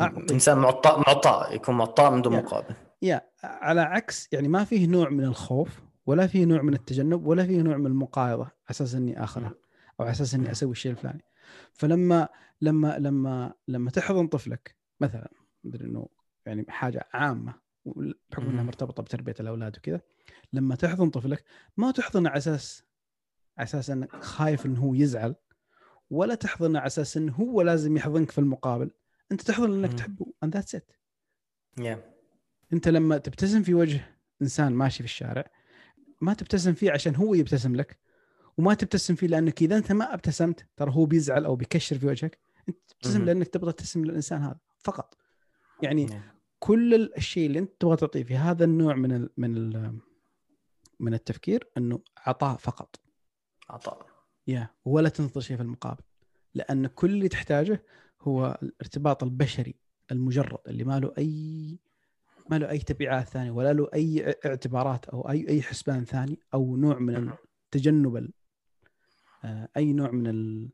أعطي. 0.00 0.34
إنسان 0.34 0.58
معطاء 0.58 0.98
معطاء 0.98 1.54
يكون 1.54 1.74
معطاء 1.74 2.10
من 2.10 2.22
دون 2.22 2.32
يا. 2.32 2.40
مقابل. 2.40 2.74
يا 3.04 3.30
على 3.42 3.80
عكس 3.80 4.28
يعني 4.32 4.48
ما 4.48 4.64
فيه 4.64 4.86
نوع 4.86 5.08
من 5.08 5.24
الخوف 5.24 5.82
ولا 6.06 6.26
فيه 6.26 6.44
نوع 6.44 6.62
من 6.62 6.74
التجنب 6.74 7.26
ولا 7.26 7.46
فيه 7.46 7.62
نوع 7.62 7.76
من 7.76 7.86
المقايضة 7.86 8.44
على 8.44 8.52
أساس 8.70 8.94
إني 8.94 9.24
اخذها 9.24 9.54
أو 10.00 10.04
على 10.04 10.10
أساس 10.10 10.34
إني 10.34 10.50
أسوي 10.50 10.72
الشيء 10.72 10.92
الفلاني. 10.92 11.24
فلما 11.72 12.28
لما 12.60 12.98
لما 12.98 13.54
لما 13.68 13.90
تحضن 13.90 14.26
طفلك 14.26 14.76
مثلا 15.00 15.30
مدري 15.64 15.84
إنه 15.84 16.08
يعني 16.46 16.66
حاجة 16.68 17.08
عامة 17.12 17.54
بحكم 18.30 18.46
إنها 18.46 18.62
مرتبطة 18.62 19.02
بتربية 19.02 19.34
الأولاد 19.40 19.76
وكذا 19.78 20.00
لما 20.52 20.74
تحضن 20.74 21.10
طفلك 21.10 21.44
ما 21.76 21.90
تحضنه 21.90 22.30
على 22.30 22.38
أساس 22.38 22.84
على 23.58 23.64
أساس 23.64 23.90
إنك 23.90 24.12
خايف 24.16 24.66
إنه 24.66 24.80
هو 24.80 24.94
يزعل 24.94 25.34
ولا 26.10 26.34
تحضنه 26.34 26.78
على 26.78 26.86
أساس 26.86 27.16
إنه 27.16 27.32
هو 27.32 27.62
لازم 27.62 27.96
يحضنك 27.96 28.30
في 28.30 28.38
المقابل. 28.38 28.90
أنت 29.32 29.42
تحضن 29.42 29.70
لأنك 29.70 29.92
تحبه 29.92 30.26
and 30.44 30.48
that's 30.48 30.78
it. 30.78 30.94
Yeah. 31.80 32.13
انت 32.74 32.88
لما 32.88 33.18
تبتسم 33.18 33.62
في 33.62 33.74
وجه 33.74 34.00
انسان 34.42 34.72
ماشي 34.72 34.98
في 34.98 35.04
الشارع 35.04 35.50
ما 36.20 36.34
تبتسم 36.34 36.72
فيه 36.74 36.90
عشان 36.90 37.16
هو 37.16 37.34
يبتسم 37.34 37.76
لك 37.76 37.98
وما 38.58 38.74
تبتسم 38.74 39.14
فيه 39.14 39.26
لأنك 39.26 39.62
إذا 39.62 39.76
أنت 39.76 39.92
ما 39.92 40.14
ابتسمت 40.14 40.66
ترى 40.76 40.90
هو 40.90 41.06
بيزعل 41.06 41.44
أو 41.44 41.56
بيكشر 41.56 41.98
في 41.98 42.06
وجهك 42.06 42.38
أنت 42.68 42.78
تبتسم 42.88 43.24
لأنك 43.24 43.48
تبغى 43.48 43.72
تبتسم 43.72 44.04
للإنسان 44.04 44.42
هذا 44.42 44.58
فقط. 44.78 45.16
يعني 45.82 46.20
كل 46.58 46.94
الشيء 46.94 47.46
اللي 47.46 47.58
أنت 47.58 47.70
تبغى 47.80 47.96
تعطيه 47.96 48.22
في 48.22 48.36
هذا 48.36 48.64
النوع 48.64 48.94
من 48.94 49.12
ال 49.12 49.30
من 49.36 49.56
ال 49.56 49.98
من 51.00 51.14
التفكير 51.14 51.68
إنه 51.76 52.00
عطاء 52.16 52.56
فقط. 52.56 53.00
عطاء. 53.70 54.06
يا 54.46 54.68
ولا 54.84 55.08
تنتظر 55.08 55.40
شيء 55.40 55.56
في 55.56 55.62
المقابل 55.62 56.02
لأن 56.54 56.86
كل 56.86 57.10
اللي 57.10 57.28
تحتاجه 57.28 57.82
هو 58.20 58.58
الارتباط 58.62 59.22
البشري 59.22 59.74
المجرد 60.10 60.58
اللي 60.66 60.84
ما 60.84 61.00
له 61.00 61.12
أي 61.18 61.78
ما 62.50 62.58
له 62.58 62.70
أي 62.70 62.78
تبعات 62.78 63.28
ثانية 63.28 63.50
ولا 63.50 63.72
له 63.72 63.88
أي 63.94 64.36
اعتبارات 64.46 65.08
أو 65.08 65.30
أي 65.30 65.48
أي 65.48 65.62
حسبان 65.62 66.04
ثاني 66.04 66.38
أو 66.54 66.76
نوع 66.76 66.98
من 66.98 67.32
تجنب 67.70 68.30
آه، 69.44 69.68
أي 69.76 69.92
نوع 69.92 70.10
من 70.10 70.26
ال 70.26 70.70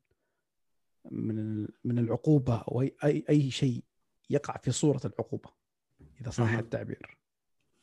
من 1.11 1.69
من 1.85 1.99
العقوبة 1.99 2.57
أو 2.57 2.83
أي 2.83 3.25
أي 3.29 3.51
شيء 3.51 3.85
يقع 4.31 4.57
في 4.57 4.71
صورة 4.71 5.01
العقوبة 5.05 5.51
إذا 6.21 6.31
صح 6.31 6.51
التعبير. 6.51 7.19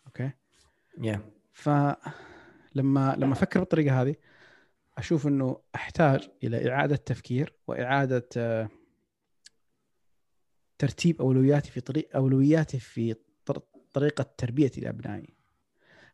أوكي؟ 0.07 0.31
Yeah. 0.97 1.19
فلما 1.53 3.15
لما 3.18 3.34
أفكر 3.34 3.59
بالطريقة 3.59 4.01
هذه 4.01 4.15
أشوف 4.97 5.27
إنه 5.27 5.61
أحتاج 5.76 6.30
إلى 6.43 6.72
إعادة 6.72 6.95
تفكير 6.95 7.53
وإعادة 7.68 8.30
آه، 8.38 8.69
ترتيب 10.77 11.22
أولوياتي 11.22 11.72
في 11.72 11.81
طريق 11.81 12.15
أولوياتي 12.15 12.80
في 12.80 13.15
طريقة 13.97 14.25
تربيتي 14.37 14.81
لابنائي 14.81 15.33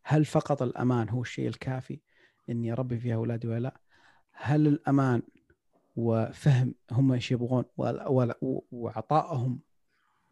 هل 0.04 0.26
فقط 0.26 0.62
الأمان 0.62 1.10
هو 1.10 1.22
الشيء 1.22 1.48
الكافي 1.48 2.00
إني 2.50 2.72
أربي 2.72 3.00
فيها 3.00 3.16
أولادي 3.16 3.48
ولا 3.48 3.60
لا؟ 3.60 3.80
هل 4.32 4.68
الأمان 4.68 5.22
وفهم 5.96 6.76
هم 6.92 7.12
إيش 7.12 7.32
يبغون 7.32 7.64
وعطائهم 8.72 9.60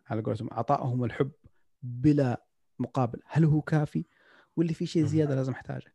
على 0.07 0.21
قولتهم 0.21 0.49
عطائهم 0.51 1.03
الحب 1.03 1.31
بلا 1.83 2.45
مقابل 2.79 3.19
هل 3.25 3.45
هو 3.45 3.61
كافي؟ 3.61 4.05
واللي 4.55 4.73
في 4.73 4.85
شيء 4.85 5.05
زيادة 5.05 5.35
لازم 5.35 5.53
أحتاجه. 5.53 5.93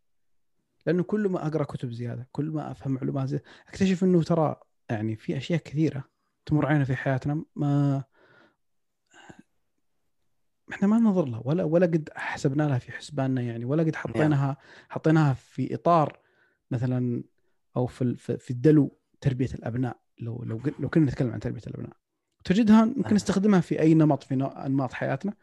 لأنه 0.86 1.02
كل 1.02 1.28
ما 1.28 1.46
أقرأ 1.46 1.64
كتب 1.64 1.92
زيادة 1.92 2.28
كل 2.32 2.50
ما 2.50 2.70
أفهم 2.70 2.92
معلومات 2.92 3.28
زيادة 3.28 3.44
أكتشف 3.68 4.04
إنه 4.04 4.22
ترى 4.22 4.56
يعني 4.90 5.16
في 5.16 5.36
أشياء 5.36 5.60
كثيرة 5.60 6.04
تمر 6.46 6.66
علينا 6.66 6.84
في 6.84 6.96
حياتنا 6.96 7.44
ما 7.56 8.04
إحنا 10.72 10.88
ما 10.88 10.98
ننظر 10.98 11.24
لها 11.24 11.42
ولا 11.44 11.64
ولا 11.64 11.86
قد 11.86 12.08
حسبنا 12.14 12.62
لها 12.62 12.78
في 12.78 12.92
حسباننا 12.92 13.42
يعني 13.42 13.64
ولا 13.64 13.82
قد 13.82 13.96
حطيناها 13.96 14.56
حطيناها 14.88 15.34
في 15.34 15.74
إطار 15.74 16.18
مثلا 16.70 17.24
أو 17.76 17.86
في 17.86 18.14
في 18.16 18.50
الدلو 18.50 18.98
تربية 19.20 19.48
الأبناء. 19.54 19.96
لو 20.20 20.42
لو 20.44 20.60
لو 20.78 20.88
كنا 20.88 21.04
نتكلم 21.04 21.30
عن 21.30 21.40
تربية 21.40 21.62
الأبناء. 21.66 21.96
تجدها 22.44 22.84
ممكن 22.84 23.14
نستخدمها 23.14 23.60
في 23.60 23.80
أي 23.80 23.94
نمط 23.94 24.22
في 24.22 24.34
أنماط 24.66 24.92
حياتنا. 24.92 25.34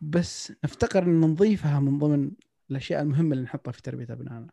بس 0.00 0.52
نفتقر 0.64 1.02
إن 1.02 1.20
نضيفها 1.20 1.80
من 1.80 1.98
ضمن 1.98 2.30
الأشياء 2.70 3.02
المهمة 3.02 3.32
اللي 3.32 3.44
نحطها 3.44 3.72
في 3.72 3.82
تربية 3.82 4.06
أبنائنا. 4.10 4.48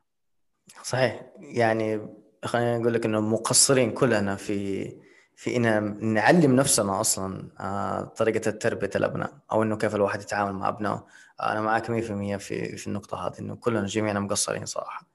صحيح. 0.84 1.34
يعني 1.40 2.08
خلينا 2.46 2.78
نقول 2.78 2.94
لك 2.94 3.06
إنه 3.06 3.22
مقصرين 3.22 3.92
كلنا 3.92 4.36
في 4.36 4.90
في 5.40 5.56
إن 5.56 6.14
نعلم 6.14 6.56
نفسنا 6.56 7.02
أصلا 7.02 7.50
آه، 7.60 8.02
طريقة 8.02 8.52
تربية 8.52 8.90
الأبناء 8.96 9.34
أو 9.52 9.64
إنه 9.64 9.78
كيف 9.78 9.96
الواحد 9.96 10.22
يتعامل 10.22 10.54
مع 10.54 10.70
أبنائه. 10.70 11.06
أنا 11.42 11.62
معك 11.62 11.88
100% 11.88 11.92
في 12.38 12.78
في 12.78 12.88
النقطة 12.88 13.28
هذه 13.28 13.40
إنه 13.40 13.56
كلنا 13.56 13.86
جميعنا 13.86 14.20
مقصرين 14.20 14.66
صراحة. 14.66 15.08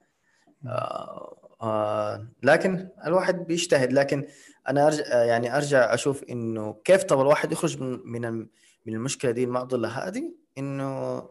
آه 0.67 1.37
آه 1.61 2.27
لكن 2.43 2.89
الواحد 3.05 3.47
بيجتهد. 3.47 3.93
لكن 3.93 4.27
أنا 4.67 4.87
ارجع 4.87 5.23
يعني 5.23 5.57
أرجع 5.57 5.93
أشوف 5.93 6.23
إنه 6.23 6.81
كيف 6.83 7.03
طب 7.03 7.21
الواحد 7.21 7.51
يخرج 7.51 7.81
من 7.81 8.47
من 8.85 8.93
المشكلة 8.93 9.31
دي 9.31 9.43
المعضله 9.43 9.87
هذه؟ 9.87 10.33
إنه 10.57 11.23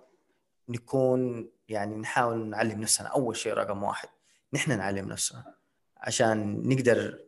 نكون 0.68 1.50
يعني 1.68 1.96
نحاول 1.96 2.46
نعلم 2.46 2.80
نفسنا 2.80 3.08
أول 3.08 3.36
شيء 3.36 3.52
رقم 3.54 3.82
واحد 3.82 4.08
نحن 4.52 4.78
نعلم 4.78 5.08
نفسنا 5.08 5.54
عشان 5.96 6.68
نقدر 6.68 7.24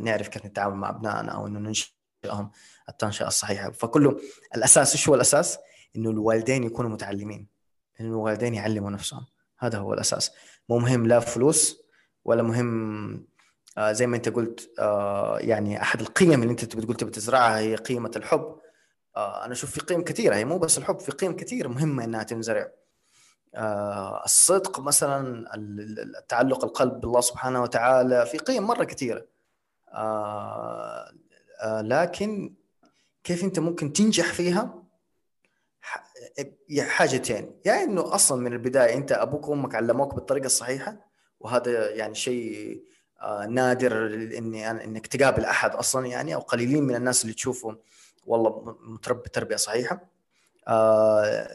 نعرف 0.00 0.28
كيف 0.28 0.46
نتعامل 0.46 0.74
مع 0.74 0.90
أبنائنا 0.90 1.32
أو 1.32 1.46
إنه 1.46 1.58
ننشئهم 1.58 2.50
التنشئة 2.88 3.26
الصحيحة. 3.26 3.70
فكله 3.70 4.20
الأساس 4.56 4.92
إيش 4.92 5.08
هو 5.08 5.14
الأساس؟ 5.14 5.58
إنه 5.96 6.10
الوالدين 6.10 6.64
يكونوا 6.64 6.90
متعلمين. 6.90 7.46
إنه 8.00 8.08
الوالدين 8.08 8.54
يعلموا 8.54 8.90
نفسهم. 8.90 9.26
هذا 9.58 9.78
هو 9.78 9.94
الأساس. 9.94 10.32
مو 10.68 10.78
مهم 10.78 11.06
لا 11.06 11.20
فلوس 11.20 11.82
ولا 12.24 12.42
مهم 12.42 13.28
آه 13.78 13.92
زي 13.92 14.06
ما 14.06 14.16
أنت 14.16 14.28
قلت 14.28 14.70
آه 14.78 15.38
يعني 15.38 15.82
أحد 15.82 16.00
القيم 16.00 16.42
اللي 16.42 16.50
أنت 16.50 16.76
بتقول 16.76 16.96
تبي 16.96 17.10
تزرعها 17.10 17.58
هي 17.58 17.76
قيمة 17.76 18.10
الحب. 18.16 18.56
آه 19.16 19.44
أنا 19.44 19.52
أشوف 19.52 19.70
في 19.70 19.80
قيم 19.80 20.04
كثيرة. 20.04 20.34
هي 20.34 20.44
مو 20.44 20.58
بس 20.58 20.78
الحب 20.78 21.00
في 21.00 21.12
قيم 21.12 21.36
كثيره 21.36 21.68
مهمة 21.68 22.04
إنها 22.04 22.22
تنزرع. 22.22 22.60
آه 22.62 22.72
الصدق 23.54 24.80
مثلا 24.80 25.54
التعلق 26.18 26.64
القلب 26.64 27.00
بالله 27.00 27.20
سبحانه 27.20 27.62
وتعالى 27.62 28.26
في 28.26 28.38
قيم 28.38 28.62
مرة 28.62 28.84
كثيرة. 28.84 29.26
آه 29.92 31.12
آه 31.60 31.80
لكن 31.80 32.54
كيف 33.24 33.44
أنت 33.44 33.58
ممكن 33.58 33.92
تنجح 33.92 34.32
فيها؟ 34.32 34.82
حاجتين. 36.80 37.52
يا 37.64 37.72
يعني 37.72 37.84
إنه 37.84 38.14
أصلا 38.14 38.40
من 38.40 38.52
البداية 38.52 38.94
أنت 38.94 39.12
أبوك 39.12 39.48
وأمك 39.48 39.74
علموك 39.74 40.14
بالطريقة 40.14 40.46
الصحيحة 40.46 40.96
وهذا 41.40 41.90
يعني 41.90 42.14
شيء 42.14 42.82
آه 43.20 43.46
نادر 43.46 44.06
إني 44.14 44.70
إنك 44.70 45.06
تقابل 45.06 45.44
أحد 45.44 45.74
أصلا 45.74 46.06
يعني 46.06 46.34
أو 46.34 46.40
قليلين 46.40 46.82
من 46.82 46.94
الناس 46.94 47.22
اللي 47.22 47.34
تشوفهم. 47.34 47.78
والله 48.26 48.76
متربي 48.80 49.28
تربية 49.28 49.56
صحيحة. 49.56 50.17
آه 50.68 51.48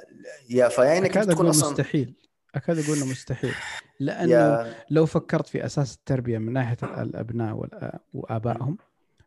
يا 0.49 0.69
فيا 0.69 0.97
انك 0.97 1.13
تكون 1.13 1.47
أصلا 1.47 1.69
مستحيل. 1.71 2.15
أكاد 2.55 2.79
أقول 2.79 2.97
إنه 2.97 3.05
مستحيل. 3.05 3.53
لأنه. 3.99 4.73
لو 4.89 5.05
فكرت 5.05 5.47
في 5.47 5.65
أساس 5.65 5.95
التربية 5.95 6.37
من 6.37 6.53
ناحية 6.53 6.77
الأبناء 7.01 7.69
وآبائهم 8.13 8.77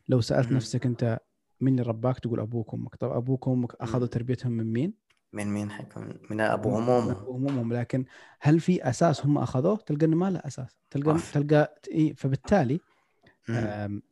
لو 0.09 0.21
سألت 0.21 0.53
نفسك 0.53 0.87
أنت 0.87 1.19
مين 1.61 1.79
اللي 1.79 1.91
رباك 1.91 2.19
تقول 2.19 2.41
أبوك 2.41 2.73
وأمك. 2.75 2.97
طب 2.97 3.13
أبوك 3.13 3.47
وأمك 3.47 3.75
أخذوا 3.75 4.07
تربيتهم 4.07 4.53
من 4.53 4.73
مين؟ 4.73 4.95
من 5.33 5.47
مين 5.47 5.71
حيكون 5.71 6.19
من 6.31 6.41
أبو 6.41 6.75
وأمهم. 6.75 7.17
وأمهم. 7.27 7.73
لكن 7.73 8.05
هل 8.41 8.61
في 8.61 8.89
أساس 8.89 9.27
هم 9.27 9.39
أخذوه؟ 9.39 9.77
تلقى 9.77 10.07
إنه 10.07 10.17
ما 10.17 10.31
له 10.31 10.39
أساس. 10.45 10.79
تلقى 10.91 11.11
أوف. 11.11 11.35
تلقى 11.35 11.75
فبالتالي 12.17 12.81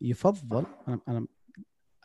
يفضل 0.00 0.66
أنا 0.88 1.26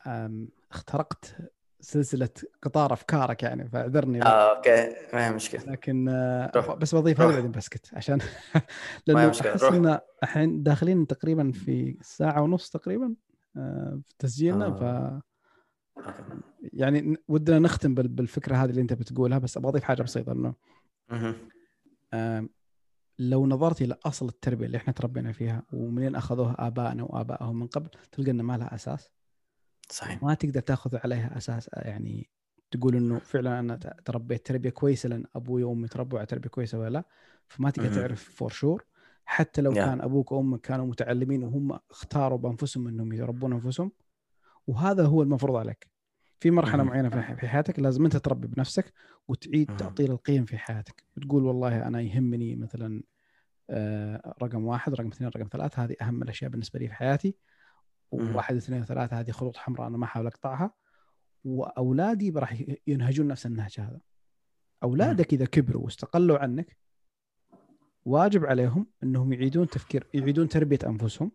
أنا 0.06 0.48
اخترقت 0.70 1.36
سلسلة 1.80 2.28
قطار 2.62 2.92
أفكارك 2.92 3.42
يعني 3.42 3.68
فاعذرني 3.68 4.22
آه 4.22 4.56
أوكي. 4.56 4.94
ما 5.12 5.26
هي 5.26 5.32
مشكلة. 5.32 5.72
لكن 5.72 6.08
روح. 6.56 6.74
بس 6.74 6.94
بضيف 6.94 7.20
هذا 7.20 7.34
بعدين 7.34 7.50
بسكت 7.50 7.90
عشان 7.94 8.18
لأنه 9.06 9.30
احس 9.30 9.62
ان 9.62 9.98
الحين 10.22 10.62
داخلين 10.62 11.06
تقريبا 11.06 11.52
في 11.52 11.96
ساعة 12.02 12.42
ونص 12.42 12.70
تقريبا 12.70 13.14
آه، 13.56 14.00
في 14.08 14.14
تسجيلنا 14.18 14.66
آه. 14.66 15.20
ف 15.20 15.22
يعني 16.62 17.16
ودنا 17.28 17.58
نختم 17.58 17.94
بالفكرة 17.94 18.56
هذه 18.56 18.70
اللي 18.70 18.80
أنت 18.80 18.92
بتقولها 18.92 19.38
بس 19.38 19.56
أبغى 19.56 19.70
أضيف 19.70 19.84
حاجة 19.84 20.02
بسيطة 20.02 20.32
إنه 20.32 20.54
لو 23.18 23.46
نظرت 23.46 23.82
إلى 23.82 23.96
أصل 24.06 24.28
التربية 24.28 24.66
اللي 24.66 24.76
إحنا 24.76 24.92
تربينا 24.92 25.32
فيها 25.32 25.62
ومنين 25.72 26.16
أخذوها 26.16 26.56
آبائنا 26.58 27.02
وآبائهم 27.02 27.58
من 27.58 27.66
قبل 27.66 27.90
تلقى 28.12 28.30
إنه 28.30 28.42
ما 28.42 28.56
لها 28.56 28.74
أساس. 28.74 29.10
صحيح. 29.90 30.22
ما 30.22 30.34
تقدر 30.34 30.60
تاخذ 30.60 30.96
عليها 31.04 31.36
أساس 31.36 31.70
يعني 31.72 32.30
تقول 32.70 32.96
إنه 32.96 33.18
فعلا 33.18 33.58
أنا 33.58 33.76
تربيت 34.04 34.46
تربية 34.46 34.70
كويسة 34.70 35.08
لأن 35.08 35.24
أبوي 35.36 35.62
وأمي 35.64 35.88
تربوا 35.88 36.18
على 36.18 36.26
تربية 36.26 36.48
كويسة 36.48 36.78
ولا 36.78 36.90
لا؟ 36.90 37.04
فما 37.48 37.70
تقدر 37.70 37.94
تعرف 37.94 38.30
فور 38.34 38.50
شور 38.50 38.84
حتى 39.24 39.62
لو 39.62 39.72
yeah. 39.72 39.76
كان 39.76 40.00
أبوك 40.00 40.32
وأمك 40.32 40.60
كانوا 40.60 40.86
متعلمين 40.86 41.44
وهم 41.44 41.78
اختاروا 41.90 42.38
بأنفسهم 42.38 42.88
إنهم 42.88 43.12
يربون 43.12 43.52
أنفسهم 43.52 43.92
وهذا 44.66 45.04
هو 45.06 45.22
المفروض 45.22 45.56
عليك. 45.56 45.90
في 46.40 46.50
مرحلة 46.50 46.82
معينة 46.82 47.08
في 47.34 47.48
حياتك 47.48 47.78
لازم 47.78 48.04
أنت 48.04 48.16
تربي 48.16 48.48
بنفسك 48.48 48.92
وتعيد 49.28 49.76
تعطيل 49.76 50.10
القيم 50.10 50.44
في 50.44 50.58
حياتك. 50.58 51.04
تقول 51.22 51.44
والله 51.44 51.86
أنا 51.86 52.00
يهمني 52.00 52.56
مثلا 52.56 53.02
آه، 53.70 54.34
رقم 54.42 54.64
واحد 54.64 54.94
رقم 54.94 55.08
اثنين 55.08 55.30
رقم 55.36 55.48
ثلاثة 55.52 55.84
هذه 55.84 55.96
أهم 56.02 56.22
الأشياء 56.22 56.50
بالنسبة 56.50 56.78
لي 56.78 56.88
في 56.88 56.94
حياتي. 56.94 57.36
وواحد 58.10 58.56
اثنين 58.56 58.84
ثلاثة 58.84 59.20
هذه 59.20 59.30
خطوط 59.30 59.56
حمراء 59.56 59.88
أنا 59.88 59.96
ما 59.96 60.04
أحاول 60.04 60.26
أقطعها. 60.26 60.74
وأولادي 61.44 62.30
راح 62.30 62.62
ينهجون 62.86 63.28
نفس 63.28 63.46
النهج 63.46 63.74
هذا. 63.78 64.00
أولادك 64.82 65.32
إذا 65.32 65.44
كبروا 65.44 65.84
واستقلوا 65.84 66.38
عنك 66.38 66.76
واجب 68.04 68.46
عليهم 68.46 68.86
أنهم 69.02 69.32
يعيدون 69.32 69.68
تفكير 69.68 70.06
يعيدون 70.14 70.48
تربية 70.48 70.78
أنفسهم. 70.86 71.32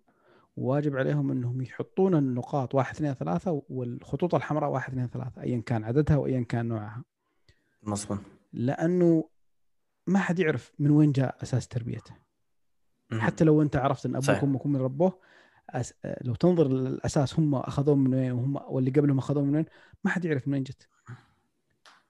واجب 0.56 0.96
عليهم 0.96 1.32
إنهم 1.32 1.62
يحطون 1.62 2.16
النقاط 2.16 2.76
واحد 2.76 2.96
اثنين 2.96 3.14
ثلاثة 3.14 3.64
والخطوط 3.70 4.36
الحمراء 4.36 4.72
واحد 4.72 4.92
اثنين 4.92 5.08
ثلاثة 5.08 5.42
ايا 5.42 5.62
كان 5.66 5.84
عددها 5.84 6.18
وايا 6.18 6.42
كان 6.42 6.66
نوعها. 6.66 7.04
مظبوط. 7.84 8.20
لأنه 8.54 9.30
ما 10.08 10.20
حد 10.20 10.40
يعرف 10.40 10.74
من 10.80 10.92
وين 10.92 11.12
جاء 11.12 11.38
أساس 11.44 11.68
تربيته. 11.68 12.16
حتى 13.12 13.44
لو 13.44 13.62
أنت 13.62 13.76
عرفت 13.76 14.06
إن 14.06 14.16
أبوك 14.16 14.44
وأمك 14.44 14.66
هم 14.66 14.78
ربوه 14.78 15.20
أس... 15.70 15.94
لو 16.22 16.36
تنظر 16.36 16.68
للأساس 16.68 17.40
هم 17.40 17.56
أخذوه 17.56 17.96
من 17.96 18.14
وين 18.14 18.32
وهم 18.32 18.56
واللي 18.68 18.92
قبلهم 18.92 19.18
أخذوه 19.18 19.44
من 19.44 19.56
وين 19.56 19.66
ما 20.04 20.12
حد 20.12 20.26
يعرف 20.26 20.48
من 20.48 20.54
وين 20.54 20.64
جت. 20.64 20.88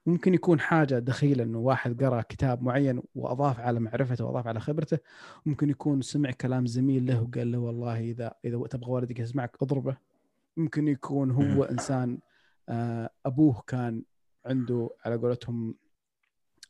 ممكن 0.06 0.34
يكون 0.34 0.60
حاجة 0.60 1.00
دخيلة 1.00 1.44
إنه 1.44 1.60
واحد 1.60 2.04
قرأ 2.04 2.22
كتاب 2.22 2.64
معين 2.64 3.02
وأضاف 3.16 3.60
على 3.60 3.80
معرفته 3.80 4.26
وأضاف 4.26 4.48
على 4.48 4.60
خبرته. 4.60 4.98
ممكن 5.46 5.70
يكون 5.70 6.02
سمع 6.02 6.32
كلام 6.32 6.66
زميل 6.66 7.06
له 7.06 7.22
وقال 7.22 7.52
له 7.52 7.58
والله 7.58 8.00
إذا 8.00 8.34
إذا 8.46 8.58
تبغى 8.58 8.92
والدك 8.92 9.20
يسمعك 9.20 9.58
أضربه. 9.62 9.98
ممكن 10.58 10.88
يكون 10.88 11.32
هو 11.32 11.64
إنسان 11.64 12.20
آه، 12.70 13.10
أبوه 13.26 13.64
كان 13.68 14.04
عنده 14.46 14.90
على 15.06 15.16
قولتهم 15.16 15.76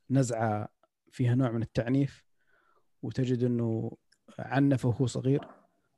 نزعة 0.10 0.70
فيها 1.12 1.36
نوع 1.36 1.52
من 1.52 1.62
التعنيف 1.62 2.24
وتجد 3.04 3.44
إنه 3.44 3.98
عنفه 4.40 4.90
وهو 4.90 5.08
صغير. 5.08 5.48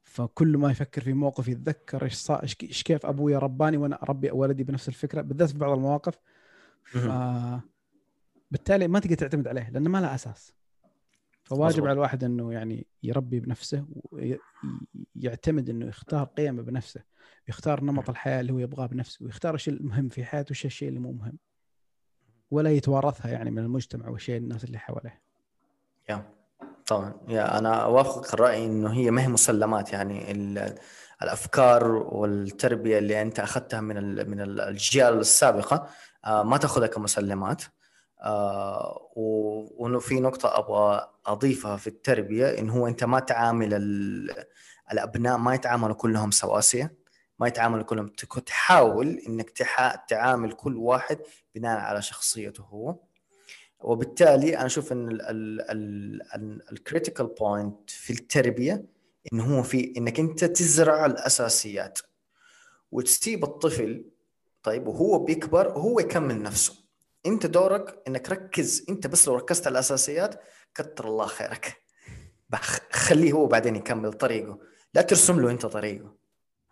فكل 0.08 0.58
ما 0.58 0.72
يفكر 0.72 1.02
في 1.02 1.14
موقف 1.14 1.48
يتذكر 1.48 2.04
إيش 2.04 2.32
إيش 2.32 2.84
كيف 2.84 3.06
أبوي 3.06 3.36
رباني 3.36 3.78
وأنا 3.78 4.04
أربي 4.04 4.32
ولدي 4.32 4.64
بنفس 4.64 4.88
الفكرة 4.88 5.22
بالذات 5.22 5.50
في 5.50 5.58
بعض 5.58 5.72
المواقف. 5.78 6.20
ف 6.84 6.98
بالتالي 8.52 8.88
ما 8.88 9.00
تقدر 9.00 9.16
تعتمد 9.16 9.48
عليه 9.48 9.70
لأنه 9.70 9.90
ما 9.90 10.02
له 10.02 10.16
أساس. 10.16 10.54
فواجب 11.44 11.84
على 11.84 11.92
الواحد 11.92 12.24
إنه 12.24 12.54
يعني 12.54 12.88
يربي 13.04 13.40
بنفسه 13.40 13.86
ويعتمد 15.16 15.70
إنه 15.70 15.86
يختار 15.86 16.26
قيمه 16.26 16.62
بنفسه 16.62 17.04
يختار 17.48 17.84
نمط 17.84 18.10
الحياة 18.10 18.40
اللي 18.40 18.54
هو 18.54 18.60
يبغاه 18.60 18.86
بنفسه 18.86 19.26
ويختار 19.26 19.56
الشيء 19.56 19.74
المهم 19.74 20.10
في 20.10 20.26
حياته 20.26 20.52
وش 20.52 20.66
الشيء 20.66 20.90
اللي 20.90 21.00
مو 21.00 21.12
مهم. 21.12 21.38
ولا 22.52 22.72
يتوارثها 22.72 23.32
يعني 23.32 23.52
من 23.52 23.60
المجتمع 23.60 24.10
والشيء 24.10 24.38
الناس 24.38 24.64
اللي 24.64 24.78
حواليه. 24.78 25.22
يا. 26.10 26.37
طبعا. 26.88 27.14
يا 27.28 27.58
أنا 27.58 27.84
أوافقك 27.84 28.34
الرأي 28.34 28.66
إنه 28.66 28.94
هي 28.94 29.12
ما 29.12 29.22
هي 29.22 29.28
مسلمات 29.28 29.94
يعني 29.94 30.32
الأفكار 31.22 31.92
والتربية 31.92 32.98
اللي 32.98 33.22
أنت 33.22 33.40
أخذتها 33.40 33.82
من 33.82 34.30
من 34.30 34.42
الاجيال 34.42 35.14
السابقة 35.20 35.88
آه، 36.26 36.44
ما 36.44 36.58
تأخذها 36.58 36.88
كمسلمات. 36.88 37.64
آه، 38.22 39.10
وإنه 39.16 40.00
في 40.00 40.20
نقطة 40.20 40.60
أبغى 40.60 41.08
أضيفها 41.26 41.78
في 41.78 41.88
التربية 41.88 42.60
انه 42.60 42.74
هو 42.74 42.88
أنت 42.88 43.04
ما 43.04 43.20
تعامل 43.20 43.74
الأبناء 44.92 45.38
ما 45.38 45.56
يتعاملوا 45.56 45.96
كلهم 45.96 46.32
سواسية 46.32 46.98
ما 47.40 47.48
يتعاملوا 47.48 47.84
كلهم 47.84 48.08
تحاول 48.46 49.22
إنك 49.28 49.50
تعامل 50.10 50.52
كل 50.54 50.78
واحد 50.78 51.20
بناء 51.56 51.80
على 51.80 52.02
شخصيته 52.02 52.64
هو. 52.64 52.96
وبالتالي 53.80 54.58
أنا 54.58 54.66
أشوف 54.66 54.92
إن 54.92 55.20
ال 56.72 56.78
critical 56.78 57.28
point 57.28 57.90
في 57.90 58.14
التربية 58.14 58.86
انه 59.34 59.58
هو 59.58 59.64
في 59.64 59.94
إنك 59.98 60.20
أنت 60.20 60.46
تزرع 60.46 61.06
الأساسيات. 61.06 62.00
وتسيب 62.92 63.44
الطفل 63.44 64.06
طيب 64.64 64.88
وهو 64.88 65.20
بيكبر 65.20 65.68
وهو 65.68 66.00
يكمل 66.00 66.42
نفسه. 66.42 66.74
أنت 67.26 67.46
دورك 67.46 68.02
إنك 68.08 68.30
ركز 68.30 68.86
أنت 68.90 69.08
بس 69.08 69.28
لو 69.28 69.36
ركزت 69.36 69.68
على 69.68 69.74
الأساسيات 69.74 70.42
كتر 70.76 71.08
الله 71.08 71.26
خيرك. 71.26 71.78
خليه 72.92 73.32
هو 73.32 73.46
بعدين 73.46 73.76
يكمل 73.76 74.14
طريقه. 74.14 74.60
لا 74.94 75.02
ترسم 75.02 75.40
له 75.40 75.52
أنت 75.52 75.66
طريقه. 75.66 76.16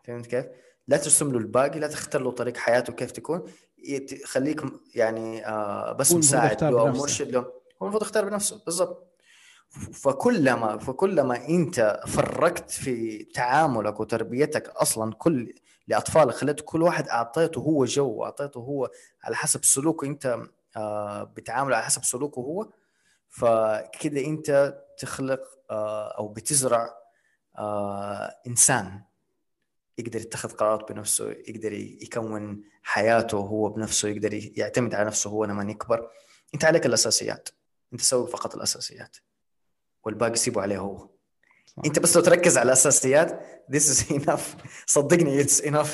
فهمت 0.04 0.26
كيف؟ 0.26 0.46
لا 0.88 0.98
ترسم 0.98 1.32
له 1.32 1.38
الباقي 1.38 1.80
لا 1.80 1.88
تختار 1.88 2.22
له 2.22 2.32
طريق 2.32 2.58
حياته 2.58 2.94
كيف 2.94 3.12
تكون. 3.12 3.44
خليك 4.26 4.62
يعني 4.96 5.48
آه 5.48 5.92
بس 5.92 6.12
مساعد 6.14 6.64
له 6.64 6.80
أو 6.82 6.88
مرشد 6.88 7.32
له 7.32 7.40
هو 7.40 7.52
المفروض 7.82 8.02
يختار 8.04 8.30
بنفسه 8.30 8.62
بالضبط. 8.66 9.12
فكلما 9.94 10.78
فكلما 10.78 11.48
انت 11.50 12.00
فرقت 12.08 12.72
في 12.72 13.24
تعاملك 13.24 14.00
وتربيتك 14.00 14.70
أصلا 14.70 15.14
كل 15.14 15.54
لاطفالك 15.88 16.34
خليت 16.34 16.62
كل 16.62 16.82
واحد 16.82 17.08
أعطيته 17.08 17.60
هو 17.60 17.86
جو 17.86 18.24
أعطيته 18.24 18.58
هو 18.60 18.90
على 19.24 19.36
حسب 19.36 19.66
سلوكه 19.66 20.06
انت 20.08 20.40
آه 20.78 21.24
بتعامل 21.24 21.74
على 21.74 21.84
حسب 21.84 22.04
سلوكه 22.04 22.40
هو. 22.40 22.68
فكده 23.30 24.26
انت 24.26 24.78
تخلق 24.98 25.42
آه 25.72 26.08
أو 26.18 26.28
بتزرع 26.28 26.90
آه 27.58 28.36
إنسان. 28.48 29.02
يقدر 29.98 30.22
يتخذ 30.22 30.50
قرارات 30.50 30.92
بنفسه 30.92 31.32
يقدر 31.32 31.74
يكون 31.74 32.64
حياته 32.84 33.38
هو 33.38 33.70
بنفسه 33.70 34.10
يقدر 34.10 34.34
يعتمد 34.34 34.96
على 34.96 35.06
نفسه 35.06 35.30
هو 35.30 35.46
لما 35.46 35.72
يكبر. 35.72 36.10
انت 36.54 36.66
عليك 36.66 36.86
الأساسيات. 36.86 37.50
انت 37.94 38.02
سوي 38.02 38.28
فقط 38.28 38.56
الأساسيات. 38.56 39.18
والباقي 40.04 40.36
سيبه 40.36 40.62
عليه 40.62 40.78
هو. 40.78 41.10
صح. 41.66 41.84
انت 41.86 42.00
بس 42.00 42.18
لو 42.18 42.24
تركز 42.24 42.58
على 42.58 42.66
الأساسيات 42.66 43.40
this 43.72 43.80
is 43.80 44.16
enough. 44.16 44.66
صدقني 44.86 45.44
it's 45.44 45.62
enough. 45.66 45.90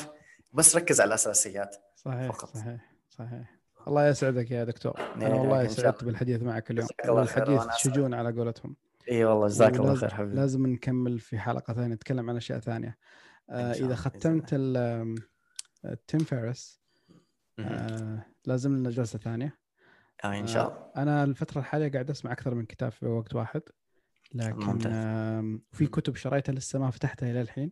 بس 0.53 0.76
ركز 0.76 1.02
على 1.02 1.07
الأساسيات 1.07 1.76
صحيح 1.95 2.28
فقط. 2.28 2.57
صحيح 2.57 2.94
صحيح. 3.10 3.61
الله 3.88 4.07
يسعدك 4.07 4.52
يا 4.52 4.64
دكتور. 4.64 4.94
أنا 5.15 5.36
والله 5.36 5.68
سعدت 5.68 6.03
بالحديث 6.03 6.41
معك 6.41 6.72
اليوم. 6.72 6.88
الحديث 7.06 7.61
شجون 7.78 8.14
على 8.14 8.32
قولتهم. 8.32 8.76
إي 9.11 9.26
والله 9.26 9.48
جزاك 9.48 9.76
الله 9.76 9.95
خير 9.95 10.14
حبيبي. 10.14 10.36
لازم 10.36 10.68
نكمل 10.68 11.19
في 11.19 11.40
حلقة 11.40 11.73
ثانية 11.73 11.95
نتكلم 11.95 12.30
عن 12.30 12.38
أشياء 12.38 12.60
ثانية. 12.60 12.98
إذا 13.52 13.95
ختمت 13.95 14.49
Tim 16.07 16.19
Ferriss 16.19 16.82
آه 17.60 18.26
لازم 18.45 18.76
لنا 18.76 18.90
جلسة 18.90 19.19
ثانية. 19.19 19.60
آه 20.23 20.40
إن 20.40 20.48
شاء 20.48 20.68
الله. 20.68 20.78
آه 20.78 21.02
أنا 21.02 21.23
الفترة 21.23 21.60
الحالية 21.60 21.91
قاعد 21.91 22.10
أسمع 22.10 22.32
أكثر 22.32 22.56
من 22.56 22.65
كتاب 22.65 22.91
في 22.91 23.06
وقت 23.06 23.36
واحد 23.36 23.61
لكن 24.34 24.80
آه 24.88 25.60
في 25.72 25.88
كتب 25.88 26.15
شريتها 26.15 26.53
لسه 26.53 26.80
ما 26.80 26.91
فتحتها 26.91 27.32
إلى 27.32 27.41
الحين. 27.41 27.72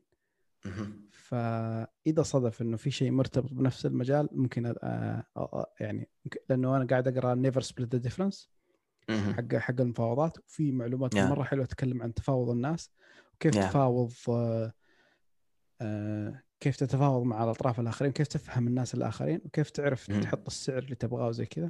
فإذا 1.12 2.22
صدف 2.24 2.62
إنه 2.62 2.78
في 2.78 2.92
شيء 2.92 3.12
مرتبط 3.12 3.54
بنفس 3.54 3.86
المجال 3.86 4.30
ممكن 4.32 4.66
آه 4.66 5.26
آه 5.38 5.74
يعني 5.80 6.10
لأنه 6.50 6.78
أنا 6.78 6.86
قاعد 6.86 7.08
أقرأ 7.08 7.36
Never 7.36 7.62
Split 7.62 7.96
the 7.96 8.02
Difference 8.02 8.50
حق 9.10 9.56
حق 9.56 9.82
المفاوضات 9.82 10.38
وفي 10.38 10.72
معلومات 10.72 11.16
yeah. 11.16 11.20
مرة 11.20 11.44
حلوة 11.44 11.66
تتكلم 11.66 12.02
عن 12.02 12.14
تفاوض 12.14 12.50
الناس 12.50 12.92
وكيف 13.34 13.56
yeah. 13.56 13.58
تفاوض 13.58 14.14
آه 14.30 14.32
آه 14.32 14.74
كيف 16.60 16.76
تتفاوض 16.76 17.24
مع 17.24 17.44
الأطراف 17.44 17.80
الآخرين؟ 17.80 18.12
كيف 18.12 18.28
تفهم 18.28 18.68
الناس 18.68 18.94
الآخرين؟ 18.94 19.42
وكيف 19.46 19.70
تعرف 19.70 20.12
mm. 20.12 20.24
تحط 20.24 20.48
السعر 20.48 20.78
اللي 20.78 20.96
تبغاه 20.96 21.28
وزي 21.28 21.46
كذا؟ 21.46 21.70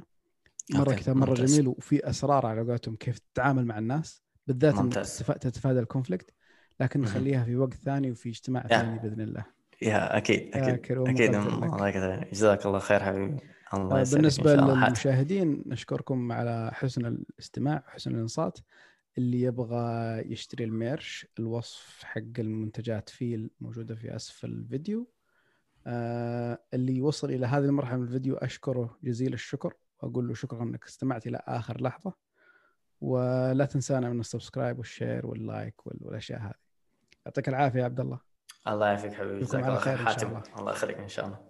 مرة. 0.74 0.94
كتاب 0.94 1.16
مرة 1.16 1.30
ممتاز. 1.30 1.54
جميل 1.54 1.68
وفي 1.68 2.10
أسرار 2.10 2.46
على 2.46 2.60
قولتهم 2.60 2.96
كيف 2.96 3.18
تتعامل 3.18 3.64
مع 3.64 3.78
الناس 3.78 4.22
بالذات 4.46 4.74
ممتاز. 4.74 5.18
تتفادى 5.18 5.80
ال 5.80 5.86
conflict 5.86 6.30
لكن 6.80 7.00
نخليها 7.00 7.44
في 7.44 7.56
وقت 7.56 7.74
ثاني 7.74 8.10
وفي 8.10 8.28
اجتماع 8.28 8.66
ثاني 8.66 8.98
بإذن 8.98 9.20
الله. 9.20 9.44
يا 9.82 10.16
أكيد 10.16 10.56
أكيد. 10.56 10.98
أكيد 11.08 11.34
الله 11.34 12.24
جزاك 12.32 12.66
الله 12.66 12.78
خير 12.78 13.00
حبيبي. 13.00 13.36
الله 13.74 14.04
بالنسبة 14.12 14.54
للمشاهدين 14.54 15.62
نشكركم 15.66 16.32
على 16.32 16.70
حسن 16.74 17.06
الاستماع 17.06 17.84
وحسن 17.88 18.14
الإنصات. 18.14 18.58
اللي 19.18 19.40
يبغى 19.40 20.18
يشتري 20.32 20.64
ال 20.64 20.74
merch 20.74 21.26
الوصف 21.38 22.02
حق 22.04 22.22
المنتجات 22.38 23.08
فيه 23.08 23.48
موجوده 23.60 23.94
في 23.94 24.16
أسفل 24.16 24.48
الفيديو. 24.48 25.10
آه 25.86 26.58
اللي 26.74 27.00
وصل 27.00 27.30
إلى 27.30 27.46
هذه 27.46 27.64
المرحلة 27.64 27.96
من 27.96 28.04
الفيديو 28.04 28.36
أشكره 28.36 28.98
جزيل 29.02 29.32
الشكر 29.32 29.74
وأقول 30.02 30.28
له 30.28 30.34
شكرا 30.34 30.62
إنك 30.62 30.84
استمعت 30.84 31.26
إلى 31.26 31.42
آخر 31.46 31.82
لحظة. 31.82 32.14
ولا 33.00 33.64
تنسانا 33.64 34.10
من 34.10 34.20
ال 34.20 34.26
subscribe 34.26 34.78
وال 34.78 34.92
share 34.92 35.26
وال 35.26 35.46
like 35.46 35.86
والأشياء 35.86 36.40
هذه. 36.40 36.54
يعطيك 37.26 37.48
العافية 37.48 37.80
يا 37.80 37.84
عبد 37.84 38.00
الله. 38.00 38.20
الله 38.68 38.86
يعافيك 38.86 39.12
حبيبي 39.12 39.40
جزاك 39.40 39.64
الله 39.64 39.78
خير 39.78 39.96
حاتم 39.96 40.42
الله 40.58 40.72
يخليك 40.72 40.98
إن 40.98 41.08
شاء 41.08 41.26
الله. 41.26 41.49